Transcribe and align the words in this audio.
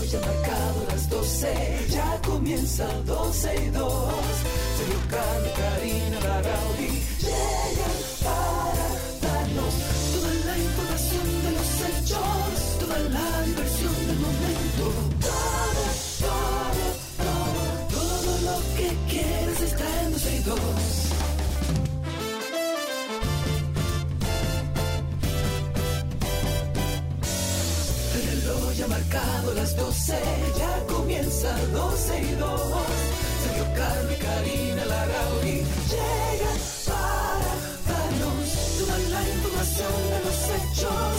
reloj 0.00 0.14
ha 0.14 0.26
marcado 0.26 0.86
las 0.88 1.08
12, 1.08 1.86
ya 1.90 2.20
comienza 2.24 2.86
12 3.04 3.54
y 3.54 3.70
2. 3.70 4.14
Sergio 4.76 5.00
Carlos, 5.10 5.52
Karina, 5.56 6.20
Larrauri 6.20 7.02
llegan 7.20 7.98
para 8.22 8.59
las 29.70 29.76
12, 29.76 30.14
ya 30.58 30.86
comienza 30.86 31.56
12 31.72 32.22
y 32.22 32.34
2. 32.36 32.60
Sergio 33.42 33.64
y 33.64 34.16
Karina 34.16 34.84
Larrauri 34.84 35.64
llegan 35.90 36.58
para 36.86 37.52
darnos 37.88 38.48
toda 38.78 38.98
la 38.98 39.22
información 39.28 39.94
de 40.10 40.18
los 40.26 40.38
hechos, 40.56 41.12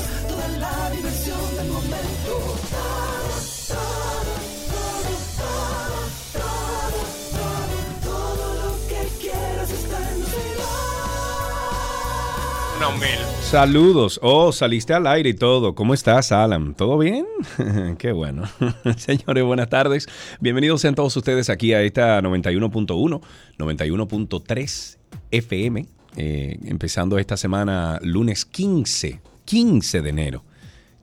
Saludos. 13.52 14.18
Oh, 14.24 14.54
saliste 14.54 14.94
al 14.94 15.06
aire 15.06 15.32
y 15.32 15.34
todo. 15.34 15.76
¿Cómo 15.76 15.94
estás, 15.94 16.32
Alan? 16.32 16.74
¿Todo 16.74 16.98
bien? 16.98 17.26
Qué 18.00 18.14
bueno. 18.14 18.44
Señores, 18.96 19.44
buenas 19.44 19.68
tardes. 19.68 20.08
Bienvenidos 20.40 20.80
sean 20.80 20.96
todos 20.96 21.18
ustedes 21.18 21.50
aquí 21.50 21.74
a 21.74 21.82
esta 21.82 22.22
91.1, 22.22 23.22
91.3 23.58 24.98
FM. 25.32 25.86
empezando 26.16 27.20
esta 27.20 27.36
semana, 27.36 28.00
lunes 28.02 28.46
15, 28.46 29.20
15 29.44 30.02
de 30.02 30.10
enero. 30.10 30.46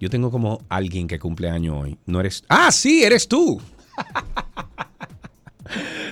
Yo 0.00 0.08
tengo 0.08 0.30
como 0.30 0.64
alguien 0.70 1.06
que 1.06 1.18
cumple 1.18 1.50
año 1.50 1.78
hoy. 1.78 1.98
No 2.06 2.18
eres. 2.18 2.44
¡Ah, 2.48 2.72
sí! 2.72 3.04
¡Eres 3.04 3.28
tú! 3.28 3.60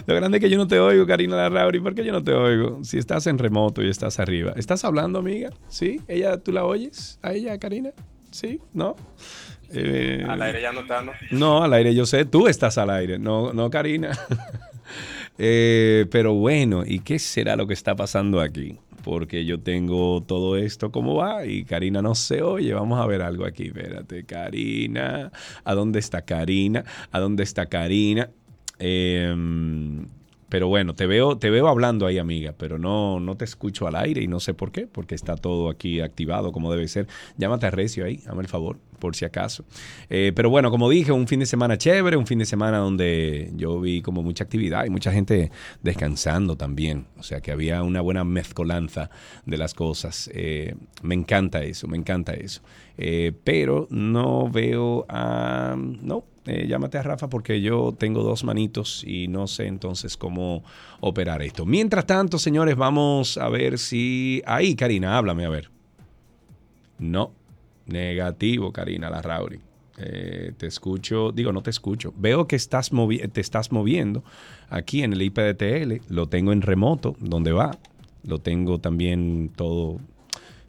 Lo 0.06 0.14
grande 0.14 0.38
es 0.38 0.42
que 0.44 0.50
yo 0.50 0.58
no 0.58 0.66
te 0.66 0.78
oigo, 0.78 1.06
Karina 1.06 1.36
Larrauri. 1.36 1.80
¿Por 1.80 1.94
qué 1.94 2.04
yo 2.04 2.12
no 2.12 2.22
te 2.22 2.32
oigo? 2.32 2.82
Si 2.84 2.98
estás 2.98 3.26
en 3.26 3.38
remoto 3.38 3.82
y 3.82 3.88
estás 3.90 4.18
arriba. 4.20 4.52
¿Estás 4.56 4.84
hablando, 4.84 5.18
amiga? 5.18 5.50
¿Sí? 5.68 6.00
¿Ella, 6.08 6.38
tú 6.38 6.52
la 6.52 6.64
oyes? 6.64 7.18
¿A 7.22 7.32
ella, 7.32 7.58
Karina? 7.58 7.90
¿Sí? 8.30 8.60
¿No? 8.72 8.96
Eh, 9.72 10.24
Al 10.28 10.40
aire 10.42 10.62
ya 10.62 10.72
no 10.72 10.80
está, 10.80 11.02
¿no? 11.02 11.12
no, 11.32 11.62
al 11.64 11.72
aire 11.72 11.94
yo 11.94 12.06
sé. 12.06 12.24
Tú 12.24 12.46
estás 12.46 12.78
al 12.78 12.90
aire. 12.90 13.18
No, 13.18 13.52
no 13.52 13.70
Karina. 13.70 14.10
Eh, 15.38 16.06
pero 16.10 16.32
bueno, 16.32 16.84
¿y 16.86 17.00
qué 17.00 17.18
será 17.18 17.56
lo 17.56 17.66
que 17.66 17.74
está 17.74 17.94
pasando 17.94 18.40
aquí? 18.40 18.78
Porque 19.04 19.44
yo 19.44 19.60
tengo 19.60 20.22
todo 20.22 20.56
esto 20.56 20.90
como 20.90 21.14
va 21.16 21.44
y 21.44 21.64
Karina 21.64 22.00
no 22.00 22.14
se 22.14 22.40
oye. 22.42 22.72
Vamos 22.72 22.98
a 23.00 23.06
ver 23.06 23.20
algo 23.20 23.44
aquí. 23.44 23.64
Espérate, 23.66 24.24
Karina. 24.24 25.30
¿A 25.64 25.74
dónde 25.74 25.98
está 25.98 26.22
Karina? 26.22 26.84
¿A 27.12 27.20
dónde 27.20 27.42
está 27.42 27.66
Karina? 27.66 28.30
Em, 28.78 30.06
pero 30.48 30.68
bueno, 30.68 30.94
te 30.94 31.06
veo, 31.06 31.36
te 31.38 31.50
veo 31.50 31.68
hablando 31.68 32.06
ahí, 32.06 32.18
amiga, 32.18 32.54
pero 32.56 32.78
no, 32.78 33.18
no 33.18 33.36
te 33.36 33.44
escucho 33.44 33.88
al 33.88 33.96
aire 33.96 34.22
y 34.22 34.28
no 34.28 34.38
sé 34.38 34.54
por 34.54 34.70
qué, 34.70 34.86
porque 34.86 35.14
está 35.14 35.36
todo 35.36 35.68
aquí 35.68 36.00
activado 36.00 36.52
como 36.52 36.70
debe 36.70 36.86
ser. 36.86 37.08
Llámate 37.36 37.66
a 37.66 37.70
Recio 37.70 38.04
ahí, 38.04 38.22
hazme 38.26 38.42
el 38.42 38.48
favor, 38.48 38.78
por 39.00 39.16
si 39.16 39.24
acaso. 39.24 39.64
Eh, 40.08 40.32
pero 40.36 40.48
bueno, 40.48 40.70
como 40.70 40.88
dije, 40.88 41.10
un 41.10 41.26
fin 41.26 41.40
de 41.40 41.46
semana 41.46 41.76
chévere, 41.78 42.16
un 42.16 42.28
fin 42.28 42.38
de 42.38 42.46
semana 42.46 42.78
donde 42.78 43.50
yo 43.56 43.80
vi 43.80 44.02
como 44.02 44.22
mucha 44.22 44.44
actividad 44.44 44.84
y 44.84 44.90
mucha 44.90 45.10
gente 45.10 45.50
descansando 45.82 46.56
también. 46.56 47.06
O 47.18 47.24
sea 47.24 47.40
que 47.40 47.50
había 47.50 47.82
una 47.82 48.00
buena 48.00 48.22
mezcolanza 48.24 49.10
de 49.46 49.58
las 49.58 49.74
cosas. 49.74 50.30
Eh, 50.32 50.76
me 51.02 51.16
encanta 51.16 51.64
eso, 51.64 51.88
me 51.88 51.96
encanta 51.96 52.34
eso. 52.34 52.62
Eh, 52.98 53.32
pero 53.42 53.88
no 53.90 54.48
veo 54.48 55.06
a... 55.08 55.76
No, 55.76 56.24
eh, 56.46 56.66
llámate 56.68 56.98
a 56.98 57.02
Rafa 57.02 57.28
porque 57.28 57.60
yo 57.60 57.94
tengo 57.98 58.22
dos 58.22 58.44
manitos 58.44 59.02
y 59.04 59.28
no 59.28 59.46
sé 59.46 59.66
entonces 59.66 60.16
cómo 60.16 60.62
operar 61.00 61.42
esto. 61.42 61.66
Mientras 61.66 62.06
tanto, 62.06 62.38
señores, 62.38 62.76
vamos 62.76 63.36
a 63.38 63.48
ver 63.48 63.78
si... 63.78 64.42
Ahí, 64.46 64.74
Karina, 64.74 65.16
háblame, 65.18 65.44
a 65.44 65.48
ver. 65.48 65.70
No, 66.98 67.32
negativo, 67.86 68.72
Karina 68.72 69.10
Larrauri. 69.10 69.60
Eh, 69.98 70.52
te 70.56 70.66
escucho, 70.66 71.32
digo, 71.32 71.52
no 71.52 71.62
te 71.62 71.70
escucho. 71.70 72.12
Veo 72.16 72.46
que 72.46 72.56
estás 72.56 72.92
movi- 72.92 73.30
te 73.32 73.40
estás 73.40 73.72
moviendo 73.72 74.22
aquí 74.68 75.02
en 75.02 75.12
el 75.12 75.22
IPDTL. 75.22 76.02
Lo 76.12 76.28
tengo 76.28 76.52
en 76.52 76.62
remoto, 76.62 77.16
donde 77.18 77.52
va. 77.52 77.78
Lo 78.24 78.38
tengo 78.40 78.78
también 78.78 79.50
todo 79.56 79.98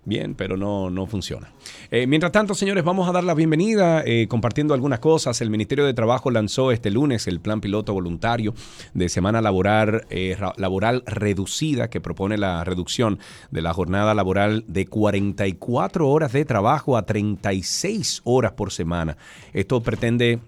bien, 0.07 0.33
pero 0.35 0.57
no, 0.57 0.89
no 0.89 1.05
funciona. 1.05 1.51
Eh, 1.91 2.07
mientras 2.07 2.31
tanto, 2.31 2.55
señores, 2.55 2.83
vamos 2.83 3.07
a 3.09 3.11
dar 3.11 3.23
la 3.23 3.33
bienvenida 3.33 4.01
eh, 4.05 4.27
compartiendo 4.27 4.73
algunas 4.73 4.99
cosas. 4.99 5.39
El 5.41 5.49
Ministerio 5.49 5.85
de 5.85 5.93
Trabajo 5.93 6.31
lanzó 6.31 6.71
este 6.71 6.89
lunes 6.89 7.27
el 7.27 7.39
plan 7.39 7.59
piloto 7.61 7.93
voluntario 7.93 8.53
de 8.93 9.09
semana 9.09 9.41
laboral, 9.41 10.05
eh, 10.09 10.35
ra- 10.39 10.53
laboral 10.57 11.03
reducida 11.05 11.89
que 11.89 11.99
propone 12.01 12.37
la 12.37 12.63
reducción 12.63 13.19
de 13.51 13.61
la 13.61 13.73
jornada 13.73 14.13
laboral 14.13 14.63
de 14.67 14.85
44 14.87 16.07
horas 16.09 16.31
de 16.31 16.45
trabajo 16.45 16.97
a 16.97 17.05
36 17.05 18.21
horas 18.23 18.53
por 18.53 18.71
semana. 18.71 19.17
Esto 19.53 19.81
pretende 19.81 20.39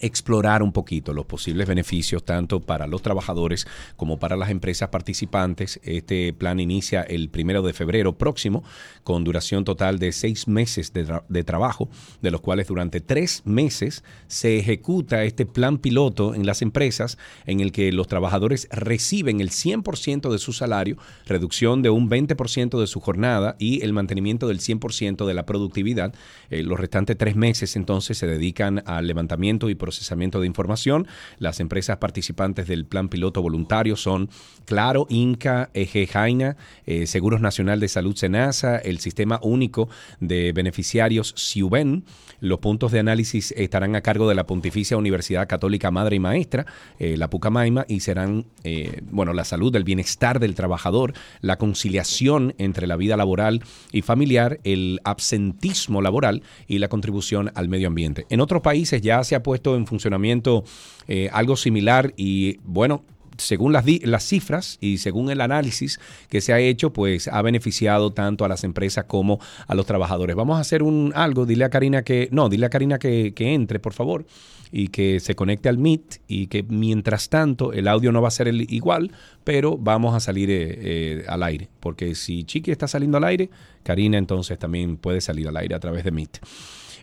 explorar 0.00 0.62
un 0.62 0.72
poquito 0.72 1.12
los 1.12 1.26
posibles 1.26 1.66
beneficios 1.68 2.24
tanto 2.24 2.60
para 2.60 2.86
los 2.86 3.02
trabajadores 3.02 3.66
como 3.96 4.18
para 4.18 4.36
las 4.36 4.50
empresas 4.50 4.88
participantes. 4.88 5.80
Este 5.82 6.32
plan 6.32 6.60
inicia 6.60 7.02
el 7.02 7.28
primero 7.28 7.62
de 7.62 7.72
febrero 7.72 8.16
próximo 8.18 8.62
con 9.04 9.24
duración 9.24 9.64
total 9.64 9.98
de 9.98 10.12
seis 10.12 10.48
meses 10.48 10.92
de, 10.92 11.06
tra- 11.06 11.24
de 11.28 11.44
trabajo, 11.44 11.88
de 12.22 12.30
los 12.30 12.40
cuales 12.40 12.66
durante 12.68 13.00
tres 13.00 13.42
meses 13.44 14.04
se 14.26 14.58
ejecuta 14.58 15.24
este 15.24 15.46
plan 15.46 15.78
piloto 15.78 16.34
en 16.34 16.46
las 16.46 16.62
empresas 16.62 17.18
en 17.46 17.60
el 17.60 17.72
que 17.72 17.92
los 17.92 18.06
trabajadores 18.06 18.68
reciben 18.70 19.40
el 19.40 19.50
100% 19.50 20.30
de 20.30 20.38
su 20.38 20.52
salario, 20.52 20.96
reducción 21.26 21.82
de 21.82 21.90
un 21.90 22.08
20% 22.10 22.80
de 22.80 22.86
su 22.86 23.00
jornada 23.00 23.56
y 23.58 23.82
el 23.82 23.92
mantenimiento 23.92 24.48
del 24.48 24.60
100% 24.60 25.26
de 25.26 25.34
la 25.34 25.46
productividad. 25.46 26.14
Eh, 26.50 26.62
los 26.62 26.78
restantes 26.78 27.16
tres 27.16 27.36
meses 27.36 27.76
entonces 27.76 28.18
se 28.18 28.26
dedican 28.26 28.82
al 28.86 29.06
levantamiento 29.06 29.70
y 29.70 29.74
procesamiento 29.88 30.38
de 30.38 30.46
información. 30.46 31.06
Las 31.38 31.60
empresas 31.60 31.96
participantes 31.96 32.66
del 32.66 32.84
plan 32.84 33.08
piloto 33.08 33.40
voluntario 33.40 33.96
son 33.96 34.28
Claro, 34.66 35.06
Inca, 35.08 35.70
EG 35.72 36.06
Jaina, 36.10 36.58
eh, 36.84 37.06
Seguros 37.06 37.40
Nacional 37.40 37.80
de 37.80 37.88
Salud 37.88 38.14
Senasa, 38.14 38.76
el 38.76 38.98
Sistema 38.98 39.40
Único 39.42 39.88
de 40.20 40.52
Beneficiarios 40.52 41.32
SIUBEN. 41.38 42.04
Los 42.40 42.58
puntos 42.58 42.92
de 42.92 42.98
análisis 42.98 43.52
estarán 43.52 43.96
a 43.96 44.02
cargo 44.02 44.28
de 44.28 44.34
la 44.34 44.46
Pontificia 44.46 44.98
Universidad 44.98 45.48
Católica 45.48 45.90
Madre 45.90 46.16
y 46.16 46.20
Maestra, 46.20 46.66
eh, 46.98 47.16
la 47.16 47.30
Pucamaima, 47.30 47.86
y 47.88 48.00
serán, 48.00 48.44
eh, 48.62 49.00
bueno, 49.10 49.32
la 49.32 49.44
salud, 49.44 49.74
el 49.74 49.84
bienestar 49.84 50.38
del 50.38 50.54
trabajador, 50.54 51.14
la 51.40 51.56
conciliación 51.56 52.54
entre 52.58 52.86
la 52.86 52.96
vida 52.96 53.16
laboral 53.16 53.62
y 53.90 54.02
familiar, 54.02 54.60
el 54.64 55.00
absentismo 55.04 56.02
laboral 56.02 56.42
y 56.66 56.78
la 56.78 56.88
contribución 56.88 57.50
al 57.54 57.70
medio 57.70 57.88
ambiente. 57.88 58.26
En 58.28 58.42
otros 58.42 58.60
países 58.60 59.00
ya 59.00 59.24
se 59.24 59.34
ha 59.34 59.42
puesto 59.42 59.77
funcionamiento 59.86 60.64
eh, 61.06 61.28
algo 61.32 61.56
similar 61.56 62.12
y, 62.16 62.58
bueno, 62.64 63.04
según 63.38 63.72
las, 63.72 63.84
las 64.02 64.24
cifras 64.24 64.78
y 64.80 64.98
según 64.98 65.30
el 65.30 65.40
análisis 65.40 65.98
que 66.28 66.40
se 66.40 66.52
ha 66.52 66.58
hecho, 66.58 66.92
pues 66.92 67.28
ha 67.28 67.40
beneficiado 67.42 68.12
tanto 68.12 68.44
a 68.44 68.48
las 68.48 68.64
empresas 68.64 69.04
como 69.04 69.40
a 69.66 69.74
los 69.74 69.86
trabajadores. 69.86 70.36
Vamos 70.36 70.58
a 70.58 70.60
hacer 70.60 70.82
un 70.82 71.12
algo, 71.14 71.46
dile 71.46 71.64
a 71.64 71.70
Karina 71.70 72.02
que, 72.02 72.28
no, 72.32 72.48
dile 72.48 72.66
a 72.66 72.70
Karina 72.70 72.98
que, 72.98 73.32
entre, 73.38 73.78
por 73.78 73.92
favor, 73.92 74.26
y 74.70 74.88
que 74.88 75.20
se 75.20 75.34
conecte 75.34 75.68
al 75.68 75.78
Meet 75.78 76.20
y 76.26 76.48
que 76.48 76.62
mientras 76.62 77.28
tanto 77.28 77.72
el 77.72 77.88
audio 77.88 78.12
no 78.12 78.20
va 78.20 78.28
a 78.28 78.32
ser 78.32 78.48
el 78.48 78.70
igual, 78.72 79.12
pero 79.44 79.78
vamos 79.78 80.14
a 80.14 80.20
salir 80.20 80.50
eh, 80.50 80.78
eh, 80.80 81.24
al 81.26 81.42
aire, 81.42 81.68
porque 81.80 82.14
si 82.14 82.44
Chiqui 82.44 82.70
está 82.70 82.86
saliendo 82.86 83.16
al 83.16 83.24
aire, 83.24 83.48
Karina 83.82 84.18
entonces 84.18 84.58
también 84.58 84.98
puede 84.98 85.20
salir 85.20 85.48
al 85.48 85.56
aire 85.56 85.74
a 85.74 85.80
través 85.80 86.04
de 86.04 86.10
Meet. 86.10 86.38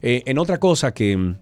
En 0.02 0.38
otra 0.38 0.60
cosa 0.60 0.94
que 0.94 1.36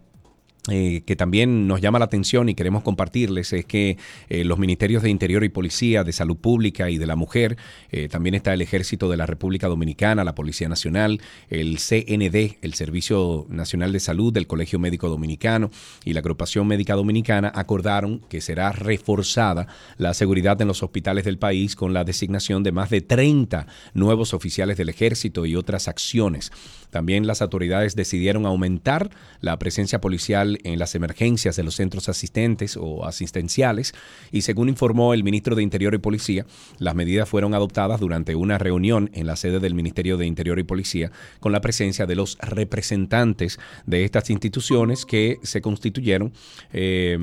eh, 0.70 1.04
que 1.06 1.18
también 1.18 1.68
nos 1.68 1.82
llama 1.82 2.00
la 2.00 2.06
atención 2.06 2.48
y 2.48 2.56
queremos 2.56 2.84
compartirles 2.84 3.52
es 3.52 3.66
que 3.66 3.98
eh, 4.30 4.46
los 4.46 4.60
ministerios 4.60 5.04
de 5.04 5.10
Interior 5.10 5.44
y 5.44 5.50
Policía, 5.50 6.06
de 6.06 6.14
Salud 6.14 6.38
Pública 6.38 6.90
y 6.90 6.98
de 6.98 7.06
la 7.06 7.18
Mujer, 7.18 7.58
eh, 7.92 8.08
también 8.08 8.34
está 8.34 8.54
el 8.54 8.62
Ejército 8.62 9.10
de 9.10 9.18
la 9.18 9.26
República 9.26 9.68
Dominicana, 9.68 10.24
la 10.24 10.36
Policía 10.36 10.70
Nacional, 10.70 11.20
el 11.50 11.80
CND, 11.80 12.60
el 12.62 12.76
Servicio 12.76 13.46
Nacional 13.50 13.92
de 13.92 14.00
Salud 14.00 14.32
del 14.32 14.48
Colegio 14.48 14.80
Médico 14.80 15.10
Dominicano 15.10 15.70
y 16.06 16.14
la 16.14 16.22
Agrupación 16.22 16.66
Médica 16.66 16.96
Dominicana 16.96 17.52
acordaron 17.54 18.20
que 18.30 18.40
será 18.40 18.72
reforzada 18.72 19.68
la 19.98 20.14
seguridad 20.14 20.62
en 20.62 20.70
los 20.70 20.82
hospitales 20.82 21.26
del 21.26 21.40
país 21.40 21.76
con 21.76 21.94
la 21.94 22.06
designación 22.06 22.64
de 22.64 22.72
más 22.72 22.90
de 22.90 23.02
30 23.02 23.68
nuevos 23.94 24.34
oficiales 24.34 24.78
del 24.78 24.88
Ejército 24.88 25.46
y 25.46 25.58
otras 25.58 25.90
acciones. 25.90 26.54
También 26.94 27.26
las 27.26 27.42
autoridades 27.42 27.96
decidieron 27.96 28.46
aumentar 28.46 29.10
la 29.42 29.58
presencia 29.58 30.00
policial 30.00 30.60
en 30.64 30.78
las 30.78 30.94
emergencias 30.94 31.56
de 31.56 31.64
los 31.64 31.74
centros 31.74 32.08
asistentes 32.08 32.78
o 32.80 33.08
asistenciales 33.08 33.96
y 34.32 34.44
según 34.44 34.70
informó 34.70 35.16
el 35.16 35.24
ministro 35.24 35.56
de 35.56 35.64
Interior 35.64 35.96
y 35.96 35.98
Policía, 35.98 36.46
las 36.78 36.94
medidas 36.94 37.28
fueron 37.28 37.56
adoptadas 37.56 38.00
durante 38.00 38.36
una 38.36 38.60
reunión 38.60 39.10
en 39.14 39.26
la 39.26 39.36
sede 39.38 39.60
del 39.60 39.74
Ministerio 39.74 40.18
de 40.18 40.28
Interior 40.28 40.60
y 40.60 40.64
Policía 40.64 41.12
con 41.40 41.52
la 41.52 41.62
presencia 41.62 42.06
de 42.06 42.16
los 42.16 42.38
representantes 42.38 43.60
de 43.88 44.04
estas 44.04 44.30
instituciones 44.30 45.08
que 45.08 45.40
se 45.42 45.62
constituyeron. 45.62 46.32
Eh, 46.74 47.18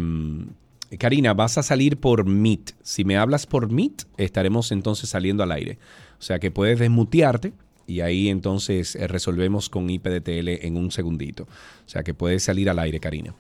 Karina, 0.99 1.33
vas 1.33 1.59
a 1.59 1.63
salir 1.63 1.99
por 1.99 2.25
Meet. 2.25 2.73
Si 2.83 3.05
me 3.05 3.17
hablas 3.17 3.47
por 3.47 3.71
Meet, 3.71 4.03
estaremos 4.17 4.73
entonces 4.73 5.11
saliendo 5.11 5.45
al 5.45 5.53
aire. 5.53 5.79
O 6.19 6.23
sea 6.23 6.41
que 6.41 6.51
puedes 6.51 6.81
desmutearte 6.81 7.53
y 7.87 8.01
ahí 8.01 8.29
entonces 8.29 8.97
eh, 8.97 9.07
resolvemos 9.09 9.69
con 9.69 9.91
IPDTL 9.91 10.65
en 10.67 10.77
un 10.77 10.91
segundito. 10.91 11.45
O 11.45 11.89
sea 11.89 12.03
que 12.03 12.15
puedes 12.15 12.43
salir 12.43 12.71
al 12.71 12.79
aire, 12.79 13.01
Karina. 13.01 13.35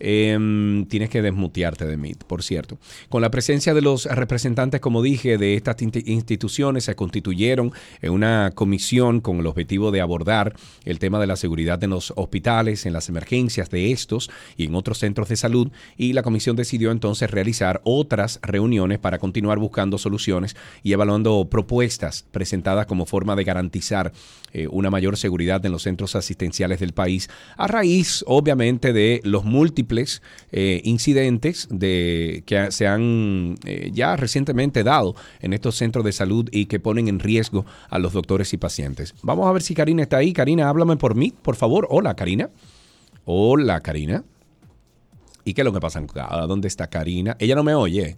Em, 0.00 0.86
tienes 0.86 1.10
que 1.10 1.22
desmutearte 1.22 1.86
de 1.86 1.96
Meet, 1.96 2.24
por 2.24 2.42
cierto. 2.42 2.78
Con 3.08 3.22
la 3.22 3.30
presencia 3.30 3.74
de 3.74 3.82
los 3.82 4.06
representantes, 4.06 4.80
como 4.80 5.02
dije, 5.02 5.38
de 5.38 5.54
estas 5.54 5.76
instituciones, 5.82 6.84
se 6.84 6.94
constituyeron 6.94 7.72
en 8.02 8.12
una 8.12 8.52
comisión 8.54 9.20
con 9.20 9.38
el 9.38 9.46
objetivo 9.46 9.90
de 9.90 10.00
abordar 10.00 10.54
el 10.84 10.98
tema 10.98 11.20
de 11.20 11.26
la 11.26 11.36
seguridad 11.36 11.82
en 11.84 11.90
los 11.90 12.12
hospitales, 12.16 12.86
en 12.86 12.92
las 12.92 13.08
emergencias 13.08 13.70
de 13.70 13.92
estos 13.92 14.30
y 14.56 14.66
en 14.66 14.74
otros 14.74 14.98
centros 14.98 15.28
de 15.28 15.36
salud. 15.36 15.70
Y 15.96 16.12
la 16.12 16.22
comisión 16.22 16.56
decidió 16.56 16.90
entonces 16.90 17.30
realizar 17.30 17.80
otras 17.84 18.40
reuniones 18.42 18.98
para 18.98 19.18
continuar 19.18 19.58
buscando 19.58 19.98
soluciones 19.98 20.56
y 20.82 20.92
evaluando 20.92 21.48
propuestas 21.50 22.24
presentadas 22.30 22.86
como 22.86 23.06
forma 23.06 23.36
de 23.36 23.44
garantizar 23.44 24.12
eh, 24.56 24.68
una 24.70 24.88
mayor 24.88 25.16
seguridad 25.16 25.66
en 25.66 25.72
los 25.72 25.82
centros 25.82 26.14
asistenciales 26.14 26.78
del 26.78 26.92
país 26.92 27.28
a 27.56 27.66
raíz 27.66 28.22
obviamente, 28.28 28.92
de 28.92 29.20
los 29.24 29.44
múltiples 29.44 30.22
eh, 30.52 30.80
incidentes 30.84 31.66
de, 31.72 32.44
que 32.46 32.70
se 32.70 32.86
han 32.86 33.56
eh, 33.64 33.90
ya 33.92 34.14
recientemente 34.14 34.84
dado 34.84 35.16
en 35.40 35.54
estos 35.54 35.74
centros 35.74 36.04
de 36.04 36.12
salud 36.12 36.48
y 36.52 36.66
que 36.66 36.78
ponen 36.78 37.08
en 37.08 37.18
riesgo 37.18 37.66
a 37.90 37.98
los 37.98 38.12
doctores 38.12 38.52
y 38.52 38.56
pacientes. 38.56 39.12
Vamos 39.22 39.48
a 39.48 39.52
ver 39.52 39.60
si 39.60 39.74
Karina 39.74 40.04
está 40.04 40.18
ahí. 40.18 40.32
Karina, 40.32 40.68
háblame 40.68 40.96
por 40.98 41.16
mí, 41.16 41.34
por 41.42 41.56
favor. 41.56 41.88
Hola, 41.90 42.14
Karina. 42.14 42.48
Hola, 43.24 43.80
Karina. 43.80 44.22
¿Y 45.44 45.54
qué 45.54 45.62
es 45.62 45.64
lo 45.64 45.72
que 45.72 45.80
pasa? 45.80 46.00
¿Dónde 46.46 46.68
está 46.68 46.86
Karina? 46.86 47.36
Ella 47.40 47.56
no 47.56 47.64
me 47.64 47.74
oye. 47.74 48.16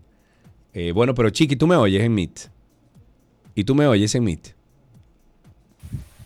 Bueno, 0.93 1.15
pero 1.15 1.31
Chiqui, 1.31 1.57
tú 1.57 1.67
me 1.67 1.77
oyes 1.77 2.03
en 2.03 2.15
Meet. 2.15 2.51
¿Y 3.55 3.65
tú 3.65 3.75
me 3.75 3.87
oyes 3.87 4.15
en 4.15 4.25
Meet? 4.25 4.56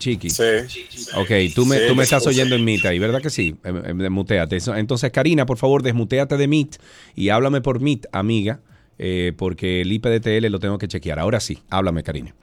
Chiqui. 0.01 0.31
Sí. 0.31 0.43
Ok, 1.15 1.31
tú 1.55 1.67
me, 1.67 1.79
tú 1.81 1.95
me 1.95 2.03
estás 2.03 2.27
oyendo 2.27 2.57
en 2.57 2.65
Meet 2.65 2.87
ahí, 2.87 2.99
¿verdad 2.99 3.21
que 3.21 3.31
sí? 3.31 3.55
Em, 3.63 3.77
em, 3.85 3.99
desmuteate. 3.99 4.59
Entonces, 4.77 5.13
Karina, 5.13 5.47
por 5.47 5.59
favor, 5.59 5.83
desmuteate 5.83 6.37
de 6.37 6.49
Meet 6.49 6.77
y 7.15 7.29
háblame 7.29 7.61
por 7.61 7.81
Meet, 7.81 8.07
amiga, 8.11 8.61
eh, 8.99 9.33
porque 9.37 9.83
el 9.83 9.93
IPDTL 9.93 10.51
lo 10.51 10.59
tengo 10.59 10.79
que 10.79 10.89
chequear. 10.89 11.19
Ahora 11.19 11.39
sí, 11.39 11.59
háblame, 11.69 12.03
Karina. 12.03 12.35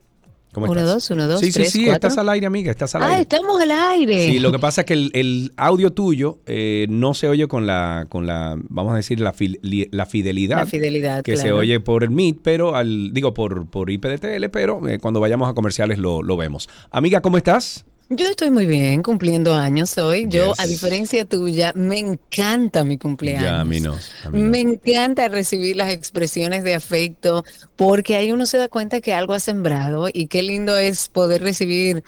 ¿Cómo 0.59 0.71
uno, 0.71 0.85
dos, 0.85 1.11
uno, 1.11 1.27
dos, 1.27 1.39
Sí, 1.39 1.51
sí, 1.51 1.65
sí, 1.65 1.87
estás 1.87 2.17
al 2.17 2.29
aire, 2.29 2.47
amiga, 2.47 2.71
estás 2.71 2.95
al 2.95 3.03
ah, 3.03 3.05
aire. 3.05 3.17
Ah, 3.17 3.21
estamos 3.21 3.61
al 3.61 3.69
aire. 3.69 4.25
Sí, 4.25 4.39
lo 4.39 4.51
que 4.51 4.57
pasa 4.57 4.81
es 4.81 4.87
que 4.87 4.93
el, 4.93 5.53
audio 5.55 5.93
tuyo 5.93 6.39
eh, 6.47 6.87
no 6.89 7.13
se 7.13 7.27
oye 7.27 7.47
con 7.47 7.67
la, 7.67 8.07
con 8.09 8.25
la, 8.25 8.57
vamos 8.69 8.93
a 8.93 8.95
decir, 8.95 9.19
la, 9.19 9.35
la 9.91 10.05
fidelidad. 10.07 10.57
La 10.57 10.65
fidelidad, 10.65 11.23
Que 11.23 11.37
se 11.37 11.51
oye 11.51 11.79
por 11.79 12.03
el 12.03 12.09
Meet, 12.09 12.39
pero 12.41 12.75
al, 12.75 13.13
digo, 13.13 13.35
por, 13.35 13.67
por 13.67 13.91
IPDTL, 13.91 14.49
pero 14.51 14.87
eh, 14.87 14.97
cuando 14.97 15.19
vayamos 15.19 15.47
a 15.47 15.53
comerciales 15.53 15.99
lo, 15.99 16.23
lo 16.23 16.37
vemos. 16.37 16.67
Amiga, 16.89 17.21
¿cómo 17.21 17.37
estás? 17.37 17.85
Yo 18.09 18.25
estoy 18.27 18.51
muy 18.51 18.65
bien, 18.65 19.03
cumpliendo 19.03 19.53
años 19.53 19.97
hoy. 19.97 20.27
Yo, 20.29 20.53
a 20.57 20.65
diferencia 20.65 21.25
tuya, 21.25 21.73
me 21.75 21.99
encanta 21.99 22.85
mi 22.85 22.97
cumpleaños. 22.97 23.43
Ya, 23.43 23.59
a 23.59 23.65
mí 23.65 23.81
no. 23.81 23.97
Me 24.31 24.61
encanta 24.61 25.27
recibir 25.27 25.75
las 25.75 25.91
expresiones 25.91 26.63
de 26.63 26.73
afecto, 26.73 27.43
porque 27.75 28.15
ahí 28.15 28.31
uno 28.31 28.45
se 28.45 28.57
da 28.57 28.69
cuenta 28.69 29.01
que 29.01 29.13
algo 29.13 29.33
ha 29.33 29.41
sembrado 29.41 30.07
y 30.11 30.27
qué 30.27 30.41
lindo 30.41 30.77
es 30.77 31.09
poder 31.09 31.41
recibir 31.41 32.03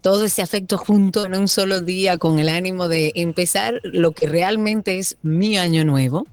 todo 0.00 0.24
ese 0.24 0.40
afecto 0.42 0.78
junto 0.78 1.26
en 1.26 1.34
un 1.34 1.48
solo 1.48 1.80
día 1.80 2.16
con 2.16 2.38
el 2.38 2.48
ánimo 2.48 2.88
de 2.88 3.12
empezar 3.16 3.80
lo 3.82 4.12
que 4.12 4.26
realmente 4.26 4.98
es 4.98 5.16
mi 5.22 5.58
año 5.58 5.84
nuevo. 5.84 6.26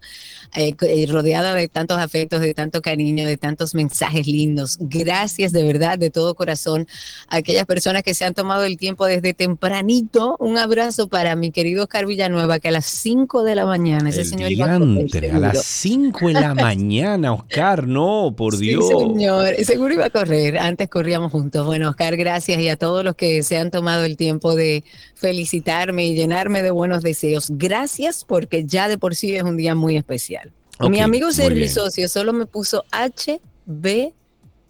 Eh, 0.56 0.74
eh, 0.82 1.06
rodeada 1.08 1.54
de 1.54 1.68
tantos 1.68 2.00
afectos, 2.00 2.42
de 2.42 2.54
tanto 2.54 2.82
cariño, 2.82 3.28
de 3.28 3.38
tantos 3.38 3.76
mensajes 3.76 4.26
lindos. 4.28 4.78
Gracias 4.80 5.52
de 5.52 5.64
verdad, 5.64 6.00
de 6.00 6.10
todo 6.10 6.36
corazón, 6.36 6.88
a 7.28 7.38
aquellas 7.38 7.66
personas 7.66 8.02
que 8.02 8.14
se 8.14 8.26
han 8.26 8.34
tomado 8.34 8.64
el 8.64 8.78
tiempo 8.78 9.06
desde 9.06 9.34
tempranito. 9.34 10.36
Un 10.40 10.58
abrazo 10.58 11.10
para 11.10 11.36
mi 11.36 11.52
querido 11.52 11.84
Oscar 11.84 12.06
Villanueva, 12.06 12.60
que 12.60 12.70
a 12.70 12.72
las 12.72 12.86
5 12.86 13.44
de 13.44 13.56
la 13.56 13.66
mañana, 13.66 14.10
ese 14.10 14.26
señor 14.26 14.52
iba 14.52 14.66
a, 14.66 14.76
a 14.76 15.40
las 15.40 15.64
5 15.64 16.28
de 16.28 16.34
la 16.34 16.56
mañana, 16.56 17.34
Oscar, 17.34 17.88
no, 17.88 18.34
por 18.36 18.58
Dios. 18.58 18.88
señor, 18.88 19.54
seguro 19.64 19.94
iba 19.94 20.06
a 20.06 20.10
correr, 20.10 20.58
antes 20.58 20.90
corríamos 20.90 21.32
juntos. 21.32 21.66
Bueno, 21.66 21.90
Oscar, 21.90 22.18
gracias 22.18 22.60
y 22.60 22.70
a 22.70 22.78
todos 22.78 23.04
los 23.04 23.16
que 23.16 23.44
se 23.44 23.58
han 23.58 23.70
tomado 23.70 24.06
el 24.06 24.18
tiempo 24.18 24.56
de 24.56 24.84
felicitarme 25.14 26.08
y 26.08 26.16
llenarme 26.16 26.64
de 26.64 26.72
buenos 26.72 27.04
deseos. 27.04 27.48
Gracias 27.50 28.24
porque 28.26 28.66
ya 28.66 28.88
de 28.88 28.98
por 28.98 29.16
sí 29.16 29.36
es 29.36 29.44
un 29.44 29.58
día 29.58 29.76
muy 29.76 29.98
especial. 29.98 30.47
Mi 30.82 31.02
amigo 31.02 31.32
Servisocio 31.32 32.08
solo 32.08 32.34
me 32.34 32.46
puso 32.46 32.86
H, 32.92 33.40
B, 33.66 34.14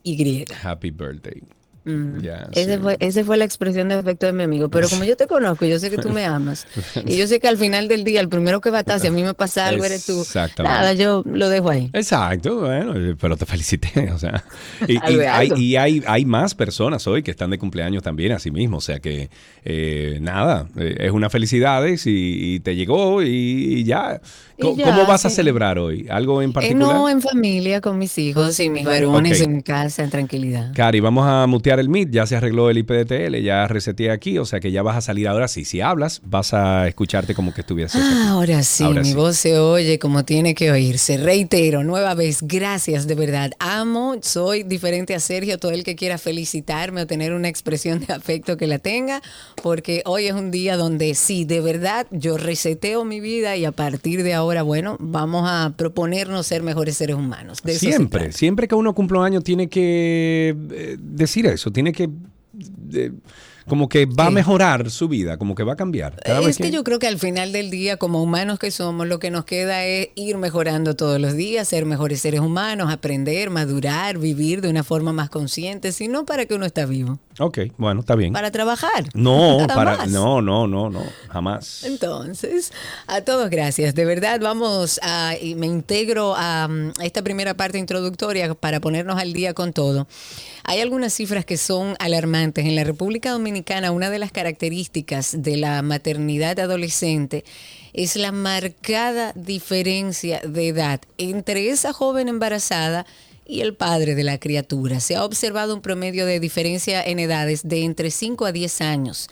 Y. 0.04 0.46
Happy 0.64 0.92
birthday. 0.92 1.42
Mm. 1.88 2.20
ese, 2.52 2.80
fue, 2.80 2.98
ese 3.00 3.24
fue 3.24 3.38
la 3.38 3.46
expresión 3.46 3.88
de 3.88 3.96
afecto 3.96 4.26
de 4.26 4.34
mi 4.34 4.44
amigo. 4.44 4.70
Pero 4.70 4.90
como 4.90 5.06
yo 5.06 5.16
te 5.16 5.26
conozco, 5.26 5.66
yo 5.66 5.80
sé 5.80 5.90
que 5.90 5.98
tú 5.98 6.10
me 6.10 6.26
amas. 6.26 6.68
y 7.06 7.16
yo 7.16 7.28
sé 7.28 7.40
que 7.40 7.48
al 7.48 7.58
final 7.58 7.88
del 7.88 8.04
día, 8.04 8.20
el 8.20 8.28
primero 8.28 8.60
que 8.60 8.70
a 8.70 8.80
estar, 8.80 9.00
si 9.00 9.08
a 9.08 9.12
mí 9.12 9.24
me 9.24 9.34
pasa 9.34 9.68
algo, 9.68 9.86
eres 9.86 10.06
tú. 10.06 10.26
Nada, 10.60 10.92
yo 10.94 11.24
lo 11.26 11.48
dejo 11.48 11.70
ahí. 11.70 11.90
Exacto, 11.94 12.60
bueno, 12.60 12.94
pero 13.20 13.38
te 13.38 13.46
felicité. 13.46 14.12
O 14.18 14.20
sea, 14.20 14.44
y, 14.88 15.76
hay, 15.76 16.04
hay, 16.08 16.26
más 16.26 16.56
personas 16.56 17.06
hoy 17.06 17.22
que 17.22 17.30
están 17.30 17.52
de 17.52 17.60
cumpleaños 17.60 18.02
también, 18.02 18.32
así 18.32 18.50
mismo. 18.50 18.78
O 18.78 18.82
sea 18.82 19.00
que, 19.00 19.30
eh, 19.64 20.18
nada, 20.22 20.68
eh, 20.76 20.96
es 21.02 21.12
una 21.12 21.30
felicidad 21.30 21.84
y, 21.86 22.60
te 22.62 22.76
llegó 22.76 23.22
y, 23.22 23.84
ya. 23.84 24.20
¿Cómo, 24.60 25.06
vas 25.06 25.24
a 25.26 25.30
celebrar 25.30 25.78
hoy? 25.78 26.08
¿Algo 26.10 26.42
en 26.42 26.50
eh, 26.50 26.54
particular? 26.54 26.96
no, 26.96 27.10
en 27.10 27.22
familia, 27.22 27.80
con 27.80 28.00
mis 28.00 28.18
hijos 28.18 28.60
y 28.60 28.72
mis 28.72 28.86
varones, 28.86 29.42
en 29.42 29.62
casa, 29.62 30.04
en 30.04 30.10
tranquilidad. 30.10 30.74
Cari, 30.74 31.00
vamos 31.00 31.28
a 31.28 31.46
mutear 31.46 31.77
el 31.82 31.90
Meet, 31.90 32.12
ya 32.12 32.26
se 32.26 32.36
arregló 32.36 32.70
el 32.70 32.78
IPDTL, 32.78 33.36
ya 33.44 33.68
reseteé 33.68 34.12
aquí, 34.12 34.38
o 34.38 34.46
sea 34.46 34.60
que 34.60 34.72
ya 34.72 34.84
vas 34.84 34.98
a 34.98 35.02
salir 35.02 35.28
ahora 35.28 35.48
sí. 35.48 35.66
Si 35.66 35.82
hablas, 35.82 36.22
vas 36.26 36.54
a 36.54 36.88
escucharte 36.88 37.34
como 37.34 37.54
que 37.54 37.62
estuvieras. 37.62 37.96
Ah, 37.96 38.30
ahora 38.32 38.64
sí, 38.64 38.84
mi 38.84 39.14
voz 39.14 39.38
se 39.38 39.60
oye 39.60 40.00
como 40.00 40.26
tiene 40.26 40.56
que 40.56 40.72
oírse. 40.72 41.18
Reitero, 41.18 41.84
nueva 41.84 42.14
vez, 42.14 42.40
gracias 42.42 43.08
de 43.08 43.16
verdad. 43.16 43.52
Amo, 43.60 44.16
soy 44.22 44.64
diferente 44.64 45.16
a 45.16 45.20
Sergio, 45.20 45.58
todo 45.58 45.72
el 45.72 45.84
que 45.84 45.96
quiera 45.96 46.18
felicitarme 46.18 47.02
o 47.02 47.08
tener 47.08 47.34
una 47.34 47.48
expresión 47.48 48.00
de 48.06 48.14
afecto 48.14 48.58
que 48.58 48.68
la 48.68 48.80
tenga, 48.80 49.22
porque 49.62 50.02
hoy 50.06 50.28
es 50.28 50.34
un 50.34 50.52
día 50.52 50.78
donde 50.78 51.14
sí, 51.16 51.46
de 51.46 51.62
verdad, 51.62 52.08
yo 52.12 52.38
reseteo 52.38 53.06
mi 53.06 53.20
vida 53.20 53.56
y 53.56 53.66
a 53.66 53.72
partir 53.72 54.24
de 54.24 54.34
ahora, 54.34 54.64
bueno, 54.64 54.98
vamos 55.00 55.44
a 55.48 55.74
proponernos 55.76 56.48
ser 56.48 56.64
mejores 56.64 56.98
seres 56.98 57.16
humanos. 57.16 57.60
siempre, 57.66 58.32
siempre 58.32 58.68
que 58.68 58.76
uno 58.76 58.94
cumple 58.94 59.20
un 59.20 59.26
año 59.26 59.42
tiene 59.42 59.68
que 59.68 60.56
eh, 60.72 60.98
decir 61.00 61.46
eso 61.46 61.67
tiene 61.72 61.92
que... 61.92 62.10
como 63.68 63.90
que 63.90 64.06
va 64.06 64.28
a 64.28 64.32
mejorar 64.32 64.90
su 64.90 65.08
vida, 65.08 65.38
como 65.38 65.56
que 65.56 65.64
va 65.64 65.74
a 65.74 65.76
cambiar. 65.76 66.20
es 66.48 66.58
que... 66.58 66.72
yo 66.72 66.84
creo 66.84 67.00
que 67.00 67.08
al 67.08 67.20
final 67.20 67.52
del 67.52 67.70
día, 67.70 67.98
como 67.98 68.22
humanos 68.24 68.60
que 68.60 68.72
somos, 68.72 69.08
lo 69.08 69.20
que 69.20 69.30
nos 69.30 69.46
queda 69.46 69.86
es 69.86 70.10
ir 70.16 70.38
mejorando 70.38 70.96
todos 70.96 71.20
los 71.20 71.36
días, 71.36 71.68
ser 71.68 71.86
mejores 71.86 72.22
seres 72.22 72.40
humanos, 72.40 72.92
aprender, 72.92 73.50
madurar, 73.50 74.18
vivir 74.18 74.62
de 74.62 74.70
una 74.70 74.84
forma 74.84 75.14
más 75.14 75.30
consciente, 75.30 75.92
sino 75.92 76.26
para 76.26 76.46
que 76.46 76.56
uno 76.56 76.66
está 76.66 76.86
vivo. 76.86 77.20
Ok, 77.40 77.60
bueno, 77.78 78.00
está 78.00 78.16
bien. 78.16 78.34
Para 78.34 78.50
trabajar. 78.52 79.10
No, 79.14 79.68
para, 79.68 80.08
no, 80.08 80.42
no, 80.42 80.66
no, 80.68 80.90
no, 80.90 81.04
jamás. 81.30 81.84
Entonces, 81.84 82.72
a 83.06 83.22
todos 83.22 83.50
gracias. 83.50 83.94
De 83.94 84.06
verdad, 84.06 84.40
vamos 84.42 85.00
a, 85.04 85.36
y 85.40 85.54
me 85.56 85.68
integro 85.68 86.34
a 86.36 86.68
esta 87.02 87.22
primera 87.22 87.56
parte 87.56 87.78
introductoria 87.78 88.54
para 88.56 88.80
ponernos 88.80 89.20
al 89.20 89.34
día 89.34 89.54
con 89.54 89.74
todo. 89.74 90.08
Hay 90.70 90.82
algunas 90.82 91.14
cifras 91.14 91.46
que 91.46 91.56
son 91.56 91.96
alarmantes. 91.98 92.66
En 92.66 92.76
la 92.76 92.84
República 92.84 93.32
Dominicana, 93.32 93.92
una 93.92 94.10
de 94.10 94.20
las 94.20 94.34
características 94.34 95.42
de 95.42 95.56
la 95.56 95.82
maternidad 95.82 96.60
adolescente 96.60 97.46
es 97.94 98.18
la 98.18 98.34
marcada 98.34 99.32
diferencia 99.34 100.42
de 100.42 100.68
edad 100.68 101.00
entre 101.18 101.70
esa 101.70 101.94
joven 101.94 102.28
embarazada 102.28 103.06
y 103.46 103.62
el 103.62 103.76
padre 103.76 104.14
de 104.14 104.26
la 104.26 104.40
criatura. 104.40 105.00
Se 105.00 105.16
ha 105.16 105.24
observado 105.24 105.74
un 105.74 105.82
promedio 105.82 106.26
de 106.26 106.42
diferencia 106.42 107.02
en 107.02 107.20
edades 107.20 107.66
de 107.66 107.86
entre 107.86 108.12
5 108.12 108.46
a 108.46 108.52
10 108.52 108.82
años 108.82 109.30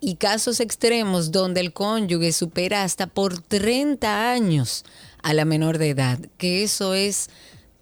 y 0.00 0.14
casos 0.14 0.58
extremos 0.58 1.32
donde 1.32 1.60
el 1.60 1.74
cónyuge 1.74 2.32
supera 2.32 2.82
hasta 2.82 3.06
por 3.06 3.42
30 3.42 4.30
años 4.30 4.86
a 5.22 5.34
la 5.34 5.44
menor 5.44 5.76
de 5.76 5.90
edad, 5.90 6.18
que 6.38 6.62
eso 6.62 6.94
es 6.94 7.28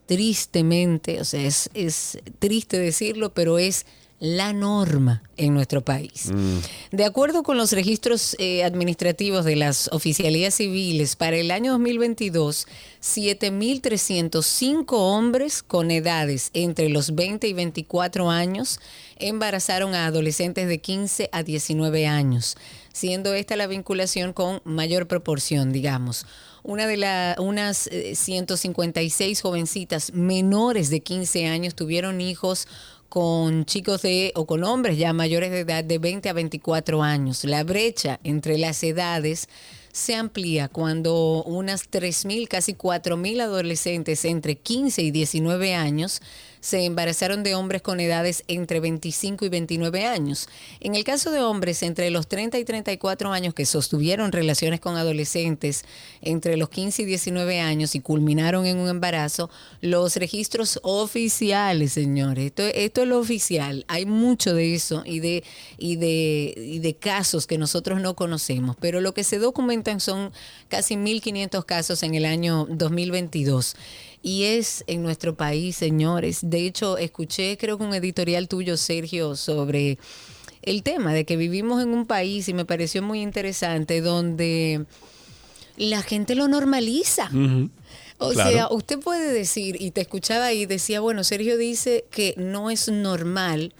tristemente, 0.07 1.21
o 1.21 1.25
sea, 1.25 1.43
es, 1.45 2.19
triste 2.39 2.79
decirlo, 2.79 3.35
pero 3.35 3.59
es 3.59 3.87
la 4.19 4.55
norma 4.55 5.23
en 5.37 5.53
nuestro 5.53 5.85
país. 5.85 6.33
De 6.91 7.05
acuerdo 7.05 7.43
con 7.43 7.59
los 7.59 7.73
registros 7.73 8.35
eh, 8.39 8.65
administrativos 8.65 9.45
de 9.45 9.57
las 9.57 9.91
oficialías 9.93 10.55
civiles, 10.55 11.17
para 11.17 11.37
el 11.37 11.51
año 11.51 11.73
2022, 11.73 12.67
7.305 13.03 14.87
hombres 14.93 15.63
con 15.63 15.91
edades 15.91 16.51
entre 16.55 16.89
los 16.89 17.15
20 17.15 17.47
y 17.47 17.53
24 17.53 18.31
años 18.31 18.81
embarazaron 19.19 19.95
a 19.95 20.07
adolescentes 20.07 20.67
de 20.67 20.79
15 20.79 21.29
a 21.33 21.43
19 21.43 22.07
años, 22.07 22.57
siendo 22.95 23.35
esta 23.35 23.57
la 23.57 23.67
vinculación 23.67 24.33
con 24.33 24.63
mayor 24.65 25.09
proporción, 25.09 25.73
digamos. 25.73 26.25
Una 26.67 26.89
de 26.89 26.97
las 26.97 27.39
unas 27.39 27.89
156 28.15 29.39
eh, 29.39 29.41
jovencitas 29.41 30.13
menores 30.13 30.91
de 30.91 30.99
15 30.99 31.47
años 31.47 31.77
tuvieron 31.77 32.21
hijos 32.21 32.67
con 33.09 33.65
chicos 33.67 34.03
de 34.03 34.33
o 34.35 34.47
con 34.47 34.65
hombres 34.65 34.99
ya 34.99 35.13
mayores 35.13 35.53
de 35.53 35.61
edad 35.61 35.85
de 35.85 35.99
20 35.99 36.29
a 36.29 36.33
24 36.33 37.05
años. 37.05 37.45
La 37.45 37.63
brecha 37.63 38.19
entre 38.25 38.59
las 38.59 38.83
edades 38.83 39.49
se 39.93 40.17
amplía 40.17 40.67
cuando 40.69 41.45
unas 41.45 41.89
3.000, 41.89 42.49
casi 42.49 42.75
4.000 42.75 43.43
adolescentes 43.43 44.25
entre 44.25 44.57
15 44.57 45.03
y 45.03 45.13
19 45.13 45.73
años 45.73 46.21
se 46.67 46.85
embarazaron 46.85 47.45
de 47.45 47.55
hombres 47.55 47.81
con 47.81 48.01
edades 48.01 48.43
entre 48.49 48.81
25 48.81 49.45
y 49.45 49.49
29 49.49 50.05
años. 50.05 50.49
En 50.81 50.97
el 50.97 51.05
caso 51.05 51.31
de 51.31 51.41
hombres 51.41 51.85
entre 51.85 52.11
los 52.11 52.27
30 52.27 52.59
y 52.59 52.65
34 52.65 53.33
años 53.33 53.55
que 53.55 53.65
sostuvieron 53.65 54.33
relaciones 54.33 54.81
con 54.81 54.97
adolescentes 54.97 55.85
entre 56.23 56.57
los 56.57 56.69
15 56.69 57.03
y 57.03 57.05
19 57.05 57.61
años 57.61 57.95
y 57.95 58.01
culminaron 58.01 58.67
en 58.67 58.79
un 58.79 58.89
embarazo, 58.89 59.49
los 59.81 60.17
registros 60.17 60.81
oficiales, 60.83 61.93
señores, 61.93 62.47
esto, 62.47 62.65
esto 62.65 63.03
es 63.03 63.09
lo 63.09 63.21
oficial, 63.21 63.85
hay 63.87 64.05
mucho 64.05 64.53
de 64.53 64.75
eso 64.75 65.05
y 65.07 65.21
de, 65.21 65.45
y, 65.79 65.95
de, 65.95 66.53
y 66.57 66.81
de 66.81 66.97
casos 66.97 67.47
que 67.47 67.59
nosotros 67.59 68.01
no 68.01 68.17
conocemos, 68.17 68.75
pero 68.81 69.01
lo 69.01 69.15
que 69.15 69.23
se 69.23 69.39
documentan 69.39 70.01
son 70.01 70.33
casi 70.67 70.97
1.500 70.97 71.65
casos 71.65 72.03
en 72.03 72.17
el 72.17 72.25
año 72.25 72.67
2022 72.69 73.77
y 74.27 74.43
es 74.43 74.83
en 74.89 75.05
nuestro 75.05 75.37
país, 75.37 75.77
señores. 75.77 76.41
De 76.43 76.67
hecho, 76.67 76.99
escuché 76.99 77.57
creo 77.57 77.79
que 77.79 77.85
un 77.85 77.95
editorial 77.95 78.49
tuyo, 78.49 78.77
Sergio, 78.77 79.37
sobre 79.37 79.99
el 80.63 80.83
tema 80.83 81.15
de 81.15 81.25
que 81.25 81.37
vivimos 81.37 81.81
en 81.81 81.91
un 81.91 82.07
país 82.07 82.49
y 82.49 82.53
me 82.53 82.65
pareció 82.65 83.05
muy 83.05 83.23
interesante 83.23 84.01
donde 84.01 84.85
la 85.77 86.03
gente 86.03 86.35
lo 86.35 86.49
normaliza. 86.49 87.31
O 88.19 88.33
sea, 88.33 88.67
usted 88.69 88.99
puede 88.99 89.33
decir, 89.33 89.77
y 89.79 89.93
te 89.93 90.01
escuchaba 90.01 90.53
y 90.53 90.67
decía, 90.67 90.99
bueno, 90.99 91.23
Sergio 91.23 91.57
dice 91.57 92.05
que 92.11 92.35
no 92.37 92.71
es 92.71 92.89
normal 92.89 93.75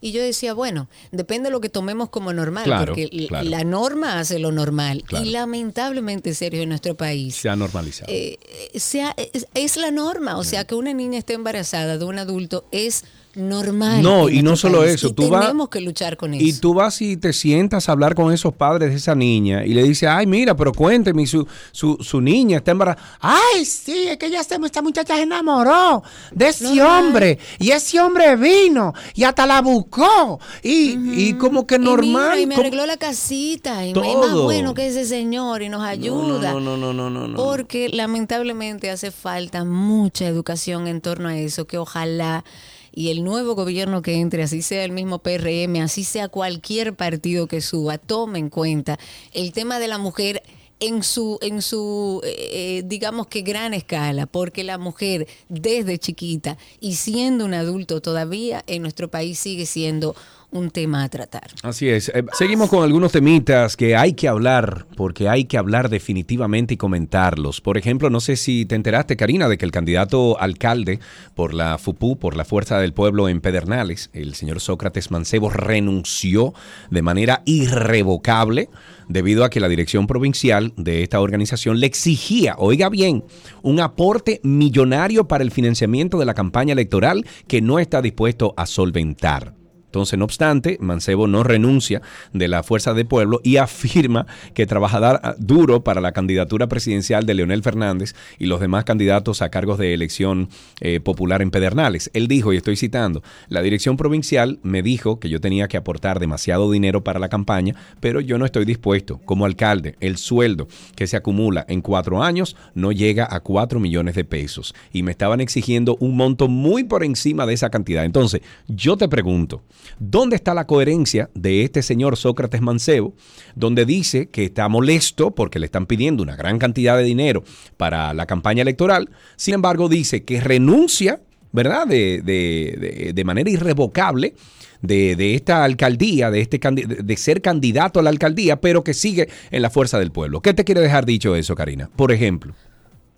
y 0.00 0.12
yo 0.12 0.22
decía, 0.22 0.54
bueno, 0.54 0.88
depende 1.12 1.48
de 1.48 1.52
lo 1.52 1.60
que 1.60 1.68
tomemos 1.68 2.08
como 2.08 2.32
normal, 2.32 2.72
porque 2.86 3.28
la 3.28 3.64
norma 3.64 4.18
hace 4.18 4.38
lo 4.38 4.52
normal. 4.52 5.04
Y 5.10 5.30
lamentablemente, 5.30 6.34
Sergio, 6.34 6.62
en 6.62 6.70
nuestro 6.70 6.94
país. 6.94 7.36
Se 7.36 7.48
ha 7.48 7.56
normalizado. 7.56 8.12
Eh, 8.12 8.38
sea, 8.76 9.14
es, 9.16 9.46
es, 9.54 9.76
la 9.76 9.90
norma. 9.90 10.38
O 10.38 10.44
sea, 10.44 10.64
que 10.64 10.74
una 10.74 10.92
niña 10.92 11.18
esté 11.18 11.34
embarazada 11.34 11.98
de 11.98 12.04
un 12.04 12.18
adulto 12.18 12.64
es 12.70 13.04
normal. 13.34 14.02
No, 14.02 14.28
y 14.28 14.42
no 14.42 14.56
solo 14.56 14.84
eso, 14.84 15.12
tú 15.12 15.28
vas 15.28 15.42
tenemos 15.42 15.68
que 15.68 15.80
luchar 15.80 16.16
con 16.16 16.34
eso. 16.34 16.44
Y 16.44 16.52
tú 16.54 16.74
vas 16.74 17.00
y 17.00 17.16
te 17.16 17.32
sientas 17.32 17.88
a 17.88 17.92
hablar 17.92 18.14
con 18.14 18.32
esos 18.32 18.52
padres 18.54 18.90
de 18.90 18.96
esa 18.96 19.14
niña 19.14 19.64
y 19.64 19.74
le 19.74 19.82
dices, 19.82 20.08
"Ay, 20.08 20.26
mira, 20.26 20.56
pero 20.56 20.72
cuénteme, 20.72 21.26
su, 21.26 21.46
su, 21.72 21.96
su 22.00 22.20
niña 22.20 22.58
está 22.58 22.72
embarazada." 22.72 23.06
"Ay, 23.20 23.64
sí, 23.64 24.08
es 24.08 24.16
que 24.16 24.30
ya 24.30 24.40
esta 24.40 24.58
muchacha 24.58 25.16
se 25.16 25.22
enamoró 25.22 26.02
de 26.32 26.48
ese 26.48 26.82
hombre 26.82 27.38
y 27.58 27.70
ese 27.70 28.00
hombre 28.00 28.36
vino 28.36 28.92
y 29.14 29.24
hasta 29.24 29.46
la 29.46 29.60
buscó." 29.60 30.40
Y, 30.62 31.28
y 31.28 31.34
como 31.34 31.66
que 31.66 31.78
normal. 31.78 32.38
Y, 32.40 32.46
me 32.46 32.56
arregló 32.56 32.86
la 32.86 32.96
casita 32.96 33.86
y 33.86 33.94
me, 33.94 34.16
más 34.16 34.34
bueno 34.34 34.74
que 34.74 34.86
ese 34.86 35.04
señor 35.04 35.62
y 35.62 35.68
nos 35.68 35.82
ayuda. 35.82 36.52
No, 36.52 36.60
no, 36.60 36.76
no, 36.76 36.92
no, 36.92 37.10
no, 37.10 37.28
no. 37.28 37.36
Porque 37.36 37.88
lamentablemente 37.88 38.90
hace 38.90 39.10
falta 39.10 39.64
mucha 39.64 40.26
educación 40.26 40.86
en 40.86 41.00
torno 41.00 41.28
a 41.28 41.36
eso 41.38 41.66
que 41.66 41.78
ojalá 41.78 42.44
y 42.92 43.10
el 43.10 43.24
nuevo 43.24 43.54
gobierno 43.54 44.02
que 44.02 44.14
entre, 44.14 44.42
así 44.42 44.62
sea 44.62 44.84
el 44.84 44.92
mismo 44.92 45.20
PRM, 45.20 45.76
así 45.82 46.04
sea 46.04 46.28
cualquier 46.28 46.94
partido 46.94 47.46
que 47.46 47.60
suba, 47.60 47.98
tome 47.98 48.38
en 48.38 48.50
cuenta 48.50 48.98
el 49.32 49.52
tema 49.52 49.78
de 49.78 49.88
la 49.88 49.98
mujer 49.98 50.42
en 50.80 51.02
su, 51.02 51.38
en 51.42 51.62
su 51.62 52.20
eh, 52.24 52.34
eh, 52.52 52.82
digamos 52.84 53.26
que 53.26 53.42
gran 53.42 53.74
escala, 53.74 54.26
porque 54.26 54.64
la 54.64 54.78
mujer 54.78 55.28
desde 55.48 55.98
chiquita 55.98 56.56
y 56.80 56.94
siendo 56.94 57.44
un 57.44 57.54
adulto 57.54 58.00
todavía 58.00 58.64
en 58.66 58.82
nuestro 58.82 59.08
país 59.08 59.38
sigue 59.38 59.66
siendo 59.66 60.16
un 60.52 60.70
tema 60.70 61.04
a 61.04 61.08
tratar. 61.08 61.50
Así 61.62 61.88
es. 61.88 62.08
Eh, 62.08 62.24
seguimos 62.32 62.68
con 62.68 62.82
algunos 62.82 63.12
temitas 63.12 63.76
que 63.76 63.96
hay 63.96 64.14
que 64.14 64.28
hablar, 64.28 64.86
porque 64.96 65.28
hay 65.28 65.44
que 65.44 65.58
hablar 65.58 65.88
definitivamente 65.88 66.74
y 66.74 66.76
comentarlos. 66.76 67.60
Por 67.60 67.78
ejemplo, 67.78 68.10
no 68.10 68.20
sé 68.20 68.36
si 68.36 68.64
te 68.66 68.74
enteraste, 68.74 69.16
Karina, 69.16 69.48
de 69.48 69.58
que 69.58 69.64
el 69.64 69.70
candidato 69.70 70.40
alcalde 70.40 71.00
por 71.34 71.54
la 71.54 71.78
FUPU, 71.78 72.18
por 72.18 72.36
la 72.36 72.44
Fuerza 72.44 72.78
del 72.78 72.92
Pueblo 72.92 73.28
en 73.28 73.40
Pedernales, 73.40 74.10
el 74.12 74.34
señor 74.34 74.60
Sócrates 74.60 75.10
Mancebo, 75.10 75.50
renunció 75.50 76.54
de 76.90 77.02
manera 77.02 77.42
irrevocable 77.44 78.68
debido 79.08 79.44
a 79.44 79.50
que 79.50 79.60
la 79.60 79.68
dirección 79.68 80.06
provincial 80.06 80.72
de 80.76 81.02
esta 81.02 81.20
organización 81.20 81.80
le 81.80 81.86
exigía, 81.86 82.54
oiga 82.58 82.88
bien, 82.88 83.24
un 83.62 83.80
aporte 83.80 84.40
millonario 84.44 85.26
para 85.26 85.42
el 85.42 85.50
financiamiento 85.50 86.18
de 86.18 86.26
la 86.26 86.34
campaña 86.34 86.72
electoral 86.72 87.26
que 87.48 87.60
no 87.60 87.78
está 87.78 88.02
dispuesto 88.02 88.54
a 88.56 88.66
solventar. 88.66 89.59
Entonces, 89.90 90.16
no 90.20 90.24
obstante, 90.24 90.78
Mancebo 90.80 91.26
no 91.26 91.42
renuncia 91.42 92.00
de 92.32 92.46
la 92.46 92.62
fuerza 92.62 92.94
de 92.94 93.04
pueblo 93.04 93.40
y 93.42 93.56
afirma 93.56 94.24
que 94.54 94.64
trabajará 94.64 95.34
duro 95.38 95.82
para 95.82 96.00
la 96.00 96.12
candidatura 96.12 96.68
presidencial 96.68 97.26
de 97.26 97.34
Leonel 97.34 97.64
Fernández 97.64 98.14
y 98.38 98.46
los 98.46 98.60
demás 98.60 98.84
candidatos 98.84 99.42
a 99.42 99.48
cargos 99.48 99.78
de 99.78 99.92
elección 99.92 100.48
eh, 100.80 101.00
popular 101.00 101.42
en 101.42 101.50
Pedernales. 101.50 102.08
Él 102.14 102.28
dijo, 102.28 102.52
y 102.52 102.56
estoy 102.56 102.76
citando, 102.76 103.24
la 103.48 103.62
dirección 103.62 103.96
provincial 103.96 104.60
me 104.62 104.80
dijo 104.82 105.18
que 105.18 105.28
yo 105.28 105.40
tenía 105.40 105.66
que 105.66 105.76
aportar 105.76 106.20
demasiado 106.20 106.70
dinero 106.70 107.02
para 107.02 107.18
la 107.18 107.28
campaña, 107.28 107.74
pero 107.98 108.20
yo 108.20 108.38
no 108.38 108.44
estoy 108.44 108.64
dispuesto. 108.64 109.18
Como 109.24 109.44
alcalde, 109.44 109.96
el 109.98 110.18
sueldo 110.18 110.68
que 110.94 111.08
se 111.08 111.16
acumula 111.16 111.66
en 111.68 111.80
cuatro 111.80 112.22
años 112.22 112.54
no 112.74 112.92
llega 112.92 113.26
a 113.28 113.40
cuatro 113.40 113.80
millones 113.80 114.14
de 114.14 114.24
pesos 114.24 114.72
y 114.92 115.02
me 115.02 115.10
estaban 115.10 115.40
exigiendo 115.40 115.96
un 115.98 116.16
monto 116.16 116.46
muy 116.46 116.84
por 116.84 117.02
encima 117.02 117.44
de 117.44 117.54
esa 117.54 117.70
cantidad. 117.70 118.04
Entonces, 118.04 118.42
yo 118.68 118.96
te 118.96 119.08
pregunto, 119.08 119.62
¿Dónde 119.98 120.36
está 120.36 120.54
la 120.54 120.66
coherencia 120.66 121.30
de 121.34 121.62
este 121.62 121.82
señor 121.82 122.16
Sócrates 122.16 122.60
Mancebo, 122.60 123.14
donde 123.54 123.84
dice 123.84 124.28
que 124.28 124.44
está 124.44 124.68
molesto 124.68 125.32
porque 125.32 125.58
le 125.58 125.66
están 125.66 125.86
pidiendo 125.86 126.22
una 126.22 126.36
gran 126.36 126.58
cantidad 126.58 126.96
de 126.96 127.04
dinero 127.04 127.44
para 127.76 128.14
la 128.14 128.26
campaña 128.26 128.62
electoral? 128.62 129.10
Sin 129.36 129.54
embargo, 129.54 129.88
dice 129.88 130.24
que 130.24 130.40
renuncia, 130.40 131.20
¿verdad?, 131.52 131.86
de, 131.86 133.22
manera 133.24 133.50
irrevocable. 133.50 134.34
De, 134.82 135.34
esta 135.34 135.62
alcaldía, 135.62 136.30
de, 136.30 136.40
este, 136.40 136.58
de 136.58 137.16
ser 137.18 137.42
candidato 137.42 138.00
a 138.00 138.02
la 138.02 138.08
alcaldía, 138.08 138.62
pero 138.62 138.82
que 138.82 138.94
sigue 138.94 139.28
en 139.50 139.60
la 139.60 139.68
fuerza 139.68 139.98
del 139.98 140.10
pueblo. 140.10 140.40
¿Qué 140.40 140.54
te 140.54 140.64
quiere 140.64 140.80
dejar 140.80 141.04
dicho 141.04 141.36
eso, 141.36 141.54
Karina? 141.54 141.90
Por 141.94 142.12
ejemplo. 142.12 142.54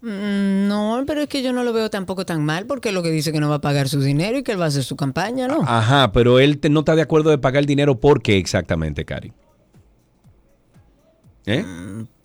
Mm, 0.03 0.67
no, 0.67 1.05
pero 1.07 1.23
es 1.23 1.29
que 1.29 1.43
yo 1.43 1.53
no 1.53 1.63
lo 1.63 1.73
veo 1.73 1.89
tampoco 1.89 2.27
tan 2.27 2.45
mal 2.45 2.67
porque 2.67 2.91
lo 2.91 3.05
que 3.05 3.11
dice 3.11 3.31
que 3.31 3.39
no 3.39 3.49
va 3.49 3.57
a 3.57 3.61
pagar 3.61 3.89
su 3.89 4.01
dinero 4.01 4.39
y 4.39 4.43
que 4.43 4.53
él 4.53 4.61
va 4.61 4.65
a 4.65 4.69
hacer 4.69 4.83
su 4.83 4.97
campaña, 4.97 5.47
¿no? 5.47 5.63
Ajá, 5.65 6.11
pero 6.11 6.41
él 6.41 6.61
no 6.71 6.81
está 6.81 6.97
de 6.97 7.03
acuerdo 7.03 7.31
de 7.31 7.39
pagar 7.39 7.61
el 7.61 7.67
dinero. 7.67 8.01
¿Por 8.01 8.21
qué 8.21 8.37
exactamente, 8.37 9.05
Cari? 9.05 9.33
¿Eh? 11.47 11.65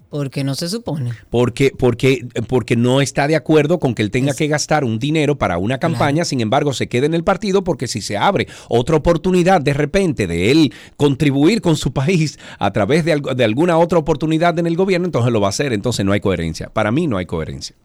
Porque 0.10 0.44
no 0.44 0.56
se 0.56 0.70
supone. 0.70 1.12
Porque, 1.30 1.72
porque, 1.78 2.26
porque 2.48 2.76
no 2.76 3.02
está 3.02 3.28
de 3.28 3.36
acuerdo 3.36 3.80
con 3.80 3.94
que 3.94 4.02
él 4.02 4.12
tenga 4.12 4.34
que 4.34 4.48
gastar 4.48 4.84
un 4.84 5.00
dinero 5.00 5.38
para 5.38 5.58
una 5.58 5.80
campaña, 5.80 6.24
sin 6.24 6.40
embargo 6.40 6.74
se 6.74 6.88
queda 6.88 7.06
en 7.06 7.14
el 7.14 7.24
partido 7.24 7.64
porque 7.64 7.88
si 7.88 8.02
se 8.02 8.18
abre 8.18 8.48
otra 8.70 8.96
oportunidad 8.96 9.62
de 9.62 9.74
repente 9.74 10.28
de 10.28 10.52
él 10.52 10.74
contribuir 10.96 11.62
con 11.62 11.76
su 11.76 11.92
país 11.92 12.40
a 12.58 12.72
través 12.72 13.04
de, 13.04 13.22
de 13.36 13.44
alguna 13.44 13.78
otra 13.78 14.00
oportunidad 14.00 14.58
en 14.60 14.68
el 14.68 14.78
gobierno, 14.78 15.06
entonces 15.06 15.32
lo 15.32 15.42
va 15.42 15.48
a 15.48 15.50
hacer, 15.50 15.74
entonces 15.74 16.06
no 16.06 16.14
hay 16.14 16.22
coherencia. 16.22 16.70
Para 16.70 16.92
mí 16.92 17.08
no 17.08 17.18
hay 17.18 17.26
coherencia. 17.26 17.76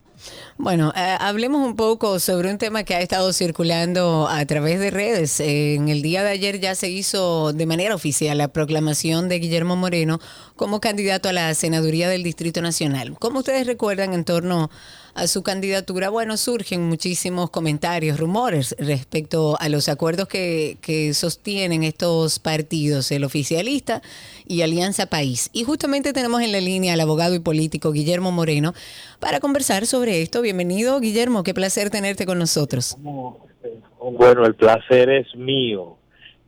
Bueno, 0.59 0.92
eh, 0.94 1.16
hablemos 1.18 1.66
un 1.66 1.76
poco 1.76 2.21
sobre 2.21 2.50
un 2.50 2.59
tema 2.59 2.85
que 2.85 2.94
ha 2.94 3.00
estado 3.00 3.32
circulando 3.32 4.28
a 4.28 4.44
través 4.44 4.78
de 4.80 4.90
redes. 4.90 5.40
en 5.40 5.88
el 5.88 6.02
día 6.02 6.23
de 6.23 6.28
ayer 6.30 6.61
ya 6.61 6.75
se 6.75 6.90
hizo 6.90 7.54
de 7.54 7.64
manera 7.64 7.94
oficial 7.94 8.37
la 8.37 8.49
proclamación 8.49 9.30
de 9.30 9.38
Guillermo 9.38 9.76
Moreno 9.76 10.21
como 10.54 10.80
candidato 10.80 11.30
a 11.30 11.32
la 11.32 11.54
senaduría 11.54 12.09
del 12.09 12.23
Distrito 12.23 12.61
Nacional. 12.61 13.16
Como 13.18 13.38
ustedes 13.38 13.66
recuerdan 13.66 14.12
en 14.12 14.25
torno 14.25 14.71
a 15.14 15.26
su 15.26 15.42
candidatura, 15.42 16.09
bueno, 16.09 16.37
surgen 16.37 16.88
muchísimos 16.88 17.50
comentarios, 17.50 18.18
rumores 18.18 18.75
respecto 18.78 19.56
a 19.61 19.68
los 19.68 19.88
acuerdos 19.88 20.28
que, 20.28 20.78
que 20.80 21.12
sostienen 21.12 21.82
estos 21.82 22.38
partidos, 22.38 23.11
el 23.11 23.25
oficialista 23.25 24.02
y 24.47 24.62
Alianza 24.62 25.06
País. 25.06 25.50
Y 25.52 25.64
justamente 25.64 26.12
tenemos 26.12 26.40
en 26.42 26.52
la 26.52 26.61
línea 26.61 26.94
al 26.94 27.00
abogado 27.00 27.35
y 27.35 27.40
político 27.40 27.92
Guillermo 27.92 28.32
Moreno 28.32 28.75
para 29.18 29.40
conversar 29.40 29.87
sobre 29.87 30.23
esto. 30.23 30.41
Bienvenido, 30.42 30.99
Guillermo, 31.00 31.42
qué 31.44 31.54
placer 31.54 31.88
tenerte 31.90 32.26
con 32.26 32.38
nosotros. 32.38 32.96
Bueno, 33.00 34.44
el 34.44 34.54
placer 34.54 35.08
es 35.11 35.34
mío. 35.37 35.96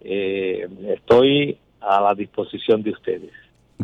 eh, 0.00 0.68
estoy 0.94 1.58
a 1.80 2.00
la 2.00 2.14
disposición 2.14 2.82
de 2.82 2.90
ustedes. 2.90 3.30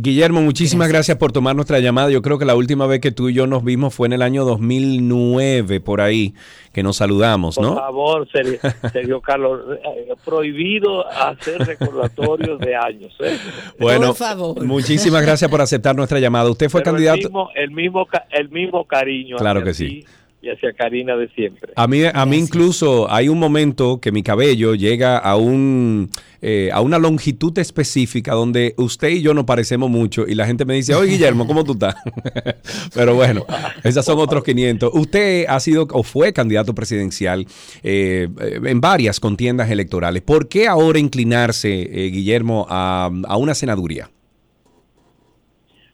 Guillermo, 0.03 0.41
muchísimas 0.41 0.89
gracias. 0.89 1.19
por 1.19 1.33
tomar 1.33 1.55
nuestra 1.55 1.79
llamada. 1.79 2.11
Yo 2.11 2.23
creo 2.23 2.39
que 2.39 2.47
la 2.47 2.55
última 2.55 2.87
vez 2.87 3.01
que 3.01 3.11
tú 3.11 3.29
y 3.29 3.35
yo 3.35 3.47
nos 3.47 3.63
vimos 3.63 3.95
fue 3.95 4.07
en 4.07 4.15
el 4.15 4.23
año 4.23 4.45
2009, 4.45 5.81
por 5.81 6.01
ahí, 6.01 6.35
que 6.73 6.83
nos 6.83 6.97
saludamos, 6.97 7.59
¿no? 7.59 7.75
Por 7.75 7.79
favor, 7.79 8.29
Sergio, 8.31 9.21
Carlos, 9.23 9.61
eh, 9.85 10.15
prohibido 10.25 11.07
hacer 11.07 11.59
recordatorios 11.59 12.59
de 12.61 12.75
años. 12.77 13.13
¿eh? 13.21 13.37
Bueno, 13.79 14.15
muchísimas 14.63 15.23
gracias 15.23 15.51
por 15.51 15.61
aceptar 15.61 15.95
nuestra 15.95 16.19
llamada. 16.19 16.49
Usted 16.51 16.71
fue 16.71 16.83
candidato. 16.83 17.19
El 17.19 17.25
mismo, 17.25 17.51
el 17.55 17.71
mismo, 17.71 18.09
el 18.31 18.49
mismo 18.49 18.85
cariño. 18.87 19.37
Claro 19.37 19.63
que 19.63 19.75
sí 19.75 20.07
y 20.43 20.49
hacia 20.49 20.73
Karina 20.73 21.17
de 21.17 21.29
siempre. 21.29 21.73
A 21.77 21.87
mí, 21.87 22.03
a 22.13 22.27
mí 22.27 22.37
incluso 22.39 23.11
hay 23.11 23.29
un 23.29 23.39
momento 23.39 24.01
que 24.01 24.11
mi 24.11 24.23
cabello 24.23 24.75
llega 24.75 25.19
a 25.19 25.37
un 25.37 26.11
eh, 26.41 26.71
a 26.73 26.81
una 26.81 26.99
longitud 26.99 27.57
específica 27.59 28.33
donde 28.33 28.75
usted 28.79 29.11
y 29.11 29.21
yo 29.21 29.35
nos 29.35 29.45
parecemos 29.45 29.91
mucho 29.91 30.27
y 30.27 30.35
la 30.35 30.47
gente 30.47 30.65
me 30.65 30.75
dice, 30.75 30.95
oye 30.95 31.11
Guillermo, 31.13 31.47
¿cómo 31.47 31.65
tú 31.65 31.73
estás? 31.73 31.95
Pero 32.95 33.15
bueno, 33.15 33.45
esas 33.85 34.07
son 34.07 34.19
otros 34.19 34.43
500. 34.43 34.91
Usted 34.95 35.45
ha 35.47 35.61
sido 35.61 35.87
o 35.93 36.03
fue 36.03 36.33
candidato 36.33 36.75
presidencial 36.75 37.47
eh, 37.83 38.29
en 38.39 38.81
varias 38.81 39.21
contiendas 39.21 39.71
electorales. 39.71 40.23
¿Por 40.23 40.49
qué 40.49 40.67
ahora 40.67 40.99
inclinarse, 40.99 41.83
eh, 41.83 42.11
Guillermo, 42.11 42.67
a, 42.71 43.11
a 43.25 43.37
una 43.37 43.55
senaduría? 43.55 44.09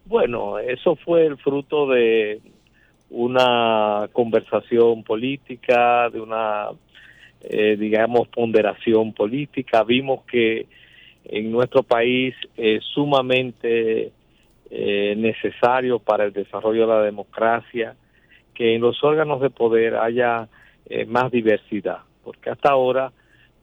Bueno, 0.05 0.61
eso 0.61 0.95
fue 1.05 1.27
el 1.27 1.37
fruto 1.39 1.89
de 1.89 2.41
una 3.11 4.09
conversación 4.13 5.03
política, 5.03 6.11
de 6.11 6.21
una, 6.21 6.69
eh, 7.43 7.77
digamos, 7.79 8.29
ponderación 8.29 9.13
política. 9.13 9.85
Vimos 9.85 10.25
que 10.25 10.67
en 11.25 11.51
nuestro 11.51 11.83
país 11.83 12.35
es 12.57 12.85
sumamente 12.85 14.13
eh, 14.71 15.15
necesario 15.17 15.99
para 15.99 16.25
el 16.25 16.33
desarrollo 16.33 16.83
de 16.83 16.95
la 16.95 17.03
democracia 17.03 17.95
que 18.55 18.75
en 18.75 18.81
los 18.81 19.03
órganos 19.05 19.41
de 19.41 19.51
poder 19.51 19.97
haya 19.97 20.49
eh, 20.89 21.05
más 21.05 21.31
diversidad, 21.31 21.99
porque 22.25 22.51
hasta 22.51 22.71
ahora 22.71 23.13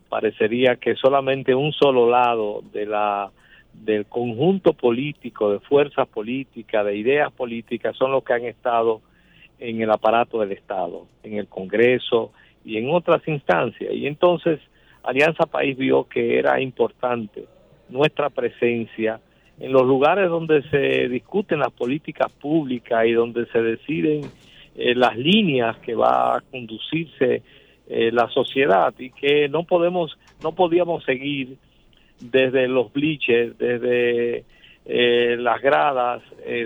parecería 0.08 0.76
que 0.76 0.96
solamente 0.96 1.56
un 1.56 1.74
solo 1.74 2.10
lado 2.10 2.64
de 2.72 2.86
la 2.86 3.32
del 3.74 4.06
conjunto 4.06 4.74
político, 4.74 5.52
de 5.52 5.60
fuerzas 5.60 6.08
políticas, 6.08 6.86
de 6.86 6.96
ideas 6.96 7.32
políticas, 7.34 7.98
son 7.98 8.12
los 8.12 8.24
que 8.24 8.34
han 8.34 8.46
estado 8.46 9.02
en 9.64 9.82
el 9.82 9.90
aparato 9.90 10.42
del 10.42 10.52
Estado, 10.52 11.08
en 11.24 11.38
el 11.38 11.48
Congreso 11.48 12.34
y 12.66 12.78
en 12.78 12.90
otras 12.90 13.26
instancias. 13.28 13.94
Y 13.94 14.08
entonces 14.08 14.60
Alianza 15.04 15.46
País 15.46 15.78
vio 15.78 16.04
que 16.04 16.38
era 16.38 16.60
importante 16.60 17.46
nuestra 17.88 18.30
presencia 18.30 19.22
en 19.60 19.72
los 19.72 19.84
lugares 19.84 20.30
donde 20.30 20.64
se 20.70 21.08
discuten 21.08 21.60
las 21.60 21.72
políticas 21.72 22.30
públicas 22.34 23.06
y 23.06 23.14
donde 23.14 23.46
se 23.48 23.62
deciden 23.62 24.22
eh, 24.76 24.96
las 24.96 25.16
líneas 25.16 25.78
que 25.78 25.96
va 25.96 26.36
a 26.36 26.42
conducirse 26.42 27.42
eh, 27.88 28.12
la 28.12 28.28
sociedad 28.30 28.94
y 28.98 29.12
que 29.12 29.48
no 29.48 29.64
podemos 29.64 30.18
no 30.44 30.54
podíamos 30.54 31.06
seguir 31.06 31.56
desde 32.20 32.68
los 32.68 32.92
bleachers, 32.92 33.58
desde 33.58 34.44
eh, 34.86 35.38
las 35.38 35.62
gradas, 35.62 36.22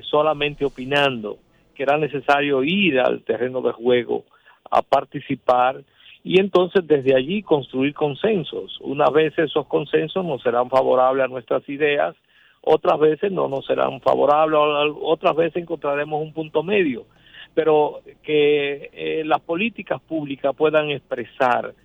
solamente 0.09 0.65
opinando 0.65 1.37
que 1.77 1.83
era 1.83 1.95
necesario 1.97 2.63
ir 2.63 2.99
al 2.99 3.21
terreno 3.21 3.61
de 3.61 3.71
juego 3.71 4.25
a 4.71 4.81
participar 4.81 5.83
y 6.23 6.39
entonces 6.39 6.85
desde 6.87 7.15
allí 7.15 7.43
construir 7.43 7.93
consensos. 7.93 8.79
Unas 8.81 9.11
veces 9.13 9.45
esos 9.45 9.67
consensos 9.67 10.25
no 10.25 10.39
serán 10.39 10.69
favorables 10.71 11.25
a 11.25 11.27
nuestras 11.27 11.69
ideas, 11.69 12.15
otras 12.61 12.99
veces 12.99 13.31
no 13.31 13.47
nos 13.47 13.65
serán 13.67 14.01
favorables, 14.01 14.59
otras 15.01 15.35
veces 15.35 15.61
encontraremos 15.61 16.19
un 16.19 16.33
punto 16.33 16.63
medio, 16.63 17.05
pero 17.53 18.01
que 18.23 18.89
eh, 18.91 19.23
las 19.23 19.39
políticas 19.41 20.01
públicas 20.01 20.55
puedan 20.55 20.89
expresar 20.89 21.75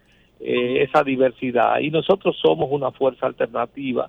eh, 0.41 0.83
esa 0.89 1.05
diversidad 1.05 1.81
y 1.81 1.91
nosotros 1.91 2.37
somos 2.41 2.69
una 2.71 2.91
fuerza 2.93 3.27
alternativa 3.27 4.09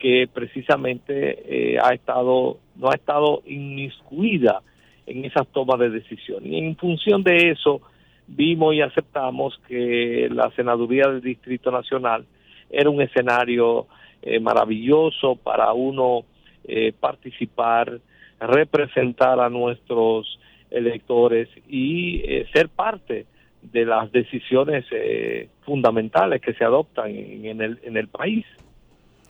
que 0.00 0.28
precisamente 0.30 1.74
eh, 1.74 1.78
ha 1.80 1.94
estado 1.94 2.58
no 2.74 2.90
ha 2.90 2.94
estado 2.94 3.42
inmiscuida 3.46 4.62
en 5.06 5.24
esas 5.24 5.46
tomas 5.48 5.78
de 5.80 5.90
decisión. 5.90 6.46
Y 6.46 6.58
en 6.58 6.76
función 6.76 7.22
de 7.22 7.50
eso, 7.50 7.80
vimos 8.26 8.74
y 8.74 8.80
aceptamos 8.80 9.58
que 9.68 10.28
la 10.30 10.50
senaduría 10.52 11.08
del 11.08 11.20
Distrito 11.20 11.70
Nacional 11.70 12.24
era 12.70 12.88
un 12.88 13.02
escenario 13.02 13.86
eh, 14.22 14.40
maravilloso 14.40 15.36
para 15.36 15.72
uno 15.72 16.24
eh, 16.64 16.92
participar, 16.98 18.00
representar 18.40 19.40
a 19.40 19.48
nuestros 19.48 20.38
electores 20.70 21.48
y 21.68 22.22
eh, 22.24 22.46
ser 22.52 22.68
parte 22.68 23.26
de 23.60 23.84
las 23.84 24.10
decisiones 24.10 24.84
fundamentales 25.64 26.40
que 26.40 26.52
se 26.54 26.64
adoptan 26.64 27.10
en, 27.10 27.60
el, 27.60 27.78
en 27.84 27.96
el 27.96 28.08
país. 28.08 28.44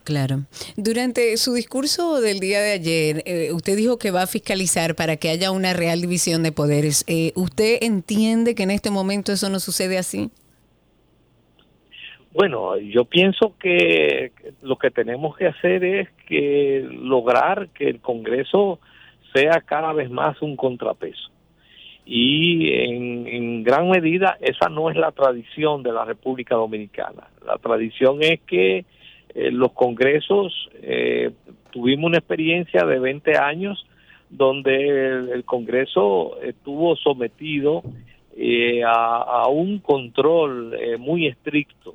Claro. 0.05 0.41
Durante 0.77 1.37
su 1.37 1.55
discurso 1.55 2.21
del 2.21 2.41
día 2.41 2.61
de 2.61 2.73
ayer, 2.73 3.23
eh, 3.25 3.53
usted 3.53 3.77
dijo 3.77 3.99
que 3.99 4.11
va 4.11 4.23
a 4.23 4.27
fiscalizar 4.27 4.97
para 4.97 5.17
que 5.17 5.29
haya 5.29 5.53
una 5.53 5.75
real 5.75 6.01
división 6.01 6.43
de 6.43 6.51
poderes. 6.51 7.05
Eh, 7.07 7.33
¿Usted 7.37 7.79
entiende 7.83 8.55
que 8.57 8.65
en 8.65 8.73
este 8.73 8.91
momento 8.91 9.33
eso 9.33 9.49
no 9.49 9.61
sucede 9.61 9.99
así? 9.99 10.31
Bueno, 12.33 12.79
yo 12.79 13.05
pienso 13.05 13.55
que 13.61 14.33
lo 14.63 14.77
que 14.77 14.91
tenemos 14.91 15.37
que 15.37 15.47
hacer 15.47 15.85
es 15.85 16.09
que 16.27 16.85
lograr 16.91 17.69
que 17.69 17.89
el 17.89 18.01
Congreso 18.01 18.81
sea 19.35 19.61
cada 19.61 19.93
vez 19.93 20.11
más 20.11 20.41
un 20.43 20.57
contrapeso. 20.57 21.31
Y 22.05 22.73
en, 22.73 23.29
en 23.29 23.63
gran 23.63 23.89
medida 23.89 24.37
esa 24.41 24.69
no 24.69 24.91
es 24.91 24.97
la 24.97 25.13
tradición 25.13 25.85
de 25.85 25.93
la 25.93 26.05
República 26.05 26.57
Dominicana. 26.57 27.29
La 27.47 27.59
tradición 27.59 28.23
es 28.23 28.41
que 28.41 28.85
eh, 29.35 29.51
los 29.51 29.73
congresos, 29.73 30.69
eh, 30.83 31.31
tuvimos 31.71 32.09
una 32.09 32.19
experiencia 32.19 32.85
de 32.85 32.99
20 32.99 33.39
años 33.39 33.87
donde 34.29 35.33
el, 35.33 35.45
Congreso 35.45 36.39
estuvo 36.43 36.97
sometido 36.97 37.83
eh, 38.37 38.83
a, 38.85 39.47
un 39.49 39.79
control 39.79 40.75
muy 40.99 41.27
estricto 41.27 41.95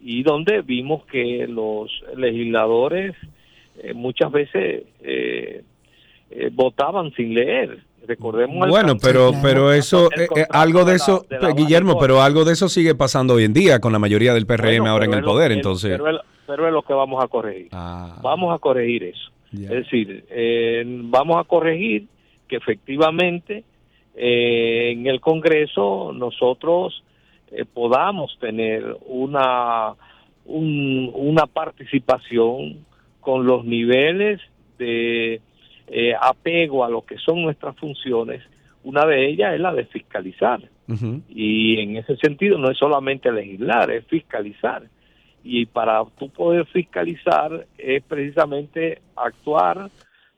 y 0.00 0.22
donde 0.22 0.62
vimos 0.62 1.04
que 1.06 1.46
los 1.48 1.90
legisladores 2.16 3.14
muchas 3.94 4.32
veces 4.32 4.84
votaban 6.52 7.12
sin 7.12 7.34
leer. 7.34 7.78
Recordemos 8.06 8.68
bueno 8.68 8.96
pero 8.96 9.32
pero 9.42 9.72
eso 9.72 10.08
algo 10.48 10.84
de 10.84 10.96
eso 10.96 11.26
Guillermo 11.54 11.98
pero 12.00 12.22
algo 12.22 12.44
de 12.44 12.54
eso 12.54 12.68
sigue 12.68 12.94
pasando 12.94 13.34
hoy 13.34 13.44
en 13.44 13.52
día 13.52 13.78
con 13.78 13.92
la 13.92 13.98
mayoría 13.98 14.32
del 14.32 14.46
PRM 14.46 14.86
ahora 14.86 15.04
en 15.04 15.14
el 15.14 15.22
poder 15.22 15.52
entonces. 15.52 16.00
pero 16.00 16.20
es 16.54 16.72
lo 16.72 16.82
que 16.82 16.92
vamos 16.92 17.22
a 17.22 17.28
corregir. 17.28 17.68
Ah. 17.72 18.18
Vamos 18.22 18.54
a 18.54 18.58
corregir 18.58 19.04
eso. 19.04 19.30
Es 19.52 19.68
decir, 19.68 20.24
eh, 20.30 20.84
vamos 20.86 21.38
a 21.38 21.44
corregir 21.44 22.06
que 22.46 22.56
efectivamente 22.56 23.64
eh, 24.14 24.92
en 24.92 25.06
el 25.06 25.20
Congreso 25.20 26.12
nosotros 26.14 27.02
eh, 27.50 27.64
podamos 27.64 28.36
tener 28.38 28.96
una, 29.06 29.94
una 30.44 31.46
participación 31.46 32.86
con 33.20 33.44
los 33.44 33.64
niveles 33.64 34.40
de 34.78 35.40
apego 36.20 36.84
a 36.84 36.88
lo 36.88 37.02
que 37.02 37.18
son 37.18 37.42
nuestras 37.42 37.76
funciones. 37.76 38.42
Una 38.84 39.04
de 39.04 39.28
ellas 39.28 39.54
es 39.54 39.60
la 39.60 39.74
de 39.74 39.84
fiscalizar. 39.86 40.60
Y 41.28 41.78
en 41.78 41.96
ese 41.96 42.16
sentido 42.16 42.58
no 42.58 42.68
es 42.70 42.78
solamente 42.78 43.30
legislar, 43.30 43.90
es 43.90 44.04
fiscalizar 44.06 44.82
y 45.42 45.66
para 45.66 46.04
tú 46.18 46.28
poder 46.28 46.66
fiscalizar 46.66 47.66
es 47.78 48.02
precisamente 48.02 49.00
actuar 49.16 49.90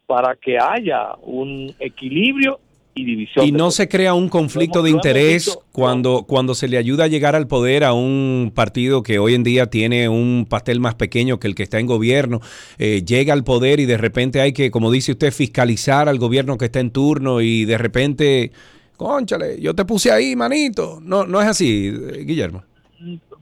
para 0.07 0.37
que 0.37 0.59
haya 0.59 1.15
un 1.23 1.75
equilibrio 1.79 2.61
y 2.95 3.05
división. 3.05 3.47
Y 3.47 3.53
no 3.53 3.71
se 3.71 3.89
crea 3.89 4.15
un 4.15 4.29
conflicto 4.29 4.83
de 4.83 4.91
interés 4.91 5.59
cuando, 5.73 6.25
cuando 6.25 6.55
se 6.55 6.69
le 6.69 6.77
ayuda 6.77 7.05
a 7.05 7.09
llegar 7.09 7.35
al 7.35 7.47
poder 7.47 7.85
a 7.85 7.95
un 7.95 8.53
partido 8.55 9.03
que 9.03 9.19
hoy 9.19 9.35
en 9.35 9.43
día 9.43 9.67
tiene 9.67 10.09
un 10.09 10.47
pastel 10.49 10.81
más 10.81 10.95
pequeño 10.95 11.41
que 11.41 11.49
el 11.49 11.55
que 11.55 11.63
está 11.63 11.79
en 11.79 11.87
gobierno, 11.87 12.41
eh, 12.79 13.03
llega 13.05 13.33
al 13.33 13.45
poder 13.45 13.81
y 13.81 13.87
de 13.87 13.97
repente 13.97 14.41
hay 14.41 14.53
que, 14.53 14.71
como 14.71 14.91
dice 14.91 15.13
usted, 15.13 15.33
fiscalizar 15.33 16.09
al 16.09 16.19
gobierno 16.19 16.59
que 16.59 16.67
está 16.67 16.81
en 16.81 16.91
turno 16.91 17.41
y 17.41 17.65
de 17.65 17.79
repente, 17.79 18.53
conchale, 18.97 19.61
yo 19.61 19.75
te 19.75 19.85
puse 19.85 20.13
ahí, 20.13 20.37
manito. 20.37 21.01
No, 21.03 21.25
no 21.25 21.41
es 21.41 21.49
así, 21.49 21.91
Guillermo. 21.91 22.65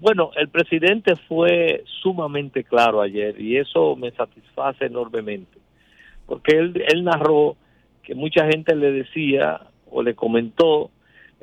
Bueno, 0.01 0.31
el 0.37 0.49
presidente 0.49 1.15
fue 1.29 1.85
sumamente 2.03 2.65
claro 2.65 3.03
ayer 3.03 3.39
y 3.41 3.59
eso 3.59 3.97
me 3.97 4.11
satisface 4.13 4.87
enormemente, 4.87 5.59
porque 6.27 6.57
él, 6.57 6.83
él 6.89 7.05
narró 7.05 7.57
que 8.03 8.15
mucha 8.15 8.47
gente 8.47 8.75
le 8.75 8.93
decía 8.93 9.61
o 9.91 10.03
le 10.03 10.15
comentó 10.15 10.91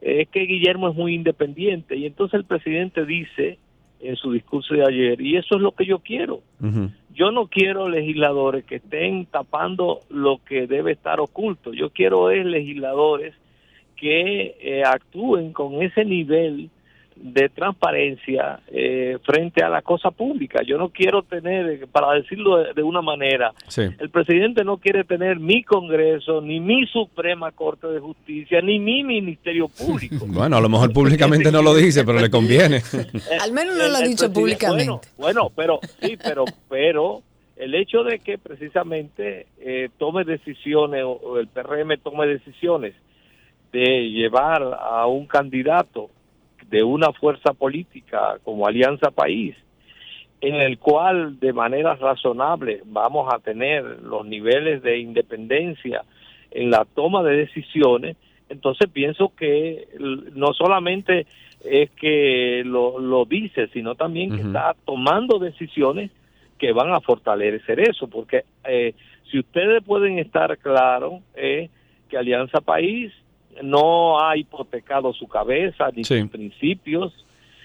es 0.02 0.28
que 0.30 0.41
Guillermo 0.41 0.89
es 0.89 0.96
muy 0.96 1.13
independiente 1.13 1.96
y 1.96 2.06
entonces 2.06 2.39
el 2.39 2.46
presidente 2.46 3.06
dice 3.06 3.58
en 4.00 4.15
su 4.15 4.32
discurso 4.32 4.74
de 4.74 4.84
ayer 4.84 5.22
y 5.22 5.38
eso 5.38 5.56
es 5.56 5.62
lo 5.62 5.72
que 5.72 5.86
yo 5.86 6.00
quiero. 6.00 6.41
Yo 7.13 7.32
no 7.32 7.48
quiero 7.48 7.89
legisladores 7.89 8.63
que 8.65 8.76
estén 8.76 9.26
tapando 9.26 10.02
lo 10.10 10.39
que 10.46 10.67
debe 10.67 10.91
estar 10.91 11.20
oculto. 11.20 11.74
Yo 11.74 11.89
quiero 11.89 12.30
es 12.30 12.46
legisladores 12.46 13.34
que 13.96 14.56
eh, 14.60 14.84
actúen 14.86 15.52
con 15.52 15.82
ese 15.82 16.06
nivel 16.06 16.70
de 17.21 17.49
transparencia 17.49 18.60
eh, 18.67 19.17
frente 19.23 19.63
a 19.63 19.69
la 19.69 19.82
cosa 19.82 20.12
pública. 20.12 20.62
Yo 20.65 20.77
no 20.77 20.89
quiero 20.89 21.23
tener, 21.23 21.88
para 21.88 22.13
decirlo 22.13 22.73
de, 22.73 22.84
una 22.84 23.01
manera, 23.01 23.53
el 23.75 24.10
presidente 24.10 24.63
no 24.63 24.77
quiere 24.77 25.03
tener 25.03 25.39
mi 25.39 25.63
Congreso, 25.63 26.41
ni 26.41 26.60
mi 26.60 26.86
Suprema 26.88 27.51
Corte 27.51 27.88
de 27.88 27.99
Justicia, 27.99 28.62
ni 28.62 28.80
mi 28.80 29.03
Ministerio 29.03 29.67
Público. 29.67 30.25
bueno, 30.27 30.58
a 30.58 30.62
lo 30.62 30.69
mejor 30.69 30.93
públicamente 30.93 31.51
no 31.51 31.62
lo 31.62 31.75
dice, 31.75 32.03
pero 32.03 32.19
le 32.19 32.30
conviene. 32.30 32.82
Al 33.41 33.51
menos 33.51 33.75
no 33.75 33.88
lo 33.88 33.97
ha 33.97 34.01
dicho 34.01 34.32
públicamente. 34.32 35.08
Bueno, 35.17 35.51
pero 35.56 35.80
sí, 36.01 36.17
pero, 36.21 36.45
pero 36.69 37.21
el 37.56 37.75
hecho 37.75 38.03
de 38.03 38.19
que 38.19 38.38
precisamente 38.38 39.47
eh, 39.60 39.89
tome 39.97 40.23
decisiones, 40.23 41.03
o 41.03 41.39
el 41.39 41.47
PRM 41.47 41.97
tome 42.03 42.27
decisiones 42.27 42.93
de 43.71 44.10
llevar 44.10 44.63
a 44.80 45.06
un 45.08 45.25
candidato 45.25 46.10
de 46.69 46.84
una 46.84 47.12
fuerza 47.13 47.53
política 47.53 48.38
como 48.43 48.67
Alianza 48.67 49.12
País, 49.12 49.56
en 50.41 50.56
el 50.56 50.77
cual 50.77 51.39
de 51.39 51.53
manera 51.53 51.95
razonable 51.95 52.82
vamos 52.86 53.34
a 53.34 53.39
tener 53.39 53.84
los 54.03 54.25
niveles 54.25 54.84
de 54.84 54.99
independencia 54.99 56.03
en 56.51 56.69
la 56.69 56.86
toma 56.86 57.23
de 57.23 57.38
decisiones, 57.38 58.17
entonces 58.49 58.89
pienso 58.91 59.34
que 59.36 59.88
no 60.34 60.53
solamente 60.53 61.25
es 61.63 61.89
que 61.91 62.63
lo, 62.65 62.99
lo 62.99 63.25
dice, 63.25 63.67
sino 63.73 63.95
también 63.95 64.36
que 64.36 64.41
está 64.41 64.75
tomando 64.86 65.39
decisiones 65.39 66.12
que 66.58 66.71
van 66.71 66.91
a 66.93 67.01
fortalecer 67.01 67.80
eso, 67.80 68.08
porque 68.08 68.45
eh, 68.63 68.93
si 69.30 69.39
ustedes 69.39 69.84
pueden 69.84 70.19
estar 70.19 70.58
claros, 70.60 71.21
eh, 71.36 71.69
que 72.10 72.17
Alianza 72.17 72.62
País 72.62 73.12
no 73.63 74.20
ha 74.20 74.38
hipotecado 74.38 75.13
su 75.13 75.28
cabeza 75.28 75.89
ni 75.96 76.04
sus 76.04 76.30
principios, 76.30 77.13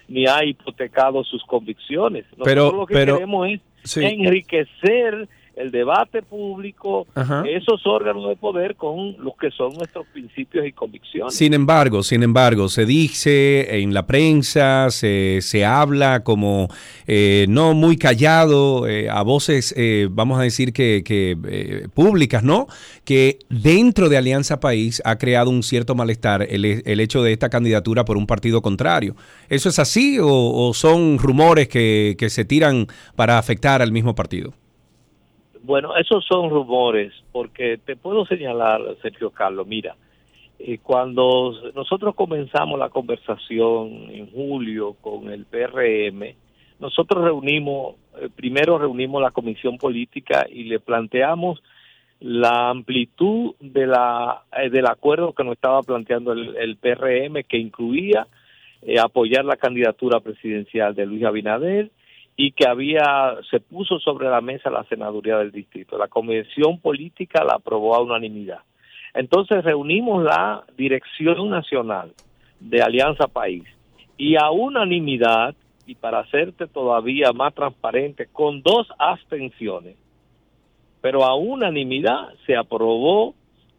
ni 0.08 0.26
ha 0.26 0.44
hipotecado 0.44 1.24
sus 1.24 1.42
convicciones. 1.44 2.24
Nosotros 2.36 2.46
pero, 2.46 2.72
lo 2.72 2.86
que 2.86 2.94
queremos 2.94 3.48
es 3.48 3.96
enriquecer 3.96 5.28
el 5.56 5.70
debate 5.70 6.22
público, 6.22 7.06
esos 7.46 7.86
órganos 7.86 8.28
de 8.28 8.36
poder 8.36 8.76
con 8.76 9.16
los 9.22 9.36
que 9.36 9.50
son 9.50 9.74
nuestros 9.74 10.06
principios 10.12 10.66
y 10.66 10.72
convicciones. 10.72 11.34
Sin 11.34 11.54
embargo, 11.54 12.02
sin 12.02 12.22
embargo, 12.22 12.68
se 12.68 12.86
dice 12.86 13.80
en 13.80 13.92
la 13.92 14.06
prensa, 14.06 14.90
se, 14.90 15.40
se 15.42 15.64
habla 15.64 16.22
como 16.24 16.68
eh, 17.06 17.46
no 17.48 17.74
muy 17.74 17.96
callado, 17.96 18.86
eh, 18.88 19.10
a 19.10 19.22
voces, 19.22 19.74
eh, 19.76 20.08
vamos 20.10 20.40
a 20.40 20.42
decir 20.42 20.72
que, 20.72 21.02
que 21.04 21.88
públicas, 21.94 22.42
¿no? 22.42 22.66
Que 23.04 23.38
dentro 23.48 24.08
de 24.08 24.16
Alianza 24.16 24.60
País 24.60 25.02
ha 25.04 25.18
creado 25.18 25.50
un 25.50 25.62
cierto 25.62 25.94
malestar 25.94 26.46
el, 26.48 26.64
el, 26.64 27.00
hecho 27.00 27.22
de 27.22 27.32
esta 27.32 27.50
candidatura 27.50 28.04
por 28.04 28.16
un 28.16 28.26
partido 28.26 28.62
contrario. 28.62 29.16
¿Eso 29.48 29.68
es 29.68 29.78
así 29.78 30.18
o, 30.18 30.28
o 30.28 30.72
son 30.74 31.18
rumores 31.18 31.68
que, 31.68 32.16
que 32.18 32.30
se 32.30 32.44
tiran 32.44 32.86
para 33.16 33.38
afectar 33.38 33.82
al 33.82 33.92
mismo 33.92 34.14
partido? 34.14 34.54
Bueno, 35.64 35.96
esos 35.96 36.24
son 36.24 36.50
rumores, 36.50 37.12
porque 37.30 37.78
te 37.78 37.94
puedo 37.94 38.26
señalar, 38.26 38.80
Sergio 39.00 39.30
Carlos, 39.30 39.64
mira, 39.66 39.94
eh, 40.58 40.78
cuando 40.82 41.54
nosotros 41.74 42.16
comenzamos 42.16 42.78
la 42.80 42.88
conversación 42.88 44.10
en 44.10 44.28
julio 44.30 44.96
con 45.00 45.30
el 45.30 45.44
PRM, 45.44 46.34
nosotros 46.80 47.24
reunimos, 47.24 47.94
eh, 48.20 48.28
primero 48.34 48.76
reunimos 48.76 49.22
la 49.22 49.30
comisión 49.30 49.78
política 49.78 50.46
y 50.50 50.64
le 50.64 50.80
planteamos 50.80 51.62
la 52.18 52.70
amplitud 52.70 53.54
de 53.60 53.86
la 53.86 54.42
eh, 54.56 54.68
del 54.68 54.86
acuerdo 54.86 55.32
que 55.32 55.44
nos 55.44 55.54
estaba 55.54 55.80
planteando 55.82 56.32
el, 56.32 56.76
PRM, 56.76 57.44
que 57.48 57.58
incluía 57.58 58.26
apoyar 59.00 59.44
la 59.44 59.56
candidatura 59.56 60.18
presidencial 60.18 60.92
de 60.96 61.06
Luis 61.06 61.22
Abinader, 61.22 61.92
y 62.36 62.52
que 62.52 62.66
había 62.66 63.36
se 63.50 63.60
puso 63.60 63.98
sobre 63.98 64.28
la 64.28 64.40
mesa 64.40 64.70
la 64.70 64.84
senaduría 64.84 65.38
del 65.38 65.52
distrito. 65.52 65.98
La 65.98 66.08
convención 66.08 66.78
política 66.80 67.44
la 67.44 67.54
aprobó 67.54 67.94
a 67.94 68.02
unanimidad. 68.02 68.60
Entonces 69.14 69.62
reunimos 69.62 70.24
la 70.24 70.64
dirección 70.76 71.50
nacional 71.50 72.12
de 72.60 72.82
Alianza 72.82 73.26
País 73.26 73.64
y 74.16 74.36
a 74.36 74.50
unanimidad 74.50 75.54
y 75.86 75.94
para 75.94 76.20
hacerte 76.20 76.66
todavía 76.66 77.32
más 77.32 77.54
transparente 77.54 78.28
con 78.32 78.62
dos 78.62 78.86
abstenciones, 78.98 79.96
pero 81.00 81.24
a 81.24 81.34
unanimidad 81.34 82.28
se 82.46 82.56
aprobó 82.56 83.34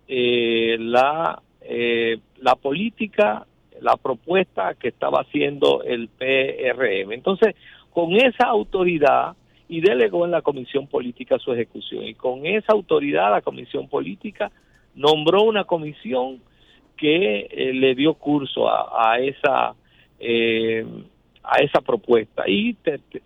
eh, 0.07 0.77
la 0.79 1.41
eh, 1.65 2.19
la 2.39 2.55
política, 2.55 3.47
la 3.79 3.95
propuesta 3.95 4.75
que 4.75 4.89
estaba 4.89 5.21
haciendo 5.21 5.81
el 5.83 6.09
PRM. 6.09 7.13
Entonces 7.13 7.55
con 7.93 8.13
esa 8.15 8.45
autoridad 8.45 9.36
y 9.69 9.82
delegó 9.82 10.25
en 10.25 10.32
la 10.32 10.41
comisión 10.41 10.88
política 10.88 11.39
su 11.39 11.53
ejecución. 11.53 12.03
Y 12.03 12.13
con 12.15 12.45
esa 12.45 12.73
autoridad 12.73 13.32
la 13.32 13.41
comisión 13.41 13.88
política 13.88 14.51
nombró 14.95 15.43
una 15.43 15.63
comisión 15.63 16.41
que 16.97 17.47
eh, 17.49 17.73
le 17.73 17.95
dio 17.95 18.13
curso 18.13 18.69
a, 18.69 19.17
esa 19.19 19.73
eh, 20.19 20.86
a 21.43 21.58
esa 21.58 21.82
propuesta 21.82 22.47
y 22.47 22.77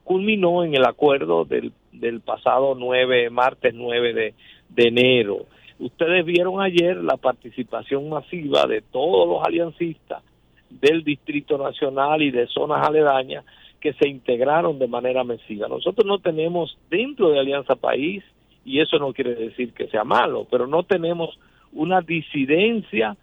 culminó 0.03 0.63
en 0.63 0.73
el 0.73 0.85
acuerdo 0.85 1.45
del, 1.45 1.71
del 1.91 2.21
pasado 2.21 2.75
9 2.75 3.29
martes 3.29 3.73
9 3.75 4.13
de, 4.13 4.33
de 4.69 4.87
enero 4.87 5.45
ustedes 5.79 6.25
vieron 6.25 6.61
ayer 6.61 6.97
la 6.97 7.17
participación 7.17 8.09
masiva 8.09 8.65
de 8.65 8.81
todos 8.81 9.27
los 9.27 9.45
aliancistas 9.45 10.23
del 10.69 11.03
Distrito 11.03 11.57
Nacional 11.57 12.21
y 12.21 12.31
de 12.31 12.47
zonas 12.47 12.87
aledañas 12.87 13.45
que 13.79 13.93
se 13.93 14.07
integraron 14.07 14.79
de 14.79 14.87
manera 14.87 15.23
masiva. 15.23 15.67
Nosotros 15.67 16.05
no 16.05 16.19
tenemos 16.19 16.77
dentro 16.89 17.29
de 17.29 17.39
Alianza 17.39 17.75
País, 17.75 18.23
y 18.65 18.81
eso 18.81 18.99
no 18.99 19.13
quiere 19.13 19.33
decir 19.35 19.73
que 19.73 19.87
sea 19.87 20.03
malo, 20.03 20.45
pero 20.51 20.67
no 20.67 20.83
tenemos 20.83 21.39
una 21.71 22.01
disidencia 22.01 23.15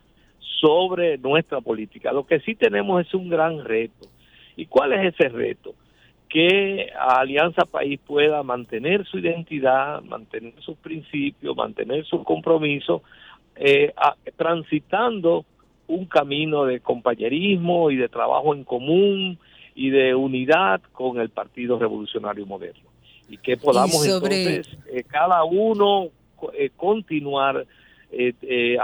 sobre 0.61 1.19
nuestra 1.19 1.61
política. 1.61 2.13
Lo 2.13 2.27
que 2.27 2.41
sí 2.41 2.55
tenemos 2.55 3.07
es 3.07 3.13
un 3.13 3.29
gran 3.29 3.63
reto. 3.63 4.09
¿Y 4.57 4.65
cuál 4.67 4.95
es 4.95 5.15
ese 5.15 5.29
reto? 5.29 5.75
Que 6.31 6.91
Alianza 6.99 7.67
País 7.67 8.01
pueda 8.07 8.43
mantener 8.43 9.05
su 9.05 9.19
identidad, 9.19 10.03
mantener 10.03 10.55
sus 10.61 10.79
principios, 10.79 11.55
mantener 11.55 12.07
su 12.07 12.25
compromiso, 12.25 13.03
eh, 13.57 13.93
transitando 14.37 15.45
un 15.87 16.07
camino 16.07 16.65
de 16.65 16.81
compañerismo 16.81 17.91
y 17.91 17.97
de 17.97 18.09
trabajo 18.09 18.55
en 18.55 18.65
común 18.65 19.39
y 19.75 19.91
de 19.91 20.15
unidad 20.15 20.81
con 20.93 21.19
el 21.21 21.31
Partido 21.31 21.79
Revolucionario 21.79 22.47
Moderno. 22.47 22.91
Y 23.29 23.39
que 23.39 23.57
podamos 23.57 24.07
entonces 24.07 24.69
eh, 24.93 25.03
cada 25.05 25.43
uno 25.45 26.09
eh, 26.53 26.71
continuar 26.77 27.67
eh, 28.13 28.77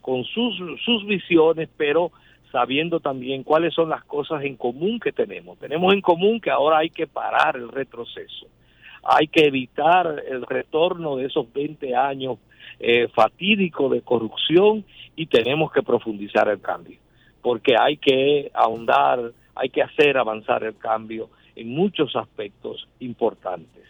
con 0.00 0.24
sus, 0.24 0.54
sus 0.84 1.06
visiones, 1.06 1.68
pero 1.76 2.12
sabiendo 2.52 3.00
también 3.00 3.42
cuáles 3.42 3.74
son 3.74 3.88
las 3.88 4.04
cosas 4.04 4.44
en 4.44 4.56
común 4.56 5.00
que 5.00 5.12
tenemos. 5.12 5.58
Tenemos 5.58 5.92
en 5.92 6.00
común 6.00 6.40
que 6.40 6.50
ahora 6.50 6.78
hay 6.78 6.90
que 6.90 7.06
parar 7.06 7.56
el 7.56 7.68
retroceso, 7.68 8.46
hay 9.02 9.26
que 9.26 9.46
evitar 9.46 10.22
el 10.28 10.42
retorno 10.46 11.16
de 11.16 11.26
esos 11.26 11.52
20 11.52 11.96
años 11.96 12.38
fatídicos 13.14 13.90
de 13.90 14.02
corrupción 14.02 14.84
y 15.16 15.26
tenemos 15.26 15.72
que 15.72 15.82
profundizar 15.82 16.48
el 16.48 16.60
cambio, 16.60 16.98
porque 17.40 17.74
hay 17.78 17.96
que 17.96 18.50
ahondar 18.54 19.32
hay 19.56 19.70
que 19.70 19.82
hacer 19.82 20.16
avanzar 20.16 20.62
el 20.64 20.76
cambio 20.76 21.28
en 21.56 21.68
muchos 21.68 22.14
aspectos 22.14 22.86
importantes. 23.00 23.82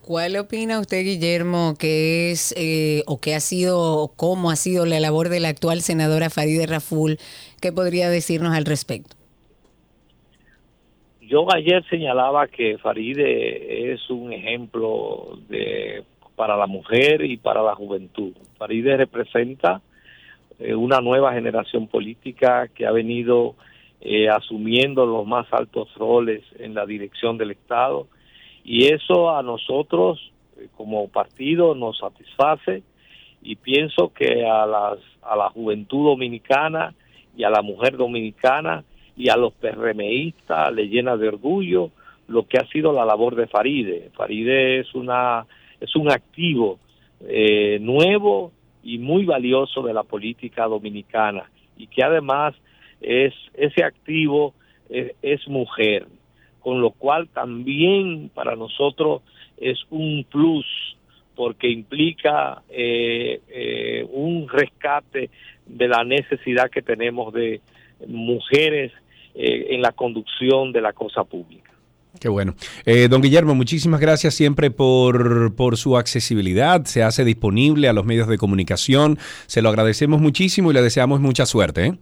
¿Cuál 0.00 0.36
opina 0.36 0.80
usted, 0.80 1.04
Guillermo, 1.04 1.74
que 1.78 2.32
es 2.32 2.54
eh, 2.56 3.02
o 3.06 3.20
qué 3.20 3.34
ha 3.34 3.40
sido, 3.40 4.10
cómo 4.16 4.50
ha 4.50 4.56
sido 4.56 4.84
la 4.86 4.98
labor 4.98 5.28
de 5.28 5.38
la 5.38 5.48
actual 5.48 5.80
senadora 5.80 6.30
Faride 6.30 6.66
Raful? 6.66 7.18
¿Qué 7.60 7.72
podría 7.72 8.08
decirnos 8.08 8.56
al 8.56 8.64
respecto? 8.64 9.14
Yo 11.20 11.46
ayer 11.54 11.84
señalaba 11.88 12.48
que 12.48 12.78
Faride 12.78 13.92
es 13.92 14.10
un 14.10 14.32
ejemplo 14.32 15.38
de 15.48 16.04
para 16.34 16.56
la 16.56 16.66
mujer 16.66 17.24
y 17.24 17.36
para 17.36 17.62
la 17.62 17.74
juventud. 17.74 18.32
Faride 18.58 18.96
representa 18.96 19.80
eh, 20.58 20.74
una 20.74 21.00
nueva 21.00 21.32
generación 21.32 21.86
política 21.86 22.68
que 22.74 22.86
ha 22.86 22.90
venido 22.90 23.54
eh, 24.04 24.28
asumiendo 24.28 25.06
los 25.06 25.24
más 25.26 25.46
altos 25.52 25.88
roles 25.94 26.42
en 26.58 26.74
la 26.74 26.84
dirección 26.86 27.38
del 27.38 27.52
Estado 27.52 28.08
y 28.64 28.92
eso 28.92 29.30
a 29.30 29.44
nosotros 29.44 30.32
eh, 30.58 30.66
como 30.76 31.06
partido 31.06 31.76
nos 31.76 31.98
satisface 31.98 32.82
y 33.42 33.54
pienso 33.54 34.12
que 34.12 34.44
a 34.44 34.66
las 34.66 34.98
a 35.22 35.36
la 35.36 35.50
juventud 35.50 36.04
dominicana 36.04 36.94
y 37.36 37.44
a 37.44 37.50
la 37.50 37.62
mujer 37.62 37.96
dominicana 37.96 38.82
y 39.16 39.28
a 39.28 39.36
los 39.36 39.52
PRMistas 39.52 40.72
le 40.72 40.88
llena 40.88 41.16
de 41.16 41.28
orgullo 41.28 41.90
lo 42.26 42.48
que 42.48 42.58
ha 42.58 42.66
sido 42.68 42.92
la 42.92 43.04
labor 43.04 43.36
de 43.36 43.46
Faride. 43.46 44.10
Faride 44.14 44.80
es 44.80 44.92
una 44.96 45.46
es 45.80 45.94
un 45.94 46.10
activo 46.10 46.80
eh, 47.20 47.78
nuevo 47.80 48.50
y 48.82 48.98
muy 48.98 49.24
valioso 49.24 49.82
de 49.82 49.94
la 49.94 50.02
política 50.02 50.66
dominicana 50.66 51.48
y 51.76 51.86
que 51.86 52.02
además 52.02 52.54
es 53.02 53.34
ese 53.54 53.84
activo 53.84 54.54
es, 54.88 55.48
mujer, 55.48 56.06
con 56.60 56.80
lo 56.80 56.90
cual 56.90 57.28
también 57.28 58.30
para 58.34 58.56
nosotros 58.56 59.22
es 59.56 59.78
un 59.90 60.24
plus 60.30 60.66
porque 61.34 61.70
implica 61.70 62.62
eh, 62.68 63.40
eh, 63.48 64.06
un 64.12 64.48
rescate 64.48 65.30
de 65.66 65.88
la 65.88 66.04
necesidad 66.04 66.70
que 66.70 66.82
tenemos 66.82 67.32
de 67.32 67.60
mujeres 68.06 68.92
en 69.34 69.80
la 69.80 69.92
conducción 69.92 70.72
de 70.72 70.82
la 70.82 70.92
cosa 70.92 71.24
pública. 71.24 71.72
Qué 72.20 72.28
bueno. 72.28 72.54
Eh, 72.84 73.08
don 73.08 73.22
Guillermo, 73.22 73.54
muchísimas 73.54 74.00
gracias 74.00 74.34
siempre 74.34 74.70
por, 74.70 75.54
por, 75.54 75.76
su 75.76 75.96
accesibilidad. 75.96 76.84
Se 76.84 77.02
hace 77.02 77.24
disponible 77.24 77.88
a 77.88 77.92
los 77.92 78.04
medios 78.04 78.28
de 78.28 78.38
comunicación. 78.38 79.18
Se 79.46 79.62
lo 79.62 79.70
agradecemos 79.70 80.20
muchísimo 80.20 80.70
y 80.70 80.74
le 80.74 80.82
deseamos 80.82 81.20
mucha 81.20 81.46
suerte. 81.46 81.86
¿eh? 81.86 81.98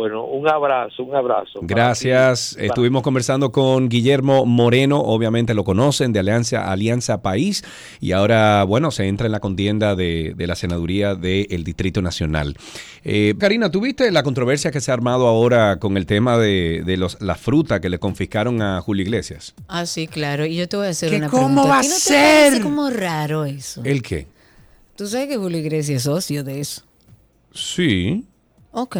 Bueno, 0.00 0.24
un 0.24 0.48
abrazo, 0.48 1.02
un 1.02 1.14
abrazo. 1.14 1.60
Gracias. 1.60 2.56
Estuvimos 2.58 3.02
conversando 3.02 3.52
con 3.52 3.90
Guillermo 3.90 4.46
Moreno, 4.46 4.98
obviamente 4.98 5.52
lo 5.52 5.62
conocen, 5.62 6.14
de 6.14 6.20
Alianza, 6.20 6.72
Alianza 6.72 7.20
País, 7.20 7.62
y 8.00 8.12
ahora, 8.12 8.64
bueno, 8.64 8.92
se 8.92 9.08
entra 9.08 9.26
en 9.26 9.32
la 9.32 9.40
contienda 9.40 9.94
de, 9.96 10.34
la 10.38 10.54
senaduría 10.54 11.14
del 11.16 11.64
Distrito 11.64 12.00
Nacional. 12.00 12.56
Eh, 13.04 13.34
Karina, 13.38 13.70
¿tuviste 13.70 14.10
la 14.10 14.22
controversia 14.22 14.70
que 14.70 14.80
se 14.80 14.90
ha 14.90 14.94
armado 14.94 15.26
ahora 15.26 15.78
con 15.78 15.98
el 15.98 16.06
tema 16.06 16.38
de, 16.38 16.82
los, 16.96 17.20
la 17.20 17.34
fruta 17.34 17.82
que 17.82 17.90
le 17.90 17.98
confiscaron 17.98 18.62
a 18.62 18.80
Julio 18.80 19.02
Iglesias? 19.02 19.54
Ah, 19.68 19.84
sí, 19.84 20.06
claro. 20.06 20.46
Y 20.46 20.56
yo 20.56 20.66
te 20.66 20.78
voy 20.78 20.86
a 20.86 20.90
hacer 20.90 21.14
una 21.14 21.28
¿Cómo 21.28 21.68
va 21.68 21.80
a 21.80 21.82
ser? 21.82 22.54
Te 22.54 22.60
como 22.62 22.88
raro 22.88 23.44
eso. 23.44 23.82
¿El 23.84 24.00
qué? 24.00 24.26
Tú 24.96 25.06
sabes 25.06 25.28
que 25.28 25.36
Julio 25.36 25.58
Iglesias 25.58 25.98
es 25.98 26.02
socio 26.04 26.42
de 26.42 26.60
eso. 26.60 26.84
Sí. 27.52 28.24
Ok. 28.72 28.96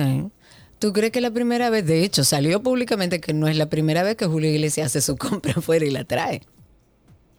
¿Tú 0.80 0.94
crees 0.94 1.12
que 1.12 1.20
la 1.20 1.30
primera 1.30 1.68
vez, 1.68 1.86
de 1.86 2.04
hecho, 2.04 2.24
salió 2.24 2.62
públicamente 2.62 3.20
que 3.20 3.34
no 3.34 3.48
es 3.48 3.56
la 3.56 3.68
primera 3.68 4.02
vez 4.02 4.16
que 4.16 4.24
Julio 4.24 4.50
Iglesias 4.50 4.86
hace 4.86 5.02
su 5.02 5.16
compra 5.18 5.52
afuera 5.56 5.84
y 5.84 5.90
la 5.90 6.04
trae? 6.04 6.40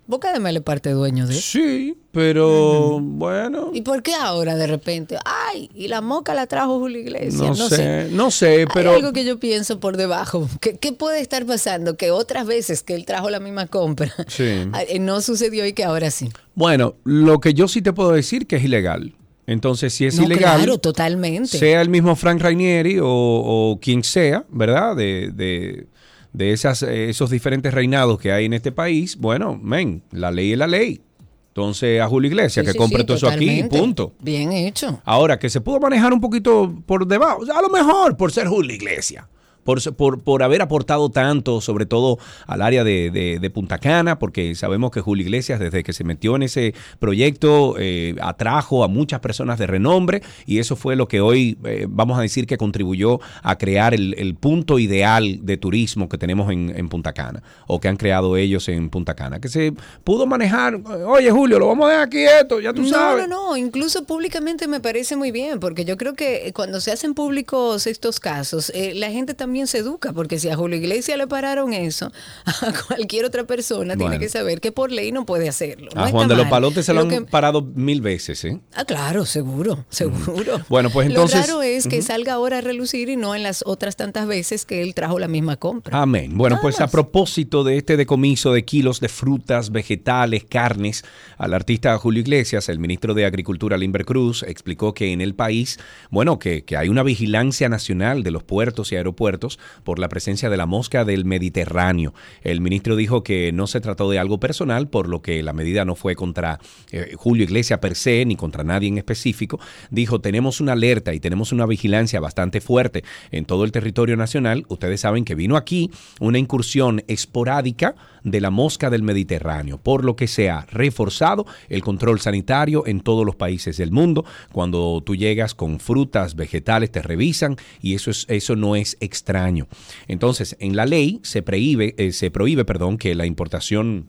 Boca 0.06 0.30
además 0.30 0.54
le 0.54 0.62
parte 0.62 0.92
dueño 0.92 1.26
de 1.26 1.34
eso. 1.34 1.42
Sí, 1.42 1.98
pero 2.12 3.00
bueno. 3.00 3.72
¿Y 3.74 3.82
por 3.82 4.04
qué 4.04 4.14
ahora 4.14 4.56
de 4.56 4.68
repente? 4.68 5.18
Ay, 5.26 5.72
y 5.74 5.88
la 5.88 6.02
moca 6.02 6.34
la 6.36 6.46
trajo 6.46 6.80
Julio 6.80 7.00
Iglesias. 7.00 7.58
No, 7.58 7.70
sé, 7.70 8.10
no 8.12 8.30
sé, 8.30 8.68
pero. 8.74 8.92
Hay 8.92 8.98
algo 8.98 9.14
que 9.14 9.24
yo 9.24 9.40
pienso 9.40 9.80
por 9.80 9.98
debajo. 9.98 10.48
¿Qué, 10.60 10.78
¿Qué, 10.78 10.92
puede 10.92 11.22
estar 11.22 11.46
pasando? 11.46 11.98
Que 11.98 12.12
otras 12.12 12.46
veces 12.46 12.84
que 12.84 12.94
él 12.94 13.06
trajo 13.06 13.30
la 13.30 13.40
misma 13.40 13.68
compra 13.68 14.14
eh, 14.38 15.00
no 15.00 15.22
sucedió 15.22 15.66
y 15.66 15.74
que 15.74 15.84
ahora 15.84 16.12
sí. 16.12 16.30
Bueno, 16.54 16.96
lo 17.06 17.40
que 17.40 17.54
yo 17.54 17.68
sí 17.68 17.82
te 17.82 17.94
puedo 17.94 18.12
decir 18.12 18.46
que 18.46 18.58
es 18.58 18.64
ilegal. 18.66 19.14
Entonces, 19.52 19.94
si 19.94 20.06
es 20.06 20.18
ilegal, 20.18 20.62
claro, 20.62 20.78
totalmente. 20.78 21.58
sea 21.58 21.82
el 21.82 21.90
mismo 21.90 22.16
Frank 22.16 22.42
Rainieri 22.42 23.00
o, 23.02 23.78
quien 23.82 24.04
sea, 24.04 24.46
¿verdad? 24.50 24.96
De, 24.96 25.32
de, 25.34 25.88
de 26.32 26.54
esas, 26.54 26.84
esos 26.84 27.30
diferentes 27.30 27.74
reinados 27.74 28.20
que 28.20 28.32
hay 28.32 28.46
en 28.46 28.54
este 28.54 28.72
país, 28.72 29.18
bueno, 29.18 29.60
men, 29.62 30.04
la 30.12 30.32
ley 30.32 30.54
es 30.54 30.58
la 30.58 30.68
ley. 30.68 31.02
Entonces, 31.50 32.00
a 32.00 32.08
Julio 32.08 32.30
Iglesias, 32.30 32.66
que 32.66 32.74
compre 32.74 33.04
todo 33.04 33.18
eso 33.18 33.28
aquí, 33.28 33.64
punto. 33.64 34.14
Bien 34.22 34.54
hecho. 34.54 35.02
Ahora, 35.04 35.38
que 35.38 35.50
se 35.50 35.60
pudo 35.60 35.82
manejar 35.82 36.14
un 36.14 36.22
poquito 36.22 36.74
por 36.86 37.06
debajo, 37.06 37.42
a 37.54 37.62
lo 37.62 37.70
mejor 37.70 38.16
por 38.16 38.32
ser 38.32 38.48
Julio 38.48 38.74
Iglesias 38.74 39.26
por, 39.64 40.24
por, 40.24 40.44
haber 40.44 40.62
aportado 40.62 41.10
tanto, 41.10 41.62
sobre 41.62 41.86
todo 41.86 42.18
al 42.48 42.62
área 42.62 42.84
de, 42.84 43.52
Punta 43.54 43.80
Cana, 43.80 44.18
porque 44.18 44.56
sabemos 44.56 44.92
que 44.92 45.02
Julio 45.02 45.26
Iglesias, 45.26 45.60
desde 45.60 45.84
que 45.84 45.92
se 45.92 46.04
metió 46.04 46.36
en 46.36 46.44
ese 46.44 46.74
proyecto, 47.00 47.76
eh, 47.78 48.16
atrajo 48.22 48.84
a 48.84 48.88
muchas 48.88 49.20
personas 49.20 49.60
de 49.60 49.68
renombre 49.68 50.22
y 50.46 50.60
eso 50.60 50.76
fue 50.76 50.96
lo 50.96 51.08
que 51.08 51.20
hoy 51.20 51.58
eh, 51.66 51.86
vamos 51.90 52.18
a 52.18 52.22
decir 52.22 52.48
que 52.48 52.58
contribuyó 52.58 53.20
a 53.44 53.58
crear 53.58 53.94
el, 53.94 54.36
punto 54.40 54.80
ideal 54.80 55.40
de 55.46 55.58
turismo 55.58 56.08
que 56.08 56.18
tenemos 56.18 56.52
en, 56.52 56.74
en, 56.76 56.88
Punta 56.90 57.14
Cana, 57.14 57.44
o 57.68 57.80
que 57.80 57.90
han 57.90 57.98
creado 57.98 58.38
ellos 58.38 58.68
en 58.70 58.90
Punta 58.90 59.14
Cana, 59.14 59.40
que 59.40 59.50
se 59.50 59.74
pudo 60.04 60.26
manejar, 60.26 60.80
oye 61.06 61.30
Julio, 61.30 61.60
lo 61.60 61.68
vamos 61.68 61.88
a 61.88 61.92
dejar 61.92 62.10
quieto, 62.10 62.60
ya 62.60 62.74
tú 62.74 62.86
sabes. 62.88 63.28
No, 63.28 63.36
no, 63.36 63.50
no, 63.50 63.58
incluso 63.58 64.06
públicamente 64.06 64.68
me 64.68 64.80
parece 64.80 65.16
muy 65.16 65.32
bien, 65.32 65.60
porque 65.60 65.86
yo 65.86 65.98
creo 65.98 66.14
que 66.14 66.52
cuando 66.56 66.80
se 66.80 66.92
hacen 66.92 67.14
públicos 67.14 67.86
estos 67.88 68.20
casos, 68.20 68.72
eh, 68.74 68.94
la 68.96 69.12
gente 69.12 69.34
también 69.34 69.51
también 69.52 69.68
se 69.68 69.80
educa, 69.80 70.14
porque 70.14 70.40
si 70.40 70.48
a 70.48 70.56
Julio 70.56 70.78
Iglesias 70.78 71.18
le 71.18 71.28
pararon 71.28 71.74
eso, 71.74 72.10
a 72.46 72.72
cualquier 72.88 73.26
otra 73.26 73.44
persona 73.44 73.98
tiene 73.98 74.18
que 74.18 74.30
saber 74.30 74.62
que 74.62 74.72
por 74.72 74.94
ley 74.94 75.12
no 75.12 75.26
puede 75.26 75.50
hacerlo. 75.50 75.92
a 75.94 76.10
Juan 76.10 76.30
de 76.30 76.38
los 76.38 76.48
Palotes 76.48 76.86
se 76.86 76.94
lo, 76.94 77.02
han 77.02 77.26
parado 77.26 77.62
mil 77.62 78.00
veces, 78.00 78.46
¿eh? 78.46 78.62
Ah, 78.74 78.86
claro, 78.86 79.26
seguro, 79.26 79.84
seguro. 79.90 80.62
Bueno, 80.70 80.90
pues 80.90 81.08
entonces... 81.08 81.42
Lo 81.50 81.56
raro 81.56 81.64
es 81.64 81.86
que 81.90 82.02
salga 82.02 82.32
ahora 82.32 82.60
a 82.60 82.62
relucir 82.62 83.10
y 83.10 83.18
no 83.18 83.36
en 83.36 83.44
las 83.44 83.62
otras 83.66 83.98
tantas 83.98 84.26
veces 84.26 84.66
que 84.66 84.84
él 84.84 84.96
trajo 84.96 85.20
la 85.20 85.28
misma 85.28 85.58
compra. 85.58 86.02
Amén. 86.02 86.38
Bueno, 86.38 86.60
pues 86.62 86.80
a 86.80 86.88
propósito 86.88 87.66
de 87.66 87.76
este 87.76 87.98
decomiso 87.98 88.54
de 88.54 88.64
kilos 88.64 89.02
de 89.02 89.10
frutas, 89.10 89.74
vegetales, 89.74 90.46
carnes, 90.46 91.04
al 91.38 91.54
artista 91.54 91.98
Julio 91.98 92.22
Iglesias, 92.22 92.70
el 92.70 92.80
ministro 92.80 93.14
de 93.14 93.26
Agricultura, 93.26 93.76
Limber 93.76 94.06
Cruz, 94.06 94.44
explicó 94.44 94.94
que 94.94 95.12
en 95.12 95.20
el 95.20 95.36
país, 95.36 95.78
bueno, 96.10 96.40
que, 96.40 96.64
que 96.64 96.78
hay 96.78 96.88
una 96.88 97.04
vigilancia 97.04 97.68
nacional 97.68 98.24
de 98.24 98.32
los 98.32 98.44
puertos 98.44 98.94
y 98.94 98.96
aeropuertos 98.96 99.41
por 99.84 100.00
la 100.00 100.10
presencia 100.10 100.50
de 100.50 100.58
la 100.58 100.66
mosca 100.66 101.06
del 101.06 101.26
Mediterráneo. 101.26 102.14
El 102.42 102.62
ministro 102.62 102.96
dijo 102.96 103.24
que 103.24 103.52
no 103.52 103.68
se 103.68 103.82
trató 103.82 104.10
de 104.10 104.20
algo 104.20 104.40
personal, 104.40 104.88
por 104.88 105.08
lo 105.08 105.22
que 105.22 105.42
la 105.44 105.54
medida 105.54 105.86
no 105.86 105.96
fue 105.96 106.16
contra 106.16 106.60
eh, 106.92 107.14
Julio 107.16 107.44
Iglesias 107.44 107.80
per 107.80 107.96
se 107.96 108.26
ni 108.26 108.36
contra 108.36 108.64
nadie 108.64 108.90
en 108.90 108.98
específico. 108.98 109.60
Dijo, 109.90 110.22
tenemos 110.22 110.62
una 110.62 110.74
alerta 110.74 111.14
y 111.14 111.20
tenemos 111.20 111.52
una 111.52 111.66
vigilancia 111.66 112.20
bastante 112.20 112.62
fuerte 112.62 113.04
en 113.32 113.46
todo 113.46 113.64
el 113.64 113.72
territorio 113.72 114.18
nacional. 114.18 114.66
Ustedes 114.68 115.02
saben 115.02 115.26
que 115.26 115.36
vino 115.36 115.58
aquí 115.58 115.92
una 116.20 116.38
incursión 116.38 117.04
esporádica 117.08 117.96
de 118.24 118.42
la 118.42 118.52
mosca 118.52 118.90
del 118.90 119.04
Mediterráneo, 119.04 119.78
por 119.78 120.06
lo 120.06 120.16
que 120.16 120.28
se 120.28 120.50
ha 120.50 120.66
reforzado 120.72 121.46
el 121.70 121.82
control 121.82 122.20
sanitario 122.20 122.86
en 122.86 123.02
todos 123.02 123.26
los 123.26 123.36
países 123.36 123.78
del 123.78 123.92
mundo. 123.92 124.26
Cuando 124.52 125.02
tú 125.06 125.16
llegas 125.16 125.56
con 125.56 125.80
frutas, 125.80 126.36
vegetales, 126.36 126.92
te 126.92 127.02
revisan 127.02 127.58
y 127.82 127.96
eso, 127.96 128.12
es, 128.12 128.26
eso 128.30 128.56
no 128.56 128.76
es 128.76 128.98
extraño. 129.00 129.68
Entonces, 130.08 130.56
en 130.60 130.76
la 130.76 130.86
ley 130.86 131.20
se 131.24 131.42
prohíbe, 131.42 131.96
eh, 131.98 132.66
perdón, 132.66 132.98
que 132.98 133.16
la 133.16 133.26
importación 133.26 134.08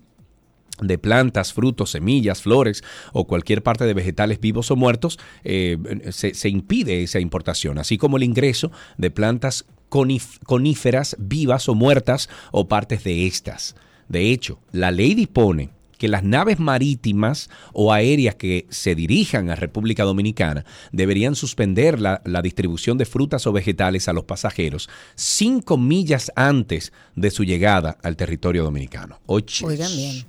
de 0.81 0.99
plantas, 0.99 1.53
frutos, 1.53 1.91
semillas, 1.91 2.43
flores 2.43 2.83
o 3.13 3.27
cualquier 3.27 3.63
parte 3.63 3.85
de 3.85 3.95
vegetales 3.95 4.41
vivos 4.41 4.71
o 4.71 4.77
muertos, 4.77 5.19
eh, 5.45 5.79
se, 6.11 6.35
se, 6.35 6.49
impide 6.49 7.03
esa 7.03 7.21
importación, 7.21 7.79
así 7.79 7.99
como 7.99 8.17
el 8.17 8.23
ingreso 8.23 8.73
de 8.97 9.11
plantas 9.11 9.67
coníferas 9.89 11.17
vivas 11.19 11.69
o 11.69 11.75
muertas 11.75 12.31
o 12.51 12.67
partes 12.67 13.05
de 13.05 13.27
estas. 13.27 13.77
De 14.13 14.31
hecho, 14.31 14.59
la 14.73 14.91
ley 14.91 15.15
dispone 15.15 15.71
que 15.97 16.07
las 16.07 16.23
naves 16.23 16.59
marítimas 16.59 17.49
o 17.73 17.93
aéreas 17.93 18.35
que 18.35 18.67
se 18.71 18.95
dirijan 18.95 19.49
a 19.49 19.55
República 19.55 20.03
Dominicana 20.03 20.67
deberían 20.91 21.35
suspender 21.35 21.99
la, 21.99 22.21
distribución 22.43 22.99
de 22.99 23.07
frutas 23.07 23.47
o 23.47 23.53
vegetales 23.53 24.09
a 24.09 24.13
los 24.13 24.25
pasajeros 24.25 24.91
cinco 25.15 25.79
millas 25.79 26.31
antes 26.35 26.93
de 27.15 27.31
su 27.31 27.45
llegada 27.45 27.97
al 28.03 28.17
territorio 28.17 28.65
dominicano. 28.65 29.21
Oigan 29.27 29.97
bien. 29.97 30.27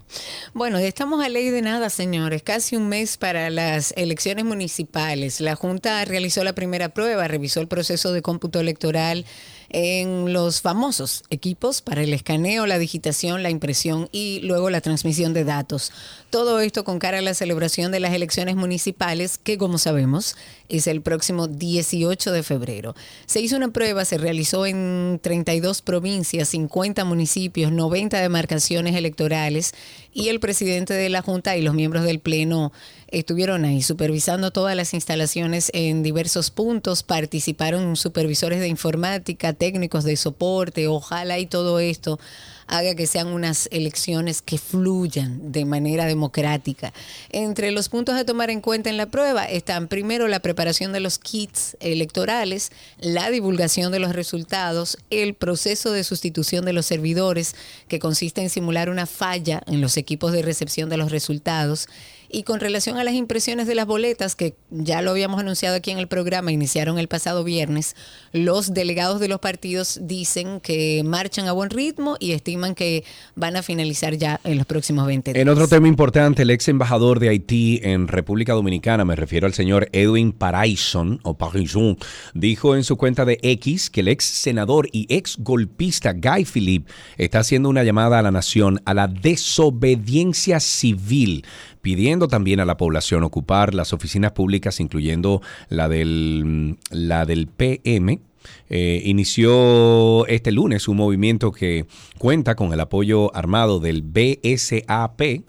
Bueno, 0.54 0.78
estamos 0.78 1.26
a 1.26 1.28
ley 1.28 1.50
de 1.50 1.63
nada, 1.63 1.89
señores. 1.89 2.43
Casi 2.43 2.76
un 2.78 2.88
mes 2.88 3.17
para 3.17 3.50
las 3.50 3.93
elecciones 3.98 4.46
municipales. 4.46 5.41
La 5.41 5.56
Junta 5.56 6.06
realizó 6.06 6.43
la 6.43 6.54
primera 6.54 6.89
prueba, 6.89 7.28
revisó 7.28 7.60
el 7.62 7.67
proceso 7.67 8.13
de 8.13 8.22
cómputo 8.22 8.60
electoral 8.60 9.26
en 9.73 10.31
los 10.31 10.62
famosos 10.62 11.23
equipos 11.29 11.81
para 11.81 12.03
el 12.03 12.13
escaneo, 12.13 12.65
la 12.65 12.77
digitación, 12.77 13.43
la 13.43 13.49
impresión 13.49 14.07
y 14.12 14.39
luego 14.43 14.69
la 14.69 14.81
transmisión 14.81 15.33
de 15.33 15.43
datos. 15.43 15.91
Todo 16.29 16.59
esto 16.62 16.83
con 16.83 16.99
cara 16.99 17.17
a 17.17 17.21
la 17.21 17.33
celebración 17.33 17.91
de 17.91 17.99
las 17.99 18.13
elecciones 18.13 18.55
municipales, 18.55 19.38
que 19.38 19.57
como 19.57 19.77
sabemos 19.77 20.36
es 20.77 20.88
el 20.88 21.01
próximo 21.01 21.47
18 21.47 22.31
de 22.31 22.43
febrero. 22.43 22.95
Se 23.25 23.39
hizo 23.39 23.55
una 23.55 23.69
prueba, 23.69 24.05
se 24.05 24.17
realizó 24.17 24.65
en 24.65 25.19
32 25.21 25.81
provincias, 25.81 26.49
50 26.49 27.05
municipios, 27.05 27.71
90 27.71 28.19
demarcaciones 28.19 28.95
electorales 28.95 29.73
y 30.13 30.29
el 30.29 30.39
presidente 30.39 30.93
de 30.93 31.09
la 31.09 31.21
Junta 31.21 31.55
y 31.57 31.62
los 31.62 31.73
miembros 31.73 32.03
del 32.03 32.19
Pleno 32.19 32.71
estuvieron 33.07 33.65
ahí 33.65 33.81
supervisando 33.81 34.51
todas 34.51 34.75
las 34.75 34.93
instalaciones 34.93 35.69
en 35.73 36.01
diversos 36.01 36.49
puntos, 36.49 37.03
participaron 37.03 37.95
supervisores 37.95 38.59
de 38.59 38.67
informática, 38.67 39.53
técnicos 39.53 40.03
de 40.03 40.17
soporte, 40.17 40.88
ojalá 40.88 41.39
y 41.39 41.45
todo 41.45 41.79
esto 41.79 42.19
haga 42.67 42.95
que 42.95 43.08
sean 43.08 43.28
unas 43.28 43.67
elecciones 43.71 44.41
que 44.41 44.58
fluyan 44.58 45.52
de 45.52 45.65
manera 45.65 46.06
democrática. 46.06 46.93
Entre 47.30 47.71
los 47.71 47.89
puntos 47.89 48.15
a 48.15 48.26
tomar 48.26 48.49
en 48.49 48.62
cuenta 48.62 48.89
en 48.89 48.97
la 48.97 49.08
prueba 49.08 49.45
están 49.45 49.88
primero 49.88 50.28
la 50.28 50.39
preparación 50.39 50.93
de 50.93 50.99
los 50.99 51.19
kits 51.19 51.78
electorales, 51.80 52.71
la 52.99 53.30
divulgación 53.30 53.91
de 53.91 53.99
los 53.99 54.13
resultados, 54.13 54.97
el 55.10 55.34
proceso 55.34 55.91
de 55.91 56.04
sustitución 56.04 56.65
de 56.65 56.73
los 56.73 56.86
servidores, 56.86 57.56
que 57.88 57.99
consiste 57.99 58.41
en 58.41 58.49
simular 58.49 58.89
una 58.89 59.06
falla 59.06 59.62
en 59.67 59.82
los 59.82 59.97
equipos 59.97 60.32
de 60.32 60.41
recepción 60.41 60.89
de 60.89 60.97
los 60.97 61.12
resultados, 61.12 61.88
y 62.34 62.43
con 62.43 62.60
relación 62.60 62.98
a 62.98 63.04
las 63.04 63.13
impresiones 63.13 63.67
de 63.67 63.76
las 63.76 63.86
boletas, 63.86 64.36
que 64.36 64.56
ya 64.72 65.04
lo 65.04 65.12
habíamos 65.12 65.39
anunciado 65.39 65.76
aquí 65.76 65.91
en 65.91 66.00
el 66.00 66.08
programa, 66.08 66.52
iniciaron 66.52 66.98
el 66.98 67.08
pasado 67.08 67.43
viernes, 67.43 67.96
los 68.32 68.74
delegados 68.74 69.19
de 69.19 69.28
los 69.28 69.39
partidos 69.39 70.00
dicen 70.02 70.60
que 70.60 71.04
marchan 71.06 71.48
a 71.48 71.52
buen 71.52 71.69
ritmo 71.69 72.17
y 72.19 72.32
estiman 72.32 72.74
que 72.74 73.04
van 73.36 73.56
a 73.56 73.62
finalizar 73.62 74.15
ya 74.15 74.41
en 74.43 74.58
los 74.58 74.65
próximos 74.65 75.06
20 75.06 75.32
días. 75.32 75.41
En 75.41 75.48
otro 75.48 75.67
tema 75.67 75.88
importante, 75.88 76.41
el 76.41 76.50
ex 76.50 76.67
embajador 76.67 77.19
de 77.19 77.30
Haití 77.30 77.80
en 77.84 78.08
República 78.08 78.54
Dominicana, 78.54 79.06
me 79.06 79.15
refiero 79.15 79.46
al 79.46 79.54
señor 79.54 79.88
Edwin 79.91 80.32
Paraison, 80.32 81.19
o 81.22 81.38
Parison, 81.38 81.98
dijo 82.34 82.76
en 82.76 82.84
su 82.84 82.98
cuenta 82.98 83.26
de 83.26 83.38
X 83.43 83.91
que 83.91 84.02
el 84.02 84.08
ex 84.08 84.26
senador 84.26 84.89
y 84.91 85.06
ex 85.08 85.38
golpista 85.38 86.13
Guy 86.13 86.46
Philippe 86.46 86.91
está 87.17 87.39
haciendo 87.39 87.69
una 87.69 87.84
llamada 87.84 88.17
a 88.17 88.22
la 88.24 88.32
nación 88.32 88.82
a 88.86 88.96
la 88.96 89.08
desobediencia 89.08 90.60
civil 90.60 91.46
pidiendo 91.84 92.30
también 92.30 92.62
a 92.62 92.65
la 92.65 92.78
población 92.78 93.24
ocupar 93.24 93.74
las 93.74 93.91
oficinas 93.91 94.32
públicas, 94.32 94.80
incluyendo 94.80 95.41
la 95.67 95.89
del, 95.89 96.78
la 96.89 97.26
del 97.26 97.48
PM, 97.48 98.22
eh, 98.69 99.02
inició 99.04 100.26
este 100.28 100.54
lunes 100.54 100.88
un 100.88 100.98
movimiento 100.98 101.52
que 101.52 101.86
cuenta 102.17 102.56
con 102.56 102.72
el 102.72 102.80
apoyo 102.80 103.36
armado 103.36 103.82
del 103.82 104.02
BSAP, 104.02 105.43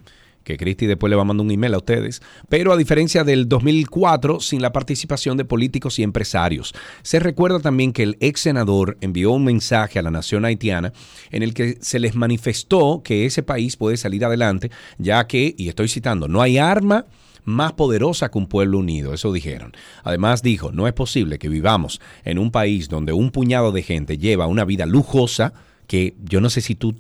que 0.45 0.57
Cristi 0.57 0.87
después 0.87 1.11
le 1.11 1.17
va 1.17 1.23
a 1.23 1.25
mandar 1.25 1.45
un 1.45 1.51
email 1.51 1.75
a 1.75 1.79
ustedes, 1.79 2.23
pero 2.49 2.73
a 2.73 2.77
diferencia 2.77 3.25
del 3.25 3.49
2004, 3.49 4.41
sin 4.41 4.63
la 4.63 4.73
participación 4.73 5.37
de 5.37 5.45
políticos 5.45 5.99
y 5.99 6.03
empresarios. 6.03 6.75
Se 7.03 7.19
recuerda 7.19 7.61
también 7.61 7.93
que 7.93 8.03
el 8.03 8.17
ex 8.21 8.41
senador 8.41 8.97
envió 9.01 9.33
un 9.33 9.45
mensaje 9.45 9.99
a 9.99 10.03
la 10.03 10.11
nación 10.11 10.45
haitiana 10.45 10.93
en 11.31 11.43
el 11.43 11.55
que 11.55 11.79
se 11.81 11.99
les 11.99 12.15
manifestó 12.15 13.03
que 13.03 13.27
ese 13.27 13.43
país 13.43 13.77
puede 13.77 13.97
salir 13.97 14.25
adelante, 14.25 14.71
ya 14.99 15.27
que, 15.27 15.55
y 15.57 15.69
estoy 15.69 15.89
citando, 15.89 16.29
no 16.29 16.43
hay 16.43 16.59
arma 16.59 17.07
más 17.45 17.73
poderosa 17.73 18.31
que 18.31 18.39
un 18.39 18.47
pueblo 18.47 18.79
unido, 18.79 19.13
eso 19.13 19.33
dijeron. 19.33 19.73
Además 20.03 20.43
dijo, 20.43 20.73
no 20.73 20.87
es 20.87 20.95
posible 20.95 21.39
que 21.39 21.49
vivamos 21.49 22.01
en 22.25 22.39
un 22.39 22.51
país 22.51 22.89
donde 22.89 23.13
un 23.13 23.31
puñado 23.31 23.73
de 23.73 23.83
gente 23.83 24.19
lleva 24.19 24.47
una 24.47 24.65
vida 24.65 24.87
lujosa, 24.87 25.53
que 25.87 26.15
yo 26.25 26.41
no 26.41 26.51
sé 26.51 26.61
si 26.61 26.75
tú 26.75 26.95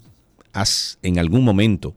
has 0.52 0.98
en 1.02 1.18
algún 1.18 1.44
momento 1.44 1.94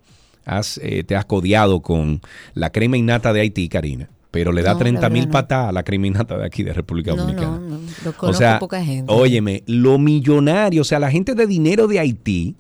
eh, 0.82 1.04
te 1.04 1.16
has 1.16 1.26
codiado 1.26 1.82
con 1.82 2.22
la 2.54 2.72
crema 2.72 2.98
innata 2.98 3.34
de 3.34 3.42
Haití, 3.42 3.68
Karina, 3.70 4.10
pero 4.32 4.52
le 4.52 4.62
da 4.64 4.74
No, 4.74 4.80
30 4.80 5.02
la 5.02 5.10
mil 5.10 5.26
no. 5.28 5.32
patadas 5.32 5.70
a 5.70 5.72
la 5.72 5.84
crema 5.84 6.08
innata 6.08 6.38
de 6.38 6.46
aquí, 6.46 6.64
de 6.64 6.74
República 6.74 7.14
Dominicana. 7.16 7.60
no, 7.60 7.80
lo 8.04 8.14
O 8.30 8.34
sea, 8.34 8.60
poca 8.60 8.84
gente. 8.84 9.12
óyeme, 9.14 9.64
lo 9.68 9.98
millonario, 10.00 10.82
o 10.82 10.86
sea, 10.86 11.00
la 11.00 11.12
gente 11.12 11.34
de 11.36 11.48
dinero 11.48 11.88
de 11.88 12.00
Haití, 12.00 12.56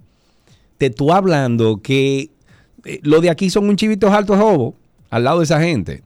te 0.78 0.89
tú 0.89 1.12
hablando 1.12 1.82
que 1.82 2.30
eh, 2.86 3.00
lo 3.04 3.21
de 3.21 3.30
aquí 3.30 3.50
son 3.50 3.67
un 3.69 3.76
chivito 3.76 4.12
alto 4.12 4.36
jobo 4.38 4.76
al 5.10 5.23
lado 5.23 5.39
de 5.39 5.45
esa 5.45 5.60
gente. 5.62 6.04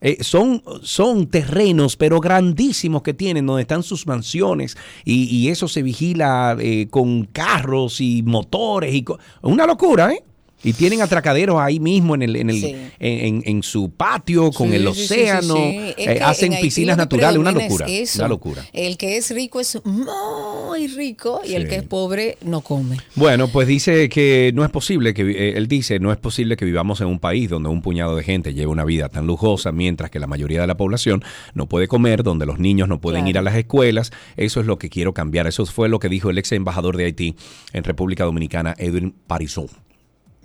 Eh, 0.00 0.22
son, 0.22 0.62
son 0.82 1.28
terrenos, 1.28 1.96
pero 1.96 2.20
grandísimos 2.20 3.00
que 3.02 3.14
tienen, 3.14 3.46
donde 3.46 3.62
están 3.62 3.82
sus 3.82 4.06
mansiones 4.06 4.76
y, 5.02 5.24
y 5.34 5.48
eso 5.48 5.66
se 5.66 5.82
vigila 5.82 6.56
eh, 6.60 6.88
con 6.90 7.24
carros 7.24 8.02
y 8.02 8.22
motores. 8.22 8.94
y 8.94 9.02
Una 9.40 9.66
locura, 9.66 10.12
¿eh? 10.12 10.22
Y 10.64 10.72
tienen 10.72 11.02
atracaderos 11.02 11.60
ahí 11.60 11.78
mismo 11.78 12.14
en, 12.14 12.22
el, 12.22 12.36
en, 12.36 12.50
el, 12.50 12.60
Sí. 12.60 12.74
en, 12.98 13.26
en- 13.26 13.42
en 13.44 13.62
su 13.62 13.90
patio, 13.90 14.50
con 14.50 14.70
Sí, 14.70 14.76
el 14.76 14.86
océano, 14.86 15.54
sí. 15.56 15.94
eh, 15.98 16.20
hacen 16.22 16.54
piscinas 16.60 16.96
naturales, 16.96 17.38
una 17.38 17.50
es 17.50 17.56
locura. 17.56 17.86
Una 18.16 18.28
locura. 18.28 18.64
El 18.72 18.96
que 18.96 19.16
es 19.18 19.30
rico 19.30 19.60
es 19.60 19.78
muy 19.84 20.86
rico 20.88 21.40
y 21.44 21.54
el 21.54 21.68
que 21.68 21.76
es 21.76 21.82
pobre 21.82 22.38
no 22.42 22.60
come. 22.62 22.96
Bueno, 23.14 23.48
pues 23.48 23.68
dice 23.68 24.08
que 24.08 24.52
no 24.54 24.64
es 24.64 24.70
posible 24.70 25.14
que 25.14 25.22
eh, 25.22 25.52
él 25.56 25.68
dice 25.68 25.98
no 25.98 26.10
es 26.12 26.18
posible 26.18 26.56
que 26.56 26.64
vivamos 26.64 27.00
en 27.00 27.06
un 27.08 27.18
país 27.18 27.48
donde 27.50 27.68
un 27.68 27.82
puñado 27.82 28.16
de 28.16 28.22
gente 28.24 28.54
lleva 28.54 28.72
una 28.72 28.84
vida 28.84 29.08
tan 29.08 29.26
lujosa 29.26 29.72
mientras 29.72 30.10
que 30.10 30.18
la 30.18 30.26
mayoría 30.26 30.60
de 30.60 30.66
la 30.66 30.76
población 30.76 31.22
no 31.54 31.66
puede 31.68 31.88
comer, 31.88 32.22
donde 32.22 32.46
los 32.46 32.58
niños 32.58 32.88
no 32.88 33.00
pueden 33.00 33.20
Claro. 33.22 33.30
ir 33.30 33.38
a 33.38 33.42
las 33.42 33.54
escuelas. 33.56 34.12
Eso 34.36 34.60
es 34.60 34.66
lo 34.66 34.78
que 34.78 34.88
quiero 34.88 35.12
cambiar. 35.14 35.46
Eso 35.46 35.64
fue 35.66 35.88
lo 35.88 35.98
que 35.98 36.08
dijo 36.08 36.30
el 36.30 36.38
ex 36.38 36.52
embajador 36.52 36.96
de 36.96 37.04
Haití 37.04 37.36
en 37.72 37.84
República 37.84 38.24
Dominicana, 38.24 38.74
Edwin 38.78 39.14
Parisot. 39.26 39.70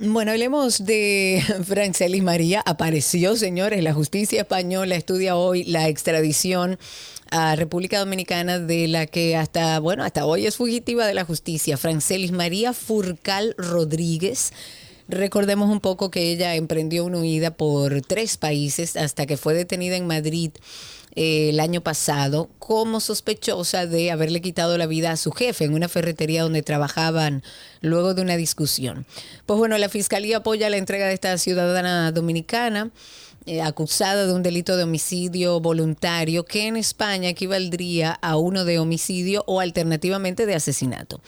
Bueno, 0.01 0.31
hablemos 0.31 0.85
de 0.85 1.43
Francelis 1.65 2.23
María. 2.23 2.63
Apareció, 2.65 3.35
señores, 3.35 3.83
la 3.83 3.93
justicia 3.93 4.39
española 4.39 4.95
estudia 4.95 5.35
hoy 5.35 5.65
la 5.65 5.89
extradición 5.89 6.79
a 7.31 7.57
República 7.57 7.99
Dominicana 7.99 8.59
de 8.59 8.87
la 8.87 9.07
que 9.07 9.35
hasta, 9.35 9.77
bueno, 9.79 10.05
hasta 10.05 10.25
hoy 10.25 10.47
es 10.47 10.55
fugitiva 10.55 11.05
de 11.05 11.13
la 11.13 11.25
justicia. 11.25 11.75
Francelis 11.75 12.31
María 12.31 12.71
Furcal 12.71 13.55
Rodríguez. 13.57 14.53
Recordemos 15.09 15.69
un 15.69 15.81
poco 15.81 16.09
que 16.09 16.31
ella 16.31 16.55
emprendió 16.55 17.03
una 17.03 17.17
huida 17.17 17.51
por 17.51 18.01
tres 18.01 18.37
países 18.37 18.95
hasta 18.95 19.25
que 19.25 19.35
fue 19.35 19.53
detenida 19.53 19.97
en 19.97 20.07
Madrid 20.07 20.51
eh, 21.15 21.49
el 21.49 21.59
año 21.59 21.81
pasado 21.81 22.49
como 22.59 22.99
sospechosa 22.99 23.85
de 23.85 24.11
haberle 24.11 24.41
quitado 24.41 24.77
la 24.77 24.85
vida 24.85 25.11
a 25.11 25.17
su 25.17 25.31
jefe 25.31 25.65
en 25.65 25.73
una 25.73 25.89
ferretería 25.89 26.43
donde 26.43 26.61
trabajaban 26.61 27.43
luego 27.81 28.13
de 28.13 28.21
una 28.21 28.37
discusión. 28.37 29.05
Pues 29.45 29.57
bueno, 29.57 29.77
la 29.77 29.89
fiscalía 29.89 30.37
apoya 30.37 30.69
la 30.69 30.77
entrega 30.77 31.07
de 31.07 31.13
esta 31.13 31.37
ciudadana 31.37 32.11
dominicana 32.11 32.91
eh, 33.45 33.61
acusada 33.61 34.27
de 34.27 34.33
un 34.33 34.43
delito 34.43 34.77
de 34.77 34.83
homicidio 34.83 35.59
voluntario 35.59 36.45
que 36.45 36.67
en 36.67 36.75
España 36.75 37.29
equivaldría 37.29 38.11
a 38.11 38.35
uno 38.35 38.65
de 38.65 38.77
homicidio 38.77 39.43
o 39.47 39.59
alternativamente 39.59 40.45
de 40.45 40.53
asesinato. 40.53 41.21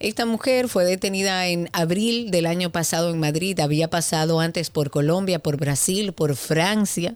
Esta 0.00 0.26
mujer 0.26 0.68
fue 0.68 0.84
detenida 0.84 1.46
en 1.46 1.68
abril 1.72 2.30
del 2.32 2.46
año 2.46 2.72
pasado 2.72 3.10
en 3.10 3.20
Madrid, 3.20 3.60
había 3.60 3.88
pasado 3.90 4.40
antes 4.40 4.70
por 4.70 4.90
Colombia, 4.90 5.38
por 5.38 5.56
Brasil, 5.56 6.12
por 6.12 6.34
Francia. 6.34 7.14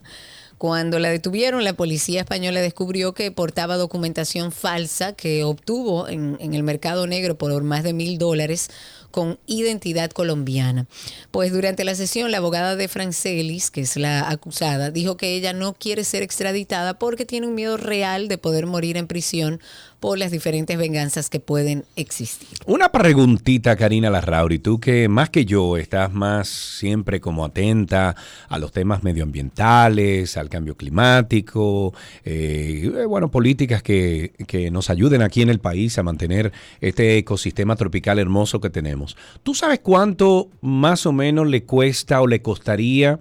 Cuando 0.63 1.01
la 1.01 1.09
detuvieron, 1.09 1.65
la 1.65 1.73
policía 1.73 2.21
española 2.21 2.61
descubrió 2.61 3.15
que 3.15 3.33
portaba 3.33 3.77
documentación 3.77 4.53
falsa 4.53 5.13
que 5.13 5.43
obtuvo 5.43 6.07
en, 6.07 6.37
en 6.39 6.55
el 6.55 6.63
mercado 6.63 7.09
negro 7.09 7.37
por 7.37 7.61
más 7.65 7.83
de 7.83 7.93
mil 7.93 8.17
dólares 8.17 8.71
con 9.13 9.39
identidad 9.47 10.11
colombiana. 10.11 10.87
Pues 11.31 11.53
durante 11.53 11.85
la 11.85 11.95
sesión, 11.95 12.33
la 12.33 12.39
abogada 12.39 12.75
de 12.75 12.89
Francelis, 12.89 13.71
que 13.71 13.83
es 13.83 13.97
la 13.97 14.29
acusada, 14.29 14.91
dijo 14.91 15.17
que 15.17 15.37
ella 15.37 15.53
no 15.53 15.75
quiere 15.75 16.03
ser 16.03 16.25
extraditada 16.25 16.99
porque 16.99 17.25
tiene 17.25 17.47
un 17.47 17.55
miedo 17.55 17.77
real 17.77 18.27
de 18.27 18.39
poder 18.39 18.67
morir 18.67 18.97
en 18.97 19.07
prisión 19.07 19.61
por 20.03 20.19
las 20.19 20.33
diferentes 20.33 20.77
venganzas 20.77 21.31
que 21.31 21.39
pueden 21.39 21.85
existir. 21.95 22.59
Una 22.67 22.91
preguntita, 22.91 23.77
Karina 23.77 24.11
Larrauri, 24.11 24.59
tú 24.59 24.81
que 24.81 25.09
más 25.09 25.31
que 25.31 25.45
yo 25.45 25.77
estás 25.77 26.13
más 26.13 26.49
siempre 26.49 27.21
como 27.21 27.45
atenta 27.45 28.17
a 28.49 28.59
los 28.59 28.73
temas 28.73 29.05
medioambientales, 29.05 30.37
al 30.37 30.49
cambio 30.49 30.77
climático, 30.77 31.95
eh, 32.25 32.91
eh, 32.93 33.05
bueno, 33.05 33.31
políticas 33.31 33.85
que, 33.85 34.33
que 34.49 34.73
nos 34.73 34.91
ayuden 34.91 35.23
aquí 35.23 35.41
en 35.41 35.51
el 35.51 35.61
país 35.61 35.97
a 35.99 36.03
mantener 36.03 36.53
este 36.81 37.19
ecosistema 37.19 37.77
tropical 37.77 38.19
hermoso 38.19 38.61
que 38.61 38.71
tenemos. 38.71 39.02
¿Tú 39.43 39.55
sabes 39.55 39.81
cuánto 39.81 40.49
más 40.61 41.07
o 41.07 41.13
menos 41.13 41.47
le 41.47 41.65
cuesta 41.65 42.21
o 42.21 42.27
le 42.27 42.43
costaría 42.43 43.19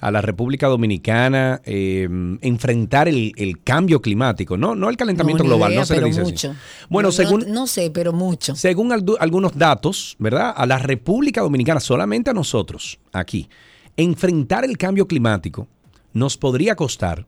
a 0.00 0.10
la 0.10 0.20
República 0.20 0.66
Dominicana 0.68 1.62
eh, 1.64 2.08
enfrentar 2.42 3.08
el, 3.08 3.32
el 3.36 3.62
cambio 3.62 4.02
climático? 4.02 4.56
No, 4.56 4.74
no 4.74 4.90
el 4.90 4.96
calentamiento 4.96 5.42
ni 5.42 5.48
global, 5.48 5.70
idea, 5.72 5.80
no 5.80 5.86
se 5.86 6.00
le 6.00 6.06
dice 6.06 6.20
así. 6.20 6.30
mucho. 6.32 6.54
Bueno, 6.90 7.08
No- 7.08 7.12
según... 7.12 7.40
No, 7.48 7.54
no 7.54 7.66
sé, 7.66 7.90
pero 7.90 8.12
mucho. 8.12 8.54
Según 8.54 8.92
algunos 8.92 9.56
datos, 9.56 10.16
¿verdad? 10.18 10.52
A 10.56 10.66
la 10.66 10.78
República 10.78 11.40
Dominicana, 11.40 11.80
solamente 11.80 12.30
a 12.30 12.34
nosotros, 12.34 12.98
aquí, 13.12 13.48
enfrentar 13.96 14.64
el 14.64 14.76
cambio 14.76 15.06
climático 15.06 15.68
nos 16.12 16.36
podría 16.36 16.76
costar 16.76 17.26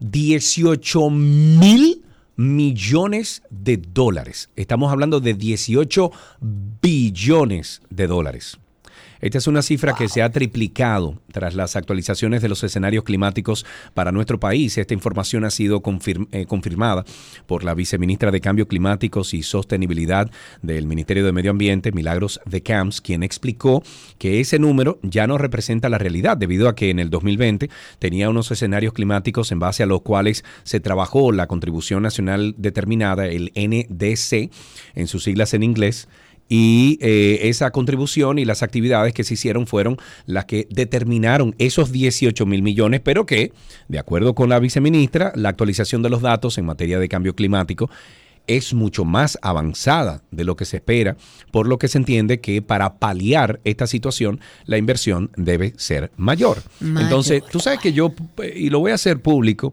18 0.00 1.10
mil 1.10 2.02
millones 2.36 3.42
de 3.50 3.76
dólares. 3.78 4.50
Estamos 4.56 4.92
hablando 4.92 5.20
de 5.20 5.34
18 5.34 6.12
billones 6.80 7.82
de 7.90 8.06
dólares. 8.06 8.58
Esta 9.20 9.38
es 9.38 9.46
una 9.46 9.62
cifra 9.62 9.94
que 9.94 10.08
se 10.08 10.22
ha 10.22 10.30
triplicado 10.30 11.20
tras 11.32 11.54
las 11.54 11.76
actualizaciones 11.76 12.42
de 12.42 12.48
los 12.48 12.62
escenarios 12.62 13.04
climáticos 13.04 13.64
para 13.94 14.12
nuestro 14.12 14.38
país. 14.38 14.76
Esta 14.76 14.94
información 14.94 15.44
ha 15.44 15.50
sido 15.50 15.82
eh, 16.32 16.46
confirmada 16.46 17.04
por 17.46 17.64
la 17.64 17.74
viceministra 17.74 18.30
de 18.30 18.40
Cambio 18.40 18.68
Climáticos 18.68 19.34
y 19.34 19.42
Sostenibilidad 19.42 20.30
del 20.62 20.86
Ministerio 20.86 21.24
de 21.24 21.32
Medio 21.32 21.50
Ambiente, 21.50 21.92
Milagros 21.92 22.40
de 22.44 22.62
Camps, 22.62 23.00
quien 23.00 23.22
explicó 23.22 23.82
que 24.18 24.40
ese 24.40 24.58
número 24.58 24.98
ya 25.02 25.26
no 25.26 25.38
representa 25.38 25.88
la 25.88 25.98
realidad 25.98 26.36
debido 26.36 26.68
a 26.68 26.74
que 26.74 26.90
en 26.90 26.98
el 26.98 27.10
2020 27.10 27.70
tenía 27.98 28.28
unos 28.28 28.50
escenarios 28.50 28.92
climáticos 28.92 29.50
en 29.52 29.58
base 29.58 29.82
a 29.82 29.86
los 29.86 30.02
cuales 30.02 30.44
se 30.64 30.80
trabajó 30.80 31.32
la 31.32 31.46
contribución 31.46 32.02
nacional 32.02 32.54
determinada, 32.58 33.26
el 33.26 33.52
NDC, 33.54 34.50
en 34.94 35.06
sus 35.06 35.24
siglas 35.24 35.54
en 35.54 35.62
inglés, 35.62 36.08
Y 36.48 36.98
eh, 37.00 37.40
esa 37.42 37.70
contribución 37.72 38.38
y 38.38 38.44
las 38.44 38.62
actividades 38.62 39.12
que 39.12 39.24
se 39.24 39.34
hicieron 39.34 39.66
fueron 39.66 39.96
las 40.26 40.44
que 40.44 40.68
determinaron 40.70 41.54
esos 41.58 41.90
18 41.90 42.46
mil 42.46 42.62
millones, 42.62 43.00
pero 43.02 43.26
que, 43.26 43.52
de 43.88 43.98
acuerdo 43.98 44.34
con 44.34 44.48
la 44.48 44.58
viceministra, 44.58 45.32
la 45.34 45.48
actualización 45.48 46.02
de 46.02 46.10
los 46.10 46.22
datos 46.22 46.58
en 46.58 46.66
materia 46.66 46.98
de 46.98 47.08
cambio 47.08 47.34
climático 47.34 47.90
es 48.46 48.74
mucho 48.74 49.04
más 49.04 49.38
avanzada 49.42 50.22
de 50.30 50.44
lo 50.44 50.56
que 50.56 50.64
se 50.64 50.76
espera, 50.76 51.16
por 51.50 51.66
lo 51.66 51.78
que 51.78 51.88
se 51.88 51.98
entiende 51.98 52.40
que 52.40 52.62
para 52.62 52.98
paliar 52.98 53.60
esta 53.64 53.86
situación 53.86 54.40
la 54.66 54.78
inversión 54.78 55.30
debe 55.36 55.74
ser 55.76 56.12
mayor. 56.16 56.58
Mayor. 56.80 57.02
Entonces, 57.02 57.42
tú 57.50 57.60
sabes 57.60 57.80
que 57.80 57.92
yo, 57.92 58.14
y 58.54 58.70
lo 58.70 58.80
voy 58.80 58.92
a 58.92 58.94
hacer 58.94 59.20
público, 59.20 59.72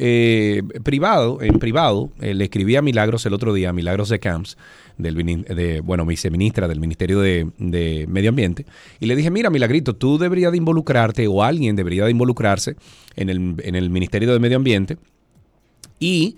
eh, 0.00 0.62
privado, 0.84 1.42
en 1.42 1.58
privado, 1.58 2.10
eh, 2.20 2.32
le 2.32 2.44
escribí 2.44 2.76
a 2.76 2.82
Milagros 2.82 3.26
el 3.26 3.34
otro 3.34 3.52
día, 3.52 3.70
a 3.70 3.72
Milagros 3.72 4.08
de 4.08 4.20
Camps, 4.20 4.56
del, 4.98 5.44
de, 5.44 5.80
bueno, 5.80 6.04
viceministra 6.04 6.68
del 6.68 6.80
Ministerio 6.80 7.20
de, 7.20 7.50
de 7.58 8.06
Medio 8.08 8.30
Ambiente, 8.30 8.66
y 9.00 9.06
le 9.06 9.16
dije, 9.16 9.30
mira, 9.30 9.48
Milagrito, 9.50 9.96
tú 9.96 10.18
deberías 10.18 10.52
de 10.52 10.58
involucrarte 10.58 11.26
o 11.28 11.42
alguien 11.42 11.76
debería 11.76 12.04
de 12.04 12.10
involucrarse 12.10 12.76
en 13.16 13.30
el, 13.30 13.54
en 13.62 13.74
el 13.74 13.90
Ministerio 13.90 14.32
de 14.32 14.38
Medio 14.38 14.56
Ambiente 14.56 14.98
y 15.98 16.36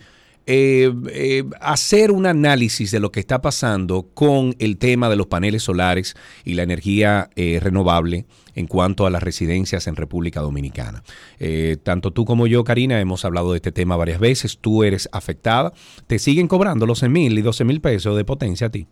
eh, 0.53 0.93
eh, 1.13 1.45
hacer 1.61 2.11
un 2.11 2.27
análisis 2.27 2.91
de 2.91 2.99
lo 2.99 3.13
que 3.13 3.21
está 3.21 3.41
pasando 3.41 4.09
con 4.15 4.57
el 4.59 4.79
tema 4.79 5.09
de 5.09 5.15
los 5.15 5.29
paneles 5.29 5.63
solares 5.63 6.17
y 6.45 6.55
la 6.55 6.65
energía 6.65 7.31
eh, 7.37 7.61
renovable 7.63 8.27
en 8.57 8.67
cuanto 8.67 9.07
a 9.07 9.11
las 9.11 9.23
residencias 9.23 9.87
en 9.87 9.95
República 9.95 10.41
Dominicana. 10.41 11.05
Eh, 11.39 11.77
tanto 11.81 12.11
tú 12.11 12.25
como 12.25 12.49
yo, 12.49 12.65
Karina, 12.65 13.01
hemos 13.01 13.25
hablado 13.25 13.53
de 13.53 13.59
este 13.59 13.71
tema 13.71 13.97
varias 13.97 14.19
veces. 14.19 14.59
Tú 14.61 14.83
eres 14.83 15.09
afectada. 15.13 15.73
Te 16.09 16.19
siguen 16.19 16.49
cobrando 16.49 16.85
los 16.85 17.01
11 17.01 17.09
mil 17.11 17.39
y 17.39 17.43
12 17.43 17.65
mil 17.65 17.81
pesos 17.81 18.17
de 18.17 18.25
potencia 18.25 18.67
a 18.67 18.71
ti. 18.71 18.89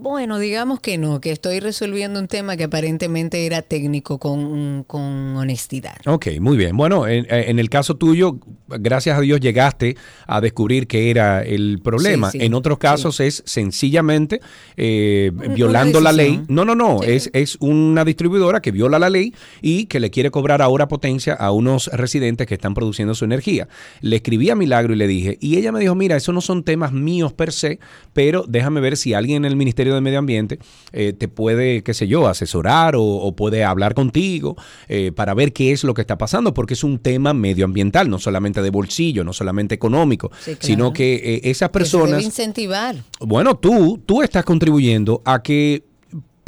Bueno, 0.00 0.38
digamos 0.38 0.78
que 0.78 0.96
no, 0.96 1.20
que 1.20 1.32
estoy 1.32 1.58
resolviendo 1.58 2.20
un 2.20 2.28
tema 2.28 2.56
que 2.56 2.64
aparentemente 2.64 3.46
era 3.46 3.62
técnico 3.62 4.18
con, 4.18 4.84
con 4.84 5.36
honestidad. 5.36 5.96
Ok, 6.06 6.28
muy 6.40 6.56
bien. 6.56 6.76
Bueno, 6.76 7.08
en, 7.08 7.26
en 7.28 7.58
el 7.58 7.68
caso 7.68 7.96
tuyo, 7.96 8.38
gracias 8.68 9.18
a 9.18 9.20
Dios 9.20 9.40
llegaste 9.40 9.96
a 10.26 10.40
descubrir 10.40 10.86
que 10.86 11.10
era 11.10 11.42
el 11.42 11.80
problema. 11.82 12.30
Sí, 12.30 12.38
sí, 12.38 12.46
en 12.46 12.54
otros 12.54 12.78
casos 12.78 13.18
es 13.18 13.42
sencillamente 13.44 14.40
eh, 14.76 15.32
violando 15.54 16.00
la 16.00 16.12
ley. 16.12 16.42
No, 16.46 16.64
no, 16.64 16.76
no. 16.76 17.02
Es, 17.02 17.28
es 17.32 17.56
una 17.60 18.04
distribuidora 18.04 18.60
que 18.60 18.70
viola 18.70 19.00
la 19.00 19.10
ley 19.10 19.34
y 19.62 19.86
que 19.86 19.98
le 19.98 20.10
quiere 20.10 20.30
cobrar 20.30 20.62
ahora 20.62 20.86
potencia 20.86 21.34
a 21.34 21.50
unos 21.50 21.88
residentes 21.88 22.46
que 22.46 22.54
están 22.54 22.74
produciendo 22.74 23.16
su 23.16 23.24
energía. 23.24 23.68
Le 24.00 24.16
escribí 24.16 24.48
a 24.50 24.54
Milagro 24.54 24.94
y 24.94 24.96
le 24.96 25.08
dije, 25.08 25.38
y 25.40 25.56
ella 25.56 25.72
me 25.72 25.80
dijo, 25.80 25.96
mira, 25.96 26.16
esos 26.16 26.32
no 26.32 26.40
son 26.40 26.62
temas 26.62 26.92
míos 26.92 27.32
per 27.32 27.52
se, 27.52 27.80
pero 28.12 28.44
déjame 28.46 28.80
ver 28.80 28.96
si 28.96 29.14
alguien 29.14 29.44
en 29.44 29.50
el 29.50 29.56
Ministerio 29.56 29.87
de 29.94 30.00
Medio 30.00 30.18
Ambiente 30.18 30.58
eh, 30.92 31.12
te 31.12 31.28
puede, 31.28 31.82
qué 31.82 31.94
sé 31.94 32.06
yo, 32.08 32.26
asesorar 32.28 32.96
o, 32.96 33.02
o 33.04 33.34
puede 33.36 33.64
hablar 33.64 33.94
contigo 33.94 34.56
eh, 34.88 35.12
para 35.14 35.34
ver 35.34 35.52
qué 35.52 35.72
es 35.72 35.84
lo 35.84 35.94
que 35.94 36.00
está 36.02 36.18
pasando, 36.18 36.54
porque 36.54 36.74
es 36.74 36.84
un 36.84 36.98
tema 36.98 37.34
medioambiental, 37.34 38.08
no 38.10 38.18
solamente 38.18 38.62
de 38.62 38.70
bolsillo, 38.70 39.24
no 39.24 39.32
solamente 39.32 39.74
económico, 39.74 40.30
Sí, 40.40 40.52
claro. 40.52 40.58
sino 40.60 40.92
que 40.92 41.14
eh, 41.16 41.40
esas 41.44 41.70
Que 41.70 41.84
se 41.84 41.96
debe 41.96 42.04
personas... 42.08 42.24
incentivar. 42.24 42.96
Bueno, 43.20 43.56
tú, 43.56 44.00
tú 44.06 44.22
estás 44.22 44.44
contribuyendo 44.44 45.22
a 45.24 45.42
que 45.42 45.84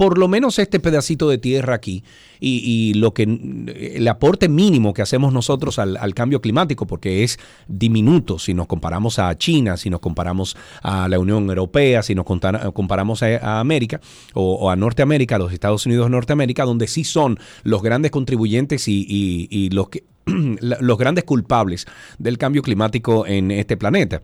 por 0.00 0.16
lo 0.16 0.28
menos 0.28 0.58
este 0.58 0.80
pedacito 0.80 1.28
de 1.28 1.36
tierra 1.36 1.74
aquí 1.74 2.04
y, 2.40 2.94
lo 2.94 3.12
que 3.12 3.24
el 3.24 4.08
aporte 4.08 4.48
mínimo 4.48 4.94
que 4.94 5.02
hacemos 5.02 5.30
nosotros 5.30 5.78
al, 5.78 6.14
cambio 6.14 6.40
climático, 6.40 6.86
porque 6.86 7.22
es 7.22 7.38
diminuto 7.68 8.38
si 8.38 8.54
nos 8.54 8.66
comparamos 8.66 9.18
a 9.18 9.36
China, 9.36 9.76
si 9.76 9.90
nos 9.90 10.00
comparamos 10.00 10.56
a 10.82 11.06
la 11.06 11.18
Unión 11.18 11.50
Europea, 11.50 12.02
si 12.02 12.14
nos 12.14 12.24
comparamos 12.24 13.22
a, 13.22 13.60
América 13.60 14.00
o, 14.32 14.70
a 14.70 14.76
Norteamérica, 14.76 15.36
a 15.36 15.38
los 15.38 15.52
Estados 15.52 15.84
Unidos 15.84 16.06
de 16.06 16.12
Norteamérica, 16.12 16.64
donde 16.64 16.86
sí 16.86 17.04
son 17.04 17.38
los 17.62 17.82
grandes 17.82 18.10
contribuyentes 18.10 18.88
y, 18.88 19.68
los 19.70 20.98
grandes 20.98 21.24
culpables 21.24 21.86
del 22.18 22.38
cambio 22.38 22.62
climático 22.62 23.26
en 23.26 23.50
este 23.50 23.76
planeta. 23.76 24.22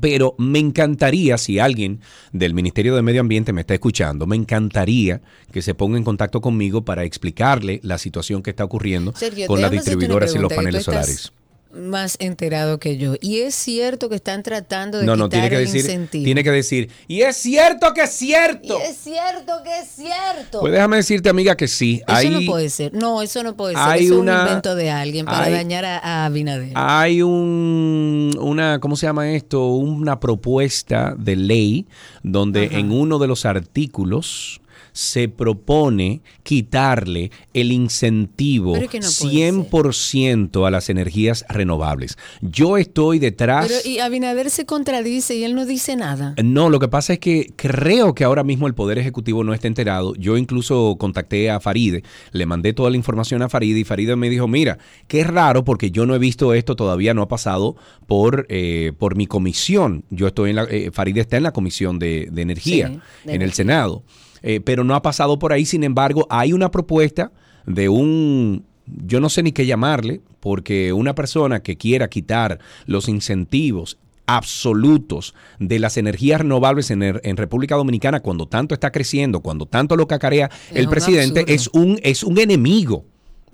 Pero 0.00 0.34
me 0.38 0.58
encantaría, 0.58 1.38
si 1.38 1.58
alguien 1.58 2.00
del 2.32 2.54
Ministerio 2.54 2.94
de 2.94 3.02
Medio 3.02 3.20
Ambiente 3.20 3.52
me 3.52 3.62
está 3.62 3.74
escuchando, 3.74 4.26
me 4.26 4.36
encantaría 4.36 5.22
que 5.52 5.62
se 5.62 5.74
ponga 5.74 5.96
en 5.96 6.04
contacto 6.04 6.40
conmigo 6.40 6.84
para 6.84 7.04
explicarle 7.04 7.80
la 7.82 7.98
situación 7.98 8.42
que 8.42 8.50
está 8.50 8.64
ocurriendo 8.64 9.12
Sergio, 9.14 9.46
con 9.46 9.60
las 9.60 9.70
distribuidoras 9.70 10.34
y 10.34 10.38
los 10.38 10.52
paneles 10.52 10.84
solares. 10.84 11.32
Más 11.72 12.16
enterado 12.20 12.78
que 12.78 12.96
yo. 12.96 13.14
Y 13.20 13.40
es 13.40 13.54
cierto 13.54 14.08
que 14.08 14.14
están 14.14 14.42
tratando 14.42 14.98
de 14.98 15.04
No, 15.04 15.12
quitar 15.12 15.18
no, 15.18 15.28
tiene 15.28 15.50
que 15.50 15.56
el 15.56 15.64
decir, 15.66 15.80
incentivo. 15.82 16.24
tiene 16.24 16.42
que 16.44 16.50
decir, 16.50 16.90
y 17.06 17.20
es 17.22 17.36
cierto 17.36 17.92
que 17.92 18.02
es 18.02 18.10
cierto. 18.10 18.78
Y 18.78 18.82
es 18.90 18.96
cierto 18.96 19.52
que 19.62 19.80
es 19.80 19.88
cierto. 19.88 20.60
Pues 20.60 20.72
déjame 20.72 20.96
decirte, 20.96 21.28
amiga, 21.28 21.54
que 21.56 21.68
sí. 21.68 22.00
eso 22.06 22.16
hay, 22.16 22.30
no 22.30 22.40
puede 22.46 22.70
ser. 22.70 22.94
No, 22.94 23.20
eso 23.20 23.42
no 23.42 23.56
puede 23.56 23.74
ser. 23.74 23.96
Eso 23.96 24.04
es 24.14 24.20
un 24.20 24.28
invento 24.28 24.74
de 24.74 24.90
alguien 24.90 25.26
para 25.26 25.44
hay- 25.44 25.52
dañar 25.52 25.84
a, 25.84 25.98
a 25.98 26.24
Abinader. 26.26 26.72
Hay 26.74 27.20
un, 27.22 28.36
una, 28.40 28.78
¿cómo 28.80 28.96
se 28.96 29.06
llama 29.06 29.30
esto? 29.32 29.66
Una 29.68 30.18
propuesta 30.18 31.14
de 31.18 31.36
ley 31.36 31.86
donde 32.22 32.66
Ajá. 32.66 32.78
en 32.78 32.90
uno 32.92 33.18
de 33.18 33.26
los 33.26 33.44
artículos 33.44 34.60
se 34.96 35.28
propone 35.28 36.22
quitarle 36.42 37.30
el 37.52 37.70
incentivo 37.70 38.72
no 38.72 38.80
puede 38.80 38.98
100% 38.98 40.66
a 40.66 40.70
las 40.70 40.88
energías 40.88 41.44
renovables. 41.50 42.16
Yo 42.40 42.78
estoy 42.78 43.18
detrás... 43.18 43.66
Pero 43.68 43.78
y 43.84 43.98
Abinader 43.98 44.48
se 44.48 44.64
contradice 44.64 45.36
y 45.36 45.44
él 45.44 45.54
no 45.54 45.66
dice 45.66 45.96
nada. 45.96 46.34
No, 46.42 46.70
lo 46.70 46.80
que 46.80 46.88
pasa 46.88 47.12
es 47.12 47.18
que 47.18 47.52
creo 47.56 48.14
que 48.14 48.24
ahora 48.24 48.42
mismo 48.42 48.66
el 48.66 48.74
Poder 48.74 48.96
Ejecutivo 48.96 49.44
no 49.44 49.52
está 49.52 49.68
enterado. 49.68 50.14
Yo 50.14 50.38
incluso 50.38 50.96
contacté 50.98 51.50
a 51.50 51.60
Faride, 51.60 52.02
le 52.32 52.46
mandé 52.46 52.72
toda 52.72 52.88
la 52.88 52.96
información 52.96 53.42
a 53.42 53.50
Faride 53.50 53.80
y 53.80 53.84
Faride 53.84 54.16
me 54.16 54.30
dijo, 54.30 54.48
mira, 54.48 54.78
qué 55.08 55.24
raro 55.24 55.62
porque 55.62 55.90
yo 55.90 56.06
no 56.06 56.14
he 56.14 56.18
visto 56.18 56.54
esto, 56.54 56.74
todavía 56.74 57.12
no 57.12 57.20
ha 57.20 57.28
pasado 57.28 57.76
por, 58.06 58.46
eh, 58.48 58.92
por 58.98 59.14
mi 59.14 59.26
comisión. 59.26 60.04
Yo 60.08 60.28
estoy 60.28 60.50
en 60.50 60.56
la, 60.56 60.64
eh, 60.64 60.90
Faride 60.90 61.20
está 61.20 61.36
en 61.36 61.42
la 61.42 61.52
comisión 61.52 61.98
de, 61.98 62.28
de 62.32 62.40
energía, 62.40 62.88
Sí, 62.88 63.00
de 63.24 63.34
en 63.34 63.42
el. 63.42 63.52
Senado, 63.52 64.02
Eh, 64.48 64.60
pero 64.60 64.84
no 64.84 64.94
ha 64.94 65.02
pasado 65.02 65.38
por 65.40 65.52
ahí. 65.52 65.66
Sin 65.66 65.82
embargo, 65.82 66.24
hay 66.30 66.52
una 66.52 66.70
propuesta 66.70 67.32
de 67.66 67.88
un, 67.88 68.64
yo 68.86 69.18
no 69.20 69.28
sé 69.28 69.42
ni 69.42 69.50
qué 69.50 69.66
llamarle, 69.66 70.20
porque 70.38 70.92
una 70.92 71.16
persona 71.16 71.60
que 71.64 71.76
quiera 71.76 72.08
quitar 72.08 72.60
los 72.86 73.08
incentivos 73.08 73.98
absolutos 74.28 75.34
de 75.58 75.78
las 75.80 75.96
energías 75.96 76.40
renovables 76.40 76.90
en, 76.90 77.00
er- 77.02 77.20
en 77.24 77.36
República 77.36 77.74
Dominicana 77.74 78.20
cuando 78.20 78.46
tanto 78.46 78.74
está 78.74 78.92
creciendo, 78.92 79.40
cuando 79.40 79.66
tanto 79.66 79.96
lo 79.96 80.06
cacarea 80.06 80.50
Es 80.70 80.76
el 80.76 80.88
presidente, 80.88 81.40
absurdo. 81.40 81.54
es 81.54 81.68
un, 81.72 81.98
es 82.02 82.22
un 82.22 82.38
enemigo. 82.38 83.04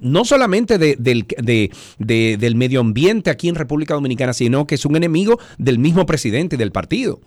No 0.01 0.25
solamente 0.25 0.79
de- 0.79 0.97
del, 0.99 1.27
de- 1.39 1.71
de- 1.99 2.37
del 2.39 2.55
medio 2.57 2.81
ambiente 2.81 3.31
aquí 3.31 3.49
en 3.49 3.55
República 3.55 3.95
Dominicana, 3.95 4.33
sino 4.33 4.67
que 4.67 4.75
es 4.75 4.85
un 4.85 4.97
enemigo 4.97 5.39
del 5.59 5.79
mismo 5.79 6.05
presidente 6.07 6.57
y 6.57 6.59
del 6.59 6.73
partido. 6.73 7.21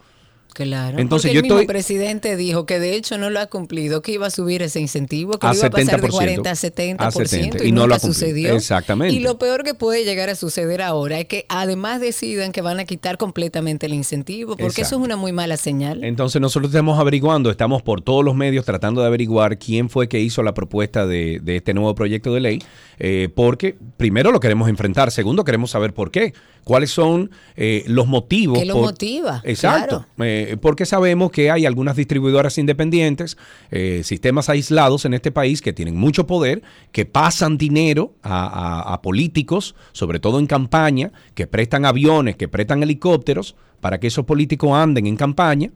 Claro. 0.64 0.98
Entonces, 1.00 1.30
porque 1.30 1.34
yo 1.36 1.40
el 1.40 1.44
mismo 1.44 1.60
estoy- 1.60 1.68
presidente 1.68 2.38
dijo 2.38 2.66
que 2.66 2.80
de 2.80 2.96
hecho 2.96 3.18
no 3.18 3.30
lo 3.30 3.42
ha 3.42 3.48
cumplido, 3.48 4.02
que 4.02 4.14
iba 4.14 4.28
a 4.28 4.30
subir 4.30 4.62
ese 4.62 4.80
incentivo, 4.80 5.34
que 5.38 5.48
A 5.48 5.52
lo 5.52 5.58
iba 5.58 5.68
a 5.68 5.70
pasar 5.70 6.00
de 6.02 6.08
70%. 6.08 6.12
40 6.12 6.50
a 6.50 6.56
70%, 6.56 6.96
A 7.00 7.12
70%, 7.12 7.64
y, 7.64 7.68
y 7.68 7.72
no 7.74 7.82
lo 7.82 7.88
nunca 7.88 7.96
ha 7.98 8.00
cumplido. 8.00 8.14
sucedió. 8.14 8.56
Exactamente. 8.56 9.14
Y 9.14 9.20
lo 9.20 9.38
peor 9.38 9.64
que 9.64 9.74
puede 9.74 10.06
llegar 10.06 10.30
a 10.30 10.36
suceder 10.36 10.82
ahora 10.82 11.20
es 11.20 11.26
que 11.26 11.46
además 11.50 12.00
decidan 12.00 12.54
que 12.54 12.62
van 12.62 12.80
a 12.80 12.86
quitar 12.86 13.18
completamente 13.18 13.86
el 13.88 13.94
incentivo, 13.94 14.56
porque 14.56 14.82
eso 14.84 14.96
es 14.96 15.02
una 15.02 15.18
muy 15.18 15.34
mala 15.34 15.58
señal. 15.58 16.04
Entonces 16.06 16.42
nosotros 16.42 16.72
estamos 16.72 16.98
averiguando, 17.00 17.52
estamos 17.52 17.82
por 17.84 18.02
todos 18.02 18.24
los 18.24 18.34
medios 18.34 18.64
tratando 18.64 19.02
de 19.02 19.08
averiguar 19.08 19.60
quién 19.60 19.90
fue 19.90 20.08
que 20.08 20.22
hizo 20.22 20.42
la 20.42 20.54
propuesta 20.54 21.06
de, 21.06 21.42
de 21.44 21.58
este 21.58 21.74
nuevo 21.74 21.94
proyecto 21.96 22.34
de 22.34 22.40
ley, 22.40 22.64
eh, 22.98 23.28
porque 23.36 23.76
primero 23.98 24.32
lo 24.32 24.40
queremos 24.40 24.70
enfrentar, 24.70 25.12
segundo 25.12 25.44
queremos 25.44 25.72
saber 25.72 25.94
por 25.94 26.12
qué, 26.12 26.34
cuáles 26.64 26.92
son 26.92 27.30
eh, 27.58 27.84
los 27.88 28.08
motivos. 28.08 28.58
¿Qué 28.58 28.66
lo 28.66 28.76
por- 28.76 28.84
motiva? 28.86 29.42
Exacto, 29.44 30.06
eh, 30.20 30.45
porque 30.60 30.86
sabemos 30.86 31.32
que 31.32 31.52
hay 31.52 31.66
algunas 31.66 31.96
distribuidoras 31.96 32.58
independientes, 32.58 33.38
eh, 33.72 34.02
sistemas 34.04 34.50
aislados 34.50 35.06
en 35.06 35.14
este 35.14 35.32
país 35.32 35.62
que 35.62 35.74
tienen 35.74 35.96
mucho 35.96 36.28
poder, 36.28 36.62
que 36.92 37.06
pasan 37.06 37.58
dinero 37.58 38.14
a, 38.24 39.00
políticos, 39.04 39.76
sobre 39.92 40.20
todo 40.20 40.40
en 40.40 40.48
campaña, 40.48 41.12
que 41.34 41.48
prestan 41.48 41.86
aviones, 41.86 42.36
que 42.36 42.48
prestan 42.48 42.82
helicópteros 42.84 43.56
para 43.82 44.00
que 44.00 44.08
esos 44.08 44.26
políticos 44.26 44.72
anden 44.74 45.06
en 45.06 45.18
campaña. 45.18 45.72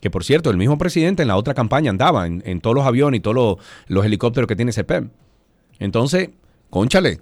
Que 0.00 0.10
por 0.10 0.24
cierto, 0.24 0.50
el 0.50 0.56
mismo 0.56 0.78
presidente 0.78 1.22
en 1.22 1.28
la 1.28 1.36
otra 1.36 1.54
campaña 1.54 1.90
andaba 1.90 2.26
en, 2.26 2.60
todos 2.60 2.76
los 2.76 2.86
aviones 2.86 3.18
y 3.18 3.20
todos 3.22 3.34
los, 3.34 3.56
los 3.88 4.04
helicópteros 4.04 4.46
que 4.46 4.56
tiene 4.56 4.72
CEPEM. 4.72 5.10
Entonces, 5.78 6.30
conchale, 6.70 7.20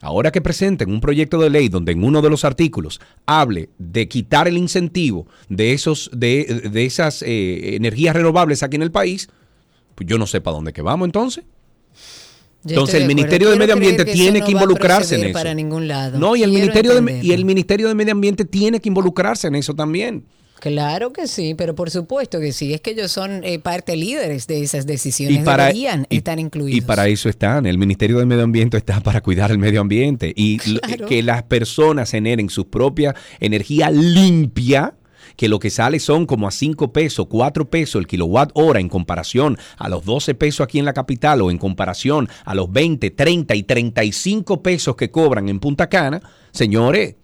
ahora 0.00 0.30
que 0.30 0.40
presenten 0.40 0.90
un 0.90 1.00
proyecto 1.00 1.38
de 1.38 1.50
ley 1.50 1.68
donde 1.68 1.92
en 1.92 2.04
uno 2.04 2.22
de 2.22 2.30
los 2.30 2.44
artículos 2.44 3.00
hable 3.26 3.70
de 3.78 4.08
quitar 4.08 4.48
el 4.48 4.56
incentivo 4.56 5.26
de, 5.48 5.72
esos, 5.72 6.10
de, 6.12 6.68
de 6.70 6.84
esas 6.84 7.22
eh, 7.22 7.76
energías 7.76 8.14
renovables 8.14 8.62
aquí 8.62 8.76
en 8.76 8.82
el 8.82 8.90
país, 8.90 9.28
pues 9.94 10.08
yo 10.08 10.18
no 10.18 10.26
sé 10.26 10.40
para 10.40 10.56
dónde 10.56 10.72
que 10.72 10.82
vamos 10.82 11.06
entonces. 11.06 11.44
Yo 12.62 12.72
Entonces 12.74 13.00
el 13.00 13.06
Ministerio 13.06 13.48
de 13.50 13.56
Medio 13.56 13.74
Ambiente 13.74 14.04
que 14.04 14.12
tiene 14.12 14.42
que 14.42 14.50
involucrarse 14.50 15.14
en 15.14 15.24
eso. 15.24 15.32
Para 15.32 15.54
ningún 15.54 15.86
lado. 15.86 16.18
No, 16.18 16.34
y 16.34 16.42
el, 16.42 16.50
Quiero 16.50 16.60
Ministerio 16.64 17.00
de, 17.00 17.24
y 17.24 17.32
el 17.32 17.44
Ministerio 17.44 17.86
de 17.86 17.94
Medio 17.94 18.12
Ambiente 18.12 18.44
tiene 18.44 18.80
que 18.80 18.88
involucrarse 18.88 19.46
en 19.46 19.54
eso 19.54 19.74
también. 19.74 20.24
Claro 20.60 21.12
que 21.12 21.26
sí, 21.26 21.54
pero 21.54 21.74
por 21.74 21.90
supuesto 21.90 22.40
que 22.40 22.52
sí. 22.52 22.72
Es 22.74 22.80
que 22.80 22.92
ellos 22.92 23.12
son 23.12 23.44
eh, 23.44 23.58
parte 23.58 23.94
líderes 23.96 24.46
de 24.46 24.62
esas 24.62 24.86
decisiones. 24.86 25.40
Y 25.40 25.44
para- 25.44 25.64
Deberían 25.66 26.06
y- 26.08 26.16
estar 26.16 26.38
incluidos. 26.40 26.76
Y 26.78 26.80
para 26.80 27.06
eso 27.08 27.28
están. 27.28 27.66
El 27.66 27.78
Ministerio 27.78 28.18
del 28.18 28.26
Medio 28.26 28.44
Ambiente 28.44 28.76
está 28.76 29.00
para 29.00 29.20
cuidar 29.20 29.50
el 29.50 29.58
medio 29.58 29.80
ambiente 29.80 30.32
y 30.34 30.58
Claro. 30.58 31.06
que 31.06 31.22
las 31.22 31.42
personas 31.44 32.10
generen 32.10 32.48
su 32.48 32.68
propia 32.68 33.14
energía 33.40 33.90
limpia. 33.90 34.94
Que 35.36 35.48
lo 35.48 35.58
que 35.58 35.68
sale 35.70 35.98
son 35.98 36.24
como 36.24 36.48
a 36.48 36.50
5 36.50 36.92
pesos, 36.94 37.26
4 37.28 37.68
pesos 37.68 37.98
el 38.00 38.06
kilowatt 38.06 38.52
hora 38.54 38.80
en 38.80 38.88
comparación 38.88 39.58
a 39.76 39.88
los 39.90 40.04
12 40.06 40.34
pesos 40.34 40.64
aquí 40.64 40.78
en 40.78 40.86
la 40.86 40.94
capital 40.94 41.42
o 41.42 41.50
en 41.50 41.58
comparación 41.58 42.28
a 42.46 42.54
los 42.54 42.72
20, 42.72 43.10
30 43.10 43.54
y 43.54 43.62
35 43.64 44.62
pesos 44.62 44.96
que 44.96 45.10
cobran 45.10 45.48
en 45.50 45.60
Punta 45.60 45.88
Cana. 45.90 46.22
Señores, 46.52 47.16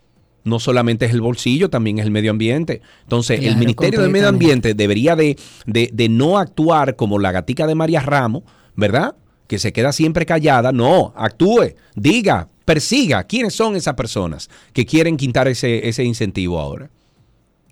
no 0.45 0.59
solamente 0.59 1.05
es 1.07 1.12
el 1.12 1.20
bolsillo, 1.20 1.70
también 1.70 1.99
es 1.99 2.05
el 2.05 2.11
medio 2.11 2.30
ambiente. 2.30 2.82
Entonces, 3.03 3.40
el 3.45 3.57
Ministerio 3.57 4.01
del 4.01 4.11
Medio. 4.11 4.28
Ambiente 4.28 4.74
debería 4.74 5.14
de, 5.16 5.36
de- 5.66 5.90
de 5.93 6.09
no 6.09 6.38
actuar 6.38 6.97
como 6.97 7.18
la 7.18 7.32
gatica 7.32 7.66
de 7.66 7.74
María 7.74 8.01
Ramos, 8.01 8.43
¿verdad? 8.74 9.14
Que 9.47 9.59
se 9.59 9.72
queda 9.72 9.93
siempre 9.93 10.26
callada. 10.26 10.72
No, 10.72 11.12
actúe, 11.16 11.74
diga, 11.95 12.49
persiga 12.64 13.24
quiénes 13.24 13.55
son 13.55 13.76
esas 13.76 13.95
personas 13.95 14.49
que 14.72 14.86
quieren 14.86 15.16
quitar 15.16 15.47
ese, 15.49 15.88
ese 15.88 16.05
incentivo 16.05 16.59
ahora. 16.59 16.90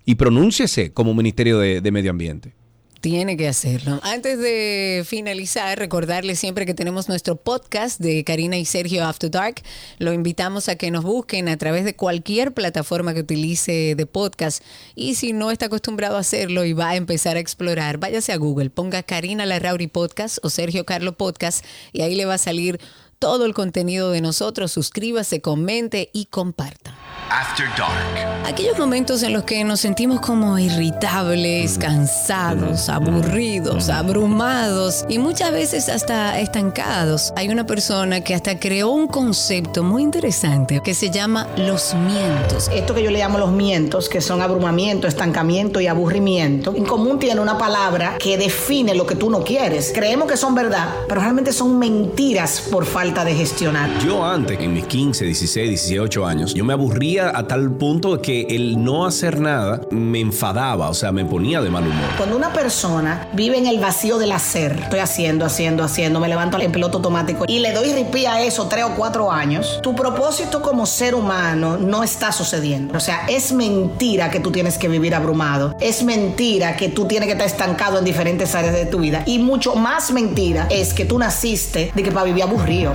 Y 0.05 0.15
pronúnciese 0.15 0.91
como 0.93 1.13
Ministerio 1.13 1.59
de, 1.59 1.81
de 1.81 1.91
Medio 1.91 2.11
Ambiente. 2.11 2.53
Tiene 3.01 3.35
que 3.35 3.47
hacerlo. 3.47 3.99
Antes 4.03 4.37
de 4.37 5.03
finalizar, 5.07 5.79
recordarles 5.79 6.37
siempre 6.37 6.67
que 6.67 6.75
tenemos 6.75 7.09
nuestro 7.09 7.35
podcast 7.35 7.99
de 7.99 8.23
Karina 8.23 8.59
y 8.59 8.65
Sergio 8.65 9.03
After 9.03 9.31
Dark. 9.31 9.63
Lo 9.97 10.13
invitamos 10.13 10.69
a 10.69 10.75
que 10.75 10.91
nos 10.91 11.03
busquen 11.03 11.49
a 11.49 11.57
través 11.57 11.83
de 11.83 11.95
cualquier 11.95 12.53
plataforma 12.53 13.15
que 13.15 13.21
utilice 13.21 13.95
de 13.95 14.05
podcast. 14.05 14.63
Y 14.93 15.15
si 15.15 15.33
no 15.33 15.49
está 15.49 15.65
acostumbrado 15.65 16.15
a 16.15 16.19
hacerlo 16.19 16.63
y 16.63 16.73
va 16.73 16.89
a 16.89 16.95
empezar 16.95 17.37
a 17.37 17.39
explorar, 17.39 17.97
váyase 17.97 18.33
a 18.33 18.37
Google, 18.37 18.69
ponga 18.69 19.01
Karina 19.01 19.47
Larrauri 19.47 19.87
Podcast 19.87 20.37
o 20.43 20.51
Sergio 20.51 20.85
Carlo 20.85 21.17
Podcast 21.17 21.65
y 21.93 22.01
ahí 22.03 22.13
le 22.13 22.25
va 22.25 22.35
a 22.35 22.37
salir 22.37 22.79
todo 23.17 23.45
el 23.45 23.55
contenido 23.55 24.11
de 24.11 24.21
nosotros. 24.21 24.71
Suscríbase, 24.71 25.41
comente 25.41 26.11
y 26.13 26.25
comparta. 26.25 27.00
After 27.31 27.65
Dark. 27.77 28.45
Aquellos 28.45 28.77
momentos 28.77 29.23
en 29.23 29.31
los 29.31 29.43
que 29.43 29.63
nos 29.63 29.79
sentimos 29.79 30.19
como 30.19 30.59
irritables, 30.59 31.77
cansados, 31.77 32.89
aburridos, 32.89 33.87
abrumados 33.87 35.05
y 35.07 35.17
muchas 35.17 35.53
veces 35.53 35.87
hasta 35.87 36.37
estancados. 36.39 37.31
Hay 37.37 37.47
una 37.47 37.65
persona 37.65 38.19
que 38.19 38.35
hasta 38.35 38.59
creó 38.59 38.89
un 38.89 39.07
concepto 39.07 39.83
muy 39.83 40.03
interesante 40.03 40.81
que 40.83 40.93
se 40.93 41.09
llama 41.09 41.47
los 41.55 41.93
mientos. 41.93 42.69
Esto 42.73 42.93
que 42.93 43.03
yo 43.03 43.11
le 43.11 43.19
llamo 43.19 43.37
los 43.37 43.51
mientos, 43.51 44.09
que 44.09 44.19
son 44.19 44.41
abrumamiento, 44.41 45.07
estancamiento 45.07 45.79
y 45.79 45.87
aburrimiento, 45.87 46.75
en 46.75 46.83
común 46.83 47.17
tiene 47.19 47.39
una 47.39 47.57
palabra 47.57 48.17
que 48.19 48.37
define 48.37 48.93
lo 48.93 49.05
que 49.05 49.15
tú 49.15 49.29
no 49.29 49.45
quieres. 49.45 49.93
Creemos 49.95 50.27
que 50.27 50.35
son 50.35 50.53
verdad, 50.53 50.89
pero 51.07 51.21
realmente 51.21 51.53
son 51.53 51.79
mentiras 51.79 52.67
por 52.69 52.85
falta 52.85 53.23
de 53.23 53.33
gestionar. 53.33 53.89
Yo 53.99 54.25
antes, 54.25 54.59
en 54.59 54.73
mis 54.73 54.85
15, 54.85 55.23
16, 55.23 55.69
18 55.69 56.25
años, 56.25 56.53
yo 56.53 56.65
me 56.65 56.73
aburría 56.73 57.20
a 57.27 57.47
tal 57.47 57.71
punto 57.71 58.21
que 58.21 58.47
el 58.49 58.83
no 58.83 59.05
hacer 59.05 59.39
nada 59.39 59.81
me 59.91 60.19
enfadaba, 60.19 60.89
o 60.89 60.93
sea, 60.93 61.11
me 61.11 61.25
ponía 61.25 61.61
de 61.61 61.69
mal 61.69 61.85
humor. 61.85 62.09
Cuando 62.17 62.35
una 62.35 62.53
persona 62.53 63.27
vive 63.33 63.57
en 63.57 63.67
el 63.67 63.79
vacío 63.79 64.17
del 64.17 64.31
hacer, 64.31 64.79
estoy 64.83 64.99
haciendo, 64.99 65.45
haciendo, 65.45 65.83
haciendo, 65.83 66.19
me 66.19 66.27
levanto 66.27 66.59
en 66.59 66.71
piloto 66.71 66.97
automático 66.97 67.45
y 67.47 67.59
le 67.59 67.71
doy 67.73 67.93
ripí 67.93 68.25
a 68.25 68.41
eso 68.41 68.67
tres 68.67 68.85
o 68.85 68.95
cuatro 68.95 69.31
años, 69.31 69.79
tu 69.81 69.95
propósito 69.95 70.61
como 70.61 70.85
ser 70.85 71.15
humano 71.15 71.77
no 71.77 72.03
está 72.03 72.31
sucediendo. 72.31 72.97
O 72.97 72.99
sea, 72.99 73.25
es 73.27 73.51
mentira 73.51 74.29
que 74.29 74.39
tú 74.39 74.51
tienes 74.51 74.77
que 74.77 74.87
vivir 74.87 75.15
abrumado. 75.15 75.75
Es 75.79 76.03
mentira 76.03 76.75
que 76.75 76.89
tú 76.89 77.05
tienes 77.05 77.27
que 77.27 77.33
estar 77.33 77.47
estancado 77.47 77.99
en 77.99 78.05
diferentes 78.05 78.55
áreas 78.55 78.73
de 78.73 78.85
tu 78.85 78.99
vida. 78.99 79.23
Y 79.25 79.39
mucho 79.39 79.75
más 79.75 80.11
mentira 80.11 80.67
es 80.69 80.93
que 80.93 81.05
tú 81.05 81.17
naciste 81.17 81.91
de 81.93 82.03
que 82.03 82.11
para 82.11 82.25
vivir 82.25 82.43
aburrido. 82.43 82.93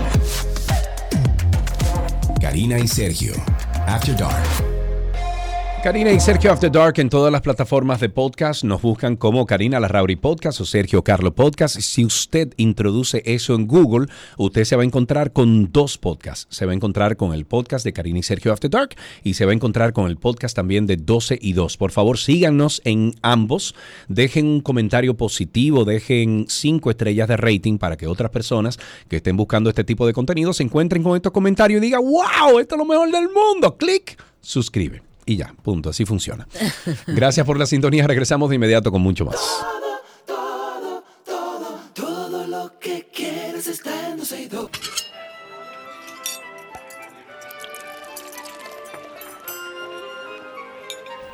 Karina 2.40 2.78
y 2.78 2.86
Sergio. 2.86 3.34
After 3.86 4.14
Dark. 4.16 4.75
Karina 5.82 6.10
y 6.10 6.18
Sergio 6.18 6.50
After 6.50 6.70
Dark 6.70 6.94
en 6.98 7.08
todas 7.08 7.30
las 7.30 7.42
plataformas 7.42 8.00
de 8.00 8.08
podcast 8.08 8.64
nos 8.64 8.82
buscan 8.82 9.14
como 9.14 9.46
Karina 9.46 9.78
Larrauri 9.78 10.16
Podcast 10.16 10.60
o 10.60 10.64
Sergio 10.64 11.04
Carlo 11.04 11.32
Podcast. 11.32 11.78
Si 11.78 12.04
usted 12.04 12.52
introduce 12.56 13.22
eso 13.24 13.54
en 13.54 13.68
Google, 13.68 14.06
usted 14.36 14.64
se 14.64 14.74
va 14.74 14.82
a 14.82 14.84
encontrar 14.84 15.32
con 15.32 15.70
dos 15.70 15.96
podcasts. 15.96 16.48
Se 16.50 16.66
va 16.66 16.72
a 16.72 16.74
encontrar 16.74 17.16
con 17.16 17.32
el 17.32 17.44
podcast 17.44 17.84
de 17.84 17.92
Karina 17.92 18.18
y 18.18 18.24
Sergio 18.24 18.52
After 18.52 18.68
Dark 18.68 18.96
y 19.22 19.34
se 19.34 19.44
va 19.44 19.52
a 19.52 19.54
encontrar 19.54 19.92
con 19.92 20.06
el 20.08 20.16
podcast 20.16 20.56
también 20.56 20.86
de 20.86 20.96
12 20.96 21.38
y 21.40 21.52
2. 21.52 21.76
Por 21.76 21.92
favor, 21.92 22.18
síganos 22.18 22.82
en 22.84 23.14
ambos. 23.22 23.74
Dejen 24.08 24.46
un 24.46 24.60
comentario 24.62 25.16
positivo, 25.16 25.84
dejen 25.84 26.46
cinco 26.48 26.90
estrellas 26.90 27.28
de 27.28 27.36
rating 27.36 27.78
para 27.78 27.96
que 27.96 28.08
otras 28.08 28.30
personas 28.30 28.78
que 29.08 29.16
estén 29.16 29.36
buscando 29.36 29.70
este 29.70 29.84
tipo 29.84 30.04
de 30.06 30.12
contenido 30.12 30.52
se 30.52 30.64
encuentren 30.64 31.04
con 31.04 31.14
estos 31.14 31.32
comentarios 31.32 31.78
y 31.78 31.86
digan, 31.86 32.02
wow, 32.02 32.58
esto 32.58 32.74
es 32.74 32.78
lo 32.78 32.84
mejor 32.84 33.10
del 33.10 33.28
mundo. 33.28 33.76
Clic, 33.76 34.20
suscribe. 34.40 35.05
Y 35.28 35.36
ya, 35.36 35.52
punto, 35.62 35.90
así 35.90 36.04
funciona. 36.04 36.46
Gracias 37.08 37.44
por 37.44 37.58
la 37.58 37.66
sintonía, 37.66 38.06
regresamos 38.06 38.48
de 38.48 38.54
inmediato 38.54 38.92
con 38.92 39.02
mucho 39.02 39.24
más. 39.24 39.36
Todo 41.94 42.46
lo 42.46 42.78
que 42.78 43.08
quieres 43.12 43.66
está 43.66 44.10
en 44.10 44.18
12 44.18 44.42
y 44.42 44.46
2. 44.46 44.70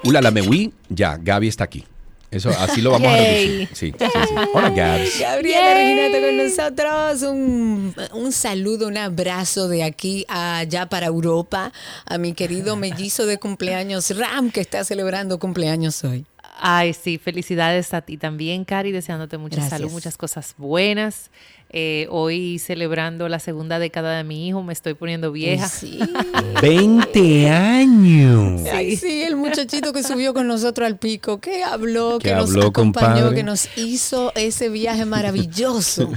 Ula 0.04 0.20
la 0.22 0.30
mewi, 0.30 0.72
ya, 0.88 1.18
Gaby 1.18 1.48
está 1.48 1.64
aquí. 1.64 1.84
Eso, 2.32 2.48
así 2.48 2.80
lo 2.80 2.90
vamos 2.92 3.08
a 3.08 3.16
reducir. 3.16 3.68
Sí, 3.74 3.92
sí, 3.98 4.06
sí. 4.10 4.34
Hola, 4.54 4.70
Gabs. 4.70 5.18
Gabriela 5.20 5.74
Reginato 5.74 6.26
con 6.26 6.36
nosotros. 6.38 7.22
Un, 7.22 7.94
un 8.14 8.32
saludo, 8.32 8.88
un 8.88 8.96
abrazo 8.96 9.68
de 9.68 9.82
aquí 9.84 10.24
a 10.28 10.58
allá 10.58 10.86
para 10.86 11.06
Europa. 11.06 11.72
A 12.06 12.16
mi 12.16 12.32
querido 12.32 12.74
mellizo 12.76 13.26
de 13.26 13.38
cumpleaños, 13.38 14.16
Ram, 14.16 14.50
que 14.50 14.62
está 14.62 14.82
celebrando 14.82 15.38
cumpleaños 15.38 16.02
hoy. 16.04 16.24
Ay, 16.58 16.94
sí, 16.94 17.18
felicidades 17.18 17.92
a 17.92 18.02
ti 18.02 18.16
también, 18.16 18.64
Cari, 18.64 18.92
deseándote 18.92 19.36
mucha 19.36 19.56
Gracias. 19.56 19.78
salud, 19.80 19.90
muchas 19.90 20.16
cosas 20.16 20.54
buenas. 20.56 21.30
Eh, 21.74 22.06
hoy 22.10 22.58
celebrando 22.58 23.28
la 23.30 23.38
segunda 23.38 23.78
década 23.78 24.16
de 24.18 24.24
mi 24.24 24.46
hijo, 24.46 24.62
me 24.62 24.74
estoy 24.74 24.92
poniendo 24.94 25.32
vieja. 25.32 25.68
Sí. 25.68 25.98
20 26.60 27.50
años. 27.50 28.62
Ay, 28.70 28.96
sí, 28.96 29.22
el 29.22 29.36
muchachito 29.36 29.92
que 29.92 30.02
subió 30.02 30.34
con 30.34 30.46
nosotros 30.46 30.86
al 30.86 30.98
pico, 30.98 31.40
que 31.40 31.62
habló, 31.64 32.18
Que 32.18 32.28
que, 32.28 32.34
nos 32.34 32.50
acompañó, 32.56 32.72
compadre. 32.72 33.34
que 33.36 33.42
nos 33.42 33.68
hizo 33.78 34.32
ese 34.34 34.68
viaje 34.68 35.04
maravilloso. 35.04 36.10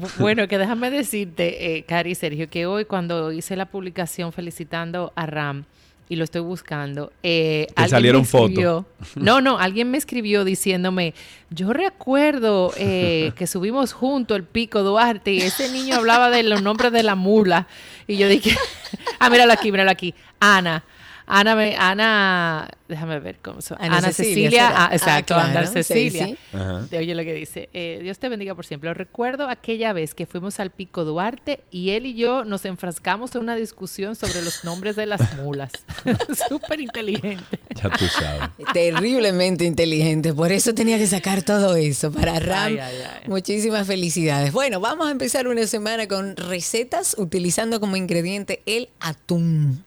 Bu- 0.00 0.10
Bueno, 0.18 0.48
que 0.48 0.58
déjame 0.58 0.90
decirte, 0.90 1.76
eh, 1.76 1.84
Cari 1.84 2.10
y 2.10 2.14
Sergio, 2.14 2.48
que 2.50 2.66
hoy 2.66 2.84
cuando 2.84 3.30
hice 3.32 3.56
la 3.56 3.66
publicación 3.66 4.32
felicitando 4.32 5.12
a 5.14 5.26
Ram 5.26 5.64
y 6.08 6.16
lo 6.16 6.24
estoy 6.24 6.42
buscando, 6.42 7.12
eh, 7.22 7.66
alguien 7.74 7.84
me 7.84 7.88
salieron 7.88 8.24
fotos. 8.24 8.84
No, 9.16 9.40
no, 9.40 9.58
alguien 9.58 9.90
me 9.90 9.98
escribió 9.98 10.44
diciéndome, 10.44 11.14
yo 11.50 11.72
recuerdo 11.72 12.72
eh, 12.76 13.32
que 13.36 13.46
subimos 13.46 13.92
junto 13.92 14.34
el 14.36 14.44
Pico 14.44 14.82
Duarte 14.82 15.32
y 15.32 15.40
ese 15.40 15.70
niño 15.70 15.96
hablaba 15.96 16.30
de 16.30 16.42
los 16.42 16.62
nombres 16.62 16.92
de 16.92 17.02
la 17.02 17.14
mula 17.14 17.66
y 18.06 18.16
yo 18.16 18.28
dije, 18.28 18.56
ah, 19.18 19.30
míralo 19.30 19.52
aquí, 19.52 19.72
míralo 19.72 19.90
aquí, 19.90 20.14
Ana. 20.40 20.84
Ana, 21.28 21.56
me- 21.56 21.74
Ana, 21.76 22.68
déjame 22.88 23.18
ver 23.18 23.38
cómo 23.42 23.60
son. 23.60 23.76
Ana 23.80 23.98
Ana, 23.98 24.12
Cecilia, 24.12 24.34
Cecilia, 24.48 24.68
será. 24.68 24.84
ah, 24.86 24.90
exacto, 24.92 25.34
Ah, 25.34 25.42
Ana 25.44 25.52
claro, 25.52 25.66
Cecilia. 25.72 26.26
sí. 26.26 26.96
Oye 26.96 27.14
lo 27.16 27.24
que 27.24 27.34
dice. 27.34 27.68
eh, 27.72 27.98
Dios 28.00 28.18
te 28.20 28.28
bendiga 28.28 28.54
por 28.54 28.64
siempre. 28.64 28.94
Recuerdo 28.94 29.48
aquella 29.48 29.92
vez 29.92 30.14
que 30.14 30.26
fuimos 30.26 30.60
al 30.60 30.70
Pico 30.70 31.04
Duarte 31.04 31.60
y 31.72 31.90
él 31.90 32.06
y 32.06 32.14
yo 32.14 32.44
nos 32.44 32.64
enfrascamos 32.64 33.34
en 33.34 33.40
una 33.42 33.56
discusión 33.56 34.14
sobre 34.14 34.40
los 34.42 34.62
nombres 34.64 34.94
de 34.94 35.06
las 35.06 35.34
mulas. 35.38 35.72
Súper 36.48 36.80
inteligente. 36.80 37.58
Ya 37.74 37.90
tú 37.90 38.06
sabes. 38.06 38.48
Terriblemente 38.72 39.64
inteligente, 39.64 40.32
por 40.32 40.52
eso 40.52 40.74
tenía 40.74 40.96
que 40.98 41.06
sacar 41.08 41.42
todo 41.42 41.74
eso. 41.74 42.12
Para 42.12 42.38
Ram, 42.38 42.66
Ay, 42.66 42.78
ay, 42.78 42.94
ay. 43.02 43.28
muchísimas 43.28 43.86
felicidades. 43.86 44.52
Bueno, 44.52 44.78
vamos 44.80 45.08
a 45.08 45.10
empezar 45.10 45.48
una 45.48 45.66
semana 45.66 46.06
con 46.06 46.36
recetas 46.36 47.16
utilizando 47.18 47.80
como 47.80 47.96
ingrediente 47.96 48.62
el 48.66 48.88
atún. 49.00 49.84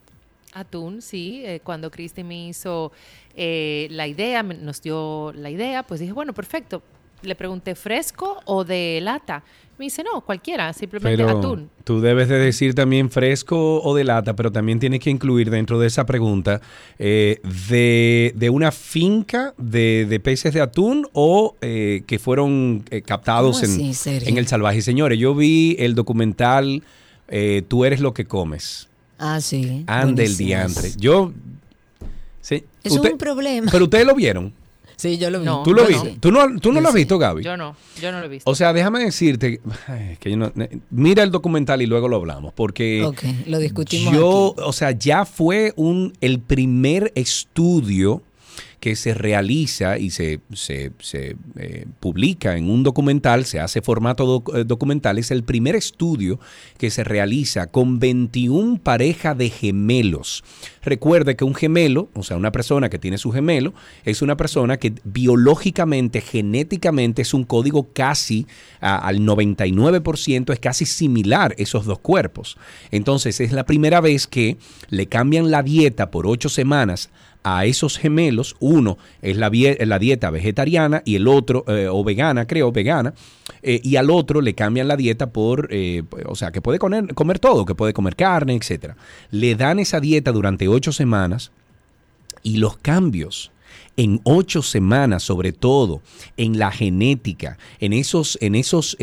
Atún, 0.59 1.01
sí. 1.01 1.41
eh, 1.45 1.59
cuando 1.63 1.89
Cristi 1.91 2.23
me 2.23 2.47
hizo 2.49 2.91
eh, 3.35 3.87
la 3.91 4.07
idea, 4.07 4.43
me- 4.43 4.55
nos 4.55 4.81
dio 4.81 5.31
la 5.35 5.49
idea, 5.49 5.83
pues 5.83 5.99
dije, 5.99 6.13
bueno, 6.13 6.33
perfecto. 6.33 6.81
Le 7.21 7.35
pregunté, 7.35 7.75
¿fresco 7.75 8.39
o 8.45 8.63
de 8.63 8.99
lata? 9.01 9.43
Me 9.77 9.85
dice, 9.85 10.03
no, 10.03 10.21
cualquiera, 10.21 10.71
simplemente 10.73 11.17
Pero 11.21 11.37
atún. 11.37 11.69
tú 11.83 11.99
debes 12.01 12.29
de 12.29 12.37
decir 12.37 12.73
también 12.75 13.09
fresco 13.09 13.81
o 13.81 13.93
de 13.95 14.03
lata, 14.05 14.35
pero 14.37 14.51
también 14.51 14.79
tienes 14.79 14.99
que 15.01 15.09
incluir 15.09 15.49
dentro 15.49 15.79
de 15.79 15.87
esa 15.87 16.05
pregunta 16.05 16.61
eh, 16.97 17.39
de, 17.69 18.33
de 18.35 18.49
una 18.49 18.71
finca 18.71 19.53
de, 19.57 20.05
de 20.09 20.19
peces 20.21 20.53
de 20.53 20.61
atún 20.61 21.07
o 21.13 21.55
eh, 21.61 22.03
que 22.07 22.19
fueron 22.19 22.83
eh, 22.89 23.01
captados 23.01 23.59
¿Cómo 23.61 23.73
en, 23.73 23.89
así, 23.91 24.09
en 24.25 24.37
el 24.37 24.47
salvaje. 24.47 24.81
Señores, 24.81 25.17
yo 25.19 25.33
vi 25.35 25.75
el 25.79 25.95
documental 25.95 26.83
eh, 27.29 27.63
Tú 27.67 27.85
eres 27.85 27.99
lo 28.01 28.13
que 28.13 28.25
comes. 28.25 28.88
Ah, 29.19 29.39
sí. 29.41 29.83
Ande 29.87 30.25
el 30.25 30.35
diantre. 30.37 30.91
Yo... 30.97 31.33
Sí, 32.41 32.63
Es 32.83 32.93
usted- 32.93 33.11
un 33.11 33.17
problema. 33.17 33.69
Pero 33.71 33.83
ustedes 33.85 34.05
lo 34.05 34.15
vieron. 34.15 34.53
Sí, 34.95 35.17
yo 35.17 35.29
lo 35.29 35.39
vi. 35.39 35.45
No, 35.45 35.63
¿Tú 35.63 35.73
lo 35.73 35.83
yo 35.83 35.87
viste? 35.87 36.11
no. 36.13 36.19
¿Tú 36.19 36.31
no, 36.31 36.59
tú 36.59 36.69
no 36.71 36.75
Yo 36.75 36.81
lo 36.81 36.87
has 36.89 36.93
sí. 36.93 36.99
visto, 36.99 37.17
Gaby? 37.17 37.41
Yo 37.43 37.55
no, 37.55 37.75
yo 38.01 38.11
no 38.11 38.19
lo 38.19 38.25
he 38.25 38.27
visto. 38.29 38.49
O 38.49 38.53
sea, 38.55 38.73
déjame 38.73 38.99
decirte 39.03 39.61
ay, 39.87 40.17
que 40.19 40.31
yo 40.31 40.35
no- 40.37 40.51
mira 40.89 41.23
el 41.23 41.31
documental 41.31 41.81
y 41.81 41.85
luego 41.85 42.07
lo 42.09 42.17
hablamos, 42.17 42.53
porque 42.53 43.03
Ok, 43.05 43.23
lo 43.45 43.59
discutimos 43.59 44.13
yo, 44.13 44.53
aquí. 44.57 44.61
o 44.65 44.73
sea, 44.73 44.91
ya 44.91 45.23
fue 45.25 45.71
un 45.77 46.11
el 46.19 46.39
primer 46.39 47.13
estudio 47.15 48.21
que 48.79 48.95
se 48.95 49.13
realiza 49.13 49.97
y 49.97 50.09
se, 50.09 50.39
se- 50.53 50.91
se, 50.99 51.35
eh, 51.57 51.85
publica 51.99 52.55
en 52.55 52.69
un 52.69 52.83
documental, 52.83 53.45
se 53.45 53.59
hace 53.59 53.81
formato 53.81 54.43
eh, 54.55 54.63
documental, 54.63 55.17
es 55.17 55.31
el 55.31 55.43
primer 55.43 55.75
estudio 55.75 56.39
que 56.77 56.89
se 56.89 57.03
realiza 57.03 57.67
con 57.67 57.99
21 57.99 58.79
parejas 58.81 59.37
de 59.37 59.49
gemelos. 59.49 60.43
Recuerde 60.81 61.35
que 61.35 61.43
un 61.43 61.55
gemelo, 61.55 62.09
o 62.13 62.23
sea, 62.23 62.37
una 62.37 62.51
persona 62.53 62.89
que 62.89 62.99
tiene 62.99 63.17
su 63.17 63.31
gemelo, 63.31 63.73
es 64.05 64.21
una 64.21 64.37
persona 64.37 64.77
que 64.77 64.93
biológicamente, 65.03 66.21
genéticamente, 66.21 67.21
es 67.21 67.33
un 67.33 67.43
código 67.43 67.89
casi 67.93 68.47
al 68.79 69.19
99%, 69.19 70.53
es 70.53 70.59
casi 70.59 70.85
similar 70.85 71.53
esos 71.57 71.85
dos 71.85 71.99
cuerpos. 71.99 72.57
Entonces, 72.91 73.39
es 73.39 73.51
la 73.51 73.65
primera 73.65 74.01
vez 74.01 74.27
que 74.27 74.57
le 74.89 75.07
cambian 75.07 75.51
la 75.51 75.63
dieta 75.63 76.11
por 76.11 76.27
ocho 76.27 76.49
semanas 76.49 77.09
a 77.57 77.65
esos 77.65 77.97
gemelos. 77.97 78.55
Uno 78.59 78.97
es 79.21 79.37
la, 79.37 79.49
dieta 79.49 80.29
vegetariana 80.29 81.01
y 81.05 81.15
el 81.15 81.27
otro, 81.27 81.63
eh, 81.67 81.87
o 81.89 82.03
vegana, 82.03 82.45
creo, 82.45 82.71
vegana, 82.71 83.13
eh, 83.61 83.79
y 83.83 83.95
al 83.95 84.09
otro 84.09 84.41
le 84.41 84.53
cambian 84.53 84.87
la 84.87 84.95
dieta 84.95 85.31
por, 85.31 85.67
eh, 85.71 86.03
o 86.25 86.35
sea, 86.35 86.51
que 86.51 86.61
puede 86.61 86.79
comer, 86.79 87.39
todo, 87.39 87.65
que 87.65 87.75
puede 87.75 87.93
comer 87.93 88.15
carne, 88.15 88.55
etc. 88.55 88.93
Le 89.31 89.55
dan 89.55 89.79
esa 89.79 89.99
dieta 89.99 90.31
durante 90.31 90.67
ocho 90.67 90.91
semanas 90.91 91.51
y 92.43 92.57
los 92.57 92.77
cambios 92.77 93.51
en 93.97 94.21
ocho 94.23 94.61
semanas, 94.61 95.23
sobre 95.23 95.51
todo 95.51 96.01
en 96.37 96.57
la 96.57 96.71
genética, 96.71 97.57
en 97.79 97.91
esos, 97.93 98.37
en 98.41 98.55
esos 98.55 98.95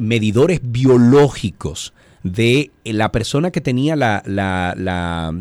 medidores 0.00 0.60
biológicos 0.62 1.94
de 2.22 2.70
la 2.84 3.12
persona 3.12 3.50
que 3.50 3.60
tenía 3.60 3.96
la- 3.96 4.22
la- 4.26 4.74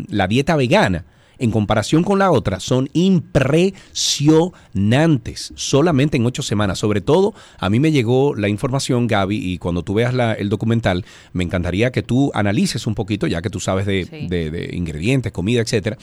la 0.07 0.27
dieta 0.27 0.55
vegana, 0.55 1.03
en 1.39 1.51
comparación 1.51 2.03
con 2.03 2.19
la 2.19 2.31
otra, 2.31 2.59
son 2.59 2.89
impresionantes, 2.93 5.53
solamente 5.55 6.17
en 6.17 6.25
ocho 6.25 6.43
semanas. 6.43 6.79
Sobre 6.79 7.01
todo, 7.01 7.33
a 7.57 7.69
mí 7.69 7.79
me 7.79 7.91
llegó 7.91 8.35
la 8.35 8.49
información, 8.49 9.07
Gaby, 9.07 9.37
y 9.37 9.57
cuando 9.57 9.83
tú 9.83 9.93
veas 9.93 10.13
la- 10.13 10.33
el 10.33 10.49
documental, 10.49 11.05
me 11.33 11.43
encantaría 11.43 11.91
que 11.91 12.03
tú 12.03 12.31
analices 12.33 12.87
un 12.87 12.95
poquito, 12.95 13.27
ya 13.27 13.41
que 13.41 13.49
tú 13.49 13.59
sabes 13.59 13.85
de, 13.85 14.05
Sí. 14.05 14.27
de- 14.27 14.51
de 14.51 14.75
ingredientes, 14.75 15.31
comida, 15.31 15.61
etcétera, 15.61 15.97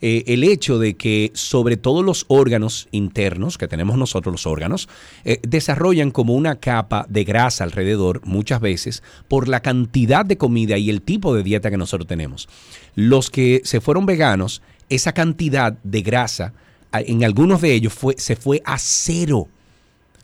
eh, 0.00 0.24
el 0.26 0.44
hecho 0.44 0.78
de 0.78 0.96
que 0.96 1.30
sobre 1.34 1.76
todo 1.76 2.02
los 2.02 2.24
órganos 2.28 2.88
internos 2.90 3.58
que 3.58 3.68
tenemos 3.68 3.96
nosotros, 3.96 4.32
los 4.32 4.46
órganos, 4.46 4.88
eh, 5.24 5.40
desarrollan 5.46 6.10
como 6.10 6.34
una 6.34 6.56
capa 6.56 7.06
de 7.08 7.24
grasa 7.24 7.64
alrededor 7.64 8.20
muchas 8.24 8.60
veces 8.60 9.02
por 9.28 9.48
la 9.48 9.60
cantidad 9.60 10.24
de 10.24 10.36
comida 10.36 10.78
y 10.78 10.90
el 10.90 11.02
tipo 11.02 11.34
de 11.34 11.42
dieta 11.42 11.70
que 11.70 11.76
nosotros 11.76 12.06
tenemos. 12.06 12.48
Los 12.94 13.30
que 13.30 13.62
se 13.64 13.80
fueron 13.80 14.06
veganos, 14.06 14.62
esa 14.88 15.12
cantidad 15.12 15.72
de 15.82 16.02
grasa 16.02 16.52
en 16.92 17.24
algunos 17.24 17.60
de 17.60 17.72
ellos 17.72 17.92
fue, 17.92 18.14
se 18.18 18.36
fue 18.36 18.62
a 18.64 18.78
cero 18.78 19.48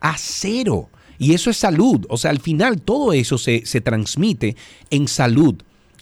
a 0.03 0.17
cero. 0.19 0.91
Y 1.19 1.33
eso 1.33 1.49
es 1.49 1.57
salud. 1.57 2.05
O 2.11 2.19
sea, 2.19 2.31
al 2.31 2.41
final 2.41 2.83
todo 2.83 3.13
eso 3.13 3.39
se, 3.39 3.65
se 3.65 3.81
transmite 3.81 4.57
en 4.91 5.09
salud. 5.09 5.55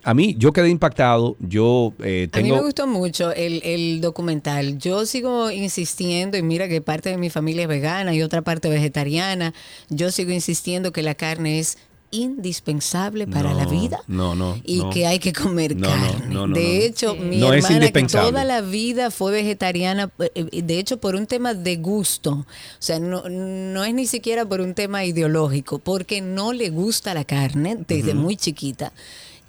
A 0.03 0.15
mí, 0.15 0.35
yo 0.39 0.53
quedé 0.53 0.69
impactado. 0.71 1.37
Yo 1.41 1.93
eh, 2.03 2.29
A 2.33 2.37
mí 2.39 2.43
tengo. 2.45 2.57
me 2.57 2.63
gustó 2.63 2.87
mucho 2.87 3.33
el, 3.33 3.61
el 3.65 4.01
documental. 4.01 4.79
Yo 4.79 5.05
sigo 5.07 5.51
insistiendo, 5.51 6.37
y 6.39 6.43
mira 6.43 6.69
que 6.69 6.81
parte 6.81 7.11
de 7.11 7.17
mi 7.19 7.31
familia 7.31 7.63
es 7.63 7.69
vegana 7.69 8.15
y 8.15 8.23
otra 8.23 8.43
parte 8.43 8.69
vegetariana. 8.69 9.53
Yo 9.89 10.11
sigo 10.11 10.31
insistiendo 10.33 10.93
que 10.93 11.03
la 11.03 11.15
carne 11.15 11.59
es 11.59 11.77
indispensable 12.13 13.27
para 13.29 13.55
la 13.55 13.65
No, 13.67 13.71
vida. 13.71 14.01
no, 14.09 14.35
no, 14.35 14.61
Y 14.65 14.79
no. 14.79 14.91
que 14.91 15.07
hay 15.07 15.19
que 15.21 15.33
comer 15.33 15.77
carne. 15.79 16.27
no, 16.29 16.47
no, 16.49 16.55
de 16.57 16.85
hecho, 16.85 17.13
Sí. 17.15 17.21
mi 17.21 17.37
No 17.39 17.53
es 17.53 17.65
hermana 17.67 17.91
que 17.93 18.03
toda 18.05 18.45
la 18.45 18.61
vida 18.63 19.11
fue 19.13 19.31
vegetariana, 19.31 20.11
eh, 20.35 20.63
de 20.63 20.79
hecho 20.81 20.99
por 20.99 21.15
un 21.15 21.27
tema 21.27 21.55
de 21.55 21.77
gusto. 21.77 22.33
O 22.33 22.47
sea, 22.81 22.99
no, 22.99 23.29
no 23.29 23.85
es 23.85 23.95
ni 23.95 24.07
siquiera 24.07 24.45
por 24.45 24.61
un 24.61 24.75
tema 24.75 25.05
ideológico, 25.05 25.79
porque 25.79 26.21
no 26.21 26.53
le 26.53 26.71
gusta 26.71 27.15
la 27.15 27.25
carne 27.25 27.77
desde 27.87 28.15
muy 28.15 28.37
chiquita. 28.37 28.93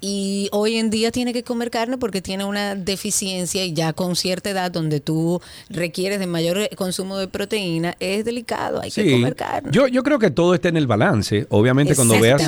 Y 0.04 0.48
hoy 0.50 0.78
en 0.78 0.90
día 0.90 1.12
tiene 1.12 1.32
que 1.32 1.44
comer 1.44 1.70
carne 1.70 1.96
porque 1.96 2.20
tiene 2.20 2.44
una 2.44 2.74
deficiencia 2.74 3.64
y 3.64 3.72
ya 3.72 3.92
con 3.92 4.16
cierta 4.16 4.50
edad 4.50 4.72
donde 4.72 4.98
tú 4.98 5.40
requieres 5.70 6.18
de 6.18 6.26
mayor 6.26 6.68
consumo 6.74 7.18
de 7.18 7.28
proteína, 7.28 7.94
es 8.00 8.24
delicado, 8.24 8.80
hay 8.82 8.90
que 8.90 9.12
comer 9.12 9.36
carne. 9.36 9.70
yo, 9.70 9.86
yo 9.86 10.02
creo 10.02 10.18
que 10.18 10.32
todo 10.32 10.54
está 10.54 10.68
en 10.70 10.76
el 10.76 10.88
balance. 10.88 11.46
Obviamente, 11.50 11.94
cuando 11.94 12.18
veas, 12.18 12.42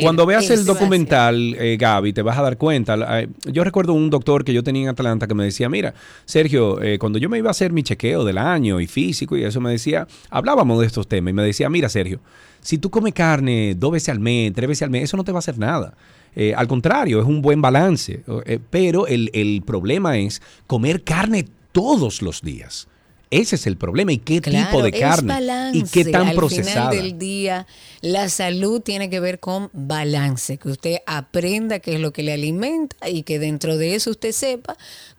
cuando 0.00 0.24
veas 0.24 0.44
Eso 0.44 0.54
el 0.54 0.64
documental, 0.64 1.56
eh, 1.58 1.76
Gaby, 1.80 2.12
te 2.12 2.22
vas 2.22 2.38
a 2.38 2.42
dar 2.42 2.56
cuenta. 2.56 2.96
Eh, 3.20 3.28
Yo 3.46 3.64
recuerdo 3.64 3.92
un 3.92 4.08
doctor 4.08 4.44
que 4.44 4.52
yo 4.52 4.62
tenía 4.62 4.84
en 4.84 4.88
Atlanta 4.90 5.26
que 5.26 5.34
me 5.34 5.42
decía, 5.42 5.68
mira, 5.68 5.94
Sergio, 6.26 6.80
eh, 6.80 7.00
cuando 7.00 7.18
yo 7.18 7.28
me 7.28 7.38
iba 7.38 7.48
a 7.48 7.50
hacer 7.50 7.72
mi 7.72 7.82
chequeo 7.82 8.24
del 8.24 8.38
año 8.38 8.80
y 8.80 8.86
físico 8.86 9.36
y 9.36 9.42
eso 9.42 9.60
me 9.60 9.72
decía, 9.72 10.06
hablábamos 10.30 10.78
de 10.78 10.86
estos 10.86 11.08
temas 11.08 11.32
y 11.32 11.34
me 11.34 11.42
decía, 11.42 11.68
mira, 11.68 11.88
Sergio, 11.88 12.20
si 12.60 12.78
tú 12.78 12.88
comes 12.88 13.14
carne 13.14 13.74
dos 13.76 13.90
veces 13.90 14.10
al 14.10 14.20
mes, 14.20 14.52
tres 14.54 14.68
veces 14.68 14.82
al 14.82 14.90
mes, 14.90 15.02
eso 15.02 15.16
no 15.16 15.24
te 15.24 15.32
va 15.32 15.38
a 15.38 15.40
hacer 15.40 15.58
nada. 15.58 15.94
Eh, 16.36 16.54
al 16.56 16.68
contrario, 16.68 17.20
es 17.20 17.26
un 17.26 17.42
buen 17.42 17.60
balance. 17.60 18.22
Eh, 18.46 18.58
pero 18.70 19.06
el, 19.06 19.30
el 19.32 19.62
problema 19.62 20.18
es 20.18 20.42
comer 20.66 21.02
carne 21.02 21.46
todos 21.72 22.22
los 22.22 22.42
días. 22.42 22.88
Ese 23.30 23.54
es 23.54 23.66
el 23.68 23.76
problema. 23.76 24.12
¿Y 24.12 24.18
qué 24.18 24.40
tipo 24.40 24.82
de 24.82 24.88
es 24.88 25.00
carne? 25.00 25.32
balance. 25.34 25.78
¿Y 25.78 25.82
qué 25.84 26.10
tan 26.10 26.28
Al 26.28 26.34
procesada? 26.34 26.90
final 26.90 27.04
del 27.10 27.18
día, 27.18 27.66
la 28.00 28.28
salud 28.28 28.80
tiene 28.80 29.08
que 29.08 29.20
ver 29.20 29.38
con 29.38 29.70
balance, 29.72 30.58
que 30.58 30.68
usted 30.68 30.96
aprenda 31.06 31.78
qué 31.78 31.94
es 31.94 32.00
lo 32.00 32.12
que 32.12 32.24
le 32.24 32.32
alimenta 32.32 33.08
y 33.08 33.22
que 33.22 33.38
dentro 33.38 33.76
de 33.76 33.94
eso 33.94 34.10
usted 34.10 34.32
sepa 34.32 34.76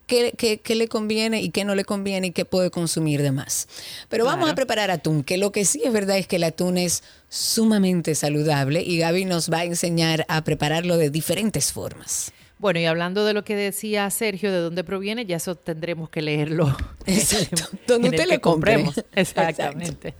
qué, 0.08 0.34
qué- 0.38 0.60
qué 0.60 0.76
le 0.76 0.90
conviene 0.90 1.42
y 1.42 1.52
qué 1.52 1.64
no 1.64 1.74
le 1.74 1.86
conviene 1.86 2.28
y 2.28 2.32
qué 2.32 2.44
puede 2.44 2.70
consumir 2.70 3.22
de 3.22 3.32
más. 3.32 3.70
Pero 4.10 4.26
vamos 4.26 4.40
Claro. 4.40 4.52
a 4.52 4.56
preparar 4.56 4.92
atún, 4.92 5.24
que 5.24 5.38
lo 5.38 5.54
que 5.54 5.64
sí 5.64 5.82
es 5.86 5.94
verdad 5.94 6.18
es 6.18 6.28
que 6.28 6.36
el 6.36 6.44
atún 6.44 6.78
es 6.78 7.04
sumamente 7.30 8.14
saludable 8.16 8.82
y 8.84 8.98
Gaby 8.98 9.24
nos 9.24 9.50
va 9.50 9.60
a 9.60 9.64
enseñar 9.64 10.26
a 10.28 10.44
prepararlo 10.44 10.98
de 10.98 11.10
diferentes 11.12 11.72
formas. 11.72 12.34
Bueno, 12.62 12.80
y 12.80 12.86
hablando 12.86 13.26
de 13.26 13.34
lo 13.34 13.44
que 13.44 13.56
decía 13.56 14.08
Sergio, 14.12 14.52
de 14.52 14.60
dónde 14.60 14.84
proviene, 14.84 15.26
ya 15.26 15.38
eso 15.38 15.56
tendremos 15.56 16.12
que 16.12 16.22
leerlo. 16.22 16.68
Exacto. 17.08 17.64
Donde 17.88 18.10
usted 18.10 18.40
compre. 18.40 18.76
compremos. 18.76 19.04
Exactamente. 19.16 20.14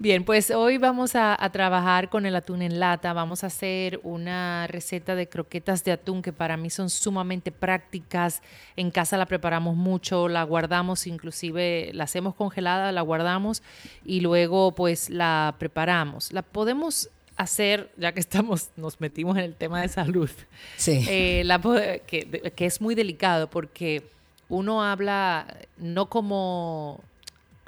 Bien, 0.00 0.24
pues 0.24 0.50
hoy 0.50 0.78
vamos 0.78 1.14
a, 1.14 1.40
a 1.40 1.52
trabajar 1.52 2.08
con 2.08 2.26
el 2.26 2.34
atún 2.34 2.60
en 2.60 2.80
lata. 2.80 3.12
Vamos 3.12 3.44
a 3.44 3.46
hacer 3.46 4.00
una 4.02 4.66
receta 4.66 5.14
de 5.14 5.28
croquetas 5.28 5.84
de 5.84 5.92
atún 5.92 6.22
que 6.22 6.32
para 6.32 6.56
mí 6.56 6.70
son 6.70 6.90
sumamente 6.90 7.52
prácticas. 7.52 8.42
En 8.74 8.90
casa 8.90 9.16
la 9.16 9.26
preparamos 9.26 9.76
mucho, 9.76 10.26
la 10.26 10.42
guardamos, 10.42 11.06
inclusive 11.06 11.92
la 11.94 12.02
hacemos 12.02 12.34
congelada, 12.34 12.90
la 12.90 13.02
guardamos 13.02 13.62
y 14.04 14.22
luego 14.22 14.74
pues 14.74 15.08
la 15.08 15.54
preparamos. 15.56 16.32
La 16.32 16.42
podemos 16.42 17.10
hacer, 17.36 17.90
ya 17.96 18.12
que 18.12 18.20
estamos, 18.20 18.70
nos 18.76 19.00
metimos 19.00 19.36
en 19.38 19.44
el 19.44 19.54
tema 19.54 19.80
de 19.82 19.88
salud, 19.88 20.30
Sí. 20.76 21.04
eh, 21.08 21.42
la 21.44 21.60
que, 22.06 22.52
que 22.54 22.66
es 22.66 22.80
muy 22.80 22.94
delicado 22.94 23.48
porque 23.48 24.02
uno 24.48 24.82
habla 24.84 25.46
no 25.78 26.06
como 26.08 27.00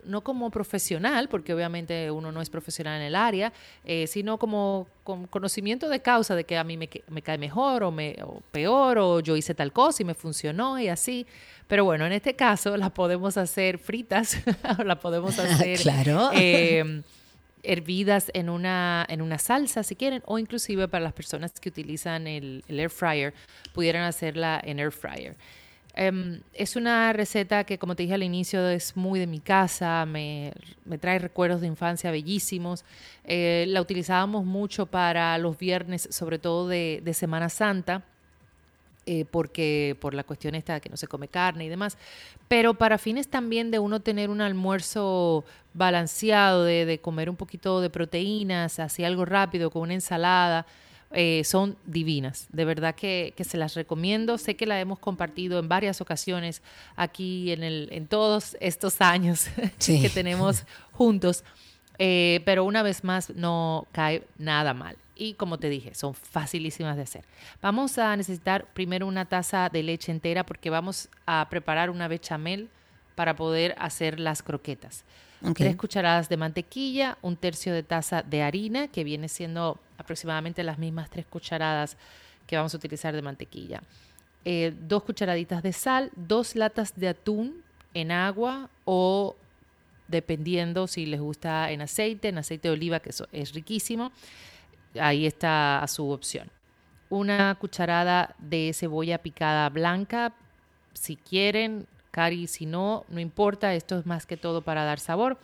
no 0.07 0.21
como 0.21 0.51
profesional, 0.51 1.31
porque 1.31 1.55
obviamente 1.55 2.11
uno 2.11 2.31
no 2.31 2.43
es 2.43 2.51
profesional 2.51 3.01
en 3.01 3.07
el 3.07 3.15
área, 3.15 3.55
eh, 3.87 4.07
sino 4.07 4.39
como 4.39 4.87
con 5.03 5.27
conocimiento 5.27 5.89
de 5.89 6.01
causa 6.03 6.35
de 6.35 6.45
que 6.45 6.59
a 6.59 6.63
mí 6.65 6.77
me, 6.77 6.89
cae 7.23 7.39
mejor 7.39 7.83
o, 7.85 7.91
me, 7.91 8.15
o 8.23 8.43
peor, 8.53 8.99
o 8.99 9.21
yo 9.21 9.35
hice 9.35 9.55
tal 9.55 9.73
cosa 9.73 10.03
y 10.03 10.05
me 10.05 10.13
funcionó 10.13 10.79
y 10.79 10.89
así. 10.89 11.27
Pero 11.69 11.87
bueno, 11.87 12.05
en 12.05 12.13
este 12.13 12.37
caso 12.37 12.77
la 12.77 12.91
podemos 12.91 13.39
hacer 13.39 13.79
fritas, 13.79 14.37
o 14.79 14.83
la 14.85 15.01
podemos 15.01 15.39
hacer 15.39 15.79
Claro. 15.81 16.31
eh, 16.35 17.01
hervidas 17.65 18.31
en 18.35 18.49
una, 18.49 19.07
en 19.09 19.23
una 19.23 19.39
salsa, 19.39 19.83
si 19.83 19.97
quieren, 19.97 20.23
o 20.27 20.39
inclusive 20.39 20.89
para 20.89 21.05
las 21.05 21.13
personas 21.13 21.53
que 21.61 21.69
utilizan 21.69 22.27
el, 22.27 22.65
air 22.69 22.91
fryer, 22.91 23.35
pudieran 23.73 24.03
hacerla 24.03 24.61
en 24.65 24.79
air 24.79 24.93
fryer. 24.93 25.37
Em, 25.97 26.41
es 26.53 26.75
una 26.75 27.13
receta 27.13 27.65
que, 27.65 27.79
como 27.79 27.95
te 27.95 28.03
dije 28.03 28.15
al 28.15 28.23
inicio, 28.25 28.69
es 28.69 28.97
muy 28.97 29.21
de 29.21 29.27
mi 29.27 29.39
casa, 29.39 30.05
me, 30.07 30.53
me 30.85 30.99
trae 30.99 31.19
recuerdos 31.21 31.61
de 31.61 31.69
infancia 31.69 32.11
bellísimos. 32.11 32.85
Eh, 33.25 33.65
la 33.69 33.81
utilizábamos 33.81 34.45
mucho 34.45 34.87
para 34.87 35.39
los 35.39 35.57
viernes, 35.57 36.09
sobre 36.11 36.39
todo 36.39 36.69
de, 36.69 37.01
de 37.05 37.15
Semana 37.15 37.49
Santa 37.49 38.03
eh, 39.07 39.25
porque 39.31 39.97
por 40.01 40.15
la 40.15 40.25
cuestión 40.25 40.55
esta 40.55 40.75
de 40.75 40.81
que 40.81 40.89
no 40.89 40.97
se 40.97 41.07
come 41.07 41.29
carne 41.29 41.65
y 41.65 41.69
demás, 41.69 41.99
pero 42.49 42.75
para 42.75 42.99
fines 42.99 43.29
también 43.29 43.71
de 43.71 43.79
uno 43.79 44.01
tener 44.01 44.31
un 44.31 44.41
almuerzo 44.41 45.45
balanceado, 45.75 46.65
de, 46.65 46.87
de 46.87 46.99
comer 47.01 47.29
un 47.29 47.37
poquito 47.37 47.81
de 47.81 47.91
proteínas, 47.91 48.79
así 48.79 49.05
algo 49.05 49.25
rápido, 49.25 49.71
con 49.71 49.83
una 49.83 49.95
ensalada, 49.95 50.67
eh, 51.17 51.43
son 51.45 51.77
divinas. 51.87 52.49
De 52.51 52.65
verdad 52.65 52.95
que, 52.95 53.35
que 53.37 53.45
se 53.45 53.57
las 53.57 53.75
recomiendo. 53.75 54.37
Sé 54.37 54.57
que 54.57 54.67
la 54.67 54.81
hemos 54.81 54.99
compartido 54.99 55.61
en 55.61 55.69
varias 55.69 56.01
ocasiones 56.01 56.61
aquí 56.97 57.53
en, 57.53 57.63
el, 57.63 57.89
en 57.93 58.09
todos 58.09 58.57
estos 58.61 59.01
años 59.01 59.47
Sí. 59.79 60.03
que 60.03 60.09
tenemos 60.11 60.65
juntos. 60.93 61.45
Eh, 61.99 62.41
pero 62.45 62.65
una 62.65 62.83
vez 62.83 63.05
más 63.05 63.31
no 63.31 63.87
cae 63.93 64.25
nada 64.39 64.75
mal. 64.75 64.97
Y 65.17 65.35
como 65.35 65.59
te 65.59 65.69
dije, 65.69 65.95
son 65.95 66.15
facilísimas 66.15 66.97
de 66.97 67.03
hacer. 67.03 67.25
Vamos 67.63 67.99
a 67.99 68.17
necesitar 68.17 68.67
primero 68.75 69.07
una 69.07 69.27
taza 69.27 69.69
de 69.69 69.83
leche 69.83 70.11
entera 70.11 70.45
porque 70.45 70.71
vamos 70.71 71.09
a 71.27 71.47
preparar 71.51 71.91
una 71.91 72.09
bechamel 72.09 72.69
para 73.15 73.37
poder 73.37 73.75
hacer 73.79 74.19
las 74.19 74.43
croquetas. 74.43 75.05
Ok. 75.43 75.59
Tres 75.59 75.77
cucharadas 75.77 76.29
de 76.29 76.37
mantequilla, 76.37 77.19
un 77.23 77.37
tercio 77.37 77.73
de 77.73 77.83
taza 77.83 78.23
de 78.23 78.43
harina, 78.43 78.89
que 78.89 79.05
viene 79.05 79.29
siendo 79.29 79.79
aproximadamente 79.99 80.65
las 80.65 80.79
mismas 80.79 81.11
tres 81.11 81.27
cucharadas 81.27 81.97
que 82.47 82.57
vamos 82.57 82.75
a 82.75 82.77
utilizar 82.77 83.15
de 83.15 83.23
mantequilla. 83.23 83.83
Eh, 84.45 84.75
dos 84.81 85.05
cucharaditas 85.05 85.63
de 85.63 85.73
sal, 85.73 86.11
dos 86.17 86.55
latas 86.57 86.95
de 86.97 87.09
atún 87.09 87.63
en 87.95 88.11
agua 88.11 88.69
o 88.85 89.37
dependiendo 90.09 90.87
si 90.87 91.07
les 91.07 91.21
gusta 91.21 91.71
en 91.71 91.81
aceite, 91.81 92.29
en 92.29 92.39
aceite 92.39 92.69
de 92.69 92.75
oliva, 92.75 93.01
que 93.01 93.11
eso 93.11 93.27
es 93.33 93.55
riquísimo. 93.55 94.13
Ahí 95.01 95.27
está 95.27 95.85
su 95.89 96.11
opción. 96.11 96.51
Una 97.11 97.55
cucharada 97.57 98.35
de 98.39 98.73
cebolla 98.75 99.19
picada 99.19 99.69
blanca, 99.69 100.33
si 100.95 101.17
quieren, 101.17 101.87
Cari, 102.11 102.47
si 102.47 102.65
no, 102.65 103.05
no 103.09 103.21
importa, 103.21 103.75
esto 103.75 103.99
es 103.99 104.07
más 104.07 104.25
que 104.25 104.37
todo 104.37 104.63
para 104.63 104.85
dar 104.85 105.01
sabor. 105.01 105.37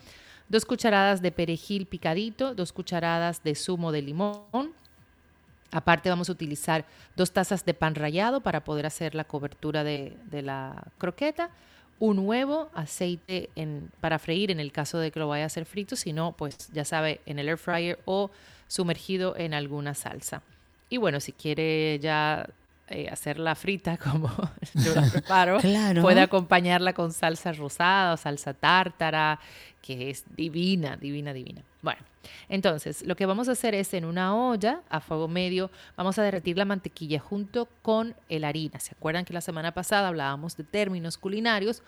Dos 0.49 0.65
cucharadas 0.65 1.21
de 1.21 1.33
perejil 1.33 1.87
picadito, 1.87 2.55
dos 2.55 2.73
cucharadas 2.73 3.43
de 3.43 3.55
zumo 3.55 3.93
de 3.93 4.03
limón. 4.03 4.73
Aparte 5.73 6.09
vamos 6.09 6.29
a 6.29 6.33
utilizar 6.33 6.85
dos 7.17 7.33
tazas 7.33 7.65
de 7.65 7.75
pan 7.75 7.95
rallado 7.95 8.41
para 8.41 8.65
poder 8.65 8.87
hacer 8.87 9.15
la 9.15 9.25
cobertura 9.25 9.85
de 9.85 10.43
la 10.43 10.85
croqueta. 10.99 11.51
Un 12.01 12.19
huevo, 12.21 12.71
aceite 12.75 13.51
para 14.01 14.19
freír 14.19 14.51
en 14.51 14.59
el 14.59 14.73
caso 14.73 14.99
de 14.99 15.11
que 15.11 15.21
lo 15.21 15.29
vaya 15.29 15.45
a 15.45 15.47
hacer 15.47 15.67
frito, 15.67 15.97
si 15.97 16.15
no, 16.15 16.33
pues 16.33 16.71
ya 16.73 16.87
sabe, 16.87 17.21
en 17.27 17.39
el 17.39 17.49
air 17.49 17.59
fryer 17.59 17.99
o 18.07 18.31
sumergido 18.69 19.37
en 19.37 19.53
alguna 19.53 19.95
salsa. 19.95 20.43
Y 20.89 20.97
bueno, 20.97 21.21
si 21.21 21.33
quiere 21.33 21.99
ya 22.01 22.49
eh, 22.91 23.09
hacerla 23.09 23.55
frita 23.55 23.97
como 24.05 24.29
yo 24.75 24.95
la 24.95 25.09
preparo, 25.11 25.59
Claro. 25.61 26.03
puede 26.03 26.21
acompañarla 26.21 26.93
con 26.93 27.13
salsa 27.13 27.53
rosada 27.53 28.15
o 28.15 28.17
salsa 28.17 28.53
tártara, 28.53 29.39
que 29.81 30.11
es 30.11 30.25
divina, 30.37 30.97
divina, 30.97 31.33
divina. 31.33 31.63
Bueno, 31.83 32.01
entonces 32.49 33.03
lo 33.07 33.17
que 33.17 33.25
vamos 33.27 33.49
a 33.49 33.53
hacer 33.53 33.75
es 33.75 33.95
en 33.95 34.05
una 34.05 34.37
olla 34.37 34.83
a 34.91 35.01
fuego 35.01 35.29
medio, 35.29 35.71
vamos 35.97 36.19
a 36.19 36.23
derretir 36.23 36.59
la 36.59 36.65
mantequilla 36.67 37.19
junto 37.21 37.67
con 37.83 38.15
la 38.29 38.49
harina. 38.49 38.79
¿Se 38.81 38.93
acuerdan 38.95 39.25
que 39.25 39.33
la 39.33 39.41
semana 39.41 39.73
pasada 39.73 40.09
hablábamos 40.09 40.57
de 40.57 40.65
términos 40.65 41.17
culinarios? 41.17 41.83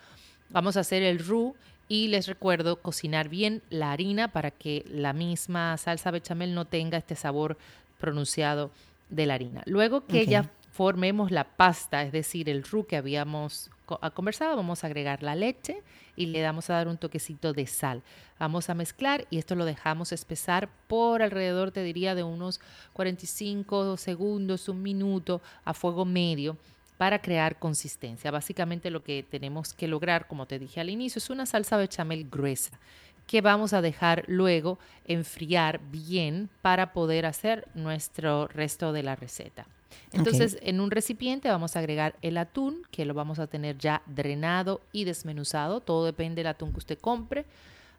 Vamos 0.50 0.76
a 0.76 0.80
hacer 0.80 1.02
el 1.02 1.18
roux 1.18 1.54
y 1.88 2.08
les 2.08 2.26
recuerdo 2.26 2.76
cocinar 2.80 3.28
bien 3.28 3.60
la 3.68 3.92
harina 3.92 4.28
para 4.28 4.50
que 4.50 4.84
la 4.88 5.12
misma 5.12 5.76
salsa 5.76 6.10
bechamel 6.10 6.54
no 6.54 6.64
tenga 6.64 6.96
este 6.96 7.16
sabor 7.16 7.58
pronunciado 7.98 8.70
de 9.10 9.26
la 9.26 9.34
harina. 9.34 9.62
Luego 9.66 10.06
que 10.06 10.22
Ok. 10.22 10.28
ya 10.28 10.50
formemos 10.72 11.30
la 11.30 11.44
pasta, 11.44 12.02
es 12.02 12.12
decir, 12.12 12.48
el 12.48 12.64
roux 12.64 12.86
que 12.86 12.96
habíamos 12.96 13.70
ah, 14.00 14.10
conversado, 14.10 14.56
vamos 14.56 14.82
a 14.82 14.86
agregar 14.86 15.22
la 15.22 15.34
leche 15.34 15.82
y 16.16 16.26
le 16.26 16.40
damos 16.40 16.70
a 16.70 16.74
dar 16.74 16.88
un 16.88 16.96
toquecito 16.96 17.52
de 17.52 17.66
sal. 17.66 18.02
Vamos 18.38 18.70
a 18.70 18.74
mezclar 18.74 19.26
y 19.30 19.38
esto 19.38 19.54
lo 19.54 19.66
dejamos 19.66 20.12
espesar 20.12 20.70
por 20.88 21.22
alrededor, 21.22 21.72
te 21.72 21.82
diría, 21.82 22.14
de 22.14 22.22
unos 22.22 22.60
45 22.94 23.98
segundos, 23.98 24.68
un 24.68 24.82
minuto 24.82 25.42
a 25.64 25.74
fuego 25.74 26.06
medio 26.06 26.56
para 26.96 27.20
crear 27.20 27.58
consistencia. 27.58 28.30
Básicamente 28.30 28.90
lo 28.90 29.02
que 29.02 29.24
tenemos 29.28 29.74
que 29.74 29.88
lograr, 29.88 30.26
como 30.26 30.46
te 30.46 30.58
dije 30.58 30.80
al 30.80 30.88
inicio, 30.88 31.18
es 31.18 31.28
una 31.28 31.44
salsa 31.44 31.76
bechamel 31.76 32.28
gruesa 32.30 32.78
que 33.26 33.40
vamos 33.40 33.72
a 33.72 33.82
dejar 33.82 34.24
luego 34.26 34.78
enfriar 35.04 35.80
bien 35.90 36.48
para 36.60 36.92
poder 36.92 37.26
hacer 37.26 37.68
nuestro 37.74 38.48
resto 38.48 38.92
de 38.92 39.02
la 39.02 39.16
receta. 39.16 39.66
Entonces, 40.12 40.58
en 40.62 40.80
un 40.80 40.90
recipiente 40.90 41.48
vamos 41.48 41.76
a 41.76 41.78
agregar 41.78 42.16
el 42.22 42.38
atún, 42.38 42.82
que 42.90 43.04
lo 43.04 43.14
vamos 43.14 43.38
a 43.38 43.46
tener 43.46 43.78
ya 43.78 44.02
drenado 44.06 44.80
y 44.92 45.04
desmenuzado. 45.04 45.80
Todo 45.80 46.04
depende 46.04 46.40
del 46.40 46.48
atún 46.48 46.72
que 46.72 46.78
usted 46.78 46.98
compre. 46.98 47.44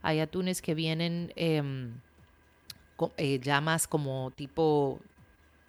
Hay 0.01 0.19
atunes 0.19 0.61
que 0.61 0.75
vienen 0.75 1.31
em, 1.35 1.93
eh, 3.17 3.39
ya 3.41 3.61
más 3.61 3.87
como 3.87 4.31
tipo 4.35 4.99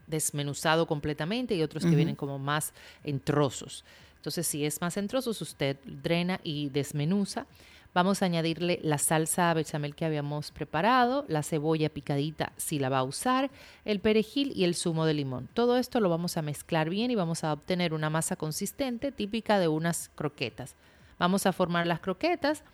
desmenuzado 0.07 0.87
completamente 0.87 1.55
y 1.55 1.63
otros 1.63 1.85
que 1.85 1.97
vienen 1.97 2.17
como 2.17 2.39
más 2.39 2.73
en 3.05 3.21
trozos. 3.21 3.85
Entonces, 4.17 4.47
si 4.47 4.65
es 4.65 4.81
más 4.81 4.97
en 4.97 5.09
trozos, 5.09 5.41
usted 5.43 5.77
drena 5.85 6.41
y 6.43 6.71
desmenuza. 6.71 7.47
Vamos 7.95 8.23
a 8.23 8.25
añadirle 8.25 8.81
la 8.83 8.99
salsa 8.99 9.55
bechamel 9.55 9.95
que 9.95 10.05
habíamos 10.05 10.51
preparado, 10.51 11.25
la 11.29 11.45
cebolla 11.45 11.89
picadita 11.89 12.53
si 12.57 12.81
la 12.81 12.89
va 12.89 12.99
a 12.99 13.05
usar, 13.05 13.53
el 13.85 14.01
perejil 14.01 14.53
y 14.57 14.65
el 14.65 14.75
zumo 14.75 15.07
de 15.07 15.15
limón. 15.15 15.49
Todo 15.55 15.77
esto 15.77 16.01
lo 16.01 16.09
vamos 16.09 16.37
a 16.37 16.43
mezclar 16.43 16.91
bien 16.91 17.13
y 17.13 17.15
vamos 17.15 17.45
a 17.45 17.53
obtener 17.53 17.95
una 17.95 18.11
masa 18.11 18.35
consistente 18.35 19.13
típica 19.13 19.61
de 19.61 19.69
unas 19.69 20.11
croquetas. 20.17 20.75
Vamos 21.21 21.47
a 21.47 21.53
formar 21.53 21.87
las 21.87 22.01
croquetas, 22.01 22.65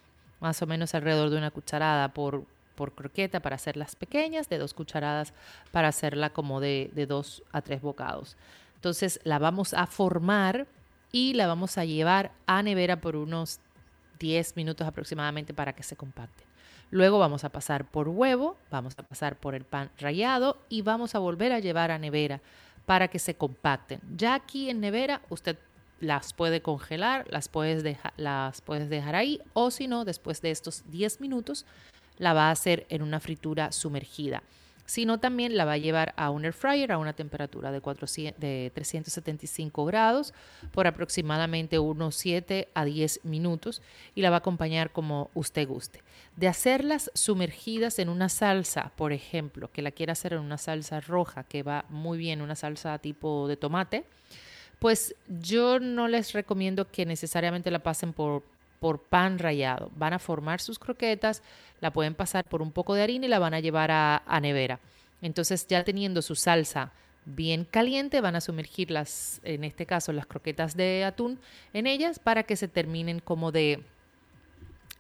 más 0.41 0.63
o 0.63 0.67
menos 0.67 0.95
alrededor 0.95 1.29
de 1.29 1.37
una 1.37 1.51
cucharada 1.51 2.15
por, 2.15 2.47
por 2.75 2.95
croqueta 2.95 3.41
para 3.41 3.57
hacerlas 3.57 3.97
pequeñas, 3.97 4.49
de 4.49 4.57
dos 4.57 4.73
cucharadas 4.73 5.35
para 5.71 5.89
hacerla 5.89 6.31
como 6.31 6.61
de, 6.61 6.91
dos 7.07 7.43
a 7.53 7.61
tres 7.61 7.83
bocados. 7.83 8.39
Entonces 8.77 9.21
la 9.25 9.39
vamos 9.39 9.75
a 9.75 9.87
formar 9.87 10.67
y 11.13 11.35
la 11.35 11.47
vamos 11.47 11.77
a 11.77 11.85
llevar 11.85 12.33
a 12.47 12.63
nevera 12.63 13.03
por 13.03 13.17
unos 13.17 13.61
10 14.21 14.55
minutos 14.55 14.87
aproximadamente 14.87 15.53
para 15.53 15.73
que 15.73 15.83
se 15.83 15.97
compacte. 15.97 16.45
Luego 16.93 17.19
vamos 17.19 17.43
a 17.45 17.49
pasar 17.49 17.85
por 17.85 18.09
huevo, 18.09 18.57
vamos 18.71 18.95
a 18.99 19.03
pasar 19.03 19.37
por 19.37 19.55
el 19.57 19.65
pan 19.65 19.91
rallado 19.99 20.59
y 20.69 20.83
vamos 20.83 21.15
a 21.15 21.19
volver 21.19 21.53
a 21.53 21.59
llevar 21.59 21.91
a 21.91 21.99
nevera 21.99 22.41
para 22.87 23.09
que 23.09 23.19
se 23.19 23.35
compacten. 23.35 24.01
Ya 24.17 24.35
aquí 24.35 24.71
en 24.71 24.81
nevera 24.81 25.23
usted 25.31 25.57
las 26.01 26.33
puede 26.33 26.63
congelar, 26.63 27.27
las 27.31 27.49
puedes, 27.49 27.83
deja- 27.83 28.13
las 28.17 28.61
puedes 28.61 28.89
dejar 28.89 29.15
ahí 29.17 29.41
o 29.53 29.71
si 29.71 29.87
no, 29.87 30.05
después 30.05 30.41
de 30.43 30.51
estos 30.51 30.83
10 30.91 31.21
minutos 31.21 31.65
la 32.19 32.33
va 32.35 32.49
a 32.49 32.51
hacer 32.51 32.87
en 32.91 33.03
una 33.03 33.21
fritura 33.21 33.71
sumergida. 33.73 34.43
Si 34.91 35.07
no, 35.07 35.21
también 35.21 35.57
la 35.57 35.65
va 35.65 35.75
a 35.75 35.79
llevar 35.79 36.15
a 36.17 36.31
un 36.31 36.45
air 36.45 36.53
fryer 36.53 36.91
a 36.91 36.99
una 36.99 37.13
temperatura 37.13 37.71
de, 37.71 37.81
400 37.81 38.41
de 38.41 38.73
375 38.75 39.85
grados 39.85 40.35
por 40.73 40.89
aproximadamente 40.89 41.79
unos 41.79 42.17
7 42.17 42.67
a 42.75 42.85
10 42.85 43.21
minutos 43.23 43.83
y 44.17 44.23
la 44.23 44.31
va 44.31 44.37
a 44.37 44.39
acompañar 44.41 44.91
como 44.91 45.31
usted 45.35 45.69
guste. 45.69 46.03
De 46.35 46.49
hacerlas 46.49 47.13
sumergidas 47.15 48.01
en 48.01 48.09
una 48.09 48.29
salsa, 48.29 48.91
por 48.97 49.13
ejemplo, 49.13 49.71
que 49.73 49.81
la 49.81 49.93
quiera 49.93 50.15
hacer 50.15 50.33
en 50.33 50.41
una 50.41 50.59
salsa 50.59 50.99
roja 50.99 51.45
que 51.45 51.63
va 51.63 51.85
muy 51.89 52.19
bien, 52.19 52.43
una 52.43 52.57
salsa 52.57 52.99
tipo 52.99 53.47
de 53.47 53.57
tomate, 53.57 54.03
pues 54.81 55.15
yo 55.29 55.79
no 55.79 56.09
les 56.09 56.33
recomiendo 56.33 56.91
que 56.91 57.07
necesariamente 57.07 57.71
la 57.71 57.79
pasen 57.79 58.13
por, 58.13 58.43
por 58.81 59.03
pan 59.03 59.39
rallado. 59.39 59.91
Van 59.95 60.13
a 60.13 60.19
formar 60.19 60.61
sus 60.61 60.79
croquetas, 60.79 61.43
la 61.81 61.93
pueden 61.93 62.15
pasar 62.15 62.45
por 62.47 62.63
un 62.63 62.73
poco 62.73 62.95
de 62.95 63.03
harina 63.03 63.27
y 63.27 63.29
la 63.29 63.39
van 63.39 63.55
a 63.55 63.61
llevar 63.61 63.91
a, 63.91 64.23
a 64.27 64.41
nevera. 64.41 64.81
Entonces 65.23 65.67
ya 65.69 65.85
teniendo 65.85 66.23
su 66.23 66.35
salsa 66.35 66.93
bien 67.27 67.65
caliente, 67.65 68.21
van 68.21 68.37
a 68.37 68.41
sumergir 68.41 68.91
las, 68.91 69.41
en 69.45 69.65
este 69.65 69.87
caso, 69.87 70.13
las 70.13 70.27
croquetas 70.27 70.77
de 70.77 71.05
atún 71.05 71.39
en 71.73 71.87
ellas 71.87 72.19
para 72.19 72.43
que 72.43 72.57
se 72.57 72.69
terminen 72.69 73.21
como 73.21 73.53
de... 73.53 73.85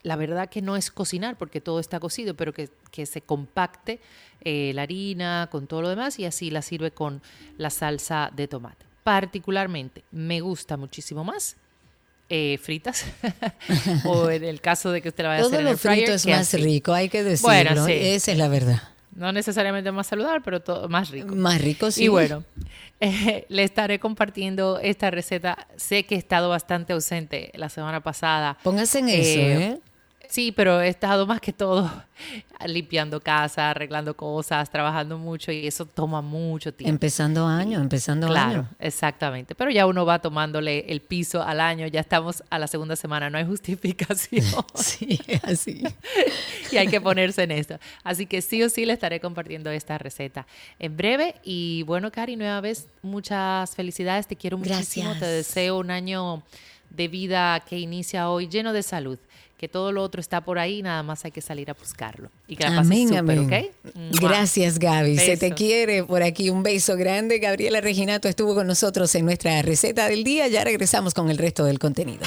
La 0.03 0.17
verdad 0.17 0.49
que 0.49 0.63
no 0.63 0.77
es 0.77 0.91
cocinar 0.91 1.37
porque 1.37 1.61
todo 1.61 1.79
está 1.79 2.01
cocido, 2.01 2.35
pero 2.35 2.55
que, 2.55 2.71
que 2.91 3.05
se 3.05 3.21
compacte 3.21 4.01
eh, 4.41 4.73
la 4.75 4.83
harina 4.83 5.49
con 5.53 5.67
todo 5.67 5.83
lo 5.83 5.91
demás 5.91 6.19
y 6.19 6.25
así 6.25 6.51
la 6.51 6.63
sirve 6.63 6.91
con 6.91 7.21
la 7.59 7.69
salsa 7.69 8.31
de 8.35 8.49
tomate. 8.49 8.87
Particularmente 9.05 10.03
me 10.11 10.41
gusta 10.41 10.79
muchísimo 10.79 11.23
más 11.23 11.57
eh, 12.31 12.59
fritas 12.63 13.05
o 14.05 14.31
en 14.31 14.45
el 14.45 14.61
caso 14.61 14.91
de 14.93 15.03
que 15.03 15.09
usted 15.11 15.25
la 15.25 15.31
vaya 15.31 15.41
a 15.41 15.43
Todo 15.43 15.49
hacer 15.51 15.61
en 15.61 15.65
lo 15.67 15.71
el 15.73 15.77
fryer, 15.79 15.97
frito 15.99 16.13
es 16.15 16.25
que 16.25 16.31
más 16.31 16.41
así. 16.55 16.57
rico, 16.59 16.93
hay 16.95 17.09
que 17.09 17.23
decirlo. 17.23 17.49
Bueno, 17.53 17.87
sí. 17.87 17.93
Esa 17.93 18.33
es 18.33 18.39
la 18.39 18.49
verdad. 18.49 18.83
No 19.15 19.33
necesariamente 19.33 19.91
más 19.93 20.07
saludable, 20.07 20.41
pero 20.45 20.61
todo 20.61 20.89
más 20.89 21.11
rico. 21.11 21.35
Más 21.35 21.61
rico, 21.61 21.91
sí. 21.91 22.05
Y 22.05 22.09
bueno, 22.09 22.45
eh, 23.01 23.45
le 23.49 23.65
estaré 23.65 23.99
compartiendo 23.99 24.79
esta 24.81 25.11
receta. 25.11 25.67
Sé 25.77 26.05
que 26.07 26.15
he 26.15 26.19
estado 26.19 26.49
bastante 26.49 26.93
ausente 26.93 27.51
la 27.55 27.69
semana 27.69 28.01
pasada. 28.01 28.57
Póngase 28.63 29.01
en 29.01 29.09
eso, 29.09 29.41
Eh, 29.41 29.63
¿eh? 29.65 29.79
Sí, 30.31 30.53
pero 30.53 30.81
he 30.81 30.89
estado 30.89 31.27
más 31.27 31.41
que 31.41 31.53
todo 31.53 31.91
limpiando 32.67 33.21
casa, 33.21 33.71
arreglando 33.71 34.15
cosas, 34.15 34.71
trabajando 34.71 35.19
mucho 35.19 35.51
y 35.51 35.67
eso 35.67 35.87
toma 35.87 36.23
mucho 36.23 36.73
tiempo. 36.73 36.89
Empezando 36.91 37.47
año, 37.47 37.81
empezando 37.81 38.29
Claro, 38.29 38.51
año. 38.61 38.69
exactamente. 38.79 39.55
Pero 39.57 39.71
ya 39.73 39.87
uno 39.87 40.07
va 40.07 40.21
tomándole 40.21 40.85
el 40.89 41.01
piso 41.01 41.43
al 41.43 41.61
año, 41.61 41.87
ya 41.89 41.99
estamos 42.01 42.45
a 42.49 42.59
la 42.61 42.69
segunda 42.69 42.95
semana, 42.95 43.29
no 43.29 43.39
hay 43.39 43.45
justificación. 43.47 44.45
Sí, 44.75 45.19
así. 45.43 45.83
y 46.71 46.77
hay 46.77 46.87
que 46.89 47.01
ponerse 47.01 47.43
en 47.43 47.51
esto. 47.51 47.79
Así 48.05 48.27
que 48.27 48.41
sí 48.43 48.63
o 48.63 48.69
sí 48.71 48.85
le 48.87 48.93
estaré 48.93 49.19
compartiendo 49.21 49.71
esta 49.71 49.99
receta 49.99 50.47
en 50.79 50.97
breve. 50.97 51.35
Y 51.43 51.83
bueno, 51.85 52.11
Cari, 52.13 52.37
nueva 52.37 52.61
vez, 52.61 52.87
muchas 53.03 53.75
felicidades. 53.75 54.27
Te 54.27 54.37
quiero 54.37 54.59
muchísimo. 54.59 55.07
Gracias. 55.11 55.21
Te 55.21 55.27
deseo 55.27 55.79
un 55.79 55.91
año 55.91 56.43
de 56.91 57.09
vida 57.09 57.61
que 57.61 57.79
inicia 57.79 58.29
hoy 58.29 58.49
lleno 58.49 58.73
de 58.73 58.83
salud. 58.83 59.19
Que 59.57 59.69
todo 59.69 59.93
lo 59.93 60.03
otro 60.03 60.23
está 60.23 60.41
por 60.41 60.59
ahí, 60.59 60.81
nada 60.81 61.03
más 61.03 61.25
hay 61.27 61.33
que 61.33 61.43
salir 61.43 61.71
a 61.71 61.75
buscarlo. 61.75 62.31
Y 62.49 62.57
que 62.57 62.65
la 62.65 62.79
Amén, 62.79 63.09
súper, 63.09 63.39
amén. 63.39 63.71
Gracias, 64.13 64.79
Gaby. 64.79 65.19
Se 65.19 65.37
te 65.37 65.53
quiere 65.53 66.03
por 66.03 66.23
aquí. 66.23 66.49
Un 66.49 66.63
beso 66.63 66.97
grande. 66.97 67.39
Gabriela 67.39 67.83
Reginato 67.83 68.27
estuvo 68.27 68.55
con 68.55 68.67
nosotros 68.67 69.15
en 69.15 69.27
nuestra 69.27 69.61
receta 69.61 70.09
del 70.09 70.25
día. 70.25 70.49
Ya 70.49 70.65
regresamos 70.65 71.13
con 71.13 71.29
el 71.31 71.37
resto 71.37 71.67
del 71.67 71.79
contenido. 71.79 72.25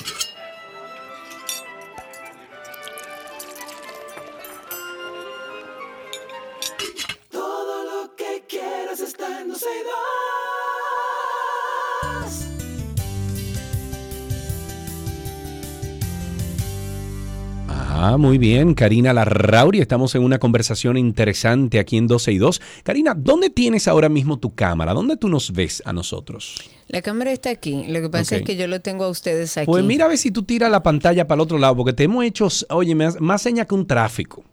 Ah, 18.06 18.18
muy 18.18 18.38
bien. 18.38 18.74
Karina 18.74 19.14
Larrauri, 19.14 19.80
estamos 19.80 20.14
en 20.14 20.24
una 20.24 20.38
conversación 20.38 20.98
interesante 20.98 21.80
aquí 21.80 21.96
en 21.96 22.06
12 22.08 22.34
y 22.34 22.38
2. 22.38 22.62
Karina, 22.84 23.14
¿dónde 23.18 23.50
tienes 23.50 23.88
ahora 23.88 24.10
mismo 24.10 24.40
tu 24.40 24.54
cámara? 24.54 24.94
¿Dónde 24.94 25.16
tú 25.16 25.30
nos 25.30 25.54
ves 25.54 25.82
a 25.86 25.94
nosotros? 25.94 26.70
La 26.90 27.02
cámara 27.02 27.32
está 27.32 27.50
aquí. 27.50 27.86
Lo 27.88 28.02
que 28.02 28.10
pasa 28.10 28.36
es 28.36 28.42
que 28.42 28.58
yo 28.58 28.68
lo 28.68 28.82
tengo 28.82 29.06
a 29.06 29.10
ustedes 29.10 29.56
aquí. 29.56 29.68
Pues 29.68 29.86
mira 29.86 30.04
a 30.04 30.10
ver 30.10 30.18
si 30.18 30.32
tú 30.32 30.44
tiras 30.44 30.70
la 30.70 30.84
pantalla 30.84 31.26
para 31.30 31.38
el 31.38 31.44
otro 31.44 31.58
lado, 31.58 31.78
porque 31.78 31.94
te 31.94 32.04
hemos 32.04 32.26
hecho, 32.26 32.50
oye, 32.72 32.94
más, 32.94 33.22
más 33.22 33.42
señas 33.42 33.68
que 33.68 33.76
un 33.76 33.88
tráfico. 33.88 34.44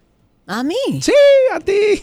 ¿A 0.52 0.64
mí? 0.64 0.74
Sí, 1.00 1.12
a 1.54 1.60
ti. 1.60 1.72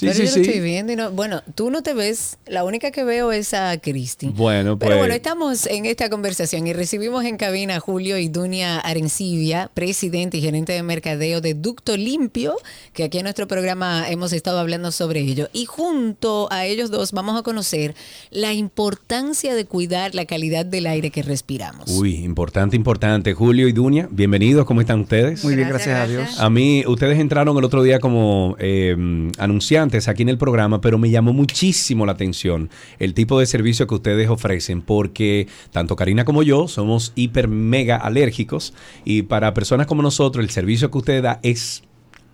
pero 0.00 0.12
sí, 0.14 0.22
yo 0.26 0.30
sí. 0.32 0.40
estoy 0.40 0.60
viendo 0.60 0.92
y 0.92 0.96
no, 0.96 1.10
bueno, 1.12 1.42
tú 1.54 1.70
no 1.70 1.82
te 1.82 1.94
ves, 1.94 2.36
la 2.46 2.62
única 2.62 2.90
que 2.90 3.04
veo 3.04 3.32
es 3.32 3.54
a 3.54 3.78
Cristi. 3.78 4.28
Bueno, 4.28 4.78
Pero 4.78 4.90
pues- 4.90 4.98
bueno, 4.98 5.14
estamos 5.14 5.66
en 5.66 5.86
esta 5.86 6.10
conversación 6.10 6.66
y 6.66 6.74
recibimos 6.74 7.24
en 7.24 7.38
cabina 7.38 7.76
a 7.76 7.80
Julio 7.80 8.18
y 8.18 8.28
Dunia 8.28 8.80
Arencibia, 8.80 9.70
presidente 9.72 10.36
y 10.36 10.40
gerente 10.42 10.74
de 10.74 10.82
mercadeo 10.82 11.40
de 11.40 11.54
Ducto 11.54 11.96
Limpio, 11.96 12.56
que 12.92 13.04
aquí 13.04 13.18
en 13.18 13.22
nuestro 13.24 13.48
programa 13.48 14.10
hemos 14.10 14.34
estado 14.34 14.58
hablando 14.58 14.92
sobre 14.92 15.20
ello. 15.20 15.48
Y 15.54 15.64
junto 15.64 16.48
a 16.50 16.66
ellos 16.66 16.90
dos 16.90 17.12
vamos 17.12 17.38
a 17.38 17.42
conocer 17.42 17.94
la 18.30 18.52
importancia 18.52 19.54
de 19.54 19.64
cuidar 19.64 20.14
la 20.14 20.26
calidad 20.26 20.66
del 20.66 20.86
aire 20.86 21.10
que 21.10 21.22
respiramos. 21.22 21.88
Uy, 21.88 22.16
importante, 22.16 22.76
importante. 22.76 23.32
Julio 23.32 23.68
y 23.68 23.72
Dunia, 23.72 24.06
bienvenidos, 24.10 24.66
¿cómo 24.66 24.82
están 24.82 25.00
ustedes? 25.00 25.42
Muy 25.44 25.54
bien, 25.56 25.68
Gracias, 25.68 25.96
gracias, 25.96 26.18
a. 26.20 26.26
Dios. 26.26 26.40
A 26.40 26.50
mí, 26.50 26.84
ustedes 26.86 27.21
entraron 27.22 27.56
el 27.56 27.64
otro 27.64 27.82
día 27.82 27.98
como 27.98 28.56
eh, 28.58 28.94
anunciantes 29.38 30.08
aquí 30.08 30.22
en 30.22 30.28
el 30.28 30.38
programa, 30.38 30.80
pero 30.80 30.98
me 30.98 31.10
llamó 31.10 31.32
muchísimo 31.32 32.04
la 32.04 32.12
atención 32.12 32.70
el 32.98 33.14
tipo 33.14 33.40
de 33.40 33.46
servicio 33.46 33.86
que 33.86 33.94
ustedes 33.94 34.28
ofrecen, 34.28 34.82
porque 34.82 35.48
tanto 35.70 35.96
Karina 35.96 36.24
como 36.24 36.42
yo 36.42 36.68
somos 36.68 37.12
hiper 37.14 37.48
mega 37.48 37.96
alérgicos 37.96 38.74
y 39.04 39.22
para 39.22 39.54
personas 39.54 39.86
como 39.86 40.02
nosotros 40.02 40.44
el 40.44 40.50
servicio 40.50 40.90
que 40.90 40.98
usted 40.98 41.22
da 41.22 41.40
es 41.42 41.82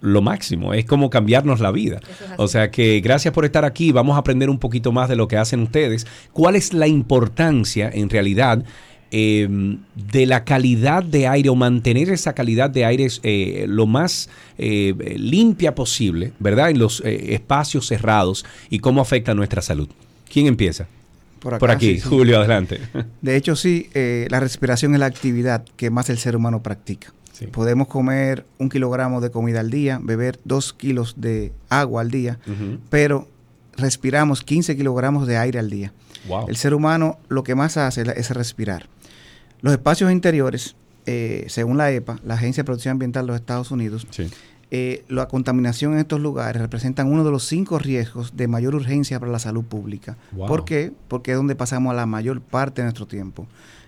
lo 0.00 0.22
máximo, 0.22 0.74
es 0.74 0.84
como 0.84 1.10
cambiarnos 1.10 1.60
la 1.60 1.70
vida. 1.70 2.00
O 2.36 2.48
sea 2.48 2.70
que 2.70 3.00
gracias 3.00 3.34
por 3.34 3.44
estar 3.44 3.64
aquí, 3.64 3.92
vamos 3.92 4.16
a 4.16 4.20
aprender 4.20 4.50
un 4.50 4.58
poquito 4.58 4.92
más 4.92 5.08
de 5.08 5.16
lo 5.16 5.28
que 5.28 5.36
hacen 5.36 5.62
ustedes. 5.62 6.06
¿Cuál 6.32 6.56
es 6.56 6.72
la 6.72 6.86
importancia 6.86 7.90
en 7.92 8.08
realidad 8.08 8.64
eh, 9.10 9.48
de 9.94 10.26
la 10.26 10.44
calidad 10.44 11.02
de 11.02 11.26
aire 11.26 11.48
o 11.48 11.54
mantener 11.54 12.10
esa 12.10 12.34
calidad 12.34 12.70
de 12.70 12.84
aire 12.84 13.06
eh, 13.22 13.64
lo 13.68 13.86
más 13.86 14.28
eh, 14.58 14.94
limpia 15.18 15.74
posible, 15.74 16.32
¿verdad? 16.38 16.70
En 16.70 16.78
los 16.78 17.00
eh, 17.04 17.34
espacios 17.34 17.86
cerrados 17.86 18.44
y 18.70 18.80
cómo 18.80 19.00
afecta 19.00 19.32
a 19.32 19.34
nuestra 19.34 19.62
salud. 19.62 19.88
¿Quién 20.30 20.46
empieza? 20.46 20.86
Por, 21.40 21.58
Por 21.58 21.70
aquí, 21.70 21.94
sí, 21.94 22.00
sí. 22.00 22.08
Julio, 22.08 22.38
adelante. 22.38 22.80
De 23.22 23.36
hecho, 23.36 23.54
sí, 23.54 23.88
la 24.28 24.40
respiración 24.40 24.92
es 24.94 25.00
la 25.00 25.06
actividad 25.06 25.64
que 25.76 25.88
más 25.88 26.10
el 26.10 26.18
ser 26.18 26.36
humano 26.36 26.62
practica. 26.62 27.12
Sí. 27.32 27.46
Podemos 27.46 27.86
comer 27.86 28.44
un 28.58 28.68
kilogramo 28.68 29.20
de 29.20 29.30
comida 29.30 29.60
al 29.60 29.70
día, 29.70 30.00
beber 30.02 30.40
dos 30.44 30.72
kilos 30.72 31.14
de 31.16 31.52
agua 31.68 32.02
al 32.02 32.10
día, 32.10 32.40
pero 32.90 33.28
respiramos 33.76 34.42
15 34.42 34.76
kilogramos 34.76 35.28
de 35.28 35.38
aire 35.38 35.60
al 35.60 35.70
día. 35.70 35.92
Wow. 36.26 36.48
El 36.48 36.56
ser 36.56 36.74
humano 36.74 37.18
lo 37.28 37.44
que 37.44 37.54
más 37.54 37.76
hace 37.76 38.02
es 38.16 38.30
respirar. 38.30 38.88
Los 39.60 39.72
espacios 39.72 40.10
interiores, 40.12 40.76
eh, 41.06 41.44
según 41.48 41.76
la 41.78 41.90
EPA, 41.90 42.18
la 42.24 42.34
Agencia 42.34 42.62
de 42.62 42.66
Protección 42.66 42.92
Ambiental 42.92 43.26
de 43.26 43.32
los 43.32 43.40
Estados 43.40 43.70
Unidos, 43.70 44.06
Sí. 44.10 44.28
eh, 44.70 45.04
la 45.08 45.26
contaminación 45.28 45.94
en 45.94 46.00
estos 46.00 46.20
lugares 46.20 46.60
representan 46.60 47.10
uno 47.10 47.24
de 47.24 47.30
los 47.30 47.44
cinco 47.44 47.78
riesgos 47.78 48.36
de 48.36 48.46
mayor 48.48 48.74
urgencia 48.74 49.18
para 49.18 49.32
la 49.32 49.38
salud 49.38 49.64
pública. 49.64 50.16
Wow. 50.32 50.46
¿Por 50.46 50.64
qué? 50.64 50.92
Porque 51.08 51.32
es 51.32 51.36
donde 51.36 51.54
pasamos 51.56 51.94
la 51.94 52.06
mayor 52.06 52.40
parte 52.40 52.82
de 52.82 52.86
nuestro 52.86 53.06
tiempo. 53.06 53.46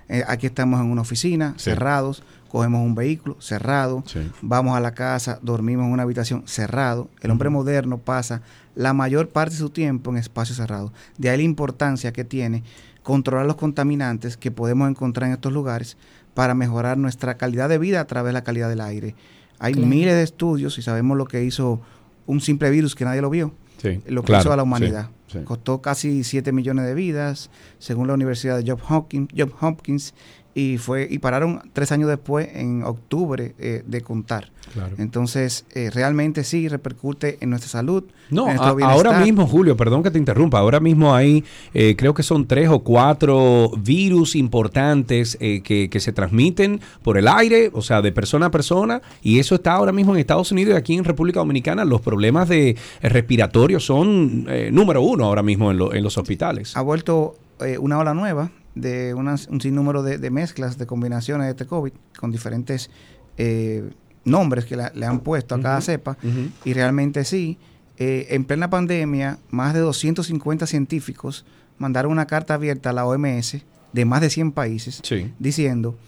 Eh, 0.08 0.24
aquí 0.26 0.46
estamos 0.46 0.80
en 0.80 0.86
una 0.86 1.02
oficina, 1.02 1.54
Sí. 1.56 1.64
cerrados, 1.70 2.24
cogemos 2.48 2.84
un 2.84 2.96
vehículo, 2.96 3.36
cerrado, 3.40 4.02
Sí. 4.06 4.18
vamos 4.42 4.76
a 4.76 4.80
la 4.80 4.92
casa, 4.92 5.38
dormimos 5.40 5.86
en 5.86 5.92
una 5.92 6.02
habitación, 6.02 6.42
cerrado. 6.46 7.08
El 7.20 7.30
hombre 7.30 7.48
moderno 7.48 7.98
pasa 7.98 8.42
la 8.74 8.92
mayor 8.92 9.28
parte 9.28 9.52
de 9.52 9.58
su 9.58 9.70
tiempo 9.70 10.10
en 10.10 10.16
espacios 10.16 10.56
cerrados. 10.56 10.90
De 11.16 11.30
ahí 11.30 11.36
la 11.36 11.42
importancia 11.44 12.12
que 12.12 12.24
tiene 12.24 12.64
controlar 13.10 13.44
los 13.46 13.56
contaminantes 13.56 14.36
que 14.36 14.50
podemos 14.52 14.88
encontrar 14.88 15.26
en 15.28 15.34
estos 15.34 15.52
lugares 15.52 15.96
para 16.34 16.54
mejorar 16.54 16.96
nuestra 16.96 17.36
calidad 17.36 17.68
de 17.68 17.78
vida 17.78 18.00
a 18.00 18.06
través 18.06 18.28
de 18.30 18.34
la 18.34 18.44
calidad 18.44 18.68
del 18.68 18.80
aire. 18.80 19.16
Hay 19.58 19.72
Claro. 19.72 19.88
miles 19.88 20.14
de 20.14 20.22
estudios 20.22 20.78
y 20.78 20.82
sabemos 20.82 21.18
lo 21.18 21.26
que 21.26 21.42
hizo 21.44 21.80
un 22.26 22.40
simple 22.40 22.70
virus 22.70 22.94
que 22.94 23.04
nadie 23.04 23.20
lo 23.20 23.28
vio, 23.28 23.52
Sí, 23.82 24.00
lo 24.06 24.22
que 24.22 24.26
claro, 24.26 24.42
hizo 24.42 24.52
a 24.52 24.56
la 24.56 24.62
humanidad. 24.62 25.08
sí. 25.26 25.40
Costó 25.44 25.82
casi 25.82 26.22
7 26.22 26.52
millones 26.52 26.84
de 26.86 26.94
vidas, 26.94 27.50
según 27.78 28.06
la 28.06 28.14
Universidad 28.14 28.56
de 28.58 28.70
Johns 28.70 28.82
Hopkins, 28.88 29.28
Johns 29.36 29.54
Hopkins 29.60 30.14
y 30.54 30.78
fue 30.78 31.06
y 31.10 31.18
pararon 31.18 31.60
tres 31.72 31.92
años 31.92 32.08
después, 32.08 32.48
en 32.54 32.82
octubre, 32.82 33.54
eh, 33.58 33.82
de 33.86 34.00
contar. 34.00 34.50
Claro. 34.72 34.94
Entonces, 34.98 35.64
eh, 35.74 35.90
realmente 35.92 36.44
sí 36.44 36.68
repercute 36.68 37.38
en 37.40 37.50
nuestra 37.50 37.68
salud. 37.70 38.04
No, 38.30 38.48
en 38.48 38.56
a- 38.58 38.68
ahora 38.88 39.20
mismo, 39.20 39.46
Julio, 39.46 39.76
perdón 39.76 40.02
que 40.02 40.10
te 40.12 40.18
interrumpa, 40.18 40.58
ahora 40.58 40.78
mismo 40.78 41.12
hay, 41.14 41.44
eh, 41.74 41.96
creo 41.96 42.14
que 42.14 42.22
son 42.22 42.46
tres 42.46 42.68
o 42.68 42.80
cuatro 42.80 43.70
virus 43.78 44.36
importantes 44.36 45.36
eh, 45.40 45.62
que, 45.62 45.88
que 45.90 45.98
se 46.00 46.12
transmiten 46.12 46.80
por 47.02 47.16
el 47.18 47.26
aire, 47.26 47.70
o 47.72 47.82
sea, 47.82 48.00
de 48.02 48.12
persona 48.12 48.46
a 48.46 48.50
persona, 48.50 49.02
y 49.22 49.38
eso 49.40 49.56
está 49.56 49.72
ahora 49.72 49.90
mismo 49.92 50.14
en 50.14 50.20
Estados 50.20 50.52
Unidos 50.52 50.74
y 50.74 50.76
aquí 50.76 50.96
en 50.96 51.04
República 51.04 51.40
Dominicana. 51.40 51.84
Los 51.84 52.00
problemas 52.00 52.48
de 52.48 52.70
eh, 52.70 53.08
respiratorios 53.08 53.84
son 53.84 54.46
número 54.72 55.02
uno 55.02 55.24
ahora 55.24 55.42
mismo 55.42 55.70
en, 55.70 55.78
lo- 55.78 55.92
en 55.94 56.02
los 56.04 56.16
hospitales. 56.18 56.76
Ha 56.76 56.82
vuelto 56.82 57.34
una 57.80 57.98
ola 57.98 58.14
nueva 58.14 58.50
de 58.80 59.14
un 59.14 59.60
sinnúmero 59.60 60.02
de, 60.02 60.18
de 60.18 60.30
mezclas, 60.30 60.78
de 60.78 60.86
combinaciones 60.86 61.46
de 61.46 61.50
este 61.52 61.66
COVID 61.66 61.92
con 62.18 62.30
diferentes 62.30 62.90
eh, 63.38 63.90
nombres 64.24 64.64
que 64.64 64.76
la- 64.76 64.92
le 64.94 65.06
han 65.06 65.20
puesto 65.20 65.54
a 65.54 65.60
cada 65.60 65.80
cepa. 65.80 66.16
Y 66.64 66.72
realmente 66.74 67.24
sí, 67.24 67.58
eh, 67.98 68.26
en 68.30 68.44
plena 68.44 68.68
pandemia, 68.70 69.38
más 69.50 69.74
de 69.74 69.80
250 69.80 70.66
científicos 70.66 71.44
mandaron 71.78 72.12
una 72.12 72.26
carta 72.26 72.54
abierta 72.54 72.90
a 72.90 72.92
la 72.92 73.06
OMS 73.06 73.62
de 73.92 74.04
más 74.04 74.20
de 74.20 74.30
100 74.30 74.52
países 74.52 75.00
Sí, 75.02 75.32
diciendo 75.38 75.98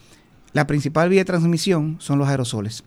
la 0.52 0.66
principal 0.66 1.08
vía 1.08 1.20
de 1.22 1.24
transmisión 1.24 1.96
son 1.98 2.18
los 2.18 2.28
aerosoles 2.28 2.84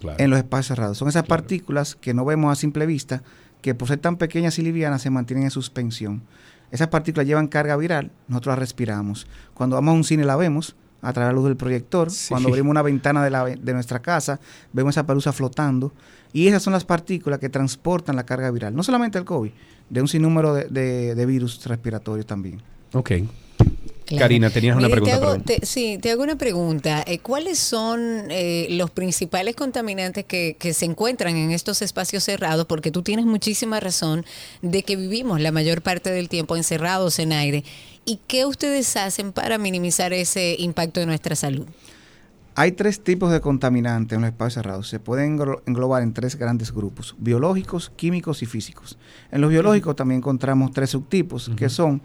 claro. 0.00 0.18
en 0.22 0.28
los 0.30 0.38
espacios 0.38 0.66
cerrados. 0.68 0.98
Son 0.98 1.08
esas 1.08 1.22
Claro. 1.22 1.40
partículas 1.42 1.94
que 1.96 2.12
no 2.12 2.24
vemos 2.26 2.52
a 2.52 2.60
simple 2.60 2.84
vista, 2.84 3.22
que 3.62 3.74
por 3.74 3.88
ser 3.88 3.98
tan 3.98 4.16
pequeñas 4.18 4.58
y 4.58 4.62
livianas 4.62 5.00
se 5.02 5.08
mantienen 5.10 5.44
en 5.44 5.50
suspensión. 5.50 6.22
Esas 6.70 6.88
partículas 6.88 7.26
llevan 7.26 7.48
carga 7.48 7.76
viral, 7.76 8.10
nosotros 8.28 8.52
las 8.52 8.58
respiramos. 8.58 9.26
Cuando 9.54 9.76
vamos 9.76 9.92
a 9.92 9.96
un 9.96 10.04
cine 10.04 10.24
la 10.24 10.36
vemos 10.36 10.76
a 11.02 11.12
través 11.12 11.28
de 11.28 11.32
la 11.32 11.36
luz 11.40 11.44
del 11.48 11.56
proyector. 11.56 12.10
Sí. 12.10 12.28
Cuando 12.28 12.48
abrimos 12.50 12.70
una 12.70 12.82
ventana 12.82 13.24
de, 13.24 13.30
la, 13.30 13.42
ve- 13.42 13.58
de 13.60 13.72
nuestra 13.72 14.00
casa, 14.00 14.38
vemos 14.72 14.94
esa 14.94 15.06
pelusa 15.06 15.32
flotando. 15.32 15.92
Y 16.32 16.46
esas 16.46 16.62
son 16.62 16.72
las 16.72 16.84
partículas 16.84 17.38
que 17.40 17.48
transportan 17.48 18.14
la 18.16 18.24
carga 18.24 18.50
viral. 18.50 18.74
No 18.76 18.82
solamente 18.82 19.18
el 19.18 19.24
COVID, 19.24 19.50
de 19.88 20.00
un 20.00 20.06
sinnúmero 20.08 20.54
de, 20.54 20.64
de- 20.66 21.14
de 21.14 21.26
virus 21.26 21.64
respiratorios 21.66 22.26
también. 22.26 22.60
Ok. 22.92 23.10
Claro. 24.10 24.24
Karina, 24.24 24.50
tenías 24.50 24.76
una 24.76 24.88
Mire, 24.88 25.00
pregunta. 25.00 25.18
te 25.20 25.24
hago- 25.24 25.42
te- 25.60 25.66
sí, 25.66 25.98
te 26.02 26.10
hago 26.10 26.22
una 26.22 26.36
pregunta. 26.36 27.02
Eh, 27.06 27.20
¿Cuáles 27.20 27.58
son 27.58 28.00
eh, 28.30 28.66
los 28.70 28.90
principales 28.90 29.54
contaminantes 29.56 30.24
que, 30.24 30.56
que 30.58 30.74
se 30.74 30.84
encuentran 30.84 31.36
en 31.36 31.52
estos 31.52 31.80
espacios 31.80 32.24
cerrados? 32.24 32.66
Porque 32.66 32.90
tú 32.90 33.02
tienes 33.02 33.24
muchísima 33.24 33.78
razón 33.80 34.24
de 34.62 34.82
que 34.82 34.96
vivimos 34.96 35.40
la 35.40 35.52
mayor 35.52 35.80
parte 35.82 36.10
del 36.10 36.28
tiempo 36.28 36.56
encerrados 36.56 37.18
en 37.20 37.32
aire. 37.32 37.64
¿Y 38.04 38.18
qué 38.26 38.44
ustedes 38.46 38.96
hacen 38.96 39.32
para 39.32 39.58
minimizar 39.58 40.12
ese 40.12 40.56
impacto 40.58 41.00
en 41.00 41.06
nuestra 41.08 41.36
salud? 41.36 41.66
Hay 42.56 42.72
tres 42.72 43.00
tipos 43.04 43.30
de 43.30 43.40
contaminantes 43.40 44.16
en 44.16 44.22
los 44.22 44.30
espacios 44.30 44.54
cerrados. 44.54 44.88
Se 44.88 44.98
pueden 44.98 45.38
englo- 45.38 45.62
englobar 45.66 46.02
en 46.02 46.12
tres 46.12 46.34
grandes 46.36 46.72
grupos, 46.72 47.14
biológicos, 47.18 47.92
químicos 47.94 48.42
y 48.42 48.46
físicos. 48.46 48.98
En 49.30 49.40
los 49.40 49.50
biológicos 49.50 49.94
también 49.94 50.18
encontramos 50.18 50.72
tres 50.72 50.90
subtipos, 50.90 51.50
que 51.56 51.68
son 51.68 52.02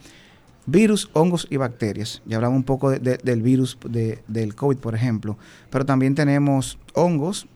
virus, 0.66 1.09
hongos 1.13 1.47
y 1.49 1.57
bacterias. 1.57 2.22
Ya 2.26 2.38
hablamos 2.38 2.57
un 2.57 2.63
poco 2.63 2.89
de- 2.89 2.99
de- 2.99 3.18
del 3.18 3.41
virus 3.41 3.78
de- 3.88 4.24
del 4.28 4.55
COVID, 4.55 4.78
por 4.78 4.95
ejemplo, 4.95 5.38
pero 5.70 5.86
también 5.86 6.16
tenemos 6.16 6.78
hongos, 6.93 7.47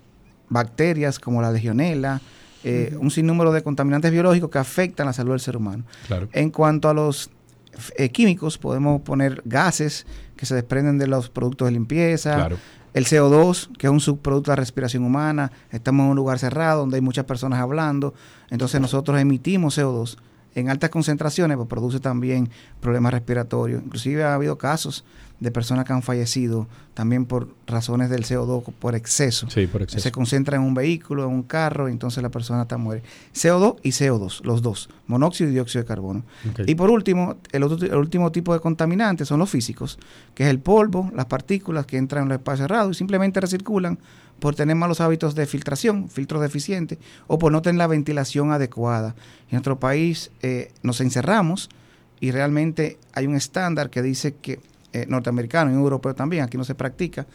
bacterias 0.50 1.20
como 1.20 1.42
la 1.42 1.52
legionela, 1.52 2.22
eh, 2.64 2.96
un 3.00 3.10
sinnúmero 3.12 3.52
de 3.52 3.62
contaminantes 3.64 4.12
biológicos 4.12 4.50
que 4.50 4.58
afectan 4.58 5.06
la 5.06 5.14
salud 5.14 5.32
del 5.32 5.40
ser 5.40 5.56
humano. 5.58 5.84
Claro. 6.08 6.28
En 6.34 6.50
cuanto 6.52 6.90
a 6.90 6.94
los 6.94 7.30
eh, 7.98 8.10
químicos, 8.10 8.58
podemos 8.58 9.02
poner 9.02 9.42
gases 9.46 10.06
que 10.36 10.46
se 10.46 10.54
desprenden 10.56 10.98
de 10.98 11.08
los 11.08 11.30
productos 11.30 11.68
de 11.68 11.72
limpieza, 11.72 12.36
Claro. 12.36 12.58
el 12.94 13.06
CO2, 13.06 13.70
que 13.78 13.88
es 13.88 13.94
un 13.94 14.02
subproducto 14.02 14.52
de 14.52 14.58
la 14.58 14.60
respiración 14.62 15.04
humana. 15.06 15.52
Estamos 15.72 16.04
en 16.06 16.10
un 16.10 16.16
lugar 16.18 16.40
cerrado 16.40 16.82
donde 16.82 16.98
hay 16.98 17.02
muchas 17.02 17.24
personas 17.26 17.60
hablando, 17.60 18.14
entonces 18.50 18.82
nosotros 18.82 19.18
emitimos 19.22 19.78
CO2 19.78 20.18
en 20.56 20.70
altas 20.70 20.90
concentraciones, 20.90 21.58
pues 21.58 21.70
produce 21.70 22.00
también 22.00 22.50
problemas 22.80 23.14
respiratorios. 23.14 23.84
Inclusive 23.84 24.24
ha 24.24 24.34
habido 24.34 24.58
casos 24.58 25.06
de 25.40 25.52
personas 25.52 25.86
que 25.86 25.94
han 25.94 26.02
fallecido 26.02 26.68
también 26.94 27.26
por 27.26 27.48
razones 27.66 28.10
del 28.10 28.26
CO2 28.26 28.62
por 28.78 28.94
exceso. 28.96 29.50
Sí, 29.50 29.68
por 29.68 29.82
exceso. 29.82 30.04
Se 30.04 30.12
concentra 30.12 30.58
en 30.58 30.64
un 30.64 30.74
vehículo, 30.74 31.24
en 31.24 31.30
un 31.30 31.44
carro, 31.44 31.88
y 31.88 31.94
entonces 31.94 32.22
la 32.22 32.30
persona 32.30 32.64
está 32.64 32.78
muere. 32.78 33.04
CO2 33.34 33.78
y 33.84 33.90
CO2, 33.92 34.44
los 34.44 34.62
dos, 34.62 34.90
monóxido 35.08 35.50
y 35.50 35.54
dióxido 35.54 35.84
de 35.84 35.88
carbono. 35.88 36.24
Y 36.68 36.76
por 36.76 36.90
último, 36.90 37.38
el, 37.54 37.64
otro- 37.64 37.88
el 37.88 37.96
último 37.96 38.32
tipo 38.34 38.54
de 38.54 38.60
contaminantes 38.60 39.30
son 39.30 39.40
los 39.40 39.50
físicos, 39.50 39.98
que 40.36 40.44
es 40.44 40.50
el 40.50 40.60
polvo, 40.60 41.10
las 41.16 41.26
partículas 41.28 41.86
que 41.86 41.96
entran 41.98 42.24
en 42.24 42.30
los 42.30 42.38
espacios 42.40 42.66
cerrados 42.68 42.96
y 42.96 42.98
simplemente 42.98 43.40
recirculan 43.40 43.98
por 44.40 44.56
tener 44.56 44.76
malos 44.76 45.00
hábitos 45.02 45.36
de 45.36 45.46
filtración, 45.46 46.10
filtros 46.10 46.42
deficientes, 46.42 46.98
o 47.28 47.38
por 47.40 47.52
no 47.54 47.62
tener 47.62 47.78
la 47.78 47.88
ventilación 47.88 48.52
adecuada. 48.52 49.16
En 49.50 49.56
nuestro 49.58 49.80
país 49.80 50.32
eh, 50.42 50.72
nos 50.84 51.00
encerramos 51.02 51.70
y 52.22 52.32
realmente 52.32 52.98
hay 53.14 53.28
un 53.28 53.36
estándar 53.36 53.90
que 53.90 54.02
dice 54.02 54.36
que, 54.42 54.60
eh, 54.94 55.06
norteamericano 55.08 55.72
y 55.72 55.74
europeo 55.76 56.14
también, 56.16 56.44
aquí 56.44 56.58
no 56.58 56.64
se 56.64 56.76
practica, 56.76 57.26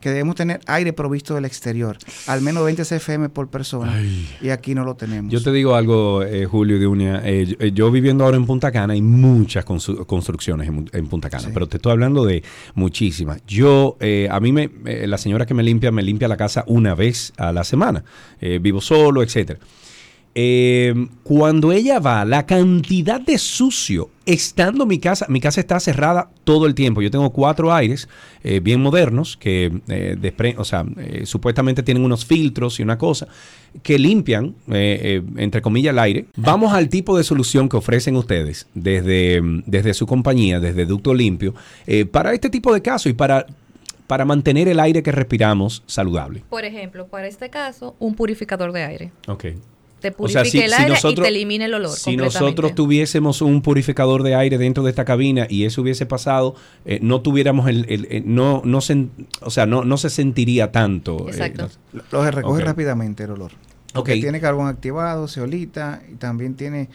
que 0.00 0.10
debemos 0.10 0.34
tener 0.34 0.60
aire 0.66 0.92
provisto 0.92 1.34
del 1.34 1.44
exterior, 1.44 1.96
al 2.26 2.40
menos 2.42 2.64
20 2.64 2.82
CFM 2.84 3.28
por 3.30 3.48
persona, 3.48 4.02
y 4.42 4.48
aquí 4.50 4.74
no 4.74 4.84
lo 4.84 4.96
tenemos. 4.96 5.32
Yo 5.32 5.42
te 5.42 5.50
digo 5.52 5.74
algo, 5.76 6.22
eh, 6.22 6.44
Julio 6.46 6.78
de 6.78 6.86
Unia. 6.86 7.22
eh, 7.24 7.46
yo, 7.46 7.56
eh, 7.60 7.72
yo 7.72 7.90
viviendo 7.90 8.24
ahora 8.24 8.36
en 8.36 8.44
Punta 8.44 8.70
Cana, 8.72 8.92
hay 8.94 9.02
muchas 9.02 9.64
constru- 9.64 10.04
construcciones 10.06 10.68
en, 10.68 10.90
en 10.92 11.06
Punta 11.06 11.30
Cana, 11.30 11.44
Sí. 11.44 11.50
pero 11.54 11.68
te 11.68 11.76
estoy 11.78 11.92
hablando 11.92 12.24
de 12.24 12.42
muchísimas. 12.74 13.40
Yo, 13.46 13.96
eh, 14.00 14.28
a 14.30 14.40
mí, 14.40 14.52
me, 14.52 14.68
la 15.06 15.16
señora 15.18 15.46
que 15.46 15.54
me 15.54 15.62
limpia, 15.62 15.90
me 15.92 16.02
limpia 16.02 16.28
la 16.28 16.36
casa 16.36 16.64
una 16.66 16.94
vez 16.94 17.32
a 17.36 17.52
la 17.52 17.64
semana. 17.64 18.04
Vivo 18.60 18.80
solo, 18.80 19.22
etcétera. 19.22 19.58
Eh, 20.36 20.92
cuando 21.22 21.70
ella 21.70 22.00
va, 22.00 22.24
la 22.24 22.44
cantidad 22.44 23.20
de 23.20 23.38
sucio 23.38 24.10
estando 24.26 24.84
mi 24.84 24.98
casa, 24.98 25.26
mi 25.28 25.38
casa 25.38 25.60
está 25.60 25.78
cerrada 25.78 26.28
todo 26.42 26.66
el 26.66 26.74
tiempo. 26.74 27.00
Yo 27.02 27.10
tengo 27.10 27.30
cuatro 27.30 27.72
aires 27.72 28.08
eh, 28.42 28.58
bien 28.60 28.80
modernos 28.80 29.36
que 29.36 29.70
eh, 29.88 30.16
despre- 30.20 30.56
o 30.58 30.64
sea, 30.64 30.84
eh, 30.98 31.24
supuestamente 31.24 31.84
tienen 31.84 32.04
unos 32.04 32.24
filtros 32.24 32.80
y 32.80 32.82
una 32.82 32.98
cosa 32.98 33.28
que 33.82 33.98
limpian, 33.98 34.54
entre 34.68 35.60
comillas, 35.62 35.92
el 35.92 35.98
aire. 35.98 36.26
Vamos 36.36 36.72
al 36.72 36.88
tipo 36.88 37.16
de 37.16 37.24
solución 37.24 37.68
que 37.68 37.76
ofrecen 37.76 38.16
ustedes 38.16 38.66
desde, 38.74 39.40
mm, 39.40 39.62
desde 39.66 39.94
su 39.94 40.06
compañía, 40.06 40.58
desde 40.60 40.84
Ducto 40.86 41.12
Limpio, 41.14 41.54
para 42.10 42.32
este 42.32 42.50
tipo 42.50 42.72
de 42.74 42.82
casos 42.82 43.06
y 43.10 43.14
para, 43.14 43.46
para 44.06 44.24
mantener 44.24 44.68
el 44.68 44.78
aire 44.80 45.02
que 45.02 45.10
respiramos 45.12 45.82
saludable. 45.86 46.42
Por 46.50 46.64
ejemplo, 46.64 47.06
para 47.08 47.26
este 47.28 47.50
caso, 47.50 47.94
un 47.98 48.14
purificador 48.14 48.72
de 48.72 48.82
aire. 48.84 49.12
Ok. 49.28 49.44
Te 50.04 50.14
O 50.18 50.28
sea, 50.28 50.42
purifica 50.42 50.44
si- 50.44 50.58
el 50.60 50.70
si 50.70 50.74
aire 50.76 50.88
y 50.88 50.92
nosotros- 50.94 51.24
te 51.24 51.28
elimina 51.28 51.64
el 51.64 51.74
olor. 51.74 51.90
Si 51.96 52.04
completamente. 52.10 52.40
nosotros 52.40 52.74
tuviésemos 52.74 53.40
un 53.40 53.62
purificador 53.62 54.22
de 54.22 54.34
aire 54.34 54.58
dentro 54.58 54.82
de 54.84 54.90
esta 54.90 55.04
cabina 55.06 55.46
y 55.48 55.64
eso 55.64 55.80
hubiese 55.80 56.04
pasado, 56.04 56.54
eh, 56.84 56.98
no 57.00 57.20
tuviéramos 57.22 57.68
el, 57.68 57.86
el- 57.88 58.06
el- 58.10 58.34
no, 58.34 58.60
no 58.64 58.80
se, 58.80 59.06
o 59.40 59.50
sea, 59.50 59.64
no, 59.66 59.84
no 59.84 59.96
se 59.96 60.10
sentiría 60.10 60.70
tanto. 60.72 61.26
eh, 61.28 61.30
Exacto. 61.30 61.68
no- 61.92 62.02
Lo 62.12 62.22
lo 62.24 62.30
recoge 62.30 62.62
rápidamente 62.62 63.24
el 63.24 63.30
olor. 63.30 63.52
Ok. 63.96 64.06
Porque 64.08 64.16
tiene 64.16 64.40
carbón 64.40 64.66
activado, 64.66 65.28
ceolita 65.28 66.02
y 66.12 66.16
también 66.16 66.54
tiene 66.56 66.88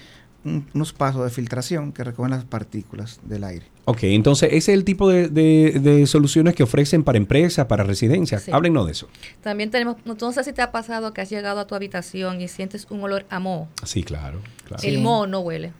un- 0.49 0.67
unos 0.73 0.93
pasos 0.93 1.23
de 1.23 1.29
filtración 1.29 1.91
que 1.91 2.03
recogen 2.03 2.31
las 2.31 2.43
partículas 2.45 3.19
del 3.23 3.43
aire. 3.43 3.65
Ok, 3.85 3.99
entonces 4.03 4.49
ese 4.51 4.57
es 4.73 4.77
el 4.77 4.83
tipo 4.83 5.09
de, 5.09 5.29
de- 5.29 5.79
de 5.79 6.05
soluciones 6.07 6.55
que 6.55 6.63
ofrecen 6.63 7.03
para 7.03 7.17
empresas, 7.17 7.65
para 7.67 7.83
residencias. 7.83 8.43
Sí. 8.43 8.51
Háblenos 8.51 8.85
de 8.85 8.91
eso. 8.91 9.07
También 9.41 9.71
tenemos, 9.71 9.95
no 10.05 10.31
sé 10.31 10.43
si 10.43 10.53
te 10.53 10.61
ha 10.61 10.71
pasado 10.71 11.13
que 11.13 11.21
has 11.21 11.29
llegado 11.29 11.59
a 11.59 11.67
tu 11.67 11.75
habitación 11.75 12.41
y 12.41 12.47
sientes 12.47 12.87
un 12.89 13.03
olor 13.03 13.25
a 13.29 13.39
moho. 13.39 13.67
Sí, 13.83 14.03
claro. 14.03 14.39
claro. 14.65 14.83
El 14.83 14.99
moho 14.99 15.25
no 15.27 15.39
huele. 15.39 15.71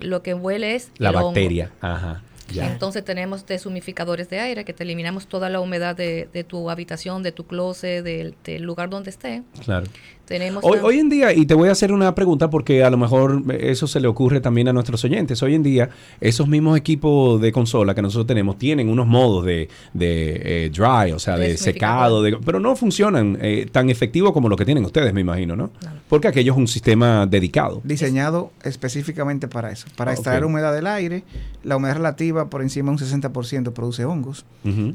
Lo 0.00 0.22
que 0.22 0.34
huele 0.34 0.74
es 0.74 0.90
La 0.98 1.10
el 1.10 1.16
hongo. 1.16 1.26
bacteria. 1.28 1.70
Ajá. 1.80 2.22
Ya. 2.52 2.70
Entonces 2.72 3.04
tenemos 3.04 3.44
deshumificadores 3.46 4.28
de 4.30 4.38
aire 4.40 4.64
que 4.64 4.72
te 4.72 4.84
eliminamos 4.84 5.26
toda 5.26 5.48
la 5.50 5.60
humedad 5.60 5.96
de, 5.96 6.28
de 6.32 6.44
tu 6.44 6.70
habitación, 6.70 7.22
de 7.22 7.32
tu 7.32 7.44
closet, 7.46 8.04
del, 8.04 8.34
del 8.44 8.62
lugar 8.62 8.88
donde 8.88 9.10
esté. 9.10 9.42
Claro. 9.64 9.86
Tenemos 10.26 10.64
Hoy, 10.64 10.98
en 10.98 11.08
día, 11.08 11.32
y 11.32 11.46
te 11.46 11.54
voy 11.54 11.68
a 11.68 11.72
hacer 11.72 11.92
una 11.92 12.12
pregunta 12.16 12.50
porque 12.50 12.82
a 12.82 12.90
lo 12.90 12.96
mejor 12.96 13.44
eso 13.60 13.86
se 13.86 14.00
le 14.00 14.08
ocurre 14.08 14.40
también 14.40 14.66
a 14.66 14.72
nuestros 14.72 15.04
oyentes. 15.04 15.40
Hoy 15.44 15.54
en 15.54 15.62
día, 15.62 15.88
esos 16.20 16.48
mismos 16.48 16.76
equipos 16.76 17.40
de 17.40 17.52
consola 17.52 17.94
que 17.94 18.02
nosotros 18.02 18.26
tenemos 18.26 18.58
tienen 18.58 18.88
unos 18.88 19.06
modos 19.06 19.44
de, 19.44 19.68
de 19.94 20.64
eh, 20.66 20.70
dry, 20.70 21.12
o 21.12 21.20
sea, 21.20 21.36
de 21.36 21.56
secado, 21.56 22.24
de- 22.24 22.38
pero 22.44 22.58
no 22.58 22.74
funcionan 22.74 23.38
eh, 23.40 23.68
tan 23.70 23.88
efectivo 23.88 24.32
como 24.32 24.48
lo 24.48 24.56
que 24.56 24.64
tienen 24.64 24.84
ustedes, 24.84 25.12
me 25.14 25.20
imagino, 25.20 25.54
¿no? 25.54 25.70
Porque 26.08 26.26
aquello 26.26 26.52
es 26.54 26.58
un 26.58 26.66
sistema 26.66 27.24
dedicado. 27.26 27.80
Diseñado 27.84 28.50
específicamente 28.64 29.46
para 29.46 29.70
eso, 29.70 29.86
para 29.96 30.10
Ah, 30.10 30.14
extraer 30.14 30.44
humedad 30.44 30.74
del 30.74 30.88
aire. 30.88 31.22
La 31.62 31.76
humedad 31.76 31.94
relativa 31.96 32.35
por 32.44 32.60
encima 32.62 32.92
de 32.92 33.02
un 33.04 33.22
60% 33.22 33.72
produce 33.72 34.04
hongos 34.04 34.44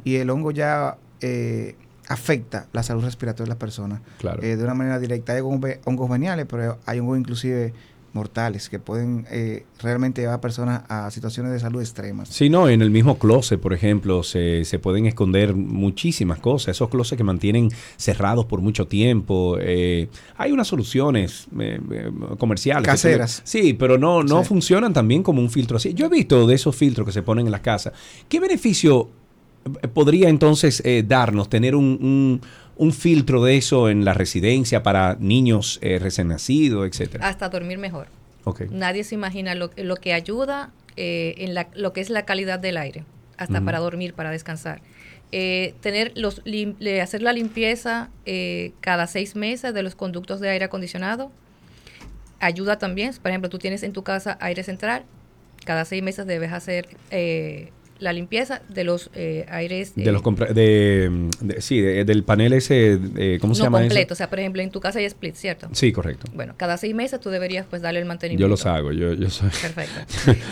y 0.03 0.15
el 0.15 0.29
hongo 0.29 0.51
ya 0.51 0.97
eh, 1.21 1.75
afecta 2.07 2.67
la 2.73 2.83
salud 2.83 3.03
respiratoria 3.03 3.45
de 3.45 3.49
las 3.49 3.57
personas 3.57 4.01
Claro. 4.19 4.41
eh, 4.43 4.55
de 4.55 4.63
una 4.63 4.73
manera 4.73 4.99
directa. 4.99 5.33
Hay 5.33 5.41
hongos, 5.41 5.71
hongos 5.85 6.09
veniales, 6.09 6.45
pero 6.49 6.77
hay 6.85 6.99
hongos 6.99 7.17
inclusive 7.19 7.73
mortales 8.14 8.70
que 8.70 8.80
pueden 8.80 9.26
eh, 9.32 9.66
realmente 9.82 10.22
llevar 10.22 10.36
a 10.36 10.41
personas 10.41 10.84
a 10.89 11.09
situaciones 11.12 11.51
de 11.51 11.59
salud 11.59 11.80
extremas. 11.82 12.30
Sí, 12.30 12.49
no, 12.49 12.68
en 12.70 12.82
el 12.82 12.91
mismo 12.91 13.18
closet, 13.18 13.59
por 13.59 13.74
ejemplo, 13.74 14.24
se, 14.24 14.66
se 14.66 14.80
pueden 14.80 15.05
esconder 15.05 15.55
muchísimas 15.55 16.39
cosas. 16.39 16.76
Esos 16.76 16.89
closets 16.89 17.18
que 17.18 17.24
mantienen 17.24 17.70
cerrados 17.97 18.45
por 18.45 18.62
mucho 18.62 18.88
tiempo. 18.88 19.57
eh, 19.59 20.09
hay 20.38 20.51
unas 20.51 20.68
soluciones 20.68 21.47
eh, 21.59 21.80
eh, 21.91 22.12
comerciales. 22.38 22.86
Caseras. 22.86 23.41
Sí, 23.45 23.74
pero 23.74 23.97
no, 23.97 24.24
no 24.24 24.41
Sí. 24.41 24.47
funcionan 24.49 24.93
también 24.93 25.24
como 25.24 25.41
un 25.41 25.49
filtro 25.49 25.78
así. 25.78 25.93
Yo 25.93 26.07
he 26.07 26.09
visto 26.09 26.45
de 26.47 26.55
esos 26.55 26.76
filtros 26.76 27.05
que 27.05 27.14
se 27.14 27.22
ponen 27.22 27.45
en 27.45 27.51
las 27.51 27.62
casas. 27.62 27.93
¿Qué 28.28 28.39
beneficio 28.39 29.09
podría 29.93 30.28
entonces 30.30 30.82
eh, 30.86 31.03
darnos 31.07 31.47
tener 31.49 31.76
un, 31.76 31.86
un- 32.01 32.41
un 32.82 32.91
filtro 32.93 33.43
de 33.43 33.57
eso 33.57 33.89
en 33.89 34.05
la 34.05 34.13
residencia 34.13 34.82
para 34.82 35.15
niños 35.19 35.77
eh, 35.84 35.99
recién 35.99 36.27
nacidos, 36.29 36.88
etcétera? 36.88 37.27
hasta 37.27 37.47
dormir 37.49 37.77
mejor. 37.77 38.07
Ok. 38.43 38.61
Nadie 38.71 39.03
se 39.03 39.13
imagina 39.13 39.53
lo, 39.53 39.69
lo 39.77 39.95
que 39.97 40.13
ayuda 40.13 40.71
eh, 40.97 41.36
en 41.38 41.53
la- 41.53 41.67
lo 41.75 41.93
que 41.93 42.01
es 42.01 42.09
la 42.09 42.25
calidad 42.25 42.57
del 42.59 42.77
aire, 42.77 43.05
hasta 43.38 43.61
para 43.61 43.77
dormir, 43.79 44.13
para 44.15 44.32
descansar. 44.32 44.82
Eh, 45.32 45.75
tener 45.82 46.11
los 46.15 46.43
lim- 46.43 46.75
hacer 47.01 47.21
la 47.21 47.34
limpieza 47.34 48.09
cada 48.82 49.05
seis 49.07 49.36
meses 49.36 49.73
de 49.75 49.84
los 49.84 49.93
conductos 49.95 50.39
de 50.39 50.49
aire 50.49 50.65
acondicionado 50.65 51.32
ayuda 52.39 52.77
también. 52.79 53.13
Por 53.21 53.29
ejemplo, 53.29 53.49
tú 53.49 53.59
tienes 53.59 53.84
en 53.84 53.93
tu 53.93 54.03
casa 54.03 54.38
aire 54.41 54.63
central, 54.63 55.03
cada 55.65 55.86
seis 55.86 56.01
meses 56.01 56.25
debes 56.25 56.51
hacer 56.51 56.88
eh, 57.11 57.69
la 58.02 58.12
limpieza 58.14 58.62
de 58.68 58.84
los 58.84 59.10
eh, 59.16 59.45
aires 59.49 59.93
De 59.95 60.04
eh, 60.04 60.12
los 60.12 60.22
compra- 60.22 60.52
de, 60.52 61.30
de- 61.39 61.62
sí, 61.62 61.80
de- 61.80 62.04
del 62.04 62.24
panel 62.24 62.52
ese, 62.54 62.99
¿cómo 63.39 63.56
se 63.56 63.64
llama 63.64 63.78
eso? 63.80 63.88
completo. 63.89 64.14
O 64.14 64.18
sea, 64.18 64.30
por 64.30 64.39
ejemplo, 64.39 64.62
en 64.62 64.72
tu 64.72 64.80
casa 64.82 64.99
hay 64.99 65.06
split, 65.06 65.36
¿cierto? 65.36 65.70
Sí, 65.72 65.91
correcto. 65.93 66.26
Bueno, 66.34 66.56
cada 66.58 66.78
seis 66.78 66.93
meses 66.95 67.20
tú 67.20 67.30
deberías 67.30 67.66
pues 67.70 67.82
darle 67.82 67.99
el 67.99 68.06
mantenimiento. 68.06 68.41
Yo 68.41 68.47
los 68.49 68.66
hago, 68.66 68.91
yo, 68.91 69.14
yo 69.14 69.30
soy. 69.30 69.49
Perfecto. 69.49 70.02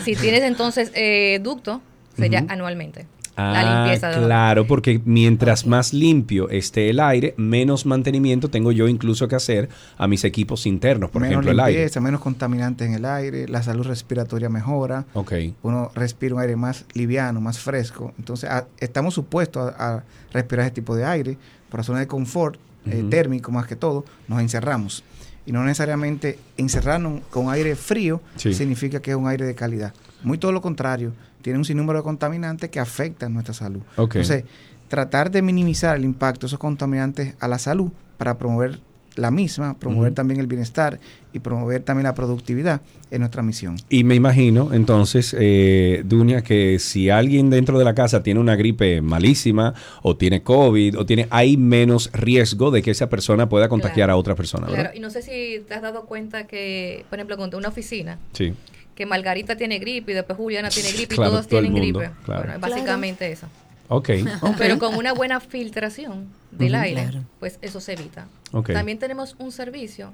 si 0.04 0.14
tienes 0.16 0.42
entonces 0.42 0.92
eh, 0.94 1.40
ducto, 1.42 1.82
sería 2.16 2.44
anualmente. 2.48 3.06
Ah, 3.40 3.52
la 3.62 3.82
limpieza 3.84 4.08
de 4.10 4.26
claro, 4.26 4.66
porque 4.66 5.00
mientras 5.04 5.66
más 5.66 5.92
limpio 5.92 6.48
esté 6.50 6.90
el 6.90 7.00
aire, 7.00 7.34
menos 7.36 7.86
mantenimiento 7.86 8.50
tengo 8.50 8.72
yo 8.72 8.86
incluso 8.88 9.26
que 9.28 9.36
hacer 9.36 9.68
a 9.98 10.06
mis 10.06 10.24
equipos 10.24 10.66
internos, 10.66 11.10
por 11.10 11.22
menos 11.22 11.32
ejemplo, 11.34 11.52
el 11.52 11.60
aire. 11.60 11.78
limpieza, 11.80 12.00
menos 12.00 12.20
contaminantes 12.20 12.86
en 12.88 12.94
el 12.94 13.04
aire, 13.04 13.48
la 13.48 13.62
salud 13.62 13.86
respiratoria 13.86 14.48
mejora, 14.48 15.06
Ok, 15.14 15.32
uno 15.62 15.90
respira 15.94 16.34
un 16.34 16.40
aire 16.40 16.56
más 16.56 16.84
liviano, 16.94 17.40
más 17.40 17.58
fresco. 17.58 18.12
Entonces, 18.18 18.50
a- 18.50 18.66
estamos 18.78 19.14
supuestos 19.14 19.72
a, 19.78 19.96
a 19.96 20.04
respirar 20.32 20.66
ese 20.66 20.74
tipo 20.74 20.94
de 20.96 21.04
aire 21.04 21.38
por 21.70 21.78
razones 21.80 22.00
de 22.00 22.06
confort 22.06 22.58
eh, 22.86 23.04
térmico 23.10 23.52
más 23.52 23.66
que 23.66 23.76
todo, 23.76 24.04
nos 24.28 24.40
encerramos. 24.40 25.04
Y 25.46 25.52
no 25.52 25.64
necesariamente 25.64 26.38
encerrarnos 26.56 27.20
con 27.30 27.48
aire 27.50 27.74
frío 27.76 28.20
Sí. 28.36 28.52
significa 28.54 29.00
que 29.00 29.10
es 29.10 29.16
un 29.16 29.26
aire 29.26 29.44
de 29.46 29.54
calidad. 29.54 29.92
Muy 30.22 30.36
todo 30.38 30.52
lo 30.52 30.60
contrario, 30.60 31.12
tiene 31.42 31.58
un 31.58 31.64
sinnúmero 31.64 31.98
de 32.00 32.02
contaminantes 32.04 32.70
que 32.70 32.80
afectan 32.80 33.32
nuestra 33.32 33.54
salud. 33.54 33.80
Entonces, 33.96 34.44
tratar 34.88 35.30
de 35.30 35.42
minimizar 35.42 35.96
el 35.96 36.04
impacto 36.04 36.40
de 36.42 36.46
esos 36.48 36.58
contaminantes 36.58 37.34
a 37.40 37.48
la 37.48 37.58
salud 37.58 37.90
para 38.18 38.36
promover 38.38 38.80
la 39.16 39.30
misma, 39.32 39.76
promover 39.78 40.14
también 40.14 40.38
el 40.40 40.46
bienestar 40.46 40.98
y 41.32 41.40
promover 41.40 41.82
también 41.82 42.04
la 42.04 42.14
productividad 42.14 42.80
es 43.10 43.18
nuestra 43.18 43.42
misión. 43.42 43.76
Y 43.88 44.04
me 44.04 44.14
imagino, 44.14 44.72
entonces, 44.72 45.34
eh, 45.38 46.02
Dunia, 46.06 46.42
que 46.42 46.78
si 46.78 47.10
alguien 47.10 47.50
dentro 47.50 47.78
de 47.78 47.84
la 47.84 47.94
casa 47.94 48.22
tiene 48.22 48.38
una 48.40 48.54
gripe 48.56 49.02
malísima, 49.02 49.74
o 50.02 50.16
tiene 50.16 50.42
COVID, 50.42 50.96
o 50.98 51.06
tiene, 51.06 51.26
hay 51.30 51.56
menos 51.56 52.10
riesgo 52.12 52.70
de 52.70 52.82
que 52.82 52.92
esa 52.92 53.08
persona 53.08 53.48
pueda 53.48 53.68
contagiar 53.68 54.06
Claro. 54.06 54.12
a 54.14 54.16
otra 54.16 54.34
persona, 54.36 54.66
¿verdad? 54.66 54.82
Claro, 54.84 54.96
y 54.96 55.00
no 55.00 55.10
sé 55.10 55.22
si 55.22 55.62
te 55.66 55.74
has 55.74 55.82
dado 55.82 56.06
cuenta 56.06 56.46
que, 56.46 57.04
por 57.10 57.18
ejemplo, 57.18 57.36
con 57.36 57.52
una 57.54 57.68
oficina, 57.68 58.18
Sí. 58.32 58.54
Que 59.00 59.06
Margarita 59.06 59.56
tiene 59.56 59.78
gripe 59.78 60.12
y 60.12 60.14
después 60.14 60.36
Juliana 60.36 60.68
tiene 60.68 60.92
gripe 60.92 61.14
Claro, 61.14 61.30
y 61.30 61.32
todos 61.32 61.48
todo 61.48 61.60
tienen 61.62 61.72
mundo, 61.72 62.00
gripe. 62.00 62.14
claro. 62.22 62.42
Bueno, 62.44 62.58
básicamente 62.60 63.32
eso. 63.32 63.46
Ok. 63.88 64.10
ok. 64.42 64.56
Pero 64.58 64.78
con 64.78 64.94
una 64.94 65.14
buena 65.14 65.40
filtración 65.40 66.26
del 66.50 66.74
aire, 66.74 67.04
Claro. 67.04 67.24
pues 67.38 67.58
eso 67.62 67.80
se 67.80 67.94
evita. 67.94 68.28
Ok. 68.52 68.74
También 68.74 68.98
tenemos 68.98 69.36
un 69.38 69.52
servicio 69.52 70.12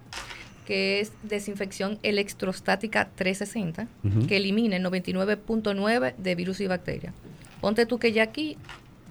que 0.69 1.01
es 1.01 1.11
desinfección 1.25 1.99
electrostática 2.05 3.09
360, 3.17 3.89
Ujú. 4.05 4.27
que 4.29 4.37
elimina 4.37 4.77
el 4.77 4.85
99.9 4.85 6.15
de 6.17 6.35
virus 6.37 6.61
y 6.61 6.69
bacterias. 6.69 7.13
Ponte 7.61 7.87
tú 7.87 7.99
que 7.99 8.13
ya 8.13 8.23
aquí 8.23 8.57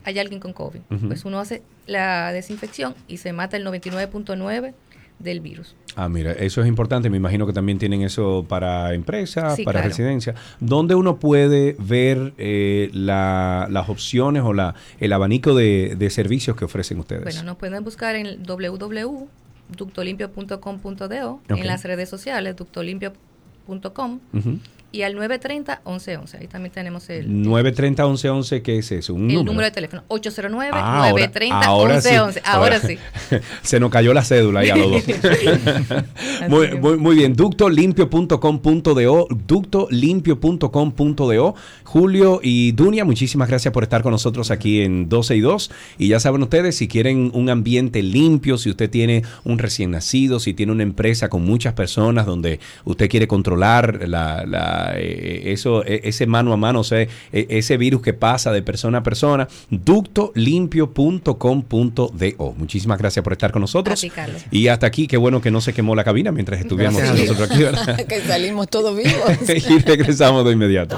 hay 0.05 0.19
alguien 0.19 0.39
con 0.39 0.53
COVID. 0.53 0.79
Pues 1.07 1.25
uno 1.25 1.37
hace 1.39 1.63
la 1.85 2.31
desinfección 2.31 2.95
y 3.09 3.17
se 3.17 3.33
mata 3.33 3.57
el 3.57 3.65
99.9 3.65 4.73
del 5.19 5.39
virus. 5.39 5.75
Ah, 5.95 6.09
mira, 6.09 6.33
eso 6.33 6.61
es 6.61 6.67
importante. 6.67 7.09
Me 7.09 7.15
imagino 7.17 7.47
que 7.47 7.53
también 7.53 7.77
tienen 7.77 8.01
eso 8.01 8.45
para 8.49 8.93
empresas, 8.93 9.55
Sí, 9.55 9.63
para 9.63 9.77
claro. 9.79 9.87
residencia. 9.89 10.35
¿Dónde 10.59 10.93
uno 10.95 11.15
puede 11.17 11.75
ver 11.79 12.33
eh, 12.37 12.89
la- 12.93 13.67
las 13.71 13.87
opciones 13.89 14.43
o 14.43 14.51
la, 14.53 14.75
el 14.99 15.13
abanico 15.13 15.55
de, 15.55 15.95
de 15.97 16.09
servicios 16.09 16.57
que 16.57 16.65
ofrecen 16.65 16.99
ustedes? 16.99 17.23
Bueno, 17.23 17.43
nos 17.43 17.55
pueden 17.57 17.81
buscar 17.83 18.15
en 18.17 18.43
www.ductolimpio.com.do, 18.43 21.31
Ok. 21.31 21.41
en 21.49 21.67
las 21.67 21.83
redes 21.83 22.09
sociales, 22.09 22.55
ductolimpio.com 22.55 24.19
Ujú. 24.33 24.59
Y 24.95 25.03
al 25.03 25.15
930-1111. 25.15 26.39
Ahí 26.39 26.47
también 26.47 26.71
tenemos 26.73 27.09
el, 27.09 27.27
930-1111, 27.43 28.61
¿qué 28.61 28.77
es 28.77 28.91
eso? 28.93 29.13
¿Un 29.13 29.29
el 29.29 29.35
número? 29.35 29.51
número 29.51 29.65
de 29.65 29.71
teléfono. 29.71 30.03
809-930-1111. 30.07 30.69
Ah, 30.73 31.09
ahora- 31.09 31.31
Ahora, 31.65 32.01
sí. 32.01 32.09
ahora 32.45 32.79
sí. 32.79 32.97
Se 33.61 33.77
nos 33.79 33.89
cayó 33.91 34.13
la 34.13 34.23
cédula 34.23 34.61
ahí 34.61 34.69
a 34.69 34.75
los 34.77 34.91
dos. 34.91 35.03
muy, 36.49 36.75
muy, 36.77 36.97
muy 36.97 37.15
bien. 37.15 37.35
Ductolimpio.com.do, 37.35 39.27
ductolimpio.com.do. 39.47 41.55
Julio 41.83 42.39
y 42.41 42.71
Dunia, 42.71 43.05
muchísimas 43.05 43.47
gracias 43.49 43.73
por 43.73 43.83
estar 43.83 44.01
con 44.01 44.11
nosotros 44.11 44.49
aquí 44.51 44.81
en 44.81 45.09
12 45.09 45.35
y 45.35 45.41
2. 45.41 45.71
Y 45.97 46.07
ya 46.09 46.19
saben 46.19 46.41
ustedes, 46.43 46.75
si 46.77 46.87
quieren 46.87 47.31
un 47.33 47.49
ambiente 47.49 48.01
limpio, 48.01 48.57
si 48.57 48.69
usted 48.69 48.89
tiene 48.89 49.23
un 49.43 49.59
recién 49.59 49.91
nacido, 49.91 50.39
si 50.39 50.53
tiene 50.53 50.71
una 50.71 50.83
empresa 50.83 51.29
con 51.29 51.43
muchas 51.43 51.73
personas 51.73 52.25
donde 52.25 52.59
usted 52.85 53.09
quiere 53.09 53.27
controlar 53.27 54.07
la, 54.07 54.45
la, 54.45 54.84
eh, 54.95 55.51
eso, 55.51 55.85
eh, 55.85 56.01
ese 56.03 56.27
mano 56.27 56.53
a 56.53 56.57
mano, 56.57 56.81
o 56.81 56.83
sea, 56.83 57.01
eh, 57.01 57.09
ese 57.31 57.77
virus 57.77 58.01
que 58.01 58.13
pasa 58.13 58.51
de 58.51 58.61
persona 58.61 58.99
a 58.99 59.03
persona, 59.03 59.47
ductolimpio.com.do. 59.69 62.53
Muchísimas 62.57 62.97
gracias 62.97 63.23
por 63.23 63.33
estar 63.33 63.51
con 63.51 63.61
nosotros. 63.61 63.99
Ti. 63.99 64.11
Y 64.51 64.67
hasta 64.67 64.87
aquí, 64.87 65.07
qué 65.07 65.17
bueno 65.17 65.41
que 65.41 65.51
no 65.51 65.61
se 65.61 65.73
quemó 65.73 65.95
la 65.95 66.03
cabina 66.03 66.31
mientras 66.31 66.63
Gracias 66.63 67.15
Dios. 67.15 67.29
nosotros 67.29 67.51
aquí, 67.51 67.63
¿verdad? 67.63 68.05
que 68.07 68.21
salimos 68.21 68.69
todos 68.69 68.95
vivos. 68.95 69.49
y 69.69 69.79
regresamos 69.79 70.45
de 70.45 70.51
inmediato. 70.51 70.97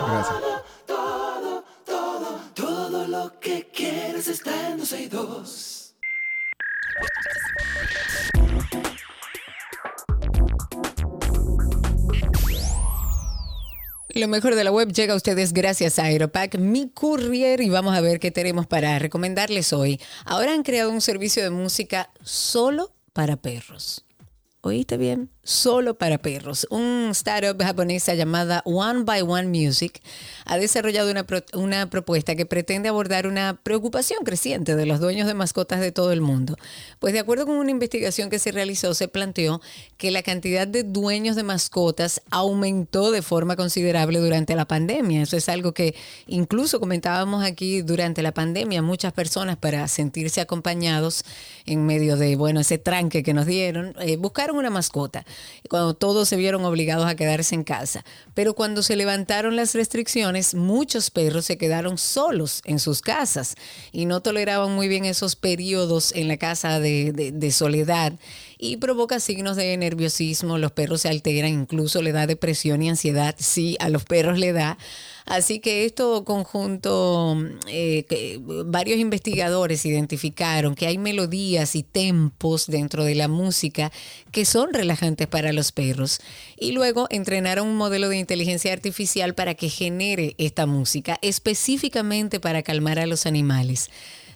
Todo, 0.85 1.63
todo, 1.85 2.39
todo 2.53 3.07
lo 3.07 3.39
que 3.39 3.67
quieres 3.73 4.27
está 4.27 4.71
en 4.71 4.77
12 4.77 5.03
y 5.03 5.07
2. 5.07 5.73
Lo 14.17 14.27
mejor 14.27 14.55
de 14.55 14.63
la 14.63 14.71
web 14.71 14.91
llega 14.91 15.13
a 15.13 15.15
ustedes 15.15 15.53
gracias 15.53 15.99
a 15.99 16.05
Aeropack, 16.05 16.57
mi 16.57 16.89
courier, 16.89 17.61
y 17.61 17.69
vamos 17.69 17.95
a 17.95 18.01
ver 18.01 18.19
qué 18.19 18.31
tenemos 18.31 18.65
para 18.65 18.97
recomendarles 18.97 19.73
hoy. 19.73 20.01
Ahora 20.25 20.53
han 20.53 20.63
creado 20.63 20.91
un 20.91 21.01
servicio 21.01 21.43
de 21.43 21.51
música 21.51 22.09
solo 22.23 22.95
para 23.13 23.37
perros. 23.37 24.05
¿Oíste 24.61 24.97
bien? 24.97 25.29
Solo 25.47 25.97
para 25.97 26.17
perros. 26.17 26.67
Un 26.69 27.11
startup 27.11 27.57
japonesa 27.63 28.13
llamada 28.15 28.61
One 28.65 29.03
by 29.03 29.21
One 29.21 29.47
Music 29.47 30.01
ha 30.43 30.57
desarrollado 30.57 31.09
una, 31.09 31.25
pro- 31.25 31.41
una 31.53 31.89
propuesta 31.89 32.35
que 32.35 32.45
pretende 32.45 32.89
abordar 32.89 33.27
una 33.27 33.57
preocupación 33.63 34.25
creciente 34.25 34.75
de 34.75 34.85
los 34.85 34.99
dueños 34.99 35.25
de 35.25 35.35
mascotas 35.35 35.79
de 35.79 35.93
todo 35.93 36.11
el 36.11 36.19
mundo. 36.19 36.57
Pues 36.99 37.13
de 37.13 37.19
acuerdo 37.19 37.45
con 37.45 37.55
una 37.55 37.71
investigación 37.71 38.29
que 38.29 38.39
se 38.39 38.51
realizó, 38.51 38.93
se 38.93 39.07
planteó 39.07 39.61
que 39.95 40.11
la 40.11 40.21
cantidad 40.21 40.67
de 40.67 40.83
dueños 40.83 41.37
de 41.37 41.43
mascotas 41.43 42.21
aumentó 42.29 43.11
de 43.11 43.21
forma 43.21 43.55
considerable 43.55 44.19
durante 44.19 44.53
la 44.53 44.65
pandemia. 44.65 45.21
Eso 45.21 45.37
es 45.37 45.47
algo 45.47 45.73
que 45.73 45.95
incluso 46.27 46.81
comentábamos 46.81 47.45
aquí 47.45 47.83
durante 47.83 48.21
la 48.21 48.33
pandemia. 48.33 48.81
Muchas 48.81 49.13
personas 49.13 49.55
para 49.55 49.87
sentirse 49.87 50.41
acompañados 50.41 51.23
en 51.65 51.85
medio 51.85 52.17
de, 52.17 52.35
bueno, 52.35 52.59
ese 52.59 52.77
tranque 52.77 53.23
que 53.23 53.33
nos 53.33 53.45
dieron, 53.45 53.95
eh, 54.01 54.17
buscaron 54.17 54.57
una 54.57 54.69
mascota. 54.69 55.25
Cuando 55.69 55.93
todos 55.93 56.29
se 56.29 56.35
vieron 56.37 56.63
obligados 56.65 57.05
a 57.07 57.15
quedarse 57.15 57.55
en 57.55 57.63
casa. 57.63 58.03
Pero 58.33 58.53
cuando 58.53 58.83
se 58.83 58.95
levantaron 58.95 59.55
las 59.55 59.73
restricciones, 59.75 60.53
muchos 60.55 61.09
perros 61.11 61.45
se 61.45 61.57
quedaron 61.57 61.97
solos 61.97 62.61
en 62.65 62.79
sus 62.79 63.01
casas 63.01 63.55
y 63.91 64.05
no 64.05 64.21
toleraban 64.21 64.73
muy 64.73 64.87
bien 64.87 65.05
esos 65.05 65.35
periodos 65.35 66.13
en 66.15 66.27
la 66.27 66.37
casa 66.37 66.79
de, 66.79 67.11
de- 67.11 67.31
de 67.31 67.51
soledad 67.51 68.13
y 68.57 68.77
provoca 68.77 69.19
signos 69.19 69.55
de 69.55 69.75
nerviosismo, 69.77 70.57
los 70.57 70.71
perros 70.71 71.01
se 71.01 71.09
alteran, 71.09 71.51
incluso 71.51 72.01
le 72.01 72.11
da 72.11 72.27
depresión 72.27 72.81
y 72.81 72.89
ansiedad, 72.89 73.35
sí, 73.37 73.77
a 73.79 73.89
los 73.89 74.03
perros 74.03 74.39
le 74.39 74.53
da. 74.53 74.77
Así 75.25 75.59
que 75.59 75.85
esto 75.85 76.23
conjunto, 76.23 77.37
eh, 77.67 78.05
que 78.07 78.39
varios 78.65 78.97
investigadores 78.97 79.85
identificaron 79.85 80.73
que 80.73 80.87
hay 80.87 80.97
melodías 80.97 81.75
y 81.75 81.83
tempos 81.83 82.67
dentro 82.67 83.03
de 83.03 83.13
la 83.13 83.27
música 83.27 83.91
que 84.31 84.45
son 84.45 84.73
relajantes 84.73 85.27
para 85.27 85.51
los 85.51 85.73
perros. 85.73 86.21
Y 86.57 86.71
luego 86.71 87.07
entrenaron 87.09 87.67
un 87.67 87.75
modelo 87.75 88.07
de 88.07 88.17
inteligencia 88.17 88.71
artificial 88.71 89.35
para 89.35 89.53
que 89.53 89.69
genere 89.69 90.33
esta 90.37 90.65
música 90.65 91.19
específicamente 91.21 92.39
para 92.39 92.63
calmar 92.63 92.97
a 92.97 93.05
los 93.05 93.25
animales. 93.25 93.89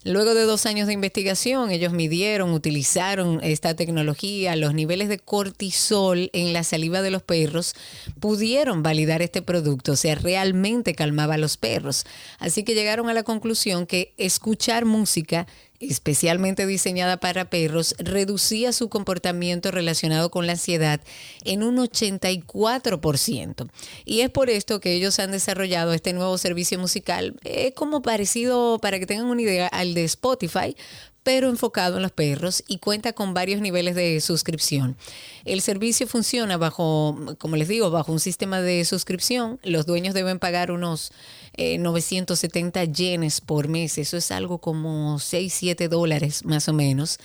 Luego 0.03 0.33
de 0.33 0.45
dos 0.45 0.65
años 0.65 0.87
de 0.87 0.93
investigación, 0.93 1.69
ellos 1.69 1.93
midieron, 1.93 2.53
utilizaron 2.53 3.39
esta 3.43 3.75
tecnología, 3.75 4.55
los 4.55 4.73
niveles 4.73 5.09
de 5.09 5.19
cortisol 5.19 6.31
en 6.33 6.53
la 6.53 6.63
saliva 6.63 7.03
de 7.03 7.11
los 7.11 7.21
perros, 7.21 7.75
pudieron 8.19 8.81
validar 8.81 9.21
este 9.21 9.43
producto, 9.43 9.91
o 9.91 9.95
sea, 9.95 10.15
realmente 10.15 10.95
calmaba 10.95 11.35
a 11.35 11.37
los 11.37 11.57
perros. 11.57 12.05
Así 12.39 12.63
que 12.63 12.73
llegaron 12.73 13.09
a 13.09 13.13
la 13.13 13.21
conclusión 13.21 13.85
que 13.85 14.15
escuchar 14.17 14.85
música 14.85 15.45
especialmente 15.81 16.65
diseñada 16.65 17.17
para 17.17 17.49
perros, 17.49 17.95
reducía 17.97 18.71
su 18.71 18.89
comportamiento 18.89 19.71
relacionado 19.71 20.31
con 20.31 20.45
la 20.45 20.53
ansiedad 20.53 21.01
en 21.43 21.63
un 21.63 21.77
84%. 21.77 23.69
Y 24.05 24.21
es 24.21 24.29
por 24.29 24.49
esto 24.49 24.79
que 24.79 24.93
ellos 24.93 25.19
han 25.19 25.31
desarrollado 25.31 25.93
este 25.93 26.13
nuevo 26.13 26.37
servicio 26.37 26.79
musical, 26.79 27.35
es 27.43 27.73
como 27.73 28.01
parecido, 28.01 28.79
para 28.79 28.99
que 28.99 29.05
tengan 29.05 29.25
una 29.25 29.41
idea, 29.41 29.67
al 29.67 29.93
de 29.93 30.03
Spotify, 30.03 30.75
pero 31.23 31.49
enfocado 31.49 31.97
en 31.97 32.03
los 32.03 32.11
perros 32.11 32.63
y 32.67 32.79
cuenta 32.79 33.13
con 33.13 33.33
varios 33.33 33.61
niveles 33.61 33.95
de 33.95 34.19
suscripción. 34.21 34.97
El 35.45 35.61
servicio 35.61 36.07
funciona 36.07 36.57
bajo, 36.57 37.35
como 37.37 37.55
les 37.55 37.67
digo, 37.67 37.91
bajo 37.91 38.11
un 38.11 38.19
sistema 38.19 38.61
de 38.61 38.83
suscripción. 38.85 39.59
Los 39.63 39.85
dueños 39.85 40.13
deben 40.13 40.39
pagar 40.39 40.71
unos 40.71 41.11
eh, 41.53 41.77
970 41.77 42.85
yenes 42.85 43.41
por 43.41 43.67
mes. 43.67 43.97
Eso 43.97 44.17
es 44.17 44.31
algo 44.31 44.59
como 44.59 45.19
6, 45.19 45.53
7 45.53 45.87
dólares 45.87 46.45
más 46.45 46.67
o 46.67 46.73
menos. 46.73 47.19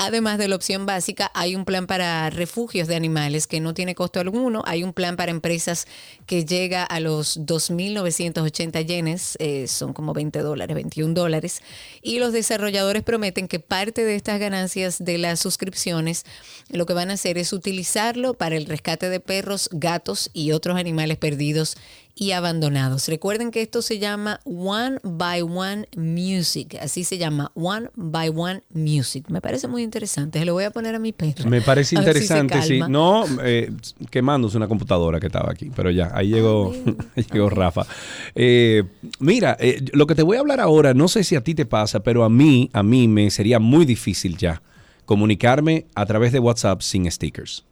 Además 0.00 0.38
de 0.38 0.46
la 0.46 0.54
opción 0.54 0.86
básica, 0.86 1.32
hay 1.34 1.56
un 1.56 1.64
plan 1.64 1.88
para 1.88 2.30
refugios 2.30 2.86
de 2.86 2.94
animales 2.94 3.48
que 3.48 3.58
no 3.58 3.74
tiene 3.74 3.96
costo 3.96 4.20
alguno. 4.20 4.62
Hay 4.64 4.84
un 4.84 4.92
plan 4.92 5.16
para 5.16 5.32
empresas 5.32 5.88
que 6.24 6.44
llega 6.44 6.84
a 6.84 7.00
los 7.00 7.40
2.980 7.40 8.86
yenes, 8.86 9.36
eh, 9.40 9.66
son 9.66 9.92
como 9.92 10.12
20 10.12 10.38
dólares, 10.38 10.72
21 10.76 11.14
dólares. 11.14 11.62
Y 12.00 12.20
los 12.20 12.32
desarrolladores 12.32 13.02
prometen 13.02 13.48
que 13.48 13.58
parte 13.58 14.04
de 14.04 14.14
estas 14.14 14.38
ganancias 14.38 15.04
de 15.04 15.18
las 15.18 15.40
suscripciones 15.40 16.24
lo 16.70 16.86
que 16.86 16.92
van 16.94 17.10
a 17.10 17.14
hacer 17.14 17.36
es 17.36 17.52
utilizarlo 17.52 18.34
para 18.34 18.56
el 18.56 18.66
rescate 18.66 19.08
de 19.08 19.18
perros, 19.18 19.68
gatos 19.72 20.30
y 20.32 20.52
otros 20.52 20.76
animales 20.76 21.16
perdidos 21.16 21.76
y 22.18 22.32
abandonados. 22.32 23.06
Recuerden 23.08 23.52
que 23.52 23.62
esto 23.62 23.80
se 23.80 24.00
llama 24.00 24.40
One 24.44 24.98
by 25.04 25.42
One 25.42 25.88
Music, 25.96 26.76
así 26.80 27.04
se 27.04 27.16
llama 27.16 27.52
One 27.54 27.90
by 27.94 28.30
One 28.34 28.62
Music. 28.74 29.26
Me 29.28 29.40
parece 29.40 29.68
muy 29.68 29.84
interesante, 29.84 30.40
se 30.40 30.44
lo 30.44 30.52
voy 30.52 30.64
a 30.64 30.72
poner 30.72 30.96
a 30.96 30.98
mi 30.98 31.12
perro. 31.12 31.48
Me 31.48 31.60
parece 31.60 31.94
ver 32.00 32.18
si 32.18 32.24
interesante, 32.24 32.62
sí. 32.62 32.80
No, 32.88 33.24
eh, 33.44 33.70
quemándose 34.10 34.56
una 34.56 34.66
computadora 34.66 35.20
que 35.20 35.26
estaba 35.26 35.52
aquí, 35.52 35.70
pero 35.74 35.92
ya, 35.92 36.10
ahí 36.12 36.28
llegó, 36.28 36.72
ahí 37.16 37.24
llegó 37.32 37.50
Rafa. 37.50 37.86
Eh, 38.34 38.82
mira, 39.20 39.56
eh, 39.60 39.84
lo 39.92 40.08
que 40.08 40.16
te 40.16 40.22
voy 40.22 40.38
a 40.38 40.40
hablar 40.40 40.58
ahora, 40.60 40.94
no 40.94 41.06
sé 41.06 41.22
si 41.22 41.36
a 41.36 41.44
ti 41.44 41.54
te 41.54 41.66
pasa, 41.66 42.00
pero 42.00 42.24
a 42.24 42.28
mí, 42.28 42.68
a 42.72 42.82
mí 42.82 43.06
me 43.06 43.30
sería 43.30 43.60
muy 43.60 43.84
difícil 43.84 44.36
ya 44.36 44.60
comunicarme 45.04 45.86
a 45.94 46.04
través 46.04 46.32
de 46.32 46.40
WhatsApp 46.40 46.82
sin 46.82 47.10
stickers. 47.10 47.64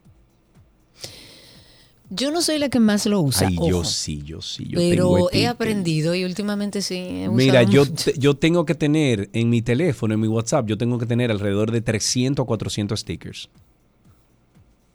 Yo 2.09 2.31
no 2.31 2.41
soy 2.41 2.57
la 2.57 2.69
que 2.69 2.79
más 2.79 3.05
lo 3.05 3.19
usa, 3.21 3.47
Ay, 3.47 3.57
yo 3.67 3.83
sí, 3.83 4.21
yo 4.23 4.41
sí. 4.41 4.65
Yo 4.69 4.79
pero 4.79 5.13
tengo 5.15 5.29
he 5.33 5.45
aprendido 5.47 6.15
y 6.15 6.23
últimamente 6.23 6.81
sí. 6.81 6.95
he 6.95 7.29
Mira, 7.29 7.63
yo, 7.63 7.81
mucho. 7.85 8.11
te- 8.11 8.17
yo 8.17 8.33
tengo 8.35 8.65
que 8.65 8.75
tener 8.75 9.29
en 9.33 9.49
mi 9.49 9.61
teléfono, 9.61 10.13
en 10.13 10.21
mi 10.21 10.27
WhatsApp, 10.27 10.67
yo 10.67 10.77
tengo 10.77 10.97
que 10.99 11.05
tener 11.05 11.31
alrededor 11.31 11.71
de 11.71 11.81
300 11.81 12.43
a 12.43 12.47
400 12.47 12.99
stickers 12.99 13.49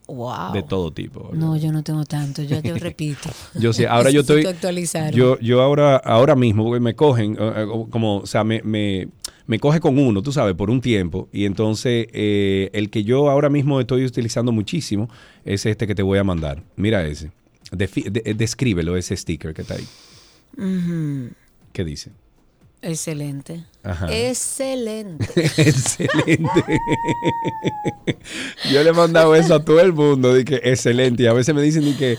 Wow. 0.07 0.51
de 0.53 0.63
todo 0.63 0.91
tipo. 0.91 1.29
No, 1.33 1.55
yo 1.55 1.71
no 1.71 1.81
tengo 1.81 2.03
tanto, 2.03 2.41
yo, 2.43 2.59
yo 2.61 2.75
repito. 2.79 3.29
Yo 3.57 3.71
sé, 3.73 3.87
ahora 3.87 4.09
yo 4.11 4.21
estoy. 4.21 4.45
Yo, 5.13 5.39
yo 5.39 5.61
ahora, 5.61 5.95
ahora 5.97 6.35
mismo, 6.35 6.69
me 6.79 6.93
cogen, 6.93 7.37
eh, 7.39 7.53
eh, 7.57 7.67
como, 7.89 8.17
o 8.17 8.25
sea, 8.25 8.43
me, 8.43 8.61
me, 8.63 9.07
me 9.47 9.59
coge 9.59 9.79
con 9.79 9.97
uno, 9.99 10.21
tú 10.21 10.31
sabes, 10.31 10.55
por 10.55 10.69
un 10.69 10.79
tiempo. 10.81 11.27
Y 11.33 11.45
entonces, 11.45 12.07
eh, 12.13 12.69
el 12.73 12.89
que 12.89 13.03
yo 13.03 13.29
ahora 13.29 13.49
mismo 13.49 13.79
estoy 13.79 14.05
utilizando 14.05 14.51
muchísimo 14.51 15.09
es 15.45 15.65
este 15.65 15.85
que 15.87 15.95
te 15.95 16.01
voy 16.03 16.17
a 16.19 16.23
mandar. 16.23 16.63
Mira 16.75 17.05
ese. 17.05 17.31
Defi- 17.71 18.09
de- 18.09 18.21
eh, 18.25 18.33
descríbelo, 18.33 18.95
ese 18.97 19.17
sticker 19.17 19.53
que 19.53 19.61
está 19.63 19.75
ahí. 19.75 19.85
¿Qué 21.71 21.83
dice? 21.83 22.11
Excelente. 22.81 23.63
Ajá. 23.81 24.07
Excelente. 24.13 25.25
excelente. 25.57 26.79
Yo 28.71 28.83
le 28.83 28.89
he 28.89 28.93
mandado 28.93 29.35
eso 29.35 29.55
a 29.55 29.63
todo 29.63 29.79
el 29.79 29.93
mundo, 29.93 30.33
de 30.33 30.43
que 30.45 30.55
excelente. 30.63 31.23
Y 31.23 31.27
a 31.27 31.33
veces 31.33 31.55
me 31.55 31.61
dicen 31.61 31.85
de 31.85 31.95
que, 31.95 32.17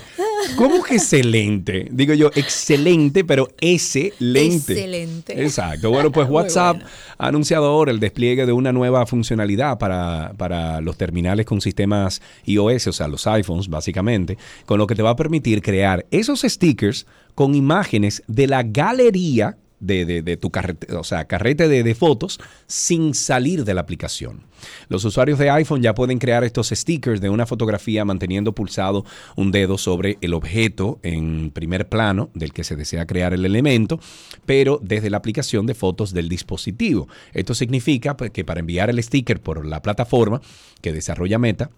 ¿cómo 0.56 0.82
que 0.82 0.94
excelente? 0.94 1.88
Digo 1.90 2.14
yo, 2.14 2.30
excelente, 2.34 3.24
pero 3.24 3.48
excelente. 3.60 4.72
Excelente. 4.72 5.42
Exacto. 5.42 5.90
Bueno, 5.90 6.10
pues 6.12 6.28
WhatsApp 6.30 6.76
bueno. 6.76 6.90
ha 7.18 7.26
anunciado 7.28 7.66
ahora 7.66 7.92
el 7.92 8.00
despliegue 8.00 8.46
de 8.46 8.52
una 8.52 8.72
nueva 8.72 9.06
funcionalidad 9.06 9.78
para, 9.78 10.32
para 10.36 10.80
los 10.80 10.96
terminales 10.96 11.46
con 11.46 11.60
sistemas 11.60 12.20
iOS, 12.44 12.88
o 12.88 12.92
sea, 12.92 13.08
los 13.08 13.26
iPhones, 13.26 13.68
básicamente, 13.68 14.38
con 14.66 14.78
lo 14.78 14.86
que 14.86 14.94
te 14.94 15.02
va 15.02 15.10
a 15.10 15.16
permitir 15.16 15.62
crear 15.62 16.06
esos 16.10 16.42
stickers 16.42 17.06
con 17.34 17.54
imágenes 17.54 18.22
de 18.26 18.46
la 18.46 18.62
galería 18.62 19.56
de, 19.86 20.22
de- 20.22 20.36
tu 20.36 20.50
carrete, 20.50 20.94
o 20.94 21.04
sea, 21.04 21.26
carrete 21.26 21.68
de, 21.68 21.82
de 21.82 21.94
fotos 21.94 22.38
sin 22.66 23.14
salir 23.14 23.64
de 23.64 23.74
la 23.74 23.80
aplicación. 23.82 24.42
Los 24.88 25.04
usuarios 25.04 25.38
de 25.38 25.50
iPhone 25.50 25.82
ya 25.82 25.94
pueden 25.94 26.18
crear 26.18 26.42
estos 26.42 26.68
stickers 26.70 27.20
de 27.20 27.28
una 27.28 27.44
fotografía 27.46 28.04
manteniendo 28.04 28.54
pulsado 28.54 29.04
un 29.36 29.50
dedo 29.50 29.76
sobre 29.78 30.16
el 30.22 30.32
objeto 30.32 30.98
en 31.02 31.50
primer 31.50 31.88
plano 31.88 32.30
del 32.34 32.52
que 32.52 32.64
se 32.64 32.74
desea 32.76 33.06
crear 33.06 33.34
el 33.34 33.44
elemento, 33.44 34.00
pero 34.46 34.80
desde 34.82 35.10
la 35.10 35.18
aplicación 35.18 35.66
de 35.66 35.74
fotos 35.74 36.12
del 36.14 36.28
dispositivo. 36.28 37.08
Esto 37.32 37.54
significa 37.54 38.16
pues, 38.16 38.30
que 38.30 38.44
para 38.44 38.60
enviar 38.60 38.88
el 38.90 39.02
sticker 39.02 39.40
por 39.40 39.66
la 39.66 39.82
plataforma 39.82 40.40
que 40.80 40.92
desarrolla 40.92 41.38
Meta, 41.38 41.70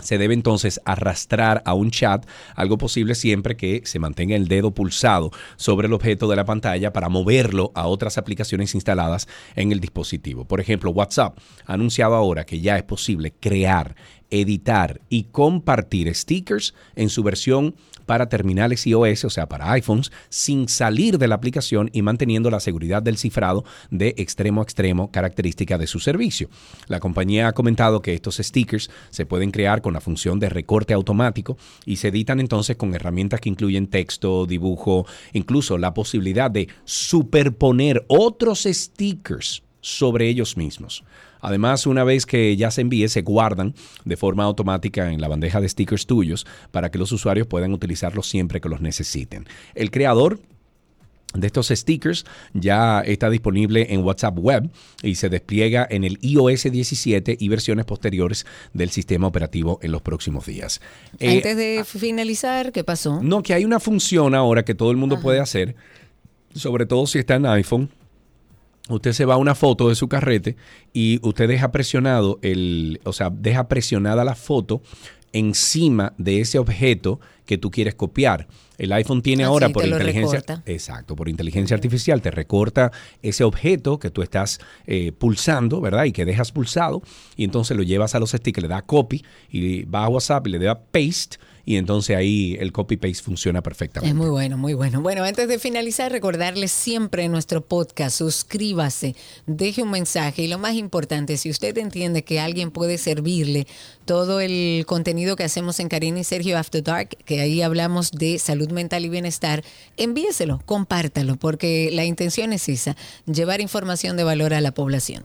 se 0.00 0.18
debe 0.18 0.34
entonces 0.34 0.80
arrastrar 0.84 1.62
a 1.64 1.74
un 1.74 1.90
chat, 1.90 2.26
algo 2.56 2.78
posible 2.78 3.14
siempre 3.14 3.56
que 3.56 3.82
se 3.84 3.98
mantenga 3.98 4.36
el 4.36 4.48
dedo 4.48 4.72
pulsado 4.72 5.30
sobre 5.56 5.86
el 5.86 5.92
objeto 5.92 6.28
de 6.28 6.36
la 6.36 6.44
pantalla 6.44 6.92
para 6.92 7.08
moverlo 7.08 7.70
a 7.74 7.86
otras 7.86 8.18
aplicaciones 8.18 8.74
instaladas 8.74 9.28
en 9.54 9.72
el 9.72 9.80
dispositivo. 9.80 10.44
Por 10.44 10.60
ejemplo, 10.60 10.90
WhatsApp 10.90 11.38
ha 11.66 11.74
anunciado 11.74 12.14
ahora 12.14 12.44
que 12.44 12.60
ya 12.60 12.76
es 12.76 12.82
posible 12.82 13.32
crear, 13.38 13.94
editar 14.30 15.00
y 15.08 15.24
compartir 15.24 16.12
stickers 16.14 16.74
en 16.96 17.08
su 17.08 17.22
versión 17.22 17.74
para 18.06 18.28
terminales 18.28 18.86
iOS, 18.86 19.24
o 19.24 19.30
sea, 19.30 19.48
para 19.48 19.70
iPhones, 19.72 20.12
sin 20.28 20.68
salir 20.68 21.18
de 21.18 21.28
la 21.28 21.34
aplicación 21.34 21.90
y 21.92 22.02
manteniendo 22.02 22.50
la 22.50 22.60
seguridad 22.60 23.02
del 23.02 23.16
cifrado 23.16 23.64
de 23.90 24.14
extremo 24.18 24.60
a 24.60 24.64
extremo, 24.64 25.10
característica 25.10 25.78
de 25.78 25.86
su 25.86 26.00
servicio. 26.00 26.48
La 26.88 27.00
compañía 27.00 27.48
ha 27.48 27.52
comentado 27.52 28.02
que 28.02 28.14
estos 28.14 28.36
stickers 28.36 28.90
se 29.10 29.26
pueden 29.26 29.50
crear 29.50 29.82
con 29.82 29.92
la 29.92 30.00
función 30.00 30.38
de 30.40 30.48
recorte 30.48 30.94
automático 30.94 31.56
y 31.84 31.96
se 31.96 32.08
editan 32.08 32.40
entonces 32.40 32.76
con 32.76 32.94
herramientas 32.94 33.40
que 33.40 33.48
incluyen 33.48 33.86
texto, 33.86 34.46
dibujo, 34.46 35.06
incluso 35.32 35.78
la 35.78 35.94
posibilidad 35.94 36.50
de 36.50 36.68
superponer 36.84 38.04
otros 38.08 38.64
stickers 38.64 39.62
sobre 39.80 40.28
ellos 40.28 40.56
mismos. 40.56 41.04
Además, 41.44 41.86
una 41.86 42.04
vez 42.04 42.24
que 42.24 42.56
ya 42.56 42.70
se 42.70 42.80
envíe, 42.80 43.08
se 43.08 43.20
guardan 43.20 43.74
de 44.04 44.16
forma 44.16 44.44
automática 44.44 45.12
en 45.12 45.20
la 45.20 45.28
bandeja 45.28 45.60
de 45.60 45.68
stickers 45.68 46.06
tuyos 46.06 46.46
para 46.70 46.90
que 46.90 46.98
los 46.98 47.12
usuarios 47.12 47.46
puedan 47.46 47.74
utilizarlos 47.74 48.28
siempre 48.28 48.62
que 48.62 48.70
los 48.70 48.80
necesiten. 48.80 49.46
El 49.74 49.90
creador 49.90 50.40
de 51.34 51.46
estos 51.46 51.68
stickers 51.68 52.24
ya 52.54 53.00
está 53.00 53.28
disponible 53.28 53.88
en 53.90 54.02
WhatsApp 54.02 54.38
Web 54.38 54.70
y 55.02 55.16
se 55.16 55.28
despliega 55.28 55.86
en 55.90 56.04
el 56.04 56.18
iOS 56.22 56.64
17 56.64 57.36
y 57.38 57.48
versiones 57.48 57.84
posteriores 57.84 58.46
del 58.72 58.90
sistema 58.90 59.26
operativo 59.26 59.78
en 59.82 59.92
los 59.92 60.00
próximos 60.00 60.46
días. 60.46 60.80
Eh, 61.18 61.36
Antes 61.36 61.56
de 61.56 61.84
finalizar, 61.84 62.72
¿qué 62.72 62.84
pasó? 62.84 63.20
no, 63.22 63.42
que 63.42 63.52
hay 63.52 63.64
una 63.64 63.80
función 63.80 64.34
ahora 64.34 64.64
que 64.64 64.74
todo 64.74 64.90
el 64.90 64.96
mundo 64.96 65.20
puede 65.20 65.40
hacer, 65.40 65.74
sobre 66.54 66.86
todo 66.86 67.06
si 67.06 67.18
está 67.18 67.34
en 67.34 67.46
iPhone. 67.46 67.90
Usted 68.88 69.12
se 69.12 69.24
va 69.24 69.34
a 69.34 69.38
una 69.38 69.54
foto 69.54 69.88
de 69.88 69.94
su 69.94 70.08
carrete 70.08 70.56
y 70.92 71.18
usted 71.26 71.48
deja 71.48 71.72
presionado 71.72 72.38
el, 72.42 73.00
o 73.04 73.12
sea, 73.12 73.30
deja 73.30 73.66
presionada 73.68 74.24
la 74.24 74.34
foto 74.34 74.82
encima 75.32 76.12
de 76.18 76.40
ese 76.40 76.58
objeto 76.58 77.18
que 77.46 77.58
tú 77.58 77.70
quieres 77.70 77.94
copiar. 77.94 78.46
El 78.78 78.92
iPhone 78.92 79.22
tiene 79.22 79.44
Ah, 79.44 79.48
ahora 79.48 79.68
por 79.68 79.84
inteligencia, 79.84 80.40
recorta. 80.40 80.62
exacto, 80.66 81.16
por 81.16 81.28
inteligencia 81.28 81.74
artificial 81.74 82.20
te 82.22 82.30
recorta 82.30 82.92
ese 83.22 83.44
objeto 83.44 83.98
que 83.98 84.10
tú 84.10 84.22
estás 84.22 84.60
eh, 84.86 85.12
pulsando, 85.12 85.80
¿verdad? 85.80 86.04
Y 86.04 86.12
que 86.12 86.24
dejas 86.24 86.52
pulsado 86.52 87.02
y 87.36 87.44
entonces 87.44 87.76
lo 87.76 87.82
llevas 87.82 88.14
a 88.14 88.20
los 88.20 88.30
stickers, 88.30 88.62
le 88.62 88.68
da 88.68 88.82
copy 88.82 89.24
y 89.50 89.84
va 89.84 90.04
a 90.04 90.08
WhatsApp 90.08 90.46
y 90.46 90.50
le 90.50 90.58
da 90.58 90.78
paste 90.78 91.38
y 91.64 91.76
entonces 91.76 92.16
ahí 92.16 92.56
el 92.60 92.72
copy 92.72 92.96
paste 92.96 93.22
funciona 93.22 93.62
perfectamente. 93.62 94.10
Es 94.10 94.14
muy 94.14 94.30
bueno, 94.30 94.58
muy 94.58 94.74
bueno. 94.74 95.00
Bueno, 95.00 95.24
antes 95.24 95.48
de 95.48 95.58
finalizar, 95.58 96.12
recordarles 96.12 96.70
siempre 96.70 97.24
en 97.24 97.32
nuestro 97.32 97.64
podcast, 97.64 98.18
suscríbase, 98.18 99.16
deje 99.46 99.82
un 99.82 99.90
mensaje 99.90 100.42
y 100.42 100.48
lo 100.48 100.58
más 100.58 100.74
importante, 100.74 101.36
si 101.36 101.50
usted 101.50 101.76
entiende 101.78 102.24
que 102.24 102.40
alguien 102.40 102.70
puede 102.70 102.98
servirle 102.98 103.66
todo 104.04 104.40
el 104.40 104.84
contenido 104.86 105.36
que 105.36 105.44
hacemos 105.44 105.80
en 105.80 105.88
Karina 105.88 106.20
y 106.20 106.24
Sergio 106.24 106.58
After 106.58 106.82
Dark, 106.82 107.10
que 107.24 107.40
ahí 107.40 107.62
hablamos 107.62 108.12
de 108.12 108.38
salud 108.38 108.70
mental 108.70 109.04
y 109.04 109.08
bienestar, 109.08 109.64
envíeselo, 109.96 110.60
compártalo, 110.66 111.36
porque 111.36 111.90
la 111.92 112.04
intención 112.04 112.52
es 112.52 112.68
esa, 112.68 112.96
llevar 113.26 113.60
información 113.60 114.16
de 114.16 114.24
valor 114.24 114.54
a 114.54 114.60
la 114.60 114.72
población. 114.72 115.24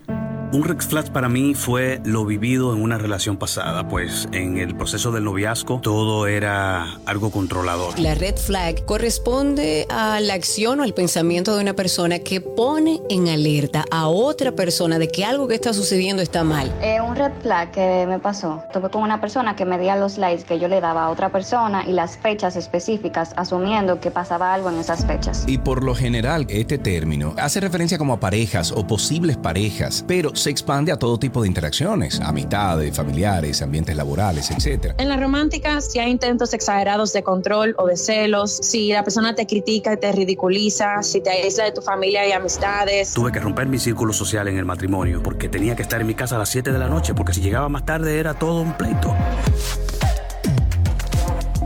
Un 0.52 0.64
red 0.64 0.80
flag 0.80 1.14
para 1.14 1.30
mí 1.30 1.54
fue 1.54 2.02
lo 2.06 2.26
vivido 2.26 2.74
en 2.74 2.82
una 2.82 2.98
relación 2.98 3.38
pasada, 3.38 3.88
pues 3.88 4.28
en 4.32 4.58
el 4.58 4.76
proceso 4.76 5.12
del 5.12 5.24
noviazgo 5.24 5.80
todo 5.80 6.26
era 6.26 6.96
algo 7.06 7.30
controlador. 7.30 8.00
La 8.00 8.16
red 8.16 8.36
flag 8.36 8.84
corresponde 8.86 9.86
a 9.92 10.20
la 10.22 10.34
acción 10.34 10.80
o 10.80 10.84
al 10.84 10.96
pensamiento 10.96 11.56
de 11.56 11.62
una 11.62 11.76
persona 11.76 12.18
que 12.18 12.42
pone 12.42 13.00
en 13.12 13.28
alerta 13.28 13.86
a 13.92 14.08
otra 14.08 14.54
persona 14.54 14.98
de 14.98 15.08
que 15.10 15.24
algo 15.24 15.48
que 15.48 15.54
está 15.54 15.72
sucediendo 15.72 16.24
está 16.24 16.44
mal. 16.44 16.74
Eh, 16.82 17.00
un 17.00 17.16
red 17.16 17.32
flag 17.44 17.70
que 17.70 18.08
me 18.08 18.18
pasó. 18.18 18.64
Tuve 18.72 18.92
con 18.92 19.02
una 19.02 19.20
persona 19.20 19.56
que 19.56 19.66
medía 19.66 19.96
los 19.96 20.20
likes 20.20 20.44
que 20.44 20.60
yo 20.60 20.68
le 20.68 20.80
daba 20.80 21.06
a 21.06 21.10
otra 21.10 21.30
persona 21.32 21.86
y 21.88 21.92
las 21.92 22.18
fechas 22.18 22.56
específicas, 22.56 23.34
asumiendo 23.36 24.00
que 24.00 24.12
pasaba 24.12 24.54
algo 24.54 24.70
en 24.70 24.78
esas 24.78 25.08
fechas. 25.08 25.44
Y 25.48 25.58
por 25.58 25.84
lo 25.84 25.96
general, 25.96 26.46
este 26.50 26.78
término 26.78 27.34
hace 27.38 27.60
referencia 27.62 27.98
como 27.98 28.14
a 28.14 28.20
parejas 28.20 28.72
o 28.72 28.86
posibles 28.86 29.38
parejas, 29.38 30.06
pero 30.08 30.36
se 30.36 30.52
expande 30.52 30.92
a 30.92 30.98
todo 30.98 31.18
tipo 31.18 31.42
de 31.42 31.48
interacciones, 31.48 32.20
amistades, 32.20 32.96
familiares, 32.96 33.64
ambientes 33.64 33.96
laborales, 33.96 34.52
etc. 34.52 34.94
En 35.00 35.10
la 35.10 35.18
romántica, 35.18 35.82
si 35.82 35.98
hay 35.98 36.12
intentos 36.12 36.54
exagerados 36.54 37.12
de 37.12 37.24
control 37.24 37.74
o 37.80 37.88
de 37.88 37.98
celos, 37.98 38.52
si 38.62 38.92
la 38.92 39.04
persona 39.04 39.34
te 39.34 39.48
critica 39.48 39.94
y 39.94 39.98
te 39.98 40.12
ridiculiza, 40.12 41.02
si 41.02 41.22
te 41.22 41.32
aísla 41.32 41.64
de 41.64 41.72
tu 41.72 41.82
familia 41.82 42.28
y 42.28 42.34
amistades. 42.34 43.14
Tuve 43.16 43.32
que 43.32 43.40
romper 43.40 43.68
mi 43.68 43.80
círculo 43.80 44.14
social 44.14 44.48
en 44.48 44.58
el 44.58 44.66
matrimonio 44.66 45.24
porque 45.24 45.50
tenía 45.50 45.76
que 45.76 45.82
estar 45.82 46.00
en 46.00 46.06
mi 46.06 46.14
casa 46.14 46.36
a 46.36 46.40
las 46.40 46.50
7 46.50 46.72
de 46.72 46.78
la 46.78 46.88
noche 46.88 47.16
porque 47.16 47.34
si 47.34 47.42
llegaba 47.42 47.68
más 47.68 47.84
tarde 47.84 48.20
era 48.20 48.36
todo 48.36 48.59
un 48.62 48.74
pleito. 48.74 49.16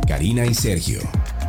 Karina 0.08 0.46
y 0.46 0.54
Sergio, 0.54 1.00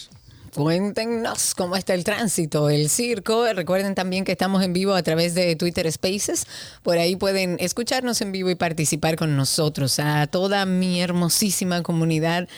Cuéntenos 0.54 1.54
cómo 1.54 1.76
está 1.76 1.94
el 1.94 2.02
tránsito, 2.02 2.68
el 2.68 2.90
circo. 2.90 3.46
Recuerden 3.54 3.94
también 3.94 4.24
que 4.24 4.32
estamos 4.32 4.64
en 4.64 4.72
vivo 4.72 4.94
a 4.94 5.02
través 5.02 5.34
de 5.34 5.54
Twitter 5.54 5.90
Spaces. 5.90 6.46
Por 6.82 6.98
ahí 6.98 7.14
pueden 7.14 7.56
escucharnos 7.60 8.20
en 8.20 8.32
vivo 8.32 8.50
y 8.50 8.56
participar 8.56 9.16
con 9.16 9.36
nosotros. 9.36 10.00
A 10.00 10.26
toda 10.26 10.66
mi 10.66 11.00
hermosísima 11.00 11.84
comunidad 11.84 12.48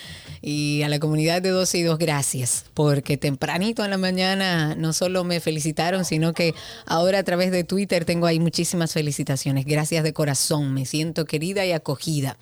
y 0.42 0.82
a 0.82 0.88
la 0.88 0.98
comunidad 0.98 1.40
de 1.40 1.50
12 1.50 1.78
y 1.78 1.82
2, 1.82 1.98
gracias. 1.98 2.64
Porque 2.74 3.16
tempranito 3.16 3.84
en 3.84 3.90
la 3.90 3.98
mañana 3.98 4.74
no 4.74 4.92
solo 4.92 5.22
me 5.22 5.38
felicitaron, 5.38 6.04
sino 6.04 6.34
que 6.34 6.52
ahora 6.84 7.20
a 7.20 7.22
través 7.22 7.52
de 7.52 7.62
Twitter 7.62 8.04
tengo 8.04 8.26
ahí 8.26 8.40
muchísimas 8.40 8.92
felicitaciones. 8.92 9.64
Gracias 9.64 10.02
de 10.02 10.12
corazón. 10.12 10.74
Me 10.74 10.84
siento 10.84 11.24
querida 11.24 11.64
y 11.64 11.70
acogida. 11.70 12.36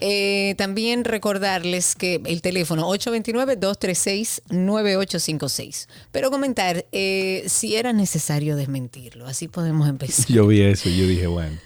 Eh, 0.00 0.56
también 0.58 1.04
recordarles 1.04 1.94
que 1.94 2.20
el 2.24 2.42
teléfono 2.42 2.88
829-236-9856. 2.90 5.86
Pero 6.12 6.30
comentar 6.30 6.84
eh, 6.92 7.44
si 7.46 7.76
era 7.76 7.92
necesario 7.92 8.56
desmentirlo. 8.56 9.26
Así 9.26 9.48
podemos 9.48 9.86
empezar. 9.88 10.26
Yo 10.28 10.46
vi 10.46 10.62
eso 10.62 10.88
yo 10.88 11.06
dije, 11.06 11.26
bueno, 11.26 11.58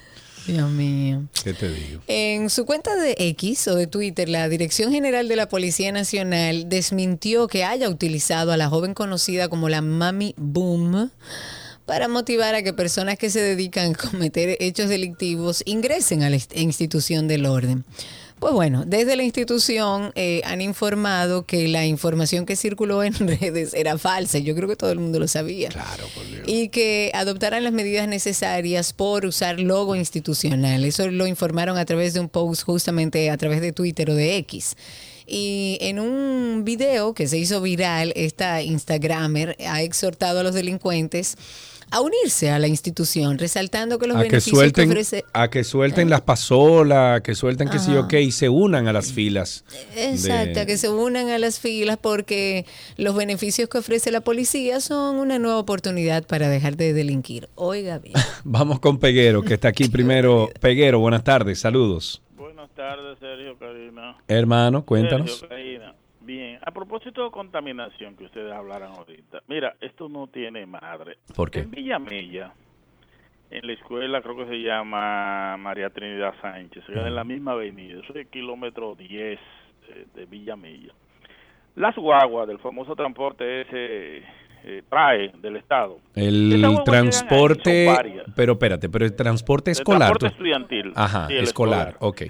Dios 0.53 0.69
mío. 0.71 1.23
¿qué 1.43 1.53
te 1.53 1.69
digo? 1.71 2.01
En 2.07 2.49
su 2.49 2.65
cuenta 2.65 2.95
de 2.95 3.15
X 3.17 3.67
o 3.67 3.75
de 3.75 3.87
Twitter, 3.87 4.29
la 4.29 4.47
Dirección 4.49 4.91
General 4.91 5.27
de 5.27 5.35
la 5.35 5.47
Policía 5.49 5.91
Nacional 5.91 6.69
desmintió 6.69 7.47
que 7.47 7.63
haya 7.63 7.89
utilizado 7.89 8.51
a 8.51 8.57
la 8.57 8.69
joven 8.69 8.93
conocida 8.93 9.47
como 9.49 9.69
la 9.69 9.81
Mami 9.81 10.33
Boom 10.37 11.11
para 11.85 12.07
motivar 12.07 12.53
a 12.53 12.61
que 12.61 12.71
personas 12.71 13.17
que 13.17 13.29
se 13.31 13.41
dedican 13.41 13.91
a 13.93 13.97
cometer 14.11 14.57
hechos 14.59 14.89
delictivos 14.89 15.63
ingresen 15.65 16.21
a 16.23 16.29
la 16.29 16.35
inst- 16.35 16.55
institución 16.55 17.27
del 17.27 17.45
orden. 17.47 17.83
Pues 18.39 18.53
bueno, 18.53 18.85
desde 18.85 19.17
la 19.17 19.23
institución 19.23 20.13
eh, 20.15 20.41
han 20.45 20.61
informado 20.61 21.45
que 21.45 21.67
la 21.67 21.85
información 21.85 22.45
que 22.45 22.55
circuló 22.55 23.03
en 23.03 23.13
redes 23.39 23.73
era 23.73 23.97
falsa. 23.97 24.39
Yo 24.39 24.55
creo 24.55 24.69
que 24.69 24.77
todo 24.77 24.91
el 24.91 24.99
mundo 24.99 25.19
lo 25.19 25.27
sabía. 25.27 25.69
Claro, 25.69 26.05
por 26.15 26.25
Dios. 26.25 26.43
Y 26.47 26.69
que 26.69 27.11
adoptaran 27.13 27.63
las 27.63 27.73
medidas 27.73 28.07
necesarias 28.07 28.93
por 28.93 29.25
usar 29.25 29.59
logo 29.59 29.95
institucional. 29.95 30.85
Eso 30.85 31.09
lo 31.11 31.27
informaron 31.27 31.77
a 31.77 31.85
través 31.85 32.13
de 32.13 32.21
un 32.21 32.29
post 32.29 32.63
justamente 32.63 33.29
a 33.29 33.37
través 33.37 33.59
de 33.59 33.73
Twitter 33.73 34.09
o 34.09 34.15
de 34.15 34.37
X. 34.37 34.75
Y 35.27 35.77
en 35.81 35.99
un 35.99 36.63
video 36.65 37.13
que 37.13 37.27
se 37.27 37.37
hizo 37.37 37.61
viral, 37.61 38.13
esta 38.15 38.63
Instagramer 38.63 39.55
ha 39.67 39.83
exhortado 39.83 40.39
a 40.39 40.43
los 40.43 40.55
delincuentes 40.55 41.35
a 41.91 42.01
unirse 42.01 42.49
a 42.51 42.59
la 42.59 42.67
institución, 42.67 43.37
resaltando 43.37 43.97
que 43.99 44.07
los 44.07 44.17
a 44.17 44.19
que 44.21 44.29
beneficios 44.29 44.57
suelten, 44.57 44.85
que 44.89 44.91
ofrece... 44.93 45.25
a 45.33 45.49
que 45.49 45.63
suelten 45.63 46.09
las 46.09 46.21
pasolas, 46.21 47.21
que 47.21 47.35
suelten 47.35 47.69
que 47.69 47.79
sí, 47.79 47.91
Ajá. 47.91 48.01
ok, 48.01 48.13
y 48.13 48.31
se 48.31 48.49
unan 48.49 48.87
a 48.87 48.93
las 48.93 49.11
filas. 49.11 49.63
Exacto, 49.95 50.59
de- 50.59 50.65
que 50.65 50.77
se 50.77 50.89
unan 50.89 51.29
a 51.29 51.39
las 51.39 51.59
filas 51.59 51.97
porque 52.01 52.65
los 52.97 53.15
beneficios 53.15 53.69
que 53.69 53.77
ofrece 53.79 54.11
la 54.11 54.21
policía 54.21 54.79
son 54.81 55.17
una 55.17 55.39
nueva 55.39 55.57
oportunidad 55.57 56.25
para 56.27 56.49
dejar 56.49 56.75
de 56.77 56.93
delinquir. 56.93 57.49
Oiga 57.55 57.99
bien. 57.99 58.15
Vamos 58.43 58.79
con 58.79 58.97
Peguero, 58.99 59.41
que 59.41 59.55
está 59.55 59.69
aquí 59.69 59.87
primero. 59.89 60.49
Peguero, 60.59 60.99
buenas 60.99 61.23
tardes, 61.23 61.59
saludos. 61.59 62.21
Buenas 62.37 62.69
tardes, 62.75 63.17
Sergio 63.19 63.57
Karina. 63.57 64.15
Hermano, 64.27 64.85
cuéntanos. 64.85 65.31
Sergio 65.31 65.49
Karina. 65.49 65.95
Bien, 66.29 66.59
a 66.63 66.69
propósito 66.69 67.23
de 67.23 67.31
contaminación 67.31 68.15
que 68.15 68.25
ustedes 68.25 68.53
hablaron 68.53 68.91
ahorita, 68.91 69.41
mira, 69.47 69.73
esto 69.81 70.07
no 70.07 70.27
tiene 70.27 70.63
madre. 70.67 71.17
¿Por 71.35 71.49
qué? 71.49 71.61
En 71.61 71.71
Villamella, 71.71 72.53
en 73.49 73.65
la 73.65 73.73
escuela 73.73 74.21
creo 74.21 74.37
que 74.37 74.45
se 74.45 74.61
llama 74.61 75.57
María 75.57 75.89
Trinidad 75.89 76.35
Sánchez, 76.39 76.83
se 76.85 76.91
en 76.91 77.15
la 77.15 77.23
misma 77.23 77.53
avenida, 77.53 77.99
eso 77.99 78.11
es 78.13 78.17
el 78.17 78.27
kilómetro 78.27 78.93
10 78.93 79.39
eh, 79.89 80.05
de 80.13 80.25
Villamella. 80.27 80.93
Las 81.75 81.95
guaguas 81.95 82.47
del 82.47 82.59
famoso 82.59 82.95
transporte 82.95 83.61
ese 83.61 84.17
eh, 84.65 84.83
trae 84.87 85.31
del 85.41 85.55
Estado. 85.55 85.97
El 86.13 86.61
transporte, 86.85 87.89
ahí, 87.89 88.21
pero 88.35 88.51
espérate, 88.51 88.87
pero 88.87 89.03
el 89.03 89.15
transporte 89.15 89.71
El 89.71 89.77
escolar. 89.77 90.09
transporte 90.09 90.27
estudiantil. 90.27 90.93
Ajá, 90.95 91.25
Sí, 91.25 91.33
el 91.33 91.43
escolar, 91.45 91.95
ok. 91.99 92.21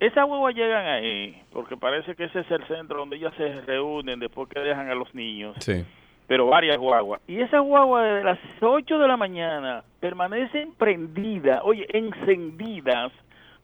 Esas 0.00 0.28
huevas 0.28 0.54
llegan 0.54 0.86
ahí 0.86 1.42
porque 1.52 1.76
parece 1.76 2.14
que 2.14 2.24
ese 2.24 2.40
es 2.40 2.50
el 2.50 2.64
centro 2.68 2.98
donde 2.98 3.16
ellas 3.16 3.32
se 3.36 3.60
reúnen 3.62 4.20
después 4.20 4.48
que 4.48 4.60
dejan 4.60 4.88
a 4.90 4.94
los 4.94 5.12
niños, 5.14 5.56
Sí. 5.58 5.84
pero 6.28 6.46
varias 6.46 6.76
guaguas. 6.78 7.20
Y 7.26 7.40
esas 7.40 7.62
guaguas 7.62 8.04
desde 8.04 8.24
las 8.24 8.38
8 8.60 8.98
de 8.98 9.08
la 9.08 9.16
mañana 9.16 9.82
permanecen 9.98 10.72
prendidas, 10.74 11.60
oye, 11.64 11.86
encendidas, 11.92 13.10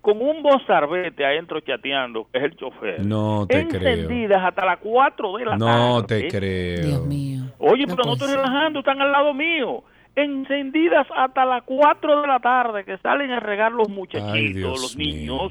con 0.01 0.21
un 0.21 0.43
bozarbete 0.43 1.25
adentro 1.25 1.61
chateando, 1.61 2.27
que 2.31 2.39
es 2.39 2.45
el 2.45 2.57
chofer. 2.57 3.07
No 3.07 3.47
te 3.49 3.67
creo. 3.69 3.81
encendidas 3.89 4.43
hasta 4.45 4.65
las 4.67 4.79
4 4.81 5.37
de 5.39 5.45
la 5.47 5.51
tarde. 5.57 5.65
No 5.65 6.05
te 6.05 6.29
creo. 6.29 6.85
Dios 6.87 7.07
mío. 7.07 7.43
Oye, 7.59 7.87
No 7.87 7.95
pero 7.97 8.07
no 8.09 8.13
estoy 8.15 8.29
ser. 8.29 8.37
relajando, 8.39 8.81
están 8.81 9.01
al 9.01 9.13
lado 9.13 9.33
mío. 9.33 9.83
Encendidas 10.17 11.07
hasta 11.17 11.45
las 11.47 11.63
4 11.63 12.21
de 12.21 12.27
la 12.27 12.39
tarde 12.39 12.85
que 12.85 12.99
salen 12.99 13.31
a 13.31 13.41
regar 13.41 13.73
los 13.73 13.89
muchachitos, 13.89 14.33
Ay, 14.35 14.53
los 14.53 14.97
mío. 14.97 15.51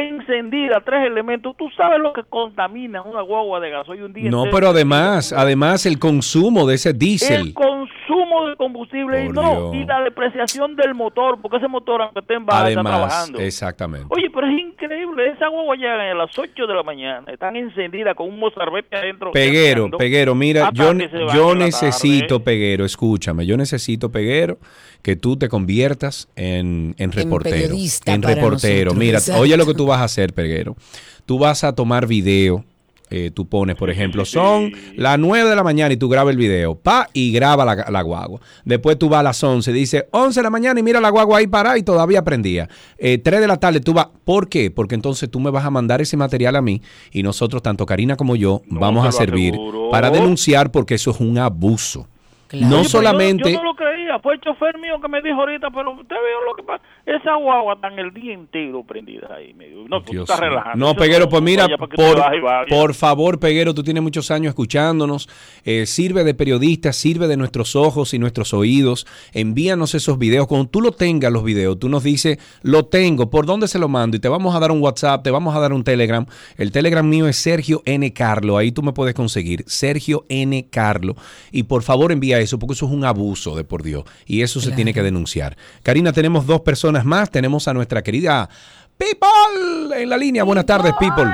Niños. 0.00 0.24
Encendidas, 0.26 0.82
tres 0.84 1.06
elementos. 1.06 1.56
¿Tú 1.56 1.68
sabes 1.76 1.98
lo 2.00 2.12
que 2.12 2.22
contamina 2.24 3.02
una 3.02 3.22
guagua 3.22 3.60
de 3.60 3.70
gasoil 3.70 4.02
un 4.04 4.12
día 4.12 4.30
No, 4.30 4.44
entero? 4.44 4.56
pero 4.56 4.68
además, 4.70 5.32
además 5.32 5.86
el 5.86 5.98
consumo 5.98 6.66
de 6.66 6.74
ese 6.74 6.90
El 6.90 6.98
diésel. 6.98 7.54
consumo 7.54 8.46
de 8.48 8.56
combustible 8.56 9.24
y 9.24 9.28
no, 9.28 9.70
Dios. 9.70 9.74
y 9.76 9.84
la 9.84 10.00
depreciación 10.02 10.76
del 10.76 10.94
motor, 10.94 11.38
porque 11.40 11.58
ese 11.58 11.68
motor, 11.68 12.02
aunque 12.02 12.20
esté 12.20 12.34
en 12.34 12.46
baja, 12.46 12.68
está 12.68 12.82
trabajando. 12.82 13.38
exactamente. 13.40 14.06
Oye, 14.10 14.30
pero 14.32 14.46
es 14.46 14.58
increíble, 14.58 15.30
esa 15.30 15.48
guagua 15.48 15.76
llegan 15.76 16.00
a 16.00 16.14
las 16.14 16.38
8 16.38 16.66
de 16.66 16.74
la 16.74 16.82
mañana, 16.82 17.24
están 17.32 17.56
encendidas 17.56 18.14
con 18.14 18.28
un 18.28 18.38
mozarbete 18.38 18.96
adentro. 18.96 19.32
Peguero, 19.32 19.90
Peguero, 19.90 20.34
mira, 20.34 20.68
hasta 20.68 20.74
yo, 20.92 20.92
yo 21.34 21.54
la 21.54 21.64
necesito. 21.66 22.40
Peguero, 22.40 22.84
escúchame, 22.84 23.46
yo 23.46 23.56
necesito, 23.56 24.10
Peguero, 24.10 24.58
que 25.02 25.16
tú 25.16 25.36
te 25.36 25.48
conviertas 25.48 26.28
en, 26.36 26.94
en 26.98 27.12
reportero. 27.12 27.74
en 28.06 28.20
para 28.20 28.34
reportero. 28.34 28.84
nosotros, 28.86 28.98
Mira, 28.98 29.18
exacto. 29.18 29.40
oye 29.42 29.56
lo 29.56 29.66
que 29.66 29.74
tú 29.74 29.86
vas 29.86 30.00
a 30.00 30.04
hacer, 30.04 30.32
Peguero. 30.34 30.76
Tú 31.24 31.38
vas 31.38 31.64
a 31.64 31.72
tomar 31.74 32.06
video. 32.06 32.64
eh, 33.08 33.30
tú 33.32 33.46
pones, 33.46 33.76
por 33.76 33.88
ejemplo, 33.88 34.24
son 34.24 34.72
las 34.96 35.16
9 35.16 35.48
de 35.48 35.54
la 35.54 35.62
mañana 35.62 35.94
y 35.94 35.96
tú 35.96 36.08
grabas 36.08 36.32
el 36.32 36.36
video, 36.38 36.74
pa, 36.74 37.08
y 37.12 37.30
graba 37.30 37.64
la, 37.64 37.86
la 37.88 38.02
guagua. 38.02 38.40
Después 38.64 38.98
tú 38.98 39.08
vas 39.08 39.20
a 39.20 39.22
las 39.22 39.40
11, 39.44 39.72
dice 39.72 40.08
11 40.10 40.40
de 40.40 40.42
la 40.42 40.50
mañana 40.50 40.80
y 40.80 40.82
mira 40.82 41.00
la 41.00 41.10
guagua 41.10 41.38
ahí 41.38 41.46
parada 41.46 41.78
y 41.78 41.84
todavía 41.84 42.24
prendía. 42.24 42.68
Eh, 42.98 43.18
3 43.18 43.40
de 43.40 43.46
la 43.46 43.58
tarde 43.58 43.78
tú 43.78 43.92
vas, 43.94 44.08
¿por 44.24 44.48
qué? 44.48 44.72
Porque 44.72 44.96
entonces 44.96 45.30
tú 45.30 45.38
me 45.38 45.50
vas 45.52 45.64
a 45.64 45.70
mandar 45.70 46.00
ese 46.00 46.16
material 46.16 46.56
a 46.56 46.62
mí 46.62 46.82
y 47.12 47.22
nosotros, 47.22 47.62
tanto 47.62 47.86
Karina 47.86 48.16
como 48.16 48.34
yo, 48.34 48.62
vamos 48.68 49.06
a 49.06 49.12
servir 49.12 49.54
aseguro. 49.54 49.90
para 49.92 50.10
denunciar 50.10 50.72
porque 50.72 50.94
eso 50.96 51.12
es 51.12 51.20
un 51.20 51.38
abuso. 51.38 52.08
Claro. 52.48 52.66
No 52.66 52.80
Oye, 52.80 52.88
solamente... 52.88 53.50
Yo, 53.50 53.56
yo 53.56 53.62
no 53.62 53.72
lo 53.72 53.76
creía, 53.76 54.18
fue 54.20 54.34
el 54.34 54.40
chofer 54.40 54.78
mío 54.78 55.00
que 55.00 55.08
me 55.08 55.20
dijo 55.20 55.40
ahorita, 55.40 55.70
pero 55.70 55.92
usted 55.92 56.14
vio 56.14 56.48
lo 56.48 56.54
que 56.54 56.62
pasa. 56.62 56.82
Esa 57.04 57.34
guagua 57.36 57.74
están 57.74 57.98
el 57.98 58.12
día 58.12 58.34
entero 58.34 58.84
prendida 58.84 59.28
ahí. 59.34 59.54
Me 59.54 59.68
dijo, 59.68 59.84
no, 59.88 60.02
tú 60.02 60.20
estás 60.20 60.40
relajando. 60.40 60.84
No, 60.84 60.94
Peguero, 60.94 61.28
pues 61.28 61.42
mira, 61.42 61.66
por, 61.76 62.68
por 62.68 62.94
favor, 62.94 63.38
Peguero, 63.38 63.74
tú 63.74 63.82
tienes 63.82 64.02
muchos 64.02 64.30
años 64.30 64.50
escuchándonos. 64.50 65.28
eh, 65.64 65.86
sirve 65.86 66.24
de 66.24 66.34
periodista, 66.34 66.92
sirve 66.92 67.26
de 67.28 67.36
nuestros 67.36 67.76
ojos 67.76 68.14
y 68.14 68.18
nuestros 68.18 68.54
oídos. 68.54 69.06
Envíanos 69.32 69.94
esos 69.94 70.18
videos. 70.18 70.46
Cuando 70.46 70.68
tú 70.68 70.80
lo 70.80 70.92
tengas, 70.92 71.32
los 71.32 71.44
videos, 71.44 71.78
tú 71.78 71.88
nos 71.88 72.02
dices, 72.04 72.38
lo 72.62 72.86
tengo, 72.86 73.30
¿por 73.30 73.46
dónde 73.46 73.68
se 73.68 73.78
lo 73.78 73.88
mando? 73.88 74.16
Y 74.16 74.20
te 74.20 74.28
vamos 74.28 74.54
a 74.54 74.60
dar 74.60 74.70
un 74.70 74.82
WhatsApp, 74.82 75.22
te 75.22 75.30
vamos 75.30 75.54
a 75.56 75.60
dar 75.60 75.72
un 75.72 75.84
Telegram. 75.84 76.26
El 76.56 76.72
Telegram 76.72 77.08
mío 77.08 77.26
es 77.28 77.36
Sergio 77.36 77.82
N. 77.84 78.12
Carlo. 78.12 78.56
Ahí 78.56 78.72
tú 78.72 78.82
me 78.82 78.92
puedes 78.92 79.14
conseguir, 79.14 79.64
Sergio 79.66 80.24
N. 80.28 80.68
Carlo. 80.70 81.16
Y 81.52 81.64
por 81.64 81.82
favor, 81.82 82.12
envía 82.12 82.35
eso, 82.38 82.58
porque 82.58 82.74
eso 82.74 82.86
es 82.86 82.92
un 82.92 83.04
abuso 83.04 83.56
de 83.56 83.64
por 83.64 83.82
Dios. 83.82 84.04
Y 84.26 84.42
eso 84.42 84.60
se 84.60 84.72
tiene 84.72 84.92
que 84.92 85.02
denunciar. 85.02 85.56
Karina, 85.82 86.12
tenemos 86.12 86.46
dos 86.46 86.60
personas 86.60 87.04
más. 87.04 87.30
Tenemos 87.30 87.68
a 87.68 87.74
nuestra 87.74 88.02
querida 88.02 88.48
People 88.96 90.00
en 90.00 90.08
la 90.08 90.16
línea. 90.16 90.42
Buenas 90.44 90.66
tardes, 90.66 90.92
People. 90.98 91.24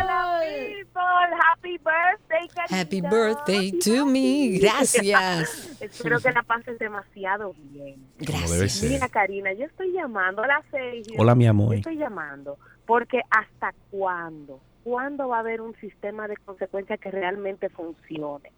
Happy 1.62 1.78
birthday, 1.78 2.48
Karina. 2.48 2.80
Happy 2.80 3.00
birthday 3.00 3.72
to 3.78 4.04
me. 4.04 4.58
Gracias. 4.58 5.76
Espero 5.80 6.20
que 6.20 6.32
la 6.32 6.42
pases 6.42 6.78
demasiado 6.78 7.54
bien. 7.70 8.04
Debe 8.18 8.68
ser. 8.68 8.90
Mira, 8.90 9.08
Karina, 9.08 9.52
yo 9.52 9.66
estoy 9.66 9.92
llamando 9.92 10.42
a 10.42 10.48
las 10.48 10.64
seis. 10.70 11.06
Hola, 11.16 11.34
mi 11.34 11.46
amor. 11.46 11.74
Yo 11.74 11.78
estoy 11.78 11.96
llamando 11.96 12.58
porque 12.86 13.20
¿hasta 13.30 13.72
cuándo? 13.90 14.60
¿Cuándo 14.82 15.28
va 15.28 15.36
a 15.36 15.40
haber 15.40 15.60
un 15.60 15.74
sistema 15.76 16.26
de 16.26 16.36
consecuencias 16.38 16.98
que 16.98 17.10
realmente 17.10 17.68
funcione? 17.68 18.50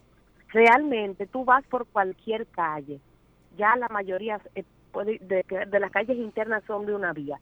Realmente, 0.55 1.27
tú 1.27 1.45
vas 1.45 1.65
por 1.67 1.85
cualquier 1.89 2.47
calle, 2.47 3.01
ya 3.59 3.75
la 3.77 3.89
mayoría 3.89 4.41
eh, 4.55 4.63
puede- 4.93 5.19
de, 5.19 5.45
de 5.67 5.81
las 5.81 5.91
calles 5.91 6.17
internas 6.17 6.63
son 6.67 6.87
de 6.87 6.95
una 6.95 7.13
vía. 7.13 7.41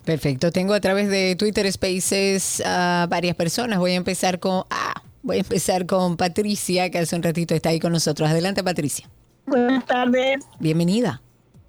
Perfecto. 0.04 0.52
Tengo 0.52 0.74
a 0.74 0.80
través 0.80 1.10
de 1.10 1.36
Twitter 1.36 1.72
Spaces 1.72 2.62
a 2.66 3.08
varias 3.10 3.36
personas. 3.36 3.80
Voy 3.80 3.92
a 3.92 3.96
empezar 3.96 4.40
con. 4.40 4.64
Ah, 4.70 5.02
voy 5.24 5.38
a 5.38 5.40
empezar 5.40 5.86
con 5.86 6.16
Patricia, 6.16 6.90
que 6.92 7.00
hace 7.00 7.16
un 7.16 7.24
ratito 7.24 7.56
está 7.56 7.70
ahí 7.70 7.80
con 7.80 7.92
nosotros. 7.92 8.30
Adelante, 8.30 8.64
Patricia. 8.64 9.10
Buenas 9.48 9.86
tardes. 9.86 10.46
Bienvenida. 10.60 11.22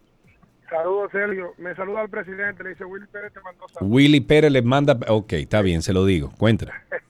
Saludos, 0.67 1.11
Sergio. 1.11 1.53
Me 1.59 1.75
saluda 1.75 2.01
al 2.01 2.09
presidente. 2.09 2.63
Le 2.63 2.71
dice 2.71 2.85
Willy 2.85 3.05
Pérez, 3.11 3.31
te 3.33 3.41
mandó 3.41 3.67
saludos. 3.71 3.95
Willy 3.95 4.21
Pérez 4.21 4.51
le 4.51 4.63
manda... 4.63 4.97
Ok, 5.09 5.33
está 5.33 5.61
bien, 5.61 5.83
se 5.83 5.93
lo 5.93 6.05
digo. 6.05 6.33
Cuéntame. 6.39 6.71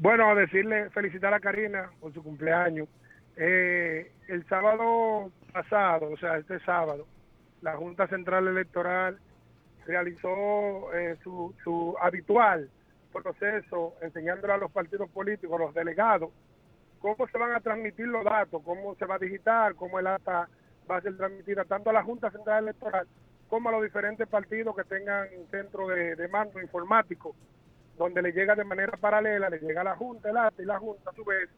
Bueno, 0.00 0.32
decirle, 0.36 0.90
felicitar 0.90 1.34
a 1.34 1.40
Karina 1.40 1.90
por 1.98 2.14
su 2.14 2.22
cumpleaños. 2.22 2.88
Eh, 3.36 4.12
el 4.28 4.46
sábado 4.46 5.32
pasado, 5.52 6.12
o 6.12 6.16
sea, 6.16 6.38
este 6.38 6.60
sábado, 6.60 7.04
la 7.62 7.76
Junta 7.76 8.06
Central 8.06 8.46
Electoral 8.46 9.18
realizó 9.86 10.94
eh, 10.94 11.16
su, 11.24 11.52
su 11.64 11.96
habitual 12.00 12.70
proceso 13.12 13.94
enseñándole 14.00 14.52
a 14.52 14.58
los 14.58 14.70
partidos 14.70 15.10
políticos, 15.10 15.60
a 15.60 15.64
los 15.64 15.74
delegados, 15.74 16.30
cómo 17.00 17.26
se 17.26 17.36
van 17.36 17.52
a 17.56 17.60
transmitir 17.60 18.06
los 18.06 18.24
datos, 18.24 18.62
cómo 18.64 18.94
se 18.94 19.04
va 19.04 19.16
a 19.16 19.18
digitar, 19.18 19.74
cómo 19.74 19.98
el 19.98 20.06
acta 20.06 20.48
va 20.88 20.98
a 20.98 21.00
ser 21.00 21.16
transmitida 21.16 21.64
tanto 21.64 21.90
a 21.90 21.94
la 21.94 22.04
Junta 22.04 22.30
Central 22.30 22.62
Electoral 22.62 23.08
como 23.48 23.68
a 23.68 23.72
los 23.72 23.82
diferentes 23.82 24.28
partidos 24.28 24.76
que 24.76 24.84
tengan 24.84 25.26
centro 25.50 25.88
de, 25.88 26.14
de 26.14 26.28
mando 26.28 26.60
informático, 26.60 27.34
donde 27.98 28.22
le 28.22 28.32
llega 28.32 28.54
de 28.54 28.64
manera 28.64 28.96
paralela, 28.96 29.50
le 29.50 29.58
llega 29.58 29.80
a 29.82 29.84
la 29.84 29.96
Junta 29.96 30.30
el 30.30 30.62
y 30.62 30.66
la 30.66 30.78
Junta 30.78 31.10
a 31.10 31.14
su 31.14 31.24
vez 31.24 31.48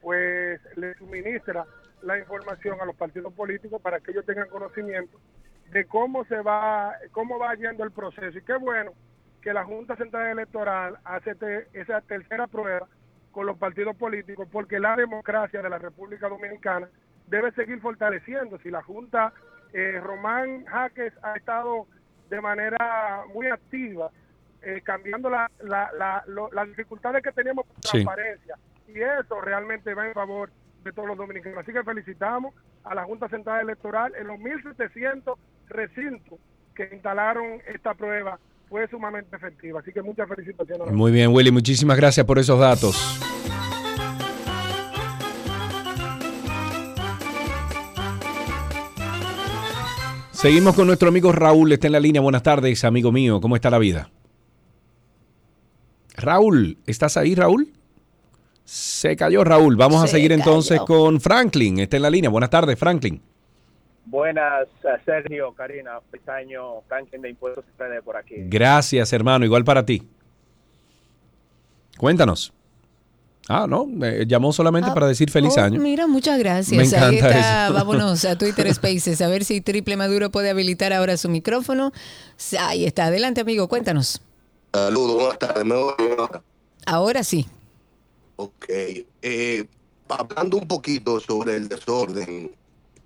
pues 0.00 0.60
le 0.76 0.94
suministra 0.94 1.66
la 2.02 2.18
información 2.18 2.80
a 2.80 2.84
los 2.84 2.96
partidos 2.96 3.32
políticos 3.32 3.82
para 3.82 4.00
que 4.00 4.12
ellos 4.12 4.24
tengan 4.24 4.48
conocimiento 4.48 5.18
de 5.72 5.84
cómo 5.86 6.24
se 6.24 6.40
va, 6.40 6.94
cómo 7.12 7.38
va 7.38 7.54
yendo 7.54 7.84
el 7.84 7.90
proceso. 7.90 8.38
Y 8.38 8.42
qué 8.42 8.56
bueno 8.56 8.92
que 9.42 9.52
la 9.52 9.64
Junta 9.64 9.96
Central 9.96 10.28
Electoral 10.28 10.98
hace 11.04 11.36
esa 11.72 12.00
tercera 12.02 12.46
prueba 12.46 12.86
con 13.32 13.46
los 13.46 13.58
partidos 13.58 13.96
políticos, 13.96 14.48
porque 14.50 14.80
la 14.80 14.96
democracia 14.96 15.62
de 15.62 15.68
la 15.68 15.78
República 15.78 16.28
Dominicana 16.28 16.88
debe 17.26 17.52
seguir 17.52 17.80
fortaleciendo. 17.80 18.58
Si 18.58 18.70
la 18.70 18.82
Junta, 18.82 19.32
eh, 19.72 20.00
Román 20.02 20.64
Jaques 20.64 21.12
ha 21.22 21.34
estado 21.36 21.86
de 22.30 22.40
manera 22.40 23.24
muy 23.34 23.46
activa, 23.48 24.10
eh, 24.62 24.80
cambiando 24.84 25.30
la, 25.30 25.50
la, 25.62 25.90
la- 25.98 26.24
lo- 26.26 26.50
las 26.52 26.66
dificultades 26.68 27.22
que 27.22 27.32
teníamos 27.32 27.66
por 27.66 27.76
Sí. 27.82 27.90
transparencia, 28.04 28.56
y 28.88 29.00
eso 29.00 29.40
realmente 29.40 29.94
va 29.94 30.06
en 30.08 30.14
favor 30.14 30.50
de 30.84 30.92
todos 30.92 31.08
los 31.08 31.16
dominicanos. 31.18 31.58
Así 31.58 31.72
que 31.72 31.82
felicitamos 31.82 32.54
a 32.84 32.94
la 32.94 33.04
Junta 33.04 33.28
Central 33.28 33.60
Electoral 33.62 34.12
en 34.18 34.26
los 34.26 34.38
1.700 34.38 35.36
recintos 35.68 36.38
que 36.74 36.88
instalaron 36.92 37.60
esta 37.66 37.94
prueba 37.94 38.38
fue 38.68 38.86
sumamente 38.88 39.34
efectiva. 39.36 39.80
Así 39.80 39.92
que 39.92 40.02
muchas 40.02 40.28
felicitaciones. 40.28 40.92
Muy 40.92 41.10
bien, 41.12 41.30
Willy. 41.32 41.50
Muchísimas 41.50 41.96
gracias 41.96 42.24
por 42.26 42.38
esos 42.38 42.58
datos. 42.60 43.18
Seguimos 50.32 50.74
con 50.76 50.86
nuestro 50.86 51.08
amigo 51.08 51.32
Raúl. 51.32 51.72
Está 51.72 51.86
en 51.88 51.92
la 51.94 52.00
línea. 52.00 52.20
Buenas 52.20 52.42
tardes, 52.42 52.84
amigo 52.84 53.10
mío. 53.10 53.40
¿Cómo 53.40 53.56
está 53.56 53.70
la 53.70 53.78
vida? 53.78 54.10
Raúl, 56.18 56.78
¿estás 56.86 57.16
ahí, 57.16 57.34
Raúl? 57.34 57.72
Se 58.64 59.16
cayó 59.16 59.44
Raúl. 59.44 59.76
Vamos 59.76 60.02
a 60.02 60.06
Se 60.06 60.12
seguir 60.12 60.32
entonces 60.32 60.80
con 60.80 61.20
Franklin. 61.20 61.78
Está 61.78 61.96
en 61.96 62.02
la 62.02 62.10
línea. 62.10 62.28
Buenas 62.28 62.50
tardes, 62.50 62.78
Franklin. 62.78 63.22
Buenas, 64.04 64.66
eh, 64.84 64.88
Sergio, 65.04 65.52
Karina, 65.52 66.00
feliz 66.10 66.28
año, 66.28 66.80
Franklin 66.88 67.22
de 67.22 67.30
Impuestos 67.30 67.64
ustedes 67.70 68.02
por 68.02 68.16
aquí. 68.16 68.34
Gracias, 68.38 69.12
hermano. 69.12 69.44
Igual 69.44 69.64
para 69.64 69.86
ti. 69.86 70.02
Cuéntanos. 71.96 72.52
Ah, 73.48 73.66
no, 73.66 73.86
eh, 74.04 74.24
llamó 74.26 74.52
solamente 74.52 74.90
Ah, 74.90 74.94
para 74.94 75.06
decir 75.06 75.30
feliz 75.30 75.56
oh, 75.56 75.60
año. 75.62 75.80
Mira, 75.80 76.06
muchas 76.06 76.38
gracias. 76.38 76.70
Me 76.76 76.82
Ahí 76.82 76.88
encanta 77.16 77.28
está, 77.30 77.64
eso. 77.66 77.74
vámonos 77.74 78.24
a 78.26 78.36
Twitter 78.38 78.72
Spaces 78.74 79.22
a 79.22 79.28
ver 79.28 79.44
si 79.44 79.60
Triple 79.62 79.96
Maduro 79.96 80.30
puede 80.30 80.50
habilitar 80.50 80.92
ahora 80.92 81.16
su 81.16 81.28
micrófono. 81.30 81.92
Ahí 82.60 82.84
está, 82.84 83.06
adelante 83.06 83.40
amigo, 83.40 83.68
cuéntanos. 83.68 84.20
Saludos, 84.72 85.14
buenas 85.16 85.38
tardes. 85.38 85.64
¿Me 85.64 85.74
oyen 85.74 86.18
ahora? 86.18 86.42
Ahora 86.86 87.24
sí. 87.24 87.46
Ok. 88.36 88.66
Eh, 89.22 89.66
hablando 90.08 90.56
un 90.58 90.68
poquito 90.68 91.20
sobre 91.20 91.56
el 91.56 91.68
desorden 91.68 92.52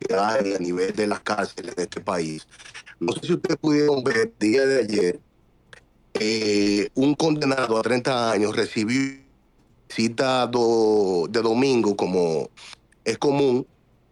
que 0.01 0.15
hay 0.15 0.55
a 0.55 0.59
nivel 0.59 0.93
de 0.95 1.07
las 1.07 1.21
cárceles 1.21 1.77
de 1.77 1.85
este 1.85 2.01
país, 2.01 2.47
no 2.99 3.13
sé 3.13 3.21
si 3.27 3.33
ustedes 3.35 3.57
pudieron 3.59 4.03
ver 4.03 4.17
el 4.17 4.33
día 4.39 4.67
de 4.67 4.81
ayer, 4.83 5.21
eh, 6.15 6.89
un 6.95 7.15
condenado 7.15 7.79
a 7.79 7.83
30 7.83 8.31
años 8.33 8.55
recibió 8.57 9.21
cita 9.89 10.47
do- 10.47 11.27
de 11.31 11.41
domingo, 11.41 11.97
como 11.97 12.49
es 13.05 13.19
común, 13.19 13.67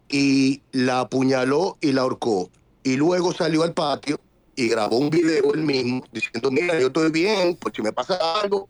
y 0.09 0.63
la 0.73 1.01
apuñaló 1.01 1.77
y 1.81 1.93
la 1.93 2.03
ahorcó. 2.03 2.51
Y 2.83 2.97
luego 2.97 3.33
salió 3.33 3.63
al 3.63 3.75
patio 3.75 4.19
y 4.57 4.69
grabó 4.69 4.99
un 4.99 5.11
video 5.11 5.55
él 5.55 5.63
mismo 5.63 6.05
diciendo, 6.13 6.51
mira, 6.51 6.79
yo 6.79 6.89
estoy 6.89 7.11
bien, 7.11 7.57
pues 7.57 7.75
si 7.75 7.83
me 7.83 7.93
pasa 7.93 8.19
algo, 8.41 8.69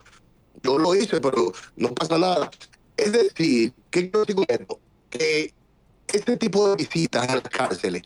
yo 0.63 0.77
lo 0.77 0.95
hice, 0.95 1.19
pero 1.19 1.51
no 1.75 1.93
pasa 1.93 2.17
nada. 2.17 2.49
Es 2.97 3.11
decir, 3.11 3.73
¿qué 3.89 4.09
quiero 4.09 4.21
decir 4.21 4.35
con 4.35 4.45
esto? 4.47 4.79
Que 5.09 5.53
este 6.07 6.37
tipo 6.37 6.69
de 6.69 6.75
visitas 6.75 7.27
a 7.27 7.35
las 7.35 7.49
cárceles, 7.49 8.03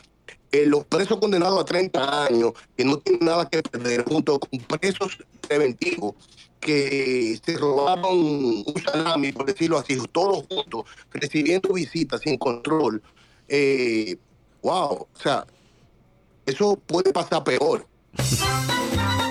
eh, 0.51 0.65
los 0.65 0.85
presos 0.85 1.19
condenados 1.19 1.59
a 1.61 1.65
30 1.65 2.25
años, 2.25 2.53
que 2.77 2.85
no 2.85 2.97
tienen 2.97 3.25
nada 3.25 3.49
que 3.49 3.61
perder, 3.61 4.03
junto 4.05 4.39
con 4.39 4.59
presos 4.59 5.17
preventivos, 5.47 6.15
que 6.59 7.39
se 7.45 7.57
robaron 7.57 8.17
un 8.65 8.83
salami, 8.83 9.31
por 9.31 9.45
decirlo 9.45 9.77
así, 9.77 9.97
todos 10.11 10.45
juntos, 10.47 10.85
recibiendo 11.11 11.73
visitas 11.73 12.21
sin 12.21 12.37
control. 12.37 13.01
Eh, 13.47 14.17
wow, 14.61 15.07
o 15.13 15.19
sea, 15.21 15.45
eso 16.45 16.75
puede 16.77 17.11
pasar 17.11 17.43
peor. 17.43 17.87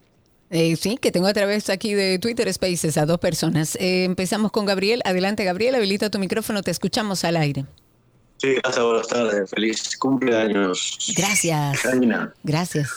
Eh, 0.52 0.76
sí, 0.76 0.98
que 0.98 1.12
tengo 1.12 1.28
a 1.28 1.34
través 1.34 1.70
aquí 1.70 1.94
de 1.94 2.18
Twitter 2.18 2.52
Spaces 2.52 2.98
a 2.98 3.06
dos 3.06 3.20
personas. 3.20 3.76
Eh, 3.76 4.04
empezamos 4.06 4.52
con 4.52 4.66
Gabriel. 4.66 5.02
Adelante, 5.06 5.44
Gabriel, 5.44 5.76
habilita 5.76 6.10
tu 6.10 6.18
micrófono, 6.18 6.64
te 6.64 6.72
escuchamos 6.72 7.24
al 7.24 7.38
aire. 7.38 7.66
Sí, 8.38 8.56
gracias, 8.64 8.84
buenas 8.84 9.08
tardes. 9.08 9.50
Feliz 9.50 9.98
cumpleaños. 9.98 11.14
Gracias. 11.16 11.82
Karina. 11.82 12.34
Gracias. 12.44 12.90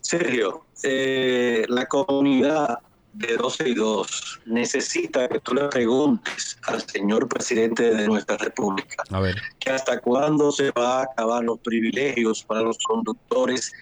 Sergio, 0.00 0.64
eh, 0.82 1.64
la 1.68 1.86
comunidad 1.86 2.78
de 3.14 3.36
12 3.36 3.68
y 3.70 3.74
2 3.74 4.40
necesita 4.46 5.28
que 5.28 5.40
tú 5.40 5.54
le 5.54 5.68
preguntes 5.68 6.58
al 6.66 6.86
señor 6.88 7.28
presidente 7.28 7.92
de 7.94 8.06
nuestra 8.06 8.36
república 8.36 9.02
A 9.10 9.20
ver. 9.20 9.34
que 9.58 9.70
hasta 9.70 10.00
cuándo 10.00 10.52
se 10.52 10.70
va 10.70 11.00
a 11.00 11.02
acabar 11.02 11.42
los 11.42 11.58
privilegios 11.58 12.44
para 12.44 12.60
los 12.62 12.78
conductores 12.78 13.72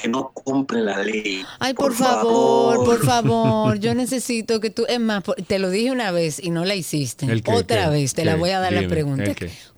que 0.00 0.08
no 0.08 0.30
cumplen 0.32 0.86
la 0.86 1.02
ley. 1.02 1.44
Ay, 1.58 1.74
por, 1.74 1.94
favor, 1.94 2.84
por 2.84 3.04
favor, 3.04 3.78
yo 3.78 3.94
necesito 3.96 4.60
que 4.60 4.70
tú, 4.70 4.84
es 4.88 5.00
más, 5.00 5.22
te 5.46 5.58
lo 5.58 5.70
dije 5.70 5.90
una 5.90 6.10
vez 6.10 6.42
y 6.42 6.50
no 6.50 6.64
la 6.64 6.74
hiciste. 6.74 7.26
Otra 7.46 7.84
¿Qué? 7.84 7.90
vez, 7.90 8.14
te 8.14 8.24
la 8.24 8.36
voy 8.36 8.50
a 8.50 8.60
dar 8.60 8.72
la 8.72 8.86
pregunta. 8.88 9.32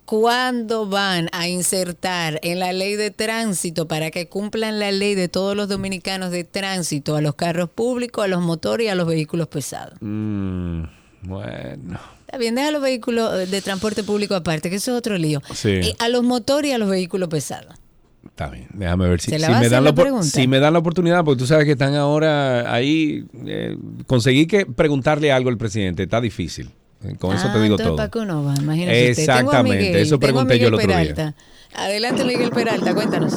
¿Cuándo 0.05 0.87
van 0.87 1.29
a 1.33 1.47
insertar 1.47 2.39
en 2.41 2.57
la 2.59 2.73
ley 2.73 2.95
de 2.95 3.11
tránsito 3.11 3.87
para 3.87 4.09
que 4.09 4.27
cumplan 4.27 4.79
la 4.79 4.91
ley 4.91 5.13
de 5.13 5.27
todos 5.27 5.55
los 5.55 5.69
dominicanos 5.69 6.31
de 6.31 6.43
tránsito 6.43 7.15
a 7.15 7.21
los 7.21 7.35
carros 7.35 7.69
públicos, 7.69 8.25
a 8.25 8.27
los 8.27 8.41
motores 8.41 8.87
y 8.87 8.89
a 8.89 8.95
los 8.95 9.07
vehículos 9.07 9.47
pesados? 9.49 9.93
Mm, 10.01 10.85
bueno. 11.21 11.99
Está 12.21 12.37
bien, 12.37 12.55
deja 12.55 12.71
los 12.71 12.81
vehículos 12.81 13.33
eh, 13.39 13.45
de 13.45 13.61
transporte 13.61 14.03
público 14.03 14.33
aparte, 14.35 14.71
que 14.71 14.77
eso 14.77 14.91
es 14.91 14.97
otro 14.97 15.17
lío. 15.17 15.41
Sí. 15.53 15.95
A 15.99 16.09
los 16.09 16.23
motores 16.23 16.71
y 16.71 16.73
a 16.73 16.79
los 16.79 16.89
vehículos 16.89 17.29
pesados. 17.29 17.78
Está 18.25 18.49
bien, 18.49 18.67
déjame 18.73 19.07
ver 19.09 19.21
si, 19.21 19.31
¿Se 19.31 19.39
la 19.39 19.47
si 19.47 19.53
me 19.53 19.69
dan 19.69 19.83
la 19.83 19.91
la, 19.91 20.23
si 20.23 20.47
me 20.47 20.59
dan 20.59 20.73
la 20.73 20.79
oportunidad, 20.79 21.23
porque 21.23 21.39
tú 21.39 21.47
sabes 21.47 21.65
que 21.65 21.71
están 21.71 21.95
ahora 21.95 22.73
ahí. 22.73 23.25
eh, 23.45 23.77
conseguí 24.07 24.45
que 24.45 24.65
preguntarle 24.65 25.31
algo 25.31 25.49
al 25.49 25.57
presidente, 25.57 26.03
está 26.03 26.19
difícil. 26.21 26.69
Eh, 27.03 27.15
Con 27.17 27.35
eso 27.35 27.47
Ah, 27.49 27.53
te 27.53 27.61
digo 27.61 27.75
entonces, 27.75 27.85
todo. 27.85 27.95
Tengo 27.95 28.01
a 28.03 28.09
Exactamente, 28.93 29.77
Miguel, 29.87 29.95
eso 30.01 30.19
pregunté 30.19 30.59
yo 30.59 30.67
el 30.67 30.73
otro 30.73 30.87
día. 30.87 30.97
Peralta. 30.97 31.35
Adelante, 31.73 32.25
Miguel 32.25 32.49
Peralta, 32.51 32.93
cuéntanos. 32.93 33.33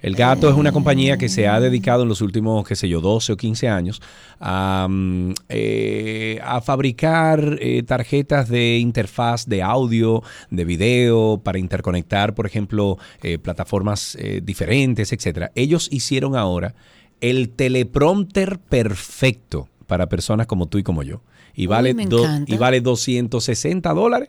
El 0.00 0.14
Gato 0.14 0.48
es 0.48 0.54
una 0.56 0.70
compañía 0.70 1.18
que 1.18 1.28
se 1.28 1.48
ha 1.48 1.58
dedicado 1.58 2.04
en 2.04 2.08
los 2.08 2.20
últimos, 2.20 2.66
qué 2.66 2.76
sé 2.76 2.88
yo, 2.88 3.00
12 3.00 3.32
o 3.32 3.36
15 3.36 3.68
años 3.68 4.00
a, 4.38 4.86
mm, 4.88 5.32
eh, 5.48 6.40
a 6.44 6.60
fabricar 6.60 7.58
eh, 7.60 7.82
tarjetas 7.82 8.48
de 8.48 8.78
interfaz 8.78 9.46
de 9.46 9.62
audio, 9.62 10.22
de 10.50 10.64
video, 10.64 11.40
para 11.42 11.58
interconectar, 11.58 12.34
por 12.34 12.46
ejemplo, 12.46 12.96
eh, 13.22 13.38
plataformas 13.38 14.16
diferentes, 14.42 15.12
etcétera. 15.12 15.50
Ellos 15.56 15.88
hicieron 15.90 16.36
ahora 16.36 16.74
el 17.20 17.48
teleprompter 17.50 18.60
perfecto 18.60 19.68
para 19.88 20.08
personas 20.08 20.46
como 20.46 20.66
tú 20.66 20.78
y 20.78 20.82
como 20.84 21.02
yo. 21.02 21.22
Y 21.54 21.66
vale, 21.66 21.92
do- 22.08 22.22
y 22.46 22.56
vale 22.56 22.80
260 22.80 23.92
dólares. 23.92 24.28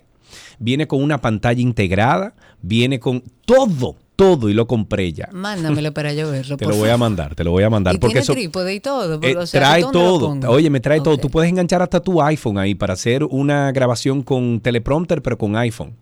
Viene 0.57 0.87
con 0.87 1.03
una 1.03 1.21
pantalla 1.21 1.61
integrada, 1.61 2.33
viene 2.61 2.99
con 2.99 3.23
todo, 3.45 3.97
todo 4.19 4.49
y 4.49 4.53
lo 4.53 4.67
compré 4.67 5.13
ya. 5.13 5.29
Mándamelo 5.31 5.93
para 5.93 6.11
yo 6.13 6.29
verlo. 6.29 6.57
Te 6.57 6.65
por 6.65 6.73
lo 6.73 6.79
voy 6.79 6.89
a 6.89 6.97
mandar, 6.97 7.35
te 7.35 7.45
lo 7.45 7.51
voy 7.51 7.63
a 7.63 7.69
mandar. 7.69 7.95
Y 7.95 7.99
porque 7.99 8.15
tiene 8.15 8.23
eso 8.23 8.33
trípode 8.33 8.73
y 8.73 8.79
todo. 8.81 9.17
eh, 9.21 9.37
o 9.37 9.47
sea, 9.47 9.61
trae 9.61 9.81
¿dónde 9.81 9.97
lo 9.99 10.19
todo. 10.19 10.51
Oye, 10.51 10.69
me 10.69 10.81
trae 10.81 10.99
todo. 10.99 11.17
Tú 11.17 11.29
puedes 11.29 11.49
enganchar 11.49 11.81
hasta 11.81 12.01
tu 12.01 12.21
iPhone 12.21 12.57
ahí 12.57 12.75
para 12.75 12.93
hacer 12.93 13.23
una 13.23 13.71
grabación 13.71 14.21
con 14.21 14.59
teleprompter, 14.59 15.21
pero 15.21 15.37
con 15.37 15.55
iPhone. 15.55 15.95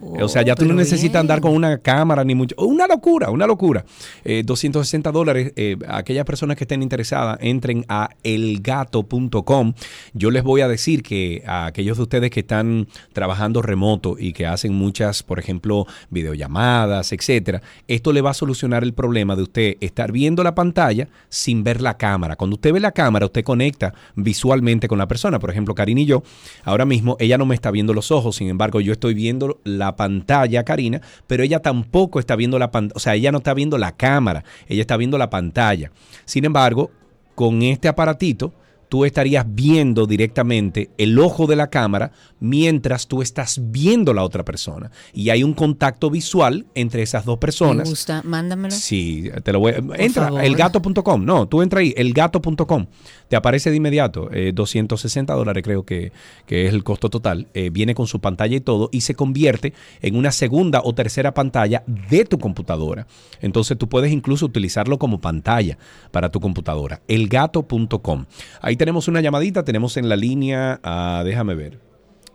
O 0.00 0.28
sea, 0.28 0.42
ya 0.42 0.54
tú 0.54 0.64
no 0.64 0.74
necesitas 0.74 1.20
andar 1.20 1.40
con 1.40 1.54
una 1.54 1.78
cámara 1.78 2.24
ni 2.24 2.34
mucho. 2.34 2.54
Una 2.58 2.86
locura, 2.86 3.30
una 3.30 3.46
locura. 3.46 3.84
Eh, 4.24 4.42
260 4.44 5.12
dólares. 5.12 5.52
eh, 5.56 5.76
aquellas 5.88 6.24
personas 6.24 6.56
que 6.56 6.64
estén 6.64 6.82
interesadas, 6.82 7.38
entren 7.40 7.84
a 7.88 8.10
elgato.com. 8.22 9.74
Yo 10.14 10.30
les 10.30 10.42
voy 10.42 10.60
a 10.60 10.68
decir 10.68 11.02
que 11.02 11.42
a 11.46 11.66
aquellos 11.66 11.96
de 11.96 12.02
ustedes 12.02 12.30
que 12.30 12.40
están 12.40 12.88
trabajando 13.12 13.62
remoto 13.62 14.16
y 14.18 14.32
que 14.32 14.46
hacen 14.46 14.74
muchas, 14.74 15.22
por 15.22 15.38
ejemplo, 15.38 15.86
videollamadas, 16.10 17.12
etcétera, 17.12 17.62
esto 17.88 18.12
le 18.12 18.20
va 18.20 18.30
a 18.30 18.34
solucionar 18.34 18.82
el 18.82 18.94
problema 18.94 19.36
de 19.36 19.42
usted 19.42 19.76
estar 19.80 20.12
viendo 20.12 20.42
la 20.42 20.54
pantalla 20.54 21.08
sin 21.28 21.62
ver 21.64 21.80
la 21.80 21.96
cámara. 21.96 22.36
Cuando 22.36 22.54
usted 22.54 22.72
ve 22.72 22.80
la 22.80 22.92
cámara, 22.92 23.26
usted 23.26 23.44
conecta 23.44 23.94
visualmente 24.14 24.88
con 24.88 24.98
la 24.98 25.08
persona. 25.08 25.38
Por 25.38 25.50
ejemplo, 25.50 25.74
Karina 25.74 26.00
y 26.00 26.06
yo, 26.06 26.22
ahora 26.64 26.84
mismo 26.84 27.16
ella 27.18 27.38
no 27.38 27.46
me 27.46 27.54
está 27.54 27.70
viendo 27.70 27.94
los 27.94 28.10
ojos, 28.10 28.36
sin 28.36 28.48
embargo, 28.48 28.80
yo 28.80 28.92
estoy 28.92 29.14
viendo 29.14 29.60
la 29.64 29.89
pantalla, 29.96 30.64
Karina, 30.64 31.00
pero 31.26 31.42
ella 31.42 31.60
tampoco 31.60 32.18
está 32.18 32.36
viendo 32.36 32.58
la 32.58 32.70
pantalla, 32.70 32.96
o 32.96 33.00
sea, 33.00 33.14
ella 33.14 33.32
no 33.32 33.38
está 33.38 33.54
viendo 33.54 33.78
la 33.78 33.92
cámara, 33.92 34.44
ella 34.68 34.80
está 34.80 34.96
viendo 34.96 35.18
la 35.18 35.30
pantalla. 35.30 35.90
Sin 36.24 36.44
embargo, 36.44 36.90
con 37.34 37.62
este 37.62 37.88
aparatito, 37.88 38.52
tú 38.90 39.06
estarías 39.06 39.46
viendo 39.48 40.06
directamente 40.06 40.90
el 40.98 41.18
ojo 41.18 41.46
de 41.46 41.56
la 41.56 41.70
cámara 41.70 42.12
mientras 42.40 43.06
tú 43.06 43.22
estás 43.22 43.58
viendo 43.70 44.12
la 44.12 44.22
otra 44.24 44.44
persona. 44.44 44.90
Y 45.14 45.30
hay 45.30 45.42
un 45.44 45.54
contacto 45.54 46.10
visual 46.10 46.66
entre 46.74 47.00
esas 47.02 47.24
dos 47.24 47.36
Me 47.36 47.40
personas. 47.40 47.88
gusta, 47.88 48.20
mándamelo. 48.24 48.74
Sí, 48.74 49.30
te 49.42 49.52
lo 49.52 49.60
voy 49.60 49.74
Entra, 49.96 50.26
favor. 50.26 50.44
elgato.com. 50.44 51.24
No, 51.24 51.46
tú 51.48 51.62
entra 51.62 51.80
ahí, 51.80 51.94
elgato.com. 51.96 52.86
Te 53.28 53.36
aparece 53.36 53.70
de 53.70 53.76
inmediato. 53.76 54.28
eh, 54.32 54.50
260 54.52 55.32
dólares 55.34 55.62
creo 55.64 55.84
que, 55.84 56.10
que 56.46 56.66
es 56.66 56.74
el 56.74 56.82
costo 56.84 57.08
total. 57.08 57.46
Eh, 57.54 57.70
viene 57.70 57.94
con 57.94 58.06
su 58.08 58.20
pantalla 58.20 58.56
y 58.56 58.60
todo 58.60 58.88
y 58.92 59.02
se 59.02 59.14
convierte 59.14 59.72
en 60.02 60.16
una 60.16 60.32
segunda 60.32 60.80
o 60.84 60.92
tercera 60.94 61.32
pantalla 61.32 61.84
de 61.86 62.24
tu 62.24 62.38
computadora. 62.38 63.06
Entonces 63.40 63.78
tú 63.78 63.88
puedes 63.88 64.10
incluso 64.10 64.46
utilizarlo 64.46 64.98
como 64.98 65.20
pantalla 65.20 65.78
para 66.10 66.30
tu 66.30 66.40
computadora. 66.40 67.02
Elgato.com. 67.06 68.24
Ahí 68.60 68.76
tenemos 68.80 69.08
una 69.08 69.20
llamadita, 69.20 69.62
tenemos 69.62 69.98
en 69.98 70.08
la 70.08 70.16
línea, 70.16 70.80
a, 70.82 71.20
déjame 71.22 71.54
ver. 71.54 71.78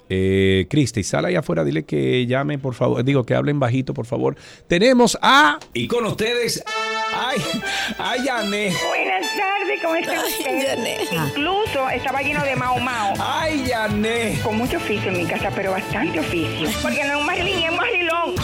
Eh, 0.09 0.67
Cristi, 0.69 1.01
sal 1.01 1.25
ahí 1.25 1.35
afuera, 1.35 1.63
dile 1.63 1.85
que 1.85 2.27
llame, 2.27 2.59
por 2.59 2.75
favor. 2.75 3.03
Digo, 3.03 3.23
que 3.23 3.33
hablen 3.33 3.59
bajito, 3.59 3.95
por 3.95 4.05
favor. 4.05 4.35
Tenemos 4.67 5.17
a. 5.23 5.57
Y 5.73 5.87
con 5.87 6.05
ustedes. 6.05 6.63
¡Ay! 7.15 7.37
¡Ay, 7.97 8.25
Yané! 8.25 8.73
Buenas 8.87 9.25
tardes, 9.35 9.81
¿cómo 9.81 9.95
está 9.95 10.23
usted? 10.23 10.77
Incluso 11.11 11.89
estaba 11.89 12.21
lleno 12.21 12.43
de 12.43 12.55
mao 12.55 12.77
mao. 12.77 13.13
¡Ay, 13.17 13.63
Yané! 13.67 14.39
Con 14.43 14.55
mucho 14.55 14.77
oficio 14.77 15.09
en 15.09 15.17
mi 15.17 15.25
casa, 15.25 15.49
pero 15.55 15.71
bastante 15.71 16.19
oficio. 16.19 16.69
Porque 16.83 17.03
no 17.05 17.13
es 17.13 17.19
un 17.21 17.25
marilín, 17.25 17.63
es 17.63 17.71
un 17.71 17.77
marilón. 17.77 18.35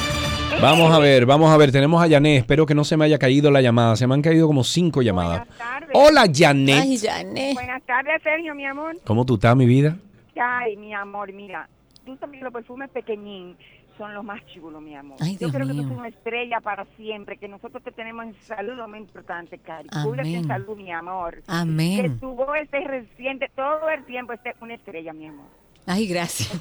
Vamos 0.59 0.91
a 0.93 0.99
ver, 0.99 1.25
vamos 1.25 1.49
a 1.51 1.57
ver. 1.57 1.71
Tenemos 1.71 2.01
a 2.01 2.07
Yané. 2.07 2.37
Espero 2.37 2.65
que 2.65 2.75
no 2.75 2.83
se 2.83 2.97
me 2.97 3.05
haya 3.05 3.17
caído 3.17 3.51
la 3.51 3.61
llamada. 3.61 3.95
Se 3.95 4.07
me 4.07 4.13
han 4.13 4.21
caído 4.21 4.47
como 4.47 4.63
cinco 4.63 5.01
llamadas. 5.01 5.47
Hola, 5.93 6.25
Yané. 6.25 7.53
Buenas 7.53 7.83
tardes, 7.83 8.21
Sergio, 8.23 8.55
mi 8.55 8.65
amor. 8.65 8.97
¿Cómo 9.05 9.25
tú 9.25 9.35
estás, 9.35 9.55
mi 9.55 9.65
vida? 9.65 9.97
Ay, 10.39 10.75
mi 10.75 10.93
amor, 10.93 11.31
mira, 11.33 11.69
tú 12.03 12.15
también 12.15 12.43
los 12.43 12.51
perfumes 12.51 12.89
pequeñín 12.89 13.55
son 13.97 14.13
los 14.15 14.23
más 14.23 14.43
chulos, 14.47 14.81
mi 14.81 14.95
amor. 14.95 15.17
Ay, 15.19 15.33
Yo 15.33 15.39
Dios 15.39 15.51
creo 15.51 15.67
que 15.67 15.73
tú 15.73 15.79
eres 15.81 15.91
una 15.91 16.07
estrella 16.07 16.59
para 16.61 16.85
siempre, 16.97 17.37
que 17.37 17.47
nosotros 17.47 17.83
te 17.83 17.91
tenemos 17.91 18.25
en 18.25 18.33
salud, 18.41 18.73
lo 18.73 18.87
más 18.87 18.99
importante, 18.99 19.59
Cari. 19.59 19.89
Amén. 19.91 20.07
Cuídate 20.07 20.33
en 20.33 20.47
salud, 20.47 20.75
mi 20.77 20.91
amor. 20.91 21.43
Amén. 21.45 22.01
Que 22.01 22.09
tu 22.09 22.31
voz 22.33 22.57
esté 22.59 22.79
reciente 22.79 23.51
todo 23.55 23.87
el 23.89 24.03
tiempo, 24.05 24.33
esté 24.33 24.55
una 24.61 24.73
estrella, 24.73 25.13
mi 25.13 25.27
amor. 25.27 25.45
Ay, 25.87 26.05
gracias. 26.07 26.49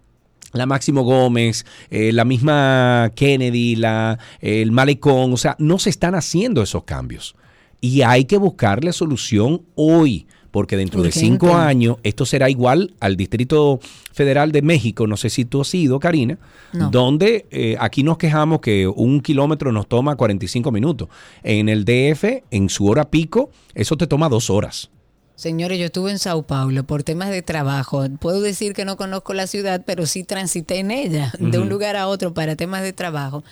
la 0.52 0.66
Máximo 0.66 1.02
Gómez, 1.02 1.64
eh, 1.90 2.12
la 2.12 2.24
misma 2.24 3.12
Kennedy, 3.14 3.76
la, 3.76 4.18
el 4.40 4.72
Malecón, 4.72 5.32
o 5.32 5.36
sea, 5.36 5.55
no 5.59 5.78
se 5.78 5.90
están 5.90 6.14
haciendo 6.14 6.62
esos 6.62 6.84
cambios. 6.84 7.36
Y 7.80 8.02
hay 8.02 8.24
que 8.24 8.38
buscarle 8.38 8.93
solución 8.93 9.62
hoy, 9.74 10.26
porque 10.57 10.78
dentro 10.78 11.03
de 11.03 11.12
cinco 11.12 11.55
años 11.55 11.99
esto 12.03 12.24
será 12.24 12.49
igual 12.49 12.95
al 12.99 13.15
Distrito 13.19 13.78
Federal 14.15 14.53
de 14.53 14.62
México, 14.62 15.07
no 15.07 15.19
sé 15.19 15.28
si 15.28 15.45
tú 15.45 15.61
has 15.61 15.74
ido, 15.74 16.01
Karina, 16.01 16.39
No. 16.73 16.89
donde 16.91 17.45
eh, 17.51 17.77
aquí 17.78 18.03
nos 18.03 18.16
quejamos 18.16 18.61
que 18.62 18.89
un 18.89 19.20
kilómetro 19.20 19.70
nos 19.70 19.87
toma 19.87 20.16
45 20.16 20.73
minutos. 20.73 21.09
En 21.43 21.69
el 21.69 21.85
DF, 21.85 22.43
en 22.51 22.70
su 22.70 22.87
hora 22.87 23.11
pico, 23.11 23.51
eso 23.74 23.99
te 23.99 24.07
toma 24.07 24.31
dos 24.31 24.49
horas. 24.49 24.89
Señores, 25.35 25.78
yo 25.78 25.85
estuve 25.85 26.11
en 26.11 26.19
Sao 26.19 26.45
Paulo 26.47 26.85
por 26.87 27.03
temas 27.03 27.28
de 27.28 27.43
trabajo. 27.43 28.07
Puedo 28.19 28.41
decir 28.41 28.73
que 28.73 28.87
no 28.87 28.97
conozco 28.97 29.35
la 29.35 29.47
ciudad, 29.47 29.83
pero 29.87 30.07
sí 30.07 30.24
transité 30.24 30.78
en 30.78 30.91
ella, 30.91 31.35
de 31.39 31.59
un 31.59 31.69
lugar 31.69 31.97
a 31.97 32.09
otro 32.09 32.33
para 32.33 32.57
temas 32.57 32.81
de 32.83 32.95
trabajo. 32.95 33.45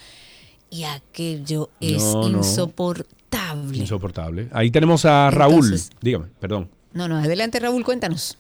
Y 0.70 0.84
aquello 0.84 1.68
es 1.82 2.02
No, 2.02 2.30
no. 2.30 2.38
insoportable. 2.38 3.76
Insoportable. 3.76 4.48
Ahí 4.52 4.70
tenemos 4.70 5.04
a 5.04 5.30
Raúl. 5.30 5.64
Entonces- 5.64 5.90
Dígame, 6.00 6.26
perdón. 6.40 6.70
No, 6.94 7.08
no, 7.08 7.16
adelante 7.16 7.58
Raúl, 7.60 7.84
cuéntanos. 7.84 8.38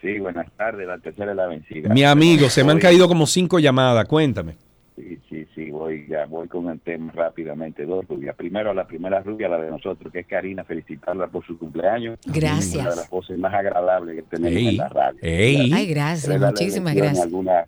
Sí, 0.00 0.18
buenas 0.18 0.50
tardes, 0.56 0.86
la 0.86 0.98
tercera 0.98 1.30
es 1.30 1.36
la 1.36 1.46
vencida. 1.46 1.88
Mi 1.94 2.02
amigo, 2.02 2.48
se 2.50 2.64
me 2.64 2.72
han 2.72 2.80
caído 2.80 3.06
como 3.06 3.26
cinco 3.26 3.60
llamadas, 3.60 4.04
cuéntame. 4.06 4.56
Sí, 4.96 5.18
sí, 5.30 5.46
sí, 5.54 5.70
voy, 5.70 6.06
ya 6.08 6.26
voy 6.26 6.48
con 6.48 6.68
el 6.68 6.80
tema 6.80 7.12
rápidamente. 7.12 7.86
Dos 7.86 8.06
rubias. 8.08 8.34
Primero, 8.36 8.74
la 8.74 8.86
primera 8.86 9.20
rubia, 9.20 9.48
la 9.48 9.58
de 9.58 9.70
nosotros, 9.70 10.12
que 10.12 10.20
es 10.20 10.26
Karina, 10.26 10.64
felicitarla 10.64 11.28
por 11.28 11.46
su 11.46 11.56
cumpleaños. 11.56 12.18
Gracias. 12.26 12.74
Una 12.84 12.90
de 12.90 12.96
las 12.96 13.08
voces 13.10 13.38
más 13.38 13.54
agradables 13.54 14.16
que 14.16 14.22
tenemos 14.22 14.56
Ey, 14.58 14.68
en 14.68 14.76
la 14.76 14.88
radio. 14.88 15.18
ey. 15.22 15.72
Ay, 15.72 15.86
gracias, 15.86 16.40
muchísimas 16.40 16.94
gracias. 16.94 17.24
alguna- 17.24 17.64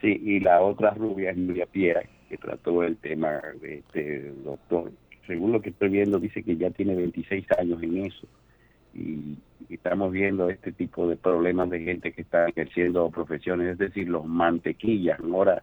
Sí, 0.00 0.18
y 0.24 0.40
la 0.40 0.62
otra 0.62 0.92
rubia 0.92 1.30
es 1.30 1.36
Nuria 1.36 1.66
Piera, 1.66 2.02
que 2.30 2.38
trató 2.38 2.84
el 2.84 2.96
tema 2.96 3.38
de 3.60 3.78
este 3.78 4.32
doctor. 4.44 4.92
Según 5.26 5.52
lo 5.52 5.60
que 5.60 5.70
estoy 5.70 5.90
viendo, 5.90 6.18
dice 6.18 6.42
que 6.42 6.56
ya 6.56 6.70
tiene 6.70 6.94
26 6.94 7.44
años 7.58 7.82
en 7.82 8.06
eso. 8.06 8.26
Y 8.94 9.38
estamos 9.68 10.12
viendo 10.12 10.50
este 10.50 10.72
tipo 10.72 11.06
de 11.08 11.16
problemas 11.16 11.70
de 11.70 11.80
gente 11.80 12.12
que 12.12 12.22
está 12.22 12.48
ejerciendo 12.48 13.10
profesiones, 13.10 13.72
es 13.72 13.78
decir, 13.78 14.08
los 14.08 14.24
mantequillas. 14.24 15.20
Ahora 15.20 15.62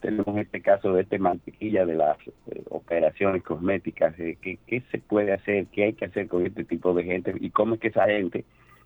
tenemos 0.00 0.36
este 0.36 0.60
caso 0.60 0.92
de 0.92 1.02
este 1.02 1.18
mantequilla 1.18 1.86
de 1.86 1.94
las 1.94 2.18
eh, 2.50 2.62
operaciones 2.70 3.42
cosméticas. 3.42 4.18
eh, 4.18 4.36
¿qué, 4.40 4.58
¿Qué 4.66 4.82
se 4.90 4.98
puede 4.98 5.32
hacer? 5.32 5.66
¿Qué 5.66 5.84
hay 5.84 5.92
que 5.94 6.06
hacer 6.06 6.28
con 6.28 6.46
este 6.46 6.64
tipo 6.64 6.94
de 6.94 7.04
gente? 7.04 7.34
¿Y 7.40 7.50
cómo 7.50 7.74
es 7.74 7.80
que 7.80 7.88
esa 7.88 8.06
gente 8.06 8.44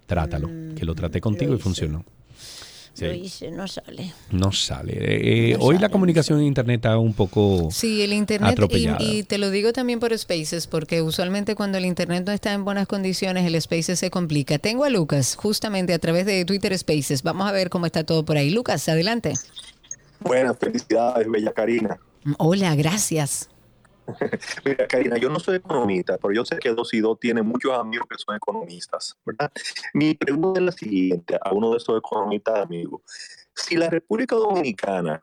Trátalo, 0.06 0.48
que 0.74 0.84
lo 0.84 0.94
traté 0.94 1.20
contigo 1.20 1.54
y 1.54 1.58
funcionó. 1.58 2.04
Sí. 2.94 3.04
Lo 3.04 3.14
hice, 3.14 3.50
no 3.52 3.68
sale. 3.68 4.12
No 4.32 4.50
sale. 4.50 4.92
Eh, 4.94 5.50
eh, 5.52 5.56
hoy 5.60 5.78
la 5.78 5.88
comunicación 5.88 6.40
en 6.40 6.46
internet 6.46 6.76
está 6.78 6.98
un 6.98 7.12
poco 7.12 7.68
Sí, 7.70 8.02
el 8.02 8.12
internet, 8.12 8.58
y, 8.70 9.18
y 9.18 9.22
te 9.22 9.38
lo 9.38 9.50
digo 9.50 9.72
también 9.72 10.00
por 10.00 10.16
Spaces, 10.18 10.66
porque 10.66 11.00
usualmente 11.00 11.54
cuando 11.54 11.78
el 11.78 11.84
internet 11.84 12.24
no 12.26 12.32
está 12.32 12.52
en 12.54 12.64
buenas 12.64 12.88
condiciones, 12.88 13.46
el 13.46 13.60
Spaces 13.60 14.00
se 14.00 14.10
complica. 14.10 14.58
Tengo 14.58 14.84
a 14.84 14.90
Lucas, 14.90 15.36
justamente 15.36 15.94
a 15.94 16.00
través 16.00 16.26
de 16.26 16.44
Twitter 16.44 16.76
Spaces. 16.76 17.22
Vamos 17.22 17.48
a 17.48 17.52
ver 17.52 17.70
cómo 17.70 17.86
está 17.86 18.02
todo 18.02 18.24
por 18.24 18.36
ahí. 18.36 18.50
Lucas, 18.50 18.88
adelante. 18.88 19.34
Buenas, 20.18 20.56
felicidades, 20.58 21.30
bella 21.30 21.52
Karina. 21.52 22.00
Hola, 22.38 22.74
gracias. 22.74 23.48
Mira, 24.64 24.86
Karina, 24.88 25.18
yo 25.18 25.28
no 25.28 25.38
soy 25.38 25.56
economista, 25.56 26.18
pero 26.18 26.32
yo 26.32 26.44
sé 26.44 26.58
que 26.58 26.70
dos 26.70 26.92
y 26.94 27.00
dos 27.00 27.18
tiene 27.18 27.42
muchos 27.42 27.72
amigos 27.72 28.06
que 28.08 28.16
son 28.18 28.36
economistas, 28.36 29.16
¿verdad? 29.24 29.52
Mi 29.94 30.14
pregunta 30.14 30.60
es 30.60 30.66
la 30.66 30.72
siguiente 30.72 31.38
a 31.40 31.52
uno 31.52 31.70
de 31.70 31.78
esos 31.78 31.98
economistas 31.98 32.58
amigos. 32.64 33.02
Si 33.54 33.76
la 33.76 33.90
República 33.90 34.36
Dominicana 34.36 35.22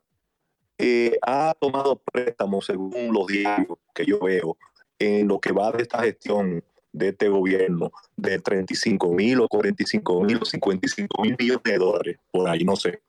eh, 0.78 1.18
ha 1.22 1.54
tomado 1.60 1.98
préstamos, 1.98 2.66
según 2.66 3.14
los 3.14 3.28
diarios 3.28 3.78
que 3.94 4.06
yo 4.06 4.20
veo, 4.20 4.58
en 5.00 5.28
lo 5.28 5.40
que 5.40 5.52
va 5.52 5.72
de 5.72 5.84
esta 5.84 6.04
gestión 6.04 6.64
de 6.94 7.10
este 7.10 7.28
gobierno, 7.28 7.92
de 8.16 8.40
35 8.40 9.12
mil 9.12 9.42
o 9.42 9.48
45 9.48 10.24
mil 10.24 10.40
o 10.42 10.46
55 10.46 11.22
mil 11.22 11.36
millones 11.38 11.64
de 11.64 11.78
dólares, 11.78 12.18
por 12.32 12.48
ahí, 12.50 12.64
no 12.64 12.76
sé 12.76 13.02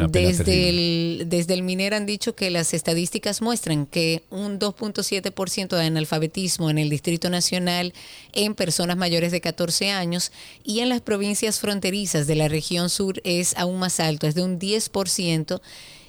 Desde 0.10 0.70
el, 0.70 1.26
desde 1.28 1.54
el 1.54 1.62
MINER 1.62 1.94
han 1.94 2.08
dicho 2.08 2.34
que 2.34 2.50
las 2.50 2.74
estadísticas 2.74 3.40
muestran 3.40 3.86
que 3.86 4.24
un 4.32 4.58
2.7% 4.58 5.78
de 5.78 5.84
analfabetismo 5.84 6.72
en 6.72 6.80
el 6.80 6.90
Distrito 6.90 7.30
Nacional 7.30 7.94
en 8.34 8.56
personas 8.56 8.98
mayores 8.98 9.32
de 9.32 9.42
14 9.42 9.92
años 9.92 10.32
y 10.64 10.80
en 10.80 10.90
las 10.90 11.02
provincias 11.02 11.60
fronterizas 11.60 12.26
de 12.26 12.34
la 12.34 12.48
región 12.48 12.90
sur 12.90 13.22
es 13.24 13.56
aún 13.58 13.78
más 13.78 14.00
alto, 14.00 14.26
es 14.26 14.34
de 14.34 14.42
un 14.42 14.58
10% 14.58 15.62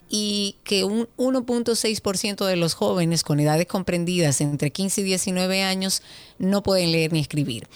y 0.09 0.57
que 0.63 0.85
un 0.85 1.09
1.6% 1.17 2.47
de 2.47 2.57
los 2.57 2.75
jóvenes 2.75 3.23
con 3.23 3.41
edades 3.41 3.67
comprendidas 3.67 4.41
entre 4.41 4.71
15 4.71 5.01
y 5.01 5.05
19 5.05 5.63
años 5.63 6.03
no 6.39 6.63
pueden 6.63 6.93
leer 6.93 7.13
ni 7.13 7.21
escribir. 7.21 7.67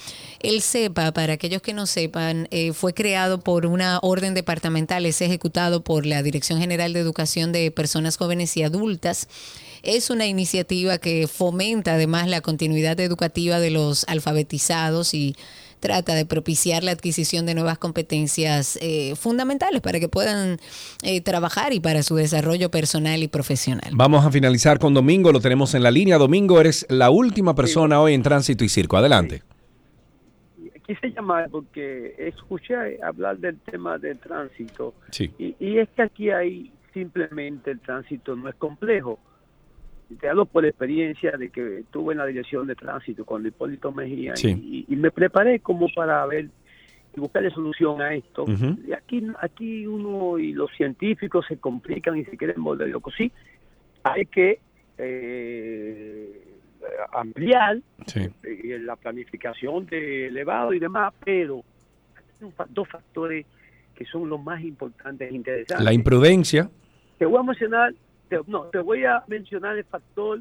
El 0.40 0.62
CEPA, 0.62 1.12
para 1.12 1.34
aquellos 1.34 1.62
que 1.62 1.74
no 1.74 1.86
sepan, 1.86 2.46
eh, 2.50 2.72
fue 2.72 2.94
creado 2.94 3.40
por 3.40 3.66
una 3.66 3.98
orden 4.02 4.34
departamental, 4.34 5.06
es 5.06 5.20
ejecutado 5.20 5.82
por 5.82 6.06
la 6.06 6.22
Dirección 6.22 6.60
General 6.60 6.92
de 6.92 7.00
Educación 7.00 7.52
de 7.52 7.70
Personas 7.70 8.16
Jóvenes 8.16 8.56
y 8.56 8.62
Adultas. 8.62 9.28
Es 9.82 10.10
una 10.10 10.26
iniciativa 10.26 10.98
que 10.98 11.26
fomenta 11.26 11.94
además 11.94 12.28
la 12.28 12.42
continuidad 12.42 13.00
educativa 13.00 13.58
de 13.60 13.70
los 13.70 14.04
alfabetizados 14.08 15.14
y 15.14 15.36
trata 15.80 16.14
de 16.14 16.26
propiciar 16.26 16.84
la 16.84 16.92
adquisición 16.92 17.46
de 17.46 17.54
nuevas 17.54 17.78
competencias 17.78 18.78
eh, 18.82 19.14
fundamentales 19.16 19.80
para 19.80 19.98
que 19.98 20.08
puedan 20.08 20.58
eh, 21.02 21.20
trabajar 21.20 21.72
y 21.72 21.80
para 21.80 22.02
su 22.02 22.14
desarrollo 22.16 22.70
personal 22.70 23.22
y 23.22 23.28
profesional. 23.28 23.90
Vamos 23.94 24.24
a 24.24 24.30
finalizar 24.30 24.78
con 24.78 24.94
Domingo, 24.94 25.32
lo 25.32 25.40
tenemos 25.40 25.74
en 25.74 25.82
la 25.82 25.90
línea. 25.90 26.18
Domingo, 26.18 26.60
eres 26.60 26.86
la 26.88 27.10
última 27.10 27.54
persona 27.54 28.00
hoy 28.00 28.14
en 28.14 28.22
Tránsito 28.22 28.64
y 28.64 28.68
Circo. 28.68 28.96
Adelante. 28.96 29.42
Quise 30.86 31.10
llamar 31.10 31.48
porque 31.50 32.14
escuché 32.18 32.74
hablar 33.02 33.38
del 33.38 33.58
tema 33.60 33.96
del 33.98 34.18
tránsito 34.18 34.92
Sí. 35.10 35.30
y, 35.38 35.54
y 35.60 35.78
es 35.78 35.88
que 35.94 36.02
aquí 36.02 36.30
hay 36.30 36.72
simplemente 36.92 37.70
el 37.70 37.80
tránsito 37.80 38.34
no 38.34 38.48
es 38.48 38.56
complejo. 38.56 39.18
Te 40.18 40.28
hablo 40.28 40.44
por 40.46 40.64
experiencia 40.64 41.32
de 41.36 41.50
que 41.50 41.78
estuve 41.80 42.12
en 42.14 42.18
la 42.18 42.26
dirección 42.26 42.66
de 42.66 42.74
tránsito 42.74 43.24
con 43.24 43.46
Hipólito 43.46 43.92
Mejía 43.92 44.34
Sí. 44.36 44.48
y, 44.88 44.92
y 44.92 44.96
me 44.96 45.10
preparé 45.10 45.60
como 45.60 45.88
para 45.94 46.24
ver 46.26 46.48
y 47.16 47.20
buscarle 47.20 47.50
solución 47.50 48.00
a 48.02 48.14
esto. 48.14 48.44
Y 48.86 48.92
aquí, 48.92 49.24
aquí 49.40 49.86
uno 49.86 50.38
y 50.38 50.52
los 50.52 50.70
científicos 50.76 51.44
se 51.48 51.58
complican 51.58 52.16
y 52.16 52.24
se 52.24 52.36
quieren 52.36 52.62
volver 52.62 52.88
locos. 52.88 53.14
Sí, 53.16 53.30
hay 54.04 54.26
que 54.26 54.60
eh, 54.98 56.40
ampliar 57.12 57.80
Sí. 58.06 58.28
eh, 58.44 58.78
la 58.80 58.96
planificación 58.96 59.86
de 59.86 60.28
elevado 60.28 60.72
y 60.72 60.78
demás, 60.78 61.12
pero 61.24 61.62
hay 62.18 62.66
dos 62.70 62.88
factores 62.88 63.46
que 63.94 64.04
son 64.06 64.28
los 64.28 64.42
más 64.42 64.62
importantes 64.62 65.30
e 65.30 65.34
interesantes. 65.34 65.84
La 65.84 65.92
imprudencia. 65.92 66.70
Te 67.18 67.26
voy 67.26 67.38
a 67.38 67.42
mencionar, 67.42 67.92
te- 68.30 68.40
no, 68.46 68.64
te 68.66 68.78
voy 68.78 69.04
a 69.04 69.22
mencionar 69.26 69.76
el 69.76 69.84
factor 69.84 70.40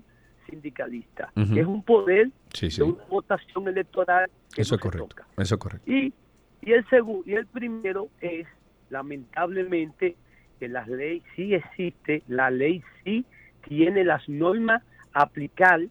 sindicalista, 0.49 1.31
que 1.35 1.59
es 1.59 1.67
un 1.67 1.83
poder 1.83 2.29
Sí, 2.53 2.71
sí. 2.71 2.77
de 2.81 2.83
una 2.83 3.03
votación 3.05 3.67
electoral 3.67 4.29
que 4.55 4.61
Eso 4.61 4.73
no 4.73 4.75
es 4.77 4.81
se 4.81 4.89
correcto. 4.89 5.07
toca. 5.07 5.27
Eso 5.37 5.55
es 5.55 5.59
correcto. 5.59 5.91
Y, 5.91 6.13
y 6.61 6.71
el 6.73 6.87
segundo 6.89 7.23
y 7.29 7.33
el 7.35 7.45
primero 7.47 8.09
es 8.21 8.47
lamentablemente 8.89 10.15
que 10.59 10.67
la 10.67 10.85
ley 10.85 11.21
sí 11.35 11.53
existe, 11.53 12.23
la 12.27 12.49
ley 12.51 12.81
sí 13.03 13.25
tiene 13.67 14.03
las 14.03 14.27
normas 14.29 14.83
a 15.13 15.23
aplicar 15.23 15.81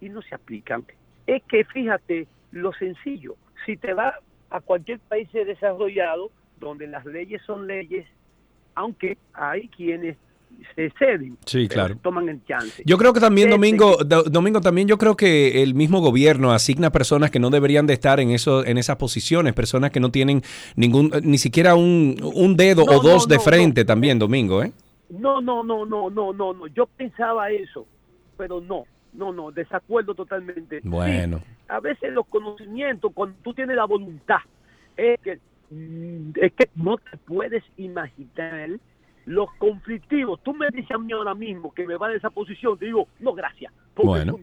y 0.00 0.08
no 0.08 0.22
se 0.22 0.34
aplican. 0.34 0.84
Es 1.26 1.42
que 1.44 1.64
fíjate 1.64 2.26
lo 2.52 2.72
sencillo, 2.72 3.36
si 3.66 3.76
te 3.76 3.92
vas 3.94 4.14
a 4.50 4.60
cualquier 4.60 4.98
país 5.00 5.28
desarrollado 5.32 6.30
donde 6.58 6.86
las 6.86 7.04
leyes 7.06 7.40
son 7.42 7.66
leyes, 7.66 8.06
aunque 8.74 9.16
hay 9.32 9.68
quienes 9.68 10.16
se 10.74 10.90
ceden. 10.98 11.36
Sí, 11.46 11.68
claro. 11.68 11.96
Toman 12.02 12.28
el 12.28 12.44
chance. 12.44 12.82
Yo 12.86 12.96
creo 12.98 13.12
que 13.12 13.20
también, 13.20 13.48
Este, 13.48 13.56
Domingo, 13.56 13.96
Do- 14.04 14.22
Domingo, 14.24 14.60
también 14.60 14.86
yo 14.88 14.98
creo 14.98 15.16
que 15.16 15.62
el 15.62 15.74
mismo 15.74 16.00
gobierno 16.00 16.52
asigna 16.52 16.90
personas 16.90 17.30
que 17.30 17.38
no 17.40 17.50
deberían 17.50 17.86
de 17.86 17.94
estar 17.94 18.20
en 18.20 18.30
eso, 18.30 18.64
en 18.64 18.78
esas 18.78 18.96
posiciones, 18.96 19.52
personas 19.54 19.90
que 19.90 20.00
no 20.00 20.10
tienen 20.10 20.42
ningún, 20.76 21.10
ni 21.22 21.38
siquiera 21.38 21.74
un, 21.74 22.16
un 22.34 22.56
dedo 22.56 22.84
No, 22.84 22.98
o 22.98 23.02
dos 23.02 23.26
no, 23.26 23.30
de 23.30 23.36
no, 23.36 23.40
frente 23.42 23.84
también, 23.84 24.18
Domingo, 24.18 24.62
¿eh? 24.62 24.72
No, 25.10 25.40
no, 25.40 25.64
no, 25.64 25.84
no, 25.84 26.08
no, 26.10 26.32
no, 26.32 26.52
no. 26.54 26.66
Yo 26.68 26.86
pensaba 26.86 27.50
eso, 27.50 27.86
pero 28.36 28.60
no, 28.60 28.84
no, 29.12 29.32
no, 29.32 29.50
desacuerdo 29.50 30.14
totalmente. 30.14 30.80
Bueno. 30.84 31.38
Sí, 31.38 31.44
a 31.68 31.80
veces 31.80 32.12
los 32.12 32.26
conocimientos, 32.28 33.10
cuando 33.12 33.36
tú 33.42 33.52
tienes 33.54 33.74
la 33.76 33.86
voluntad, 33.86 34.38
es 34.96 35.18
que, 35.20 35.38
mm, 35.70 36.30
es 36.40 36.52
que 36.52 36.68
no 36.76 36.96
te 36.96 37.16
puedes 37.26 37.64
imaginar 37.76 38.70
los 39.30 39.48
conflictivos. 39.58 40.40
Tú 40.42 40.52
me 40.52 40.66
dices 40.72 40.90
a 40.90 40.98
mí 40.98 41.12
ahora 41.12 41.34
mismo 41.34 41.72
que 41.72 41.86
me 41.86 41.96
va 41.96 42.08
de 42.08 42.16
esa 42.16 42.30
posición, 42.30 42.76
te 42.76 42.86
digo, 42.86 43.06
no, 43.20 43.32
gracias. 43.32 43.72
porque 43.94 44.08
Bueno. 44.08 44.38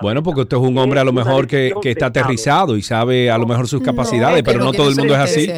Bueno, 0.00 0.22
porque 0.22 0.40
usted 0.40 0.56
es 0.56 0.62
un 0.62 0.78
hombre 0.78 0.98
a 1.00 1.04
lo 1.04 1.12
mejor 1.12 1.46
que, 1.46 1.74
está 1.84 2.06
aterrizado 2.06 2.76
y 2.76 2.82
sabe 2.82 3.30
a 3.30 3.36
lo 3.36 3.46
mejor 3.46 3.68
sus 3.68 3.82
capacidades, 3.82 4.42
pero 4.42 4.60
no 4.60 4.72
todo 4.72 4.88
el 4.88 4.96
mundo 4.96 5.14
es 5.14 5.20
así. 5.20 5.50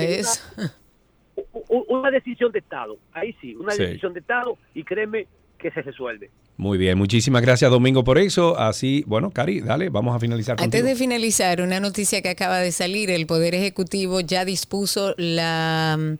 Una 1.88 2.10
decisión 2.10 2.50
de 2.52 2.58
Estado, 2.58 2.96
ahí 3.12 3.34
sí, 3.40 3.54
una 3.54 3.72
Sí. 3.72 3.82
decisión 3.82 4.12
de 4.12 4.20
Estado 4.20 4.58
y 4.74 4.82
créeme 4.82 5.26
que 5.58 5.70
se 5.70 5.80
resuelve. 5.82 6.30
Muy 6.56 6.76
bien, 6.76 6.98
muchísimas 6.98 7.40
gracias 7.40 7.70
Domingo 7.70 8.02
por 8.04 8.18
eso. 8.18 8.58
Así, 8.58 9.04
bueno, 9.06 9.30
Cari, 9.30 9.60
dale, 9.60 9.88
vamos 9.88 10.14
a 10.14 10.18
finalizar 10.18 10.52
Antes 10.54 10.66
contigo. 10.66 10.86
de 10.88 10.96
finalizar, 10.96 11.62
una 11.62 11.80
noticia 11.80 12.20
que 12.20 12.28
acaba 12.28 12.58
de 12.58 12.72
salir, 12.72 13.10
el 13.10 13.26
Poder 13.26 13.54
Ejecutivo 13.54 14.20
ya 14.20 14.44
dispuso 14.44 15.14
la 15.16 16.16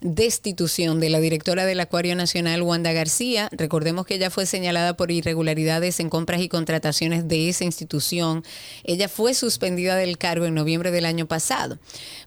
destitución 0.00 1.00
de 1.00 1.10
la 1.10 1.20
directora 1.20 1.64
del 1.64 1.80
Acuario 1.80 2.14
Nacional, 2.14 2.62
Wanda 2.62 2.92
García. 2.92 3.48
Recordemos 3.52 4.06
que 4.06 4.16
ella 4.16 4.30
fue 4.30 4.46
señalada 4.46 4.96
por 4.96 5.10
irregularidades 5.10 6.00
en 6.00 6.10
compras 6.10 6.40
y 6.40 6.48
contrataciones 6.48 7.28
de 7.28 7.48
esa 7.48 7.64
institución. 7.64 8.44
Ella 8.84 9.08
fue 9.08 9.34
suspendida 9.34 9.96
del 9.96 10.18
cargo 10.18 10.46
en 10.46 10.54
noviembre 10.54 10.90
del 10.90 11.06
año 11.06 11.26
pasado. 11.26 11.78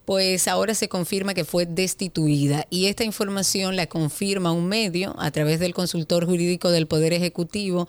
Pues 0.06 0.48
ahora 0.48 0.74
se 0.74 0.90
confirma 0.90 1.34
que 1.34 1.46
fue 1.46 1.66
destituida 1.66 2.66
y 2.70 2.88
esta 2.88 3.04
información 3.04 3.76
la 3.76 3.88
confirma 3.88 4.52
un 4.52 4.68
medio 4.68 5.16
a 5.20 5.30
través 5.32 5.60
del 5.60 5.74
consultor 5.74 6.26
jurídico 6.26 6.72
del 6.72 6.88
Poder 6.88 7.14
Ejecutivo, 7.14 7.88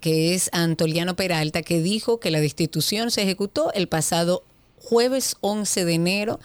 que 0.00 0.34
es 0.34 0.50
Antoliano 0.52 1.16
Peralta, 1.16 1.62
que 1.62 1.80
dijo 1.80 2.20
que 2.20 2.30
la 2.30 2.40
destitución 2.40 3.10
se 3.10 3.22
ejecutó 3.22 3.72
el 3.72 3.88
pasado 3.88 4.44
jueves 4.82 5.36
11 5.40 5.84
de 5.84 5.94
enero. 5.94 6.40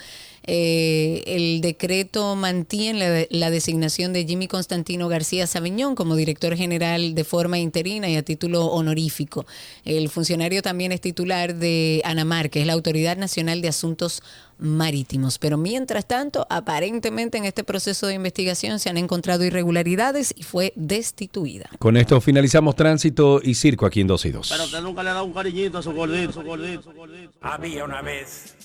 Eh, 0.49 1.23
el 1.27 1.59
decreto 1.61 2.35
mantiene 2.37 2.99
la, 2.99 3.27
la 3.29 3.49
designación 3.51 4.13
de 4.13 4.25
Jimmy 4.25 4.47
Constantino 4.47 5.09
García 5.09 5.45
Sabiñón 5.45 5.93
como 5.93 6.15
director 6.15 6.55
general 6.55 7.15
de 7.15 7.23
forma 7.25 7.59
interina 7.59 8.09
y 8.09 8.15
a 8.15 8.23
título 8.23 8.65
honorífico. 8.67 9.45
El 9.83 10.09
funcionario 10.09 10.61
también 10.61 10.93
es 10.93 11.01
titular 11.01 11.55
de 11.55 12.01
ANAMAR, 12.05 12.49
que 12.49 12.61
es 12.61 12.67
la 12.67 12.73
Autoridad 12.73 13.17
Nacional 13.17 13.61
de 13.61 13.67
Asuntos 13.67 14.23
Marítimos. 14.59 15.37
Pero 15.37 15.57
mientras 15.57 16.07
tanto, 16.07 16.47
aparentemente 16.49 17.37
en 17.37 17.45
este 17.45 17.63
proceso 17.63 18.07
de 18.07 18.15
investigación 18.15 18.79
se 18.79 18.89
han 18.89 18.97
encontrado 18.97 19.43
irregularidades 19.43 20.33
y 20.35 20.43
fue 20.43 20.73
destituida. 20.75 21.69
Con 21.79 21.97
esto 21.97 22.19
finalizamos 22.21 22.75
tránsito 22.75 23.39
y 23.43 23.53
circo 23.55 23.85
aquí 23.85 24.01
en 24.01 24.07
2 24.07 24.25
y 24.25 24.31
2. 24.31 24.49
Pero 24.49 24.71
que 24.71 24.81
nunca 24.81 25.03
le 25.03 25.09
ha 25.11 25.13
dado 25.13 25.25
un 25.25 25.33
cariñito 25.33 25.77
a 25.77 25.83
su 25.83 25.91
gordito, 25.91 26.33
su 26.33 26.41
gordito, 26.41 26.83
su 26.83 26.91
gordito. 26.93 27.31
Había 27.41 27.85
una 27.85 28.01
vez 28.01 28.56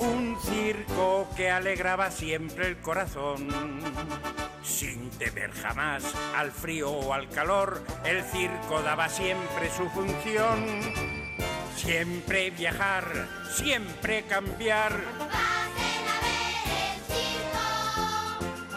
un 0.00 0.36
circo 0.40 1.28
que 1.36 1.50
alegraba 1.50 2.10
siempre 2.10 2.66
el 2.66 2.78
corazón. 2.78 3.48
Sin 4.62 5.10
temer 5.10 5.52
jamás 5.52 6.04
al 6.36 6.52
frío 6.52 6.90
o 6.90 7.12
al 7.12 7.28
calor, 7.28 7.82
el 8.04 8.22
circo 8.24 8.82
daba 8.82 9.08
siempre 9.08 9.70
su 9.70 9.88
función. 9.90 10.66
Siempre 11.76 12.50
viajar, 12.50 13.28
siempre 13.54 14.24
cambiar. 14.24 14.92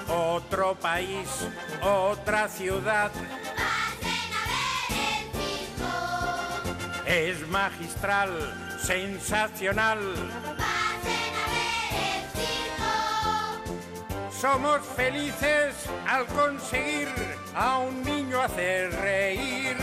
Otro 0.08 0.76
país, 0.76 1.28
otra 1.82 2.48
ciudad. 2.48 3.12
Es 7.06 7.48
magistral, 7.48 8.78
sensacional. 8.82 10.00
Somos 14.44 14.82
felices 14.98 15.74
al 16.06 16.26
conseguir 16.26 17.08
a 17.56 17.78
un 17.78 18.04
niño 18.04 18.42
hacer 18.42 18.92
reír. 18.92 19.78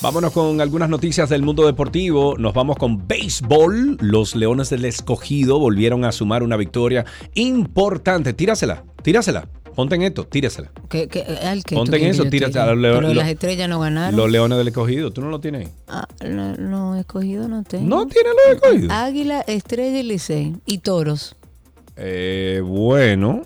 Vámonos 0.00 0.32
con 0.32 0.60
algunas 0.60 0.88
noticias 0.88 1.28
del 1.28 1.42
mundo 1.42 1.66
deportivo. 1.66 2.36
Nos 2.38 2.54
vamos 2.54 2.76
con 2.76 3.08
béisbol. 3.08 3.96
Los 4.00 4.36
Leones 4.36 4.70
del 4.70 4.84
Escogido 4.84 5.58
volvieron 5.58 6.04
a 6.04 6.12
sumar 6.12 6.44
una 6.44 6.56
victoria 6.56 7.04
importante. 7.34 8.32
Tírasela, 8.32 8.84
tírasela. 9.02 9.48
Ponte 9.74 9.96
en 9.96 10.02
esto, 10.02 10.24
tírasela. 10.24 10.70
¿Qué, 10.88 11.08
qué, 11.08 11.22
al 11.22 11.64
que 11.64 11.74
Ponte 11.74 11.96
en 11.96 12.06
eso, 12.06 12.24
yo 12.24 12.30
tírate 12.30 12.52
tire? 12.52 12.64
a 12.64 12.74
los 12.74 13.00
Pero 13.00 13.12
las 13.12 13.28
estrellas 13.28 13.68
no 13.68 13.80
ganaron. 13.80 14.16
Los 14.16 14.30
Leones 14.30 14.56
del 14.58 14.68
Escogido, 14.68 15.10
¿tú 15.10 15.20
no 15.20 15.30
lo 15.30 15.40
tienes 15.40 15.66
ahí? 15.66 15.72
Ah, 15.88 16.06
no, 16.24 16.54
no, 16.56 16.96
escogido 16.96 17.48
no 17.48 17.64
tengo. 17.64 17.84
¿No 17.84 18.06
tiene 18.06 18.28
los 18.30 18.54
escogidos? 18.54 18.90
Águila, 18.92 19.40
Estrella 19.48 19.98
y 19.98 20.02
Licey. 20.04 20.56
Y 20.64 20.78
Toros. 20.78 21.34
Eh, 21.96 22.62
bueno, 22.64 23.42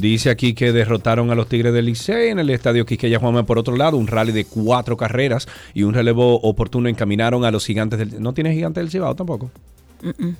dice 0.00 0.30
aquí 0.30 0.54
que 0.54 0.72
derrotaron 0.72 1.30
a 1.30 1.34
los 1.34 1.48
Tigres 1.48 1.72
del 1.72 1.86
Licey 1.86 2.28
en 2.30 2.38
el 2.38 2.50
estadio 2.50 2.84
Quisqueya 2.86 3.18
Juanma. 3.18 3.44
Por 3.46 3.58
otro 3.58 3.76
lado, 3.76 3.96
un 3.96 4.06
rally 4.06 4.32
de 4.32 4.44
cuatro 4.44 4.96
carreras 4.96 5.46
y 5.74 5.82
un 5.82 5.94
relevo 5.94 6.40
oportuno 6.40 6.88
encaminaron 6.88 7.44
a 7.44 7.50
los 7.50 7.64
gigantes 7.66 7.98
del... 7.98 8.20
¿No 8.22 8.34
tiene 8.34 8.52
gigantes 8.52 8.82
del 8.82 8.90
Cibao 8.90 9.14
tampoco? 9.14 9.50
Mm. 10.02 10.30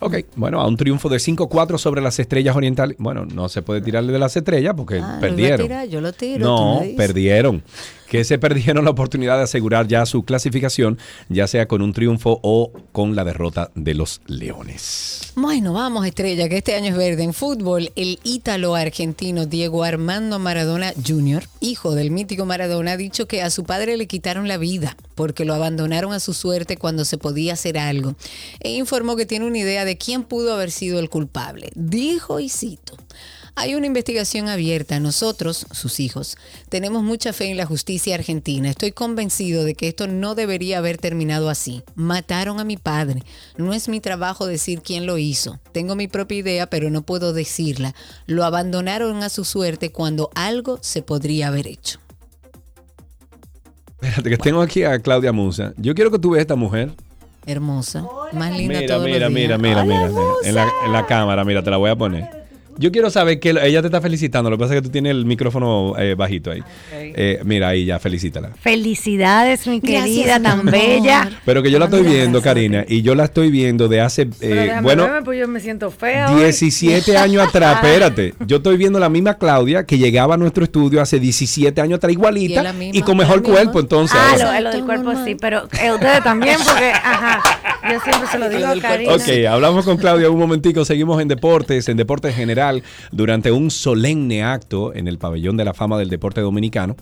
Ok, 0.00 0.14
bueno, 0.36 0.60
a 0.60 0.68
un 0.68 0.76
triunfo 0.76 1.08
de 1.08 1.16
5-4 1.16 1.76
sobre 1.76 2.00
las 2.00 2.20
estrellas 2.20 2.54
orientales. 2.54 2.96
Bueno, 3.00 3.24
no 3.26 3.48
se 3.48 3.62
puede 3.62 3.80
tirarle 3.80 4.12
de 4.12 4.20
las 4.20 4.36
estrellas 4.36 4.74
porque 4.76 5.00
Ah, 5.02 5.18
perdieron. 5.20 5.60
tirar, 5.66 5.88
yo 5.88 6.00
lo 6.00 6.12
tiro. 6.12 6.38
tú 6.46 6.52
No, 6.52 6.82
perdieron. 6.96 7.64
Que 8.10 8.24
se 8.24 8.38
perdieron 8.38 8.84
la 8.84 8.90
oportunidad 8.90 9.36
de 9.36 9.44
asegurar 9.44 9.86
ya 9.86 10.06
su 10.06 10.24
clasificación, 10.24 10.98
ya 11.28 11.46
sea 11.46 11.68
con 11.68 11.82
un 11.82 11.92
triunfo 11.92 12.40
o 12.42 12.72
con 12.92 13.14
la 13.14 13.24
derrota 13.24 13.70
de 13.74 13.94
los 13.94 14.22
Leones. 14.26 15.32
Bueno, 15.36 15.72
vamos, 15.72 16.06
Estrella, 16.06 16.48
que 16.48 16.56
este 16.58 16.74
año 16.74 16.90
es 16.90 16.96
verde. 16.96 17.22
En 17.22 17.34
fútbol, 17.34 17.92
el 17.96 18.18
ítalo 18.24 18.74
argentino 18.74 19.46
Diego 19.46 19.84
Armando 19.84 20.38
Maradona 20.38 20.92
Jr., 21.06 21.44
hijo 21.60 21.94
del 21.94 22.10
mítico 22.10 22.46
Maradona, 22.46 22.92
ha 22.92 22.96
dicho 22.96 23.28
que 23.28 23.42
a 23.42 23.50
su 23.50 23.64
padre 23.64 23.96
le 23.96 24.06
quitaron 24.06 24.48
la 24.48 24.56
vida 24.56 24.96
porque 25.14 25.44
lo 25.44 25.52
abandonaron 25.52 26.12
a 26.12 26.20
su 26.20 26.32
suerte 26.32 26.76
cuando 26.76 27.04
se 27.04 27.18
podía 27.18 27.52
hacer 27.52 27.76
algo. 27.76 28.14
E 28.60 28.72
informó 28.72 29.16
que 29.16 29.26
tiene 29.26 29.46
una 29.46 29.58
idea 29.58 29.84
de 29.84 29.98
quién 29.98 30.22
pudo 30.22 30.54
haber 30.54 30.70
sido 30.70 30.98
el 30.98 31.10
culpable. 31.10 31.70
Dijo, 31.74 32.40
y 32.40 32.48
cito, 32.48 32.96
hay 33.58 33.74
una 33.74 33.86
investigación 33.86 34.48
abierta. 34.48 35.00
Nosotros, 35.00 35.66
sus 35.72 36.00
hijos, 36.00 36.36
tenemos 36.68 37.02
mucha 37.02 37.32
fe 37.32 37.50
en 37.50 37.56
la 37.56 37.66
justicia 37.66 38.14
argentina. 38.14 38.70
Estoy 38.70 38.92
convencido 38.92 39.64
de 39.64 39.74
que 39.74 39.88
esto 39.88 40.06
no 40.06 40.34
debería 40.34 40.78
haber 40.78 40.98
terminado 40.98 41.50
así. 41.50 41.82
Mataron 41.94 42.60
a 42.60 42.64
mi 42.64 42.76
padre. 42.76 43.22
No 43.56 43.74
es 43.74 43.88
mi 43.88 44.00
trabajo 44.00 44.46
decir 44.46 44.80
quién 44.82 45.06
lo 45.06 45.18
hizo. 45.18 45.58
Tengo 45.72 45.96
mi 45.96 46.08
propia 46.08 46.38
idea, 46.38 46.66
pero 46.70 46.90
no 46.90 47.02
puedo 47.02 47.32
decirla. 47.32 47.94
Lo 48.26 48.44
abandonaron 48.44 49.22
a 49.22 49.28
su 49.28 49.44
suerte 49.44 49.90
cuando 49.90 50.30
algo 50.34 50.78
se 50.80 51.02
podría 51.02 51.48
haber 51.48 51.66
hecho. 51.66 51.98
Espérate, 54.00 54.30
que 54.30 54.38
tengo 54.38 54.60
aquí 54.62 54.84
a 54.84 54.98
Claudia 55.00 55.32
Musa. 55.32 55.74
Yo 55.76 55.94
quiero 55.94 56.10
que 56.10 56.18
tú 56.18 56.30
veas 56.30 56.40
a 56.40 56.42
esta 56.42 56.54
mujer. 56.56 56.92
Hermosa. 57.46 58.04
Más 58.32 58.52
linda 58.56 58.80
Mira, 58.80 58.94
todos 58.94 59.06
mira, 59.06 59.28
los 59.28 59.34
días. 59.34 59.58
mira, 59.58 59.58
mira, 59.58 59.82
Hola, 59.82 59.84
mira, 59.84 60.08
mira. 60.08 60.22
En 60.44 60.54
la, 60.54 60.68
en 60.86 60.92
la 60.92 61.06
cámara, 61.06 61.44
mira, 61.44 61.62
te 61.62 61.70
la 61.70 61.78
voy 61.78 61.90
a 61.90 61.96
poner. 61.96 62.37
Yo 62.78 62.92
quiero 62.92 63.10
saber 63.10 63.40
que 63.40 63.50
ella 63.50 63.80
te 63.80 63.88
está 63.88 64.00
felicitando. 64.00 64.50
Lo 64.50 64.56
que 64.56 64.60
pasa 64.60 64.74
es 64.74 64.80
que 64.80 64.86
tú 64.86 64.92
tienes 64.92 65.10
el 65.10 65.24
micrófono 65.24 65.94
eh, 65.98 66.14
bajito 66.14 66.52
ahí. 66.52 66.62
Eh, 66.92 67.40
mira, 67.44 67.68
ahí 67.68 67.84
ya, 67.84 67.98
felicítala. 67.98 68.50
Felicidades, 68.60 69.66
mi 69.66 69.80
querida, 69.80 70.40
tan 70.40 70.60
amor. 70.60 70.70
bella. 70.70 71.28
Pero 71.44 71.60
que 71.60 71.72
yo 71.72 71.80
la 71.80 71.86
estoy 71.86 72.04
viendo, 72.04 72.40
Karina, 72.40 72.84
y 72.86 73.02
yo 73.02 73.16
la 73.16 73.24
estoy 73.24 73.50
viendo 73.50 73.88
de 73.88 74.00
hace, 74.00 74.28
eh, 74.40 74.78
bueno, 74.80 75.02
verme, 75.02 75.22
pues 75.22 75.40
yo 75.40 75.48
me 75.48 75.58
siento 75.58 75.90
fea. 75.90 76.30
hoy. 76.32 76.40
17 76.42 77.16
años 77.16 77.48
atrás, 77.48 77.76
espérate. 77.82 78.34
Yo 78.46 78.58
estoy 78.58 78.76
viendo 78.76 79.00
la 79.00 79.08
misma 79.08 79.34
Claudia 79.38 79.84
que 79.84 79.98
llegaba 79.98 80.34
a 80.34 80.36
nuestro 80.36 80.62
estudio 80.62 81.00
hace 81.00 81.18
17 81.18 81.80
años 81.80 81.96
atrás, 81.96 82.12
igualita, 82.12 82.62
y, 82.70 82.74
misma, 82.74 83.04
con 83.04 83.16
mejor 83.16 83.42
cuerpo, 83.42 83.80
entonces. 83.80 84.16
Ah, 84.20 84.36
lo, 84.60 84.60
lo 84.60 84.70
del 84.70 84.84
cuerpo 84.84 85.12
sí, 85.24 85.34
pero 85.34 85.68
eh, 85.82 85.90
ustedes 85.92 86.22
también, 86.22 86.58
porque, 86.64 86.90
ajá, 86.92 87.42
yo 87.90 88.00
siempre 88.00 88.28
se 88.30 88.38
lo 88.38 88.48
digo 88.48 88.66
a 88.66 88.78
Karina. 88.78 89.14
Ok, 89.14 89.28
hablamos 89.50 89.84
con 89.84 89.96
Claudia 89.96 90.30
un 90.30 90.38
momentico, 90.38 90.84
seguimos 90.84 91.20
en 91.20 91.26
deportes, 91.26 91.88
en 91.88 91.96
deportes 91.96 92.36
general, 92.36 92.67
durante 93.12 93.52
un 93.52 93.70
solemne 93.70 94.42
acto 94.42 94.94
en 94.94 95.08
el 95.08 95.18
pabellón 95.18 95.56
de 95.56 95.64
la 95.64 95.74
fama 95.74 95.98
del 95.98 96.10
deporte 96.10 96.40
dominicano. 96.40 96.96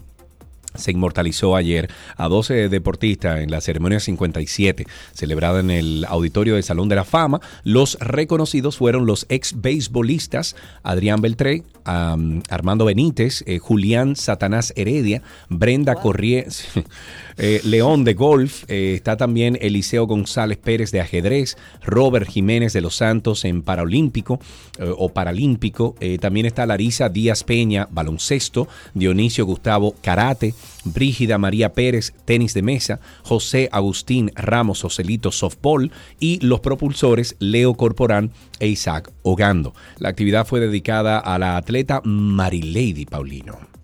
Se 0.77 0.91
inmortalizó 0.91 1.57
ayer 1.57 1.89
a 2.17 2.29
12 2.29 2.69
deportistas 2.69 3.41
en 3.41 3.51
la 3.51 3.61
ceremonia 3.61 4.01
57, 4.01 4.87
celebrada 5.13 5.61
en 5.61 5.71
el 5.71 6.05
auditorio 6.09 6.55
del 6.55 6.63
Salón 6.63 6.89
de 6.89 6.97
la 6.97 7.05
Fama. 7.05 7.41
Los 7.65 7.99
reconocidos 8.01 8.77
fueron 8.77 9.07
los 9.07 9.27
ex 9.29 9.61
beisbolistas 9.61 10.57
Adrián 10.83 11.21
Beltré, 11.21 11.63
Armando 11.85 12.85
Benítez, 12.85 13.43
eh, 13.47 13.59
Julián 13.59 14.17
Satanás 14.17 14.73
Heredia, 14.77 15.23
Brenda 15.49 15.95
Corrie, 15.95 16.47
eh, 17.39 17.61
León 17.65 18.05
de 18.05 18.15
golf, 18.15 18.65
eh, 18.69 18.95
está 18.95 19.17
también 19.17 19.59
Eliseo 19.61 20.07
González 20.07 20.57
Pérez 20.57 20.91
de 20.91 21.01
ajedrez, 21.01 21.57
Robert 21.85 22.29
Jiménez 22.29 22.73
de 22.73 22.81
los 22.81 22.97
Santos 22.97 23.45
en 23.45 23.63
Paralímpico 23.63 24.41
eh, 24.79 24.91
o 24.97 25.11
Paralímpico, 25.11 25.95
también 26.21 26.47
está 26.47 26.67
Larisa 26.67 27.09
Díaz 27.09 27.45
Peña, 27.45 27.89
baloncesto, 27.91 28.69
Dionisio 28.95 29.45
Gustavo, 29.45 29.95
karate, 30.01 30.55
Brígida 30.85 31.37
María 31.39 31.73
Pérez, 31.73 32.15
tenis 32.25 32.55
de 32.55 32.63
mesa, 32.63 33.01
José 33.23 33.69
Agustín 33.73 34.31
Ramos 34.35 34.85
Ocelito, 34.85 35.33
softball 35.33 35.91
y 36.21 36.39
los 36.45 36.61
propulsores 36.61 37.37
Leo 37.39 37.75
Corporán 37.75 38.31
e 38.61 38.69
Isaac 38.69 39.11
Ogando. 39.23 39.75
La 39.99 40.09
actividad 40.09 40.47
fue 40.47 40.61
dedicada 40.61 41.19
a 41.19 41.39
la 41.39 41.57
atleta 41.57 42.01
Marilady 42.05 43.05
Paulino. 43.07 43.76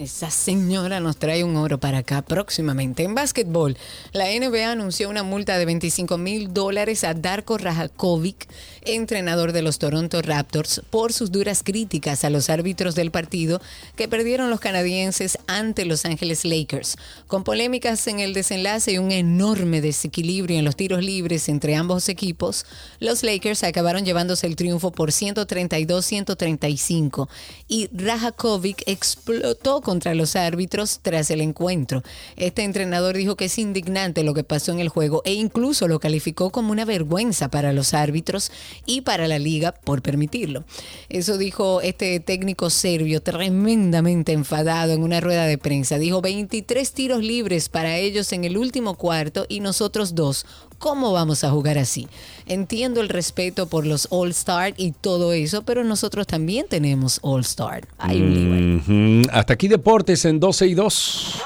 Esa 0.00 0.30
señora 0.30 0.98
nos 0.98 1.18
trae 1.18 1.44
un 1.44 1.56
oro 1.56 1.78
para 1.78 1.98
acá 1.98 2.22
próximamente. 2.22 3.02
En 3.02 3.14
básquetbol, 3.14 3.76
la 4.14 4.28
NBA 4.28 4.72
anunció 4.72 5.10
una 5.10 5.22
multa 5.22 5.58
de 5.58 5.66
25 5.66 6.16
mil 6.16 6.54
dólares 6.54 7.04
a 7.04 7.12
Darko 7.12 7.58
Rajakovic, 7.58 8.48
entrenador 8.86 9.52
de 9.52 9.60
los 9.60 9.78
Toronto 9.78 10.22
Raptors, 10.22 10.80
por 10.88 11.12
sus 11.12 11.30
duras 11.30 11.62
críticas 11.62 12.24
a 12.24 12.30
los 12.30 12.48
árbitros 12.48 12.94
del 12.94 13.10
partido 13.10 13.60
que 13.94 14.08
perdieron 14.08 14.48
los 14.48 14.60
canadienses 14.60 15.36
ante 15.46 15.84
Los 15.84 16.06
Ángeles 16.06 16.46
Lakers. 16.46 16.96
Con 17.26 17.44
polémicas 17.44 18.06
en 18.06 18.20
el 18.20 18.32
desenlace 18.32 18.92
y 18.92 18.98
un 18.98 19.12
enorme 19.12 19.82
desequilibrio 19.82 20.58
en 20.58 20.64
los 20.64 20.76
tiros 20.76 21.04
libres 21.04 21.46
entre 21.50 21.76
ambos 21.76 22.08
equipos, 22.08 22.64
los 23.00 23.22
Lakers 23.22 23.64
acabaron 23.64 24.06
llevándose 24.06 24.46
el 24.46 24.56
triunfo 24.56 24.92
por 24.92 25.10
132-135 25.10 27.28
y 27.68 27.90
Rajakovic 27.92 28.82
explotó 28.86 29.82
contra 29.90 30.14
los 30.14 30.36
árbitros 30.36 31.00
tras 31.02 31.32
el 31.32 31.40
encuentro. 31.40 32.04
Este 32.36 32.62
entrenador 32.62 33.16
dijo 33.16 33.34
que 33.34 33.46
es 33.46 33.58
indignante 33.58 34.22
lo 34.22 34.34
que 34.34 34.44
pasó 34.44 34.70
en 34.70 34.78
el 34.78 34.88
juego 34.88 35.20
e 35.24 35.32
incluso 35.32 35.88
lo 35.88 35.98
calificó 35.98 36.50
como 36.50 36.70
una 36.70 36.84
vergüenza 36.84 37.48
para 37.48 37.72
los 37.72 37.92
árbitros 37.92 38.52
y 38.86 39.00
para 39.00 39.26
la 39.26 39.40
liga 39.40 39.72
por 39.72 40.00
permitirlo. 40.00 40.62
Eso 41.08 41.38
dijo 41.38 41.80
este 41.80 42.20
técnico 42.20 42.70
serbio 42.70 43.20
tremendamente 43.20 44.30
enfadado 44.30 44.92
en 44.92 45.02
una 45.02 45.18
rueda 45.18 45.46
de 45.46 45.58
prensa. 45.58 45.98
Dijo 45.98 46.20
23 46.20 46.92
tiros 46.92 47.24
libres 47.24 47.68
para 47.68 47.96
ellos 47.96 48.32
en 48.32 48.44
el 48.44 48.58
último 48.58 48.94
cuarto 48.94 49.44
y 49.48 49.58
nosotros 49.58 50.14
dos. 50.14 50.46
¿Cómo 50.80 51.12
vamos 51.12 51.44
a 51.44 51.50
jugar 51.50 51.76
así? 51.76 52.08
Entiendo 52.46 53.02
el 53.02 53.10
respeto 53.10 53.66
por 53.66 53.86
los 53.86 54.08
All 54.10 54.30
Star 54.30 54.72
y 54.78 54.92
todo 54.92 55.34
eso, 55.34 55.60
pero 55.60 55.84
nosotros 55.84 56.26
también 56.26 56.64
tenemos 56.70 57.18
All 57.20 57.42
Star. 57.42 57.86
Hay 57.98 58.22
un 58.22 58.34
lío. 58.34 59.20
Ujú. 59.20 59.30
Hasta 59.30 59.52
aquí 59.52 59.68
deportes 59.68 60.24
en 60.24 60.40
12 60.40 60.68
y 60.68 60.74
2. 60.74 61.42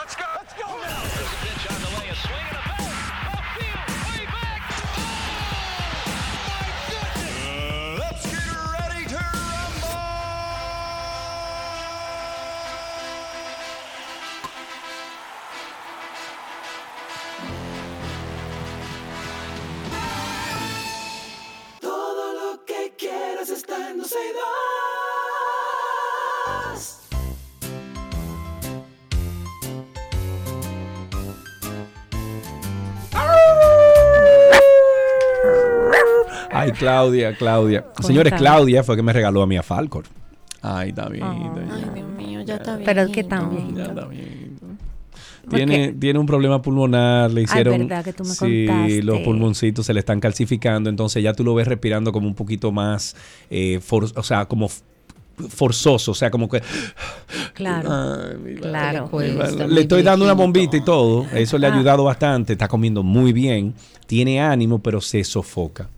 Claudia, 36.85 37.37
Claudia. 37.37 37.85
Señores, 38.03 38.33
Claudia 38.35 38.83
fue 38.85 38.97
que 38.97 39.03
me 39.03 39.13
regaló 39.13 39.43
a 39.43 39.47
mí 39.47 39.57
a 39.57 39.63
Falcor. 39.63 40.05
Ay, 40.63 40.91
está 40.91 41.09
bien. 41.09 41.25
Ay, 41.25 41.41
Dios 41.95 42.09
mío, 42.17 42.41
ya 42.43 42.57
está 42.57 42.77
bien. 42.77 42.85
Pero 42.87 43.03
es 43.03 43.11
que 43.11 43.25
también. 43.25 43.75
Tiene, 45.51 45.93
tiene 45.93 46.19
un 46.19 46.25
problema 46.27 46.63
pulmonar, 46.63 47.31
le 47.31 47.43
hicieron... 47.43 47.79
verdad 47.87 48.03
que 48.03 48.15
tú 48.15 48.25
me 48.25 48.31
sí, 48.31 48.65
contaste. 48.67 49.03
los 49.03 49.19
pulmoncitos 49.21 49.85
se 49.85 49.93
le 49.93 50.01
están 50.01 50.19
calcificando, 50.19 50.89
entonces 50.89 51.23
ya 51.23 51.35
tú 51.35 51.45
lo 51.45 51.55
ves 51.55 51.69
respirando 51.69 52.13
como 52.13 52.27
un 52.27 52.35
poquito 52.35 52.73
más, 52.73 53.15
eh, 53.51 53.79
for- 53.83 54.11
o 54.17 54.23
sea, 54.23 54.47
como 54.47 54.71
forzoso, 55.51 56.13
o 56.13 56.15
sea, 56.15 56.31
como 56.31 56.49
que... 56.49 56.63
Claro. 57.53 57.91
Ay, 57.93 58.39
mi 58.39 58.55
claro. 58.55 59.11
le 59.69 59.81
estoy 59.83 60.03
dando 60.03 60.25
una 60.25 60.33
bombita 60.35 60.79
y 60.79 60.81
todo, 60.83 61.27
eso 61.35 61.59
le 61.59 61.67
ha 61.67 61.71
Ah. 61.73 61.75
ayudado 61.75 62.05
bastante, 62.05 62.55
está 62.55 62.67
comiendo 62.67 63.03
muy 63.03 63.35
bien, 63.35 63.75
tiene 64.07 64.41
ánimo, 64.41 64.79
pero 64.79 65.03
se 65.03 65.23
sofoca. 65.25 65.91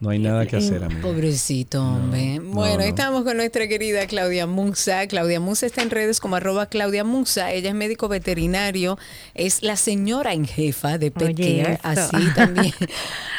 No 0.00 0.10
hay 0.10 0.20
nada 0.20 0.46
que 0.46 0.56
hacer, 0.56 0.84
amigo. 0.84 1.00
Pobrecito, 1.00 1.82
hombre. 1.82 2.38
bueno, 2.38 2.76
no. 2.76 2.82
estamos 2.82 3.24
con 3.24 3.36
nuestra 3.36 3.66
querida 3.66 4.06
Claudia 4.06 4.46
Musa. 4.46 5.08
Claudia 5.08 5.40
Musa 5.40 5.66
está 5.66 5.82
en 5.82 5.90
redes 5.90 6.20
como 6.20 6.36
arroba 6.36 6.66
Claudia 6.66 7.02
Musa. 7.02 7.52
Ella 7.52 7.70
es 7.70 7.74
médico 7.74 8.06
veterinario, 8.06 8.96
es 9.34 9.62
la 9.64 9.74
señora 9.74 10.34
en 10.34 10.46
jefa 10.46 10.98
de 10.98 11.10
Pet 11.10 11.36
Oye, 11.36 11.62
Care. 11.64 11.80
Así 11.82 12.16
también, 12.36 12.72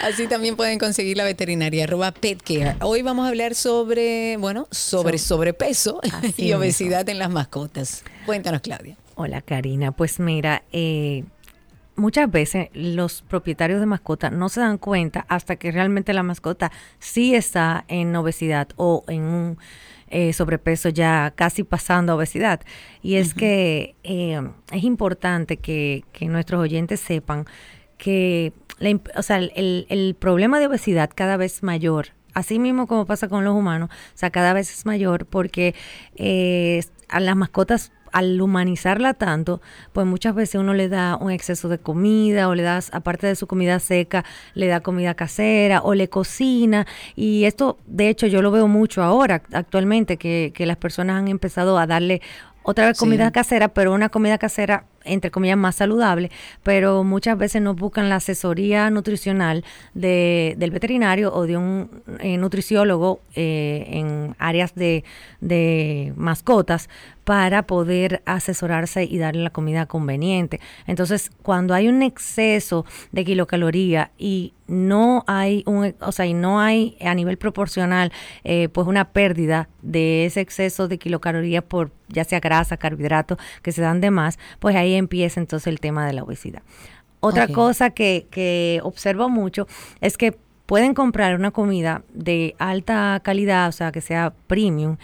así 0.01 0.27
también 0.27 0.57
pueden 0.57 0.79
conseguir 0.79 1.15
la 1.15 1.23
veterinaria, 1.23 1.85
arroba 1.85 2.11
Pet 2.11 2.41
Care. 2.43 2.75
Hoy 2.81 3.03
vamos 3.03 3.25
a 3.25 3.29
hablar 3.29 3.55
sobre, 3.55 4.35
bueno, 4.35 4.67
sobre 4.69 5.17
sobrepeso 5.17 6.01
y 6.37 6.41
mismo. 6.43 6.57
obesidad 6.57 7.07
en 7.07 7.19
las 7.19 7.29
mascotas. 7.29 8.03
Cuéntanos, 8.25 8.59
Claudia. 8.59 8.97
Hola 9.15 9.41
Karina, 9.41 9.91
pues 9.91 10.19
mira, 10.19 10.63
eh, 10.73 11.23
muchas 11.99 12.29
veces 12.31 12.69
los 12.73 13.21
propietarios 13.21 13.79
de 13.79 13.85
mascotas 13.85 14.31
no 14.31 14.49
se 14.49 14.61
dan 14.61 14.77
cuenta 14.77 15.25
hasta 15.29 15.55
que 15.57 15.71
realmente 15.71 16.13
la 16.13 16.23
mascota 16.23 16.71
sí 16.99 17.35
está 17.35 17.85
en 17.87 18.15
obesidad 18.15 18.69
o 18.75 19.03
en 19.07 19.23
un 19.23 19.57
eh, 20.09 20.33
sobrepeso 20.33 20.89
ya 20.89 21.33
casi 21.35 21.63
pasando 21.63 22.13
a 22.13 22.15
obesidad. 22.15 22.61
Y 23.01 23.15
es 23.15 23.33
que 23.33 23.95
eh, 24.03 24.41
es 24.71 24.83
importante 24.83 25.57
que, 25.57 26.03
que 26.11 26.25
nuestros 26.25 26.61
oyentes 26.61 26.99
sepan 26.99 27.45
que 27.97 28.53
la 28.79 28.97
o 29.15 29.21
sea, 29.21 29.37
el, 29.37 29.85
el 29.89 30.15
problema 30.17 30.59
de 30.59 30.67
obesidad 30.67 31.11
cada 31.13 31.37
vez 31.37 31.61
mayor. 31.61 32.07
Así 32.33 32.59
mismo 32.59 32.87
como 32.87 33.05
pasa 33.05 33.27
con 33.27 33.43
los 33.43 33.55
humanos, 33.55 33.89
o 33.91 34.17
sea, 34.17 34.29
cada 34.29 34.53
vez 34.53 34.71
es 34.71 34.85
mayor 34.85 35.25
porque 35.25 35.75
eh, 36.15 36.81
a 37.09 37.19
las 37.19 37.35
mascotas 37.35 37.91
al 38.11 38.39
humanizarla 38.41 39.13
tanto, 39.13 39.61
pues 39.93 40.05
muchas 40.07 40.35
veces 40.35 40.55
uno 40.61 40.73
le 40.73 40.89
da 40.89 41.17
un 41.19 41.31
exceso 41.31 41.69
de 41.69 41.77
comida 41.77 42.47
o 42.49 42.55
le 42.55 42.63
das, 42.63 42.89
aparte 42.93 43.27
de 43.27 43.35
su 43.35 43.47
comida 43.47 43.79
seca, 43.79 44.25
le 44.53 44.67
da 44.67 44.79
comida 44.81 45.13
casera 45.13 45.81
o 45.81 45.93
le 45.93 46.09
cocina. 46.09 46.85
Y 47.15 47.45
esto, 47.45 47.77
de 47.85 48.09
hecho, 48.09 48.27
yo 48.27 48.41
lo 48.41 48.51
veo 48.51 48.67
mucho 48.67 49.03
ahora, 49.03 49.41
actualmente, 49.53 50.17
que, 50.17 50.51
que 50.53 50.65
las 50.65 50.77
personas 50.77 51.17
han 51.17 51.27
empezado 51.27 51.77
a 51.77 51.87
darle 51.87 52.21
otra 52.63 52.85
vez 52.87 52.97
Sí. 52.97 53.05
comida 53.05 53.31
casera, 53.31 53.69
pero 53.69 53.93
una 53.93 54.09
comida 54.09 54.37
casera 54.37 54.85
entre 55.03 55.31
comillas, 55.31 55.57
más 55.57 55.75
saludable, 55.75 56.31
pero 56.63 57.03
muchas 57.03 57.37
veces 57.37 57.61
no 57.61 57.73
buscan 57.73 58.09
la 58.09 58.15
asesoría 58.15 58.89
nutricional 58.89 59.63
de, 59.93 60.55
del 60.57 60.71
veterinario 60.71 61.33
o 61.33 61.45
de 61.45 61.57
un 61.57 61.89
eh, 62.19 62.37
nutriciólogo 62.37 63.21
eh, 63.35 63.85
en 63.89 64.35
áreas 64.39 64.75
de, 64.75 65.03
de 65.41 66.13
mascotas 66.15 66.89
para 67.29 67.67
poder 67.67 68.23
asesorarse 68.25 69.03
y 69.03 69.19
darle 69.19 69.43
la 69.43 69.51
comida 69.51 69.85
conveniente. 69.85 70.59
Entonces, 70.87 71.29
cuando 71.43 71.75
hay 71.75 71.87
un 71.87 72.01
exceso 72.01 72.87
de 73.11 73.23
kilocaloría 73.23 74.09
y 74.17 74.53
no 74.65 75.23
hay 75.27 75.63
un, 75.67 75.93
o 75.99 76.11
sea, 76.11 76.25
y 76.25 76.33
no 76.33 76.59
hay 76.59 76.97
a 77.01 77.13
nivel 77.13 77.37
proporcional, 77.37 78.11
eh, 78.43 78.69
pues 78.69 78.87
una 78.87 79.11
pérdida 79.11 79.69
de 79.83 80.25
ese 80.25 80.41
exceso 80.41 80.87
de 80.87 80.97
kilocalorías 80.97 81.63
por 81.63 81.91
ya 82.07 82.23
sea 82.23 82.39
grasa, 82.39 82.77
carbohidratos 82.77 83.37
que 83.61 83.71
se 83.71 83.81
dan 83.81 84.01
de 84.01 84.09
más, 84.09 84.39
pues 84.59 84.75
ahí 84.75 84.88
empieza 84.95 85.39
entonces 85.39 85.67
el 85.67 85.79
tema 85.79 86.05
de 86.05 86.13
la 86.13 86.23
obesidad. 86.23 86.61
Otra 87.21 87.47
cosa 87.47 87.89
que, 87.89 88.27
que 88.31 88.79
observo 88.83 89.27
mucho 89.29 89.67
es 89.99 90.17
que 90.17 90.37
pueden 90.65 90.93
comprar 90.93 91.35
una 91.35 91.51
comida 91.51 92.03
de 92.13 92.55
alta 92.59 93.19
calidad, 93.23 93.67
o 93.67 93.71
sea, 93.71 93.91
que 93.91 94.01
sea 94.01 94.33
premium, 94.47 94.97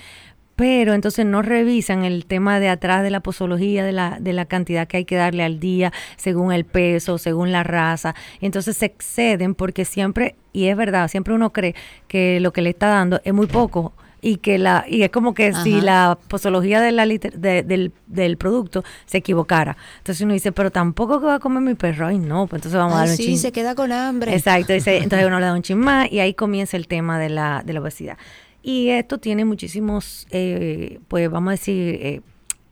pero 0.56 0.94
entonces 0.94 1.26
no 1.26 1.42
revisan 1.42 2.06
el 2.06 2.26
tema 2.26 2.60
de 2.60 2.70
atrás 2.70 3.04
de 3.04 3.10
la 3.10 3.20
posología, 3.20 3.84
de 3.84 3.92
la, 3.92 4.18
de 4.20 4.34
la 4.34 4.46
cantidad 4.46 4.88
que 4.88 4.98
hay 4.98 5.06
que 5.06 5.16
darle 5.16 5.44
al 5.44 5.60
día, 5.60 5.92
según 6.16 6.54
el 6.54 6.66
peso, 6.66 7.18
según 7.18 7.52
la 7.52 7.64
raza. 7.64 8.16
Entonces 8.42 8.78
se 8.78 8.86
exceden 8.86 9.56
porque 9.56 9.86
siempre, 9.86 10.36
y 10.54 10.68
es 10.68 10.78
verdad, 10.78 11.08
siempre 11.10 11.34
uno 11.34 11.52
cree 11.52 11.76
que 12.08 12.40
lo 12.40 12.54
que 12.54 12.62
le 12.62 12.70
está 12.70 12.88
dando 12.88 13.20
es 13.24 13.34
muy 13.34 13.48
poco. 13.48 13.94
Y 14.22 14.38
que 14.38 14.58
la 14.58 14.86
y 14.88 15.04
es 15.04 15.10
como 15.12 15.34
que 15.36 15.54
si 15.54 15.82
la 15.82 16.18
posología 16.28 16.82
de 16.82 16.92
la 16.92 17.06
liter- 17.06 17.34
de- 17.34 17.62
del, 17.64 17.92
del 18.08 18.38
producto 18.38 18.84
se 19.06 19.18
equivocara. 19.20 19.78
Entonces 20.00 20.22
uno 20.24 20.34
dice, 20.34 20.52
pero 20.52 20.72
tampoco 20.72 21.20
que 21.20 21.28
va 21.28 21.36
a 21.36 21.40
comer 21.40 21.62
mi 21.62 21.76
perro. 21.76 22.08
Ay, 22.08 22.18
no, 22.18 22.48
pues 22.48 22.60
entonces 22.60 22.78
vamos 22.78 22.96
a 22.96 23.00
darle 23.00 23.12
un 23.14 23.18
sí, 23.18 23.26
chin. 23.26 23.38
se 23.38 23.52
queda 23.52 23.76
con 23.76 23.92
hambre. 23.92 24.34
Exacto, 24.34 24.74
dice, 24.74 24.98
entonces 25.04 25.28
uno 25.28 25.40
le 25.40 25.46
da 25.46 25.54
un 25.54 25.62
chin 25.62 25.78
más 25.78 26.12
y 26.12 26.20
ahí 26.20 26.34
comienza 26.34 26.76
el 26.78 26.88
tema 26.88 27.20
de 27.20 27.30
la, 27.30 27.62
de 27.66 27.74
la 27.74 27.82
obesidad. 27.82 28.18
Y 28.64 28.90
esto 28.90 29.20
tiene 29.20 29.46
muchísimos, 29.46 30.26
eh, 30.32 31.00
pues 31.08 31.30
vamos 31.30 31.50
a 31.50 31.52
decir, 31.52 31.96
eh, 32.02 32.22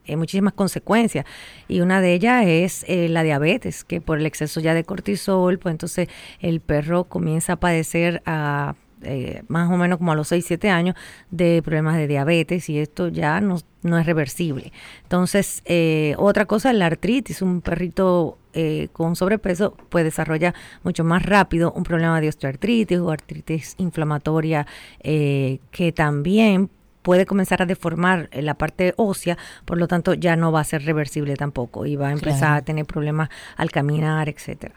eh, 0.06 0.16
muchísimas 0.16 0.54
consecuencias. 0.54 1.24
Y 1.68 1.80
una 1.82 2.00
de 2.00 2.14
ellas 2.14 2.44
es 2.46 2.84
eh, 2.88 3.08
la 3.08 3.22
diabetes, 3.22 3.84
que 3.84 4.00
por 4.00 4.18
el 4.18 4.26
exceso 4.26 4.58
ya 4.60 4.74
de 4.74 4.82
cortisol, 4.82 5.58
pues 5.60 5.72
entonces 5.72 6.08
el 6.40 6.60
perro 6.60 7.04
comienza 7.04 7.52
a 7.52 7.56
padecer 7.56 8.22
a... 8.26 8.74
eh, 9.04 9.42
más 9.48 9.70
o 9.70 9.76
menos 9.76 9.98
como 9.98 10.12
a 10.12 10.14
los 10.14 10.28
6, 10.28 10.44
7 10.46 10.70
años 10.70 10.94
de 11.30 11.62
problemas 11.62 11.96
de 11.96 12.06
diabetes 12.06 12.68
y 12.68 12.78
esto 12.78 13.08
ya 13.08 13.40
no, 13.40 13.58
no 13.82 13.98
es 13.98 14.06
reversible. 14.06 14.72
Entonces, 15.02 15.62
eh, 15.66 16.14
otra 16.18 16.46
cosa 16.46 16.70
es 16.70 16.76
la 16.76 16.86
artritis. 16.86 17.42
Un 17.42 17.60
perrito 17.60 18.38
eh, 18.54 18.88
con 18.92 19.16
sobrepeso 19.16 19.76
pues 19.88 20.04
desarrolla 20.04 20.54
mucho 20.84 21.02
más 21.04 21.24
rápido 21.24 21.72
un 21.72 21.82
problema 21.82 22.20
de 22.20 22.28
osteoartritis 22.28 22.98
o 22.98 23.10
artritis 23.10 23.74
inflamatoria 23.78 24.66
eh, 25.02 25.58
que 25.72 25.90
también 25.92 26.70
puede 27.02 27.26
comenzar 27.26 27.60
a 27.60 27.66
deformar 27.66 28.28
eh, 28.32 28.40
la 28.40 28.54
parte 28.54 28.94
ósea, 28.96 29.36
por 29.66 29.76
lo 29.76 29.88
tanto 29.88 30.14
ya 30.14 30.36
no 30.36 30.52
va 30.52 30.60
a 30.60 30.64
ser 30.64 30.84
reversible 30.84 31.36
tampoco 31.36 31.84
y 31.84 31.96
va 31.96 32.08
a 32.08 32.12
empezar 32.12 32.38
Claro. 32.38 32.54
a 32.54 32.62
tener 32.62 32.86
problemas 32.86 33.28
al 33.56 33.70
caminar, 33.70 34.28
etcétera. 34.30 34.74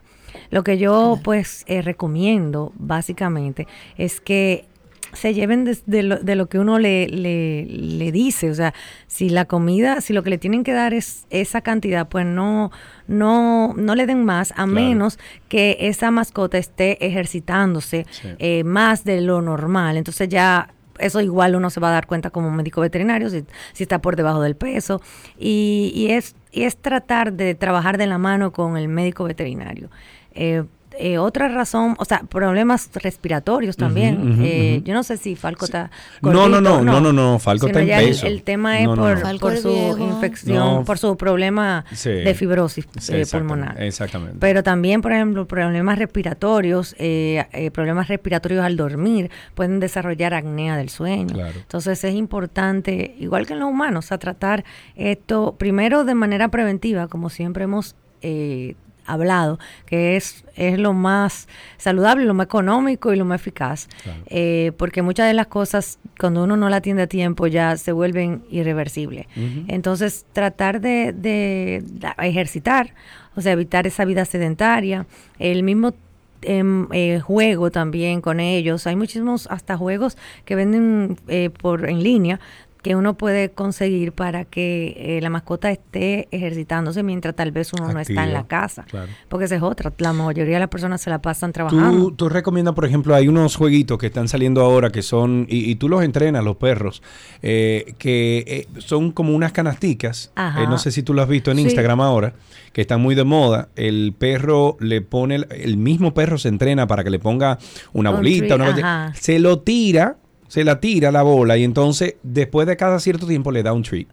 Lo 0.49 0.63
que 0.63 0.77
yo 0.77 1.19
pues 1.23 1.63
eh, 1.67 1.81
recomiendo 1.81 2.71
básicamente 2.77 3.67
es 3.97 4.19
que 4.21 4.65
se 5.13 5.33
lleven 5.33 5.63
de, 5.63 5.77
de 5.85 6.03
lo, 6.03 6.17
de 6.17 6.35
lo 6.35 6.47
que 6.47 6.59
uno 6.59 6.79
le, 6.79 7.07
le, 7.07 7.65
le 7.65 8.11
dice, 8.11 8.51
o 8.51 8.53
sea, 8.53 8.73
si 9.07 9.29
la 9.29 9.45
comida, 9.45 10.01
si 10.01 10.11
lo 10.11 10.21
que 10.21 10.29
le 10.29 10.37
tienen 10.37 10.65
que 10.65 10.73
dar 10.73 10.93
es 10.93 11.25
esa 11.29 11.61
cantidad, 11.61 12.09
pues 12.09 12.25
no, 12.25 12.71
no, 13.07 13.73
no 13.75 13.95
le 13.95 14.05
den 14.05 14.25
más, 14.25 14.53
a 14.57 14.65
menos 14.67 15.17
que 15.47 15.77
esa 15.79 16.11
mascota 16.11 16.57
esté 16.57 17.03
ejercitándose 17.05 18.05
Sí. 18.11 18.27
eh, 18.39 18.63
más 18.65 19.05
de 19.05 19.21
lo 19.21 19.41
normal. 19.41 19.95
Entonces 19.95 20.27
ya 20.27 20.73
eso 20.99 21.21
igual 21.21 21.55
uno 21.55 21.69
se 21.69 21.79
va 21.79 21.89
a 21.89 21.91
dar 21.93 22.05
cuenta 22.07 22.29
como 22.29 22.51
médico 22.51 22.81
veterinario 22.81 23.29
si, 23.29 23.45
si 23.73 23.83
está 23.83 23.99
por 24.01 24.15
debajo 24.17 24.41
del 24.41 24.55
peso. 24.55 25.01
Y, 25.39 25.91
y 25.95 26.11
es, 26.11 26.35
y 26.51 26.63
es 26.63 26.75
tratar 26.77 27.33
de 27.33 27.55
trabajar 27.55 27.97
de 27.97 28.07
la 28.07 28.17
mano 28.17 28.51
con 28.51 28.75
el 28.77 28.87
médico 28.89 29.23
veterinario. 29.23 29.89
Eh, 30.37 30.63
eh, 30.99 31.19
otra 31.19 31.47
razón, 31.47 31.93
o 31.99 32.05
sea, 32.05 32.21
problemas 32.27 32.89
respiratorios 32.95 33.77
también. 33.77 34.39
Eh. 34.41 34.81
Yo 34.83 34.95
no 34.95 35.03
sé 35.03 35.17
si 35.17 35.35
Falco 35.35 35.65
está. 35.65 35.91
No, 36.23 36.49
no, 36.49 36.59
no, 36.59 36.81
no, 36.81 36.99
no, 36.99 37.13
no, 37.13 37.37
Falco 37.37 37.67
está 37.67 37.81
en 37.83 37.89
el- 37.91 38.41
tema 38.41 38.79
es 38.79 38.85
No, 38.85 38.95
no, 38.95 39.03
por, 39.03 39.21
no. 39.53 39.57
Su 39.61 39.69
viejo. 39.73 39.99
infección, 39.99 40.55
No. 40.57 40.83
por 40.85 40.97
su 40.97 41.15
problema 41.15 41.85
Sí. 41.93 42.09
de 42.09 42.33
fibrosis 42.33 42.85
Sí, 42.99 43.13
eh, 43.13 43.21
exactamente, 43.21 43.29
pulmonar. 43.37 43.83
Exactamente. 43.83 44.37
Pero 44.39 44.63
también, 44.63 45.01
por 45.03 45.11
ejemplo, 45.11 45.47
problemas 45.47 45.99
respiratorios, 45.99 46.95
eh, 46.97 47.45
eh, 47.51 47.69
problemas 47.69 48.07
respiratorios 48.07 48.65
al 48.65 48.75
dormir, 48.75 49.29
pueden 49.53 49.79
desarrollar 49.79 50.33
apnea 50.33 50.77
del 50.77 50.89
sueño. 50.89 51.27
Claro. 51.35 51.59
Entonces 51.59 52.03
es 52.03 52.15
importante, 52.15 53.15
igual 53.19 53.45
que 53.45 53.53
en 53.53 53.59
los 53.59 53.69
humanos, 53.69 54.11
a 54.11 54.17
tratar 54.17 54.65
esto 54.95 55.55
primero 55.59 56.05
de 56.05 56.15
manera 56.15 56.47
preventiva, 56.49 57.07
como 57.07 57.29
siempre 57.29 57.65
hemos 57.65 57.95
eh, 58.23 58.73
hablado, 59.07 59.59
que 59.85 60.15
es, 60.15 60.43
es 60.55 60.77
lo 60.77 60.93
más 60.93 61.47
saludable, 61.77 62.25
lo 62.25 62.33
más 62.33 62.45
económico 62.45 63.13
y 63.13 63.17
lo 63.17 63.25
más 63.25 63.41
eficaz. 63.41 63.87
Eh, 64.27 64.71
porque 64.77 65.01
muchas 65.01 65.27
de 65.27 65.33
las 65.33 65.47
cosas, 65.47 65.99
cuando 66.19 66.43
uno 66.43 66.57
no 66.57 66.69
la 66.69 66.77
atiende 66.77 67.03
a 67.03 67.07
tiempo, 67.07 67.47
ya 67.47 67.77
se 67.77 67.91
vuelven 67.91 68.43
irreversibles. 68.51 69.27
Entonces, 69.67 70.25
tratar 70.33 70.81
de, 70.81 71.83
ejercitar, 72.19 72.93
o 73.35 73.41
sea, 73.41 73.53
evitar 73.53 73.87
esa 73.87 74.05
vida 74.05 74.25
sedentaria, 74.25 75.07
el 75.39 75.63
mismo 75.63 75.93
em, 76.41 76.87
eh, 76.91 77.19
juego 77.19 77.71
también 77.71 78.21
con 78.21 78.39
ellos. 78.39 78.85
Hay 78.87 78.95
muchísimos 78.95 79.47
hasta 79.47 79.77
juegos 79.77 80.17
que 80.45 80.55
venden 80.55 81.17
eh, 81.27 81.49
por 81.49 81.89
en 81.89 82.03
línea 82.03 82.39
que 82.81 82.95
uno 82.95 83.15
puede 83.15 83.49
conseguir 83.49 84.11
para 84.13 84.45
que 84.45 84.95
eh, 84.97 85.21
la 85.21 85.29
mascota 85.29 85.71
esté 85.71 86.27
ejercitándose 86.31 87.03
mientras 87.03 87.35
tal 87.35 87.51
vez 87.51 87.73
uno 87.73 87.91
no 87.91 87.99
está 87.99 88.23
en 88.23 88.33
la 88.33 88.47
casa. 88.47 88.83
claro. 88.83 89.11
Porque 89.29 89.45
esa 89.45 89.55
es 89.55 89.61
otra. 89.61 89.91
La 89.97 90.13
mayoría 90.13 90.55
de 90.55 90.59
las 90.59 90.69
personas 90.69 91.01
se 91.01 91.09
la 91.09 91.21
pasan 91.21 91.51
trabajando. 91.53 91.91
Tú, 91.97 92.11
tú 92.11 92.29
recomiendas, 92.29 92.73
por 92.73 92.85
ejemplo, 92.85 93.15
hay 93.15 93.27
unos 93.27 93.55
jueguitos 93.55 93.97
que 93.97 94.07
están 94.07 94.27
saliendo 94.27 94.61
ahora 94.61 94.89
que 94.91 95.01
son, 95.01 95.45
y, 95.49 95.69
y 95.69 95.75
tú 95.75 95.89
los 95.89 96.03
entrenas, 96.03 96.43
los 96.43 96.57
perros, 96.57 97.01
eh, 97.41 97.93
que 97.97 98.43
eh, 98.47 98.67
son 98.79 99.11
como 99.11 99.33
unas 99.35 99.51
canasticas. 99.51 100.31
Ajá. 100.35 100.63
Eh, 100.63 100.67
no 100.67 100.77
sé 100.77 100.91
si 100.91 101.03
tú 101.03 101.13
lo 101.13 101.21
has 101.21 101.29
visto 101.29 101.51
en 101.51 101.57
Sí. 101.57 101.63
Instagram 101.63 102.01
ahora, 102.01 102.33
que 102.73 102.81
están 102.81 103.01
muy 103.01 103.15
de 103.15 103.23
moda. 103.23 103.69
El 103.75 104.13
perro 104.17 104.77
le 104.79 105.01
pone, 105.01 105.35
el, 105.49 105.77
mismo 105.77 106.13
perro 106.13 106.37
se 106.37 106.49
entrena 106.49 106.87
para 106.87 107.03
que 107.03 107.09
le 107.09 107.19
ponga 107.19 107.57
una 107.93 108.11
Un 108.11 108.17
bolita, 108.17 108.55
una 108.55 109.13
se 109.15 109.39
lo 109.39 109.59
tira, 109.59 110.17
se 110.47 110.63
la 110.63 110.79
tira 110.79 111.11
la 111.11 111.21
bola 111.23 111.57
y 111.57 111.63
entonces 111.63 112.15
después 112.23 112.67
de 112.67 112.77
cada 112.77 112.99
cierto 112.99 113.27
tiempo 113.27 113.51
le 113.51 113.63
da 113.63 113.73
un 113.73 113.83
treat. 113.83 114.07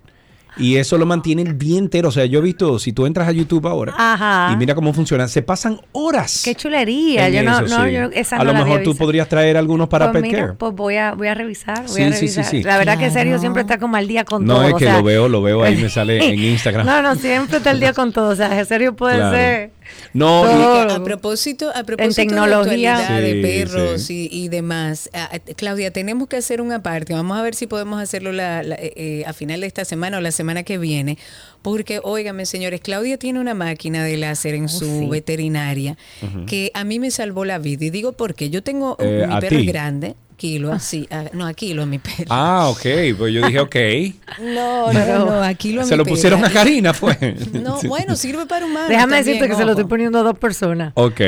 Y 0.57 0.77
eso 0.77 0.99
lo 0.99 1.05
mantiene 1.05 1.43
el 1.43 1.59
día 1.59 1.79
entero. 1.81 2.11
O 2.11 2.13
sea, 2.13 2.27
yo 2.27 2.39
he 2.39 2.43
visto, 2.43 2.79
si 2.79 2.93
tú 2.93 3.07
entras 3.07 3.27
a 3.27 3.33
YouTube 3.33 3.67
ahora 3.67 3.93
Ajá. 3.99 4.53
y 4.53 4.57
mira 4.57 4.77
cómo 4.77 4.93
funciona, 4.95 5.27
se 5.27 5.43
pasan 5.43 5.81
horas. 5.91 6.43
Qué 6.45 6.55
chulería. 6.55 7.29
Yo 7.29 7.43
no, 7.43 7.59
eso, 7.59 7.77
no, 7.77 7.85
sí. 7.87 7.93
yo 7.93 8.03
esa 8.13 8.37
a 8.37 8.39
no 8.45 8.53
lo 8.53 8.55
mejor 8.55 8.85
tú 8.85 8.95
podrías 8.95 9.29
traer 9.29 9.57
algunos 9.57 9.89
para 9.89 10.13
pues 10.13 10.23
Pet 10.23 10.31
mira, 10.31 10.45
Care. 10.45 10.53
pues 10.57 10.73
voy 10.73 10.95
a, 10.95 11.13
voy 11.15 11.27
a 11.27 11.35
revisar, 11.35 11.79
voy 11.81 11.89
Sí, 11.89 12.03
a 12.05 12.13
sí, 12.13 12.13
sí, 12.13 12.37
revisar. 12.37 12.45
sí. 12.45 12.63
La 12.63 12.79
verdad 12.79 12.97
que 12.99 13.07
Sergio 13.11 13.31
Claro. 13.33 13.41
siempre 13.41 13.63
está 13.63 13.79
como 13.79 13.97
al 13.97 14.07
día 14.07 14.23
con 14.25 14.45
No, 14.45 14.55
todo. 14.55 14.65
es 14.69 14.75
o 14.75 14.77
que 14.77 14.85
sea- 14.85 14.99
lo 14.99 15.03
veo, 15.03 15.29
lo 15.29 15.43
veo 15.43 15.65
ahí, 15.65 15.77
me 15.77 15.89
sale 15.89 16.25
en 16.25 16.39
Instagram. 16.53 16.87
No, 16.87 17.03
no, 17.03 17.17
siempre 17.17 17.57
está 17.57 17.71
al 17.71 17.81
día 17.81 17.93
con 17.93 18.13
todo. 18.13 18.29
O 18.29 18.37
sea, 18.37 18.65
Sergio 18.65 18.95
puede 18.95 19.17
Claro. 19.17 19.37
ser. 19.37 19.71
No, 20.13 20.45
y-. 20.45 20.93
A 20.93 21.03
propósito, 21.03 21.71
a 21.75 21.85
propósito 21.85 22.15
tecnología. 22.17 22.97
de, 22.97 23.03
actualidad, 23.03 23.21
de 23.21 23.33
Sí, 23.33 23.43
perros 23.43 24.11
Y, 24.11 24.29
y 24.31 24.49
demás, 24.49 25.11
ah, 25.13 25.29
ah, 25.33 25.39
Claudia, 25.57 25.91
tenemos 25.93 26.29
que 26.29 26.37
hacer 26.37 26.61
una 26.61 26.83
parte. 26.83 27.15
Vamos 27.15 27.37
a 27.39 27.43
ver 27.43 27.55
si 27.55 27.67
podemos 27.67 28.01
hacerlo 28.01 28.33
la- 28.33 28.63
la- 28.63 28.77
eh, 28.77 28.93
eh, 28.97 29.25
a 29.27 29.33
final 29.33 29.61
de 29.61 29.67
esta 29.67 29.85
semana 29.85 30.19
o 30.19 30.21
la 30.21 30.33
semana 30.33 30.63
que 30.63 30.79
viene. 30.79 31.19
Porque, 31.65 31.99
óigame, 32.05 32.45
señores, 32.45 32.81
Claudia 32.83 33.17
tiene 33.19 33.41
una 33.41 33.55
máquina 33.55 34.05
de 34.05 34.19
láser 34.19 34.55
en 34.55 34.69
su 34.69 34.85
Oh, 34.85 35.01
sí. 35.01 35.07
veterinaria 35.09 35.97
que 36.47 36.71
a 36.75 36.85
mí 36.85 36.99
me 37.01 37.11
salvó 37.11 37.45
la 37.47 37.59
vida. 37.59 37.87
Y 37.87 37.91
digo 37.91 38.13
porque 38.13 38.51
yo 38.51 38.63
tengo 38.63 38.99
Eh, 39.01 39.25
mi 39.27 39.35
¿a 39.35 39.41
perro 39.41 39.59
es 39.59 39.67
grande, 39.67 40.15
Kilo, 40.37 40.73
así, 40.73 41.07
ah, 41.13 41.27
no, 41.33 41.47
a 41.47 41.55
Kilo, 41.55 41.85
a 41.85 41.87
mi 41.87 41.99
perro. 42.01 42.27
Ah, 42.29 42.67
ok. 42.69 42.83
Pues 43.17 43.33
yo 43.33 43.47
dije, 43.47 43.61
ok. 43.61 43.77
No, 44.43 44.93
no, 44.93 45.19
no, 45.27 45.43
a 45.43 45.55
Kilo 45.55 45.81
a 45.83 45.85
Se 45.85 45.93
mi 45.93 45.99
lo 45.99 46.05
pusieron 46.05 46.45
a 46.45 46.51
Karina, 46.51 46.93
fue. 46.93 47.17
No, 47.53 47.79
bueno, 47.87 48.17
sirve 48.17 48.45
para 48.47 48.67
humanos. 48.67 48.89
Déjame 48.89 49.13
también, 49.15 49.25
decirte 49.25 49.49
que 49.49 49.55
se 49.55 49.65
lo 49.65 49.71
estoy 49.71 49.85
poniendo 49.85 50.19
a 50.19 50.23
dos 50.23 50.37
personas. 50.37 50.93
Ok. 50.97 51.21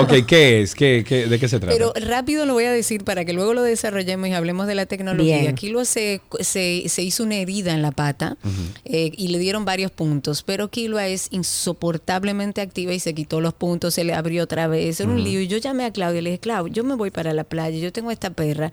Ok, 0.00 0.12
¿qué 0.26 0.62
es? 0.62 0.74
¿Qué, 0.74 1.04
qué, 1.06 1.26
de 1.26 1.38
qué 1.38 1.46
se 1.48 1.60
trata? 1.60 1.76
Pero 1.76 1.92
rápido 2.06 2.46
lo 2.46 2.54
voy 2.54 2.64
a 2.64 2.72
decir 2.72 3.04
para 3.04 3.24
que 3.26 3.34
luego 3.34 3.52
lo 3.52 3.62
desarrollemos 3.62 4.28
y 4.28 4.32
hablemos 4.32 4.66
de 4.66 4.74
la 4.76 4.86
tecnología. 4.86 5.38
Bien. 5.40 5.54
Kilo 5.54 5.84
se, 5.84 6.22
se, 6.40 6.84
se 6.88 7.02
hizo 7.02 7.22
una 7.22 7.36
herida 7.36 7.74
en 7.74 7.82
la 7.82 7.90
pata 7.92 8.38
eh, 8.86 9.12
y 9.14 9.28
le 9.36 9.42
dieron 9.42 9.64
varios 9.64 9.90
puntos, 9.90 10.42
pero 10.42 10.68
Kilo 10.68 10.98
es 10.98 11.28
insoportablemente 11.30 12.60
activa 12.60 12.92
y 12.92 13.00
se 13.00 13.14
quitó 13.14 13.40
los 13.40 13.52
puntos, 13.54 13.94
se 13.94 14.04
le 14.04 14.14
abrió 14.14 14.44
otra 14.44 14.66
vez, 14.68 15.00
era 15.00 15.10
un 15.10 15.22
lío. 15.22 15.40
Y 15.40 15.46
yo 15.48 15.58
llamé 15.58 15.84
a 15.84 15.92
Claudia 15.92 16.18
y 16.20 16.22
le 16.22 16.30
dije, 16.30 16.40
Claudia, 16.40 16.72
yo 16.72 16.84
me 16.84 16.94
voy 16.94 17.10
para 17.10 17.32
la 17.34 17.44
playa, 17.44 17.78
yo 17.78 17.92
tengo 17.92 18.10
esta 18.10 18.30
perra 18.30 18.72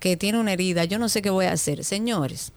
que 0.00 0.16
tiene 0.16 0.38
una 0.38 0.52
herida, 0.52 0.84
yo 0.84 0.98
no 0.98 1.08
sé 1.08 1.22
qué 1.22 1.30
voy 1.30 1.46
a 1.46 1.52
hacer. 1.52 1.84
Señores, 1.84 2.52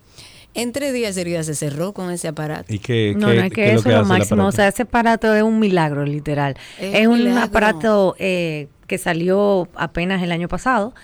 En 0.54 0.72
tres 0.72 0.92
días 0.94 1.16
herida 1.18 1.44
se 1.44 1.54
cerró 1.54 1.94
con 1.94 2.10
ese 2.10 2.28
aparato. 2.30 2.74
¿Y 2.74 2.80
qué, 2.80 3.14
No, 3.16 3.28
qué- 3.28 3.36
no 3.36 3.42
es 3.44 3.50
qué 3.50 3.56
que 3.56 3.68
es 3.68 3.74
eso 3.76 3.84
que 3.84 3.90
es 3.90 3.96
lo 4.00 4.06
máximo. 4.06 4.46
O 4.48 4.52
sea, 4.52 4.68
ese 4.70 4.84
aparato 4.84 5.36
es 5.36 5.44
un 5.44 5.60
milagro, 5.60 6.04
literal. 6.06 6.56
Es 6.80 6.96
Es, 7.02 7.08
un 7.08 7.20
milagro. 7.20 7.42
aparato 7.44 8.16
eh, 8.18 8.68
que 8.88 8.98
salió 8.98 9.68
apenas 9.76 10.24
el 10.24 10.32
año 10.32 10.48
pasado 10.48 10.96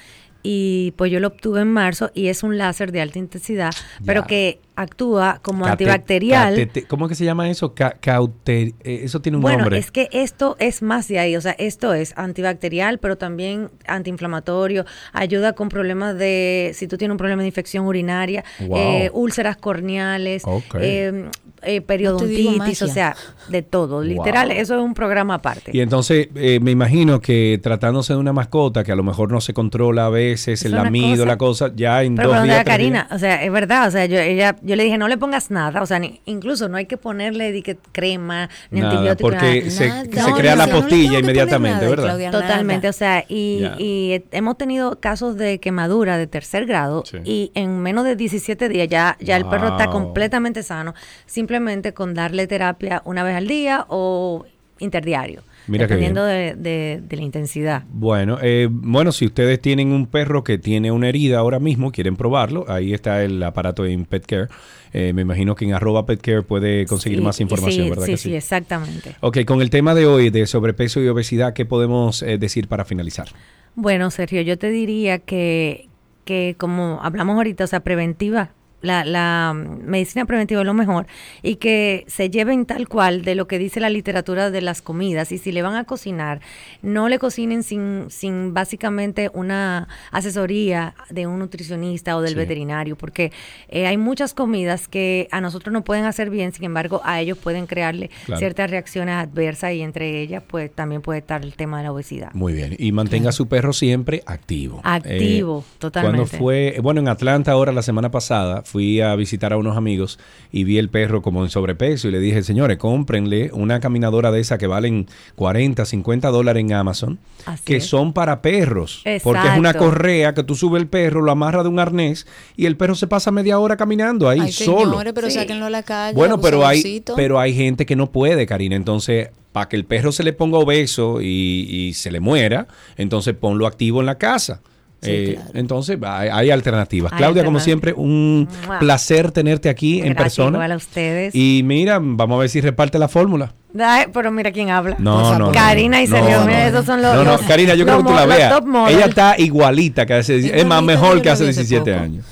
y 0.41 0.93
pues 0.97 1.11
yo 1.11 1.19
lo 1.19 1.27
obtuve 1.27 1.61
en 1.61 1.71
marzo 1.71 2.09
y 2.15 2.27
es 2.29 2.41
un 2.41 2.57
láser 2.57 2.91
de 2.91 3.01
alta 3.01 3.19
intensidad, 3.19 3.73
pero 4.05 4.25
que 4.25 4.59
actúa 4.75 5.39
como 5.41 5.65
Cate- 5.65 5.71
antibacterial. 5.71 6.55
catete- 6.55 6.87
¿Cómo 6.87 7.05
es 7.05 7.09
que 7.09 7.15
se 7.15 7.25
llama 7.25 7.49
eso? 7.49 7.73
Ca- 7.75 7.95
cauter- 8.01 8.73
eh, 8.83 9.01
eso 9.03 9.21
tiene 9.21 9.37
un 9.37 9.41
Bueno, 9.43 9.59
nombre. 9.59 9.77
es 9.77 9.91
que 9.91 10.09
esto 10.11 10.55
es 10.59 10.81
más 10.81 11.07
de 11.07 11.19
ahí, 11.19 11.35
o 11.35 11.41
sea, 11.41 11.51
esto 11.59 11.93
es 11.93 12.13
antibacterial, 12.17 12.97
pero 12.97 13.17
también 13.17 13.69
antiinflamatorio, 13.87 14.85
ayuda 15.11 15.53
con 15.53 15.69
problemas 15.69 16.17
de, 16.17 16.71
si 16.73 16.87
tú 16.87 16.97
tienes 16.97 17.13
un 17.13 17.17
problema 17.17 17.41
de 17.41 17.47
infección 17.47 17.85
urinaria, 17.85 18.43
Wow. 18.67 18.77
eh, 18.77 19.09
úlceras 19.13 19.57
corneales, 19.57 20.43
Ok. 20.45 20.75
eh, 20.81 21.25
eh, 21.65 21.79
periodontitis, 21.81 22.81
o 22.81 22.87
sea, 22.87 23.15
de 23.47 23.61
todo, 23.61 24.01
literal, 24.03 24.49
Wow. 24.49 24.57
eso 24.57 24.75
es 24.75 24.81
un 24.83 24.93
programa 24.93 25.35
aparte. 25.35 25.71
Y 25.73 25.79
entonces 25.79 26.27
eh, 26.35 26.59
me 26.61 26.71
imagino 26.71 27.21
que 27.21 27.59
tratándose 27.63 28.13
de 28.13 28.19
una 28.19 28.33
mascota 28.33 28.83
que 28.83 28.91
a 28.91 28.95
lo 28.95 29.03
mejor 29.03 29.31
no 29.31 29.39
se 29.39 29.53
controla 29.53 30.07
a 30.07 30.09
veces, 30.09 30.59
Es 30.61 30.65
el 30.65 30.73
lamido, 30.73 31.23
cosa- 31.23 31.25
la 31.25 31.37
cosa, 31.37 31.71
ya 31.75 32.03
en 32.03 32.15
Pero 32.15 32.29
dos 32.29 32.43
días. 32.43 32.55
días- 32.57 32.65
Karina, 32.65 33.07
o 33.11 33.17
sea, 33.17 33.43
es 33.43 33.51
verdad, 33.51 33.87
o 33.87 33.91
sea, 33.91 34.05
yo, 34.05 34.19
ella, 34.19 34.55
yo 34.63 34.75
le 34.75 34.83
dije, 34.85 34.97
no 34.97 35.07
le 35.07 35.17
pongas 35.17 35.51
nada, 35.51 35.81
o 35.81 35.85
sea, 35.85 35.99
ni- 35.99 36.21
incluso 36.25 36.69
no 36.69 36.77
hay 36.77 36.85
que 36.85 36.97
ponerle 36.97 37.51
di 37.51 37.61
que 37.61 37.77
crema, 37.91 38.49
ni 38.71 38.79
Nada, 38.79 38.93
antibiótico, 38.93 39.29
porque 39.29 39.59
nada. 39.59 39.69
se- 39.71 39.87
Nada. 39.89 40.25
se 40.25 40.31
crea 40.33 40.55
la 40.55 40.67
no 40.67 40.73
postilla 40.79 41.19
inmediatamente, 41.19 41.87
¿verdad? 41.87 42.05
Claudia, 42.05 42.31
Totalmente, 42.31 42.87
o 42.89 42.93
sea, 42.93 43.25
y, 43.27 43.65
y 43.77 44.13
he- 44.13 44.25
hemos 44.31 44.57
tenido 44.57 44.99
casos 44.99 45.35
de 45.37 45.59
quemadura 45.59 46.17
de 46.17 46.27
tercer 46.27 46.65
grado 46.65 47.03
Sí. 47.05 47.17
y 47.25 47.51
en 47.55 47.79
menos 47.81 48.05
de 48.05 48.15
17 48.15 48.69
días 48.69 48.87
ya, 48.87 49.17
ya 49.19 49.37
el 49.37 49.45
perro 49.45 49.69
está 49.69 49.87
completamente 49.87 50.63
sano, 50.63 50.93
simplemente 51.25 51.93
con 51.93 52.13
darle 52.13 52.47
terapia 52.47 53.01
una 53.05 53.23
vez 53.23 53.35
al 53.35 53.47
día 53.47 53.85
o 53.89 54.45
interdiario, 54.79 55.41
Mira 55.67 55.83
dependiendo 55.87 56.23
de, 56.25 56.55
de- 56.55 57.01
de 57.07 57.15
la 57.17 57.21
intensidad. 57.23 57.83
Bueno, 57.89 58.37
eh, 58.41 58.67
bueno, 58.69 59.11
si 59.11 59.25
ustedes 59.25 59.61
tienen 59.61 59.91
un 59.91 60.07
perro 60.07 60.43
que 60.43 60.57
tiene 60.57 60.91
una 60.91 61.09
herida 61.09 61.39
ahora 61.39 61.59
mismo, 61.59 61.91
quieren 61.91 62.15
probarlo, 62.15 62.65
ahí 62.67 62.93
está 62.93 63.23
el 63.23 63.41
aparato 63.43 63.85
en 63.85 64.05
PetCare. 64.05 64.47
Eh, 64.93 65.11
me 65.13 65.21
imagino 65.23 65.55
que 65.55 65.65
en 65.65 65.73
arroba 65.73 66.05
PetCare 66.05 66.43
puede 66.43 66.85
conseguir 66.85 67.19
Sí, 67.19 67.23
más 67.23 67.39
información, 67.41 67.85
sí, 67.85 67.89
¿verdad 67.89 68.05
sí, 68.05 68.11
que 68.11 68.17
sí, 68.17 68.35
exactamente. 68.35 69.15
Ok, 69.21 69.39
con 69.45 69.61
el 69.61 69.69
tema 69.69 69.95
de 69.95 70.05
hoy 70.05 70.29
de 70.29 70.45
sobrepeso 70.45 71.01
y 71.01 71.07
obesidad, 71.07 71.53
¿qué 71.53 71.65
podemos 71.65 72.21
eh, 72.21 72.37
decir 72.37 72.67
para 72.67 72.85
finalizar? 72.85 73.27
Bueno, 73.75 74.11
Sergio, 74.11 74.41
yo 74.41 74.57
te 74.59 74.69
diría 74.69 75.17
que, 75.19 75.87
que 76.25 76.55
como 76.59 76.99
hablamos 77.01 77.35
ahorita, 77.37 77.63
o 77.63 77.67
sea, 77.67 77.79
preventiva, 77.79 78.51
la, 78.83 79.03
la 79.05 79.53
medicina 79.55 80.25
preventiva 80.25 80.61
es 80.61 80.67
lo 80.67 80.73
mejor 80.75 81.07
y 81.41 81.55
que 81.55 82.03
se 82.07 82.29
lleven 82.29 82.65
tal 82.67 82.87
cual 82.87 83.23
de 83.23 83.33
lo 83.33 83.47
que 83.47 83.57
dice 83.57 83.79
la 83.79 83.89
literatura 83.89 84.51
de 84.51 84.61
las 84.61 84.81
comidas 84.83 85.31
y 85.31 85.39
si 85.39 85.51
le 85.51 85.61
van 85.63 85.75
a 85.75 85.85
cocinar, 85.85 86.41
no 86.83 87.09
le 87.09 87.17
cocinen 87.17 87.63
sin, 87.63 88.05
sin 88.09 88.53
básicamente 88.53 89.31
una 89.33 89.87
asesoría 90.11 90.93
de 91.09 91.27
un 91.27 91.39
nutricionista 91.39 92.15
o 92.17 92.21
del 92.21 92.33
Sí. 92.33 92.35
veterinario, 92.35 92.95
porque 92.95 93.31
eh, 93.69 93.87
hay 93.87 93.97
muchas 93.97 94.33
comidas 94.33 94.87
que 94.87 95.27
a 95.31 95.39
nosotros 95.41 95.71
no 95.73 95.83
pueden 95.83 96.05
hacer 96.05 96.29
bien, 96.29 96.51
sin 96.53 96.65
embargo, 96.65 97.01
a 97.03 97.19
ellos 97.21 97.37
pueden 97.37 97.65
crearle 97.67 98.09
Claro. 98.25 98.39
ciertas 98.39 98.69
reacciones 98.69 99.15
adversas 99.15 99.73
y 99.73 99.81
entre 99.81 100.21
ellas, 100.21 100.43
pues 100.47 100.71
también 100.73 101.01
puede 101.01 101.19
estar 101.19 101.41
el 101.43 101.53
tema 101.55 101.77
de 101.77 101.83
la 101.85 101.91
obesidad. 101.93 102.31
Muy 102.33 102.53
bien, 102.53 102.75
y 102.77 102.91
mantenga 102.91 103.29
a 103.29 103.31
su 103.31 103.47
perro 103.47 103.71
siempre 103.73 104.23
activo. 104.25 104.81
Activo, 104.83 105.63
totalmente. 105.79 106.17
Cuando 106.17 106.37
fue, 106.37 106.77
bueno, 106.81 106.99
en 107.01 107.07
Atlanta 107.07 107.51
ahora 107.51 107.71
la 107.71 107.81
semana 107.81 108.11
pasada, 108.11 108.61
fui 108.73 109.01
a 109.01 109.15
visitar 109.15 109.53
a 109.53 109.57
unos 109.57 109.77
amigos 109.77 110.17
y 110.51 110.63
vi 110.63 110.79
el 110.79 110.89
perro 110.89 111.21
como 111.21 111.43
en 111.43 111.51
sobrepeso 111.51 112.07
y 112.07 112.11
le 112.11 112.19
dije, 112.19 112.41
señores, 112.41 112.79
cómprenle 112.79 113.51
una 113.53 113.79
caminadora 113.79 114.31
de 114.31 114.39
esa 114.39 114.57
que 114.57 114.65
valen 114.65 115.05
40, 115.35 115.85
50 115.85 116.29
dólares 116.31 116.61
en 116.61 116.73
Amazon, 116.73 117.19
Así 117.45 117.63
que 117.65 117.75
es. 117.75 117.85
son 117.85 118.13
para 118.13 118.41
perros, 118.41 119.03
porque 119.21 119.47
es 119.47 119.57
una 119.59 119.75
correa 119.75 120.33
que 120.33 120.41
tú 120.43 120.55
subes 120.55 120.81
el 120.81 120.87
perro, 120.87 121.21
lo 121.21 121.31
amarras 121.31 121.61
de 121.63 121.69
un 121.69 121.77
arnés 121.77 122.25
y 122.57 122.65
el 122.65 122.75
perro 122.75 122.95
se 122.95 123.05
pasa 123.05 123.29
media 123.29 123.59
hora 123.59 123.77
caminando 123.77 124.27
ahí 124.27 124.39
Ay, 124.39 124.51
solo. 124.51 124.89
señores, 124.89 125.13
pero 125.13 125.29
sáquenlo 125.29 125.67
a 125.67 125.69
la 125.69 125.83
calle. 125.83 126.15
Bueno, 126.15 126.41
pero 126.41 126.65
hay, 126.65 127.03
pero 127.15 127.39
hay 127.39 127.53
gente 127.53 127.85
que 127.85 127.95
no 127.95 128.11
puede, 128.11 128.47
Karina. 128.47 128.75
Entonces, 128.75 129.29
para 129.51 129.69
que 129.69 129.75
el 129.75 129.85
perro 129.85 130.11
se 130.11 130.23
le 130.23 130.33
ponga 130.33 130.57
obeso 130.57 131.21
y, 131.21 131.27
y 131.69 131.93
se 131.93 132.09
le 132.09 132.19
muera, 132.19 132.67
entonces 132.97 133.35
ponlo 133.35 133.67
activo 133.67 133.99
en 133.99 134.07
la 134.07 134.17
casa. 134.17 134.61
Eh, 135.05 135.39
Entonces, 135.53 135.97
hay, 136.03 136.29
hay 136.29 136.51
alternativas. 136.51 137.11
Hay 137.11 137.17
Claudia, 137.17 137.43
como 137.43 137.59
siempre, 137.59 137.93
un 137.93 138.47
placer 138.79 139.31
tenerte 139.31 139.69
aquí 139.69 140.01
en 140.01 140.15
persona. 140.15 140.57
igual 140.57 140.71
a 140.71 140.75
ustedes. 140.75 141.33
Y 141.35 141.61
mira, 141.63 141.99
vamos 142.01 142.35
a 142.37 142.39
ver 142.41 142.49
si 142.49 142.61
reparte 142.61 142.97
la 142.99 143.07
fórmula. 143.07 143.53
Ay, 143.79 144.05
pero 144.13 144.31
mira 144.31 144.51
quién 144.51 144.69
habla. 144.69 144.95
No, 144.99 145.37
no. 145.39 145.51
Karina 145.51 146.01
y 146.01 146.07
Sergio, 146.07 146.41
no, 146.41 146.45
mira, 146.45 146.59
no. 146.59 146.65
esos 146.69 146.85
son 146.85 147.01
los. 147.01 147.15
No, 147.15 147.23
no, 147.23 147.31
los- 147.31 147.41
Karina, 147.41 147.73
yo 147.73 147.85
creo 147.85 147.97
que 147.99 148.03
tú 148.03 148.13
la 148.13 148.25
veas. 148.25 148.53
Ella 148.89 149.05
está 149.05 149.35
igualita 149.37 150.05
que 150.05 150.13
hace, 150.13 150.59
es 150.59 150.65
más 150.65 150.83
mejor 150.83 151.21
que 151.21 151.29
hace 151.31 151.45
17 151.45 151.93
años. 151.93 152.25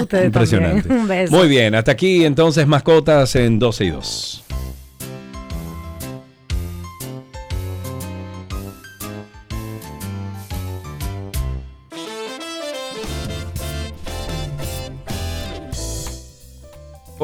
Ustedes 0.00 0.26
Impresionante. 0.26 0.88
Un 0.90 1.06
beso. 1.06 1.34
Muy 1.36 1.48
bien, 1.48 1.74
hasta 1.74 1.92
aquí 1.92 2.24
entonces 2.24 2.66
mascotas 2.66 3.36
en 3.36 3.58
12 3.58 3.84
y 3.84 3.90
2. 3.90 4.44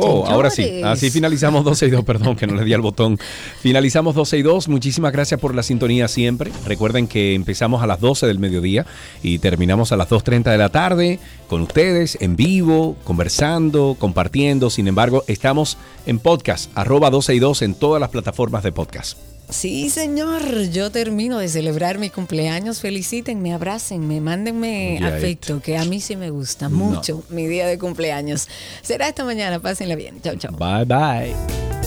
Oh, 0.04 0.26
ahora 0.26 0.50
sí. 0.50 0.82
Así 0.84 1.10
finalizamos 1.10 1.64
12 1.64 1.86
y 1.86 1.90
2, 1.90 2.04
perdón 2.04 2.36
que 2.36 2.46
no 2.46 2.54
le 2.54 2.64
di 2.64 2.72
al 2.72 2.80
botón. 2.80 3.18
Finalizamos 3.60 4.14
12 4.14 4.38
y 4.38 4.42
2. 4.42 4.68
Muchísimas 4.68 5.12
gracias 5.12 5.40
por 5.40 5.54
la 5.54 5.62
sintonía 5.62 6.08
siempre. 6.08 6.52
Recuerden 6.66 7.06
que 7.06 7.34
empezamos 7.34 7.82
a 7.82 7.86
las 7.86 8.00
12 8.00 8.26
del 8.26 8.38
mediodía 8.38 8.86
y 9.22 9.38
terminamos 9.38 9.92
a 9.92 9.96
las 9.96 10.08
2.30 10.08 10.50
de 10.50 10.58
la 10.58 10.68
tarde 10.68 11.18
con 11.48 11.62
ustedes 11.62 12.18
en 12.20 12.36
vivo, 12.36 12.96
conversando, 13.04 13.96
compartiendo. 13.98 14.70
Sin 14.70 14.88
embargo, 14.88 15.24
estamos 15.26 15.78
en 16.06 16.18
podcast, 16.18 16.70
arroba 16.74 17.10
12 17.10 17.34
y 17.34 17.38
2 17.38 17.62
en 17.62 17.74
todas 17.74 18.00
las 18.00 18.10
plataformas 18.10 18.62
de 18.62 18.72
podcast. 18.72 19.31
Sí, 19.52 19.90
señor. 19.90 20.70
Yo 20.70 20.90
termino 20.90 21.38
de 21.38 21.48
celebrar 21.48 21.98
mi 21.98 22.10
cumpleaños. 22.10 22.80
Felicítenme, 22.80 23.52
abrácenme, 23.52 24.20
mándenme 24.20 24.98
afecto, 25.04 25.60
que 25.60 25.76
a 25.76 25.84
mí 25.84 26.00
sí 26.00 26.16
me 26.16 26.30
gusta 26.30 26.68
mucho 26.68 27.22
mi 27.28 27.46
día 27.46 27.66
de 27.66 27.78
cumpleaños. 27.78 28.48
Será 28.82 29.08
esta 29.08 29.24
mañana. 29.24 29.60
Pásenla 29.60 29.94
bien. 29.94 30.20
Chao, 30.22 30.36
chao. 30.36 30.52
Bye 30.56 30.84
bye. 30.84 31.81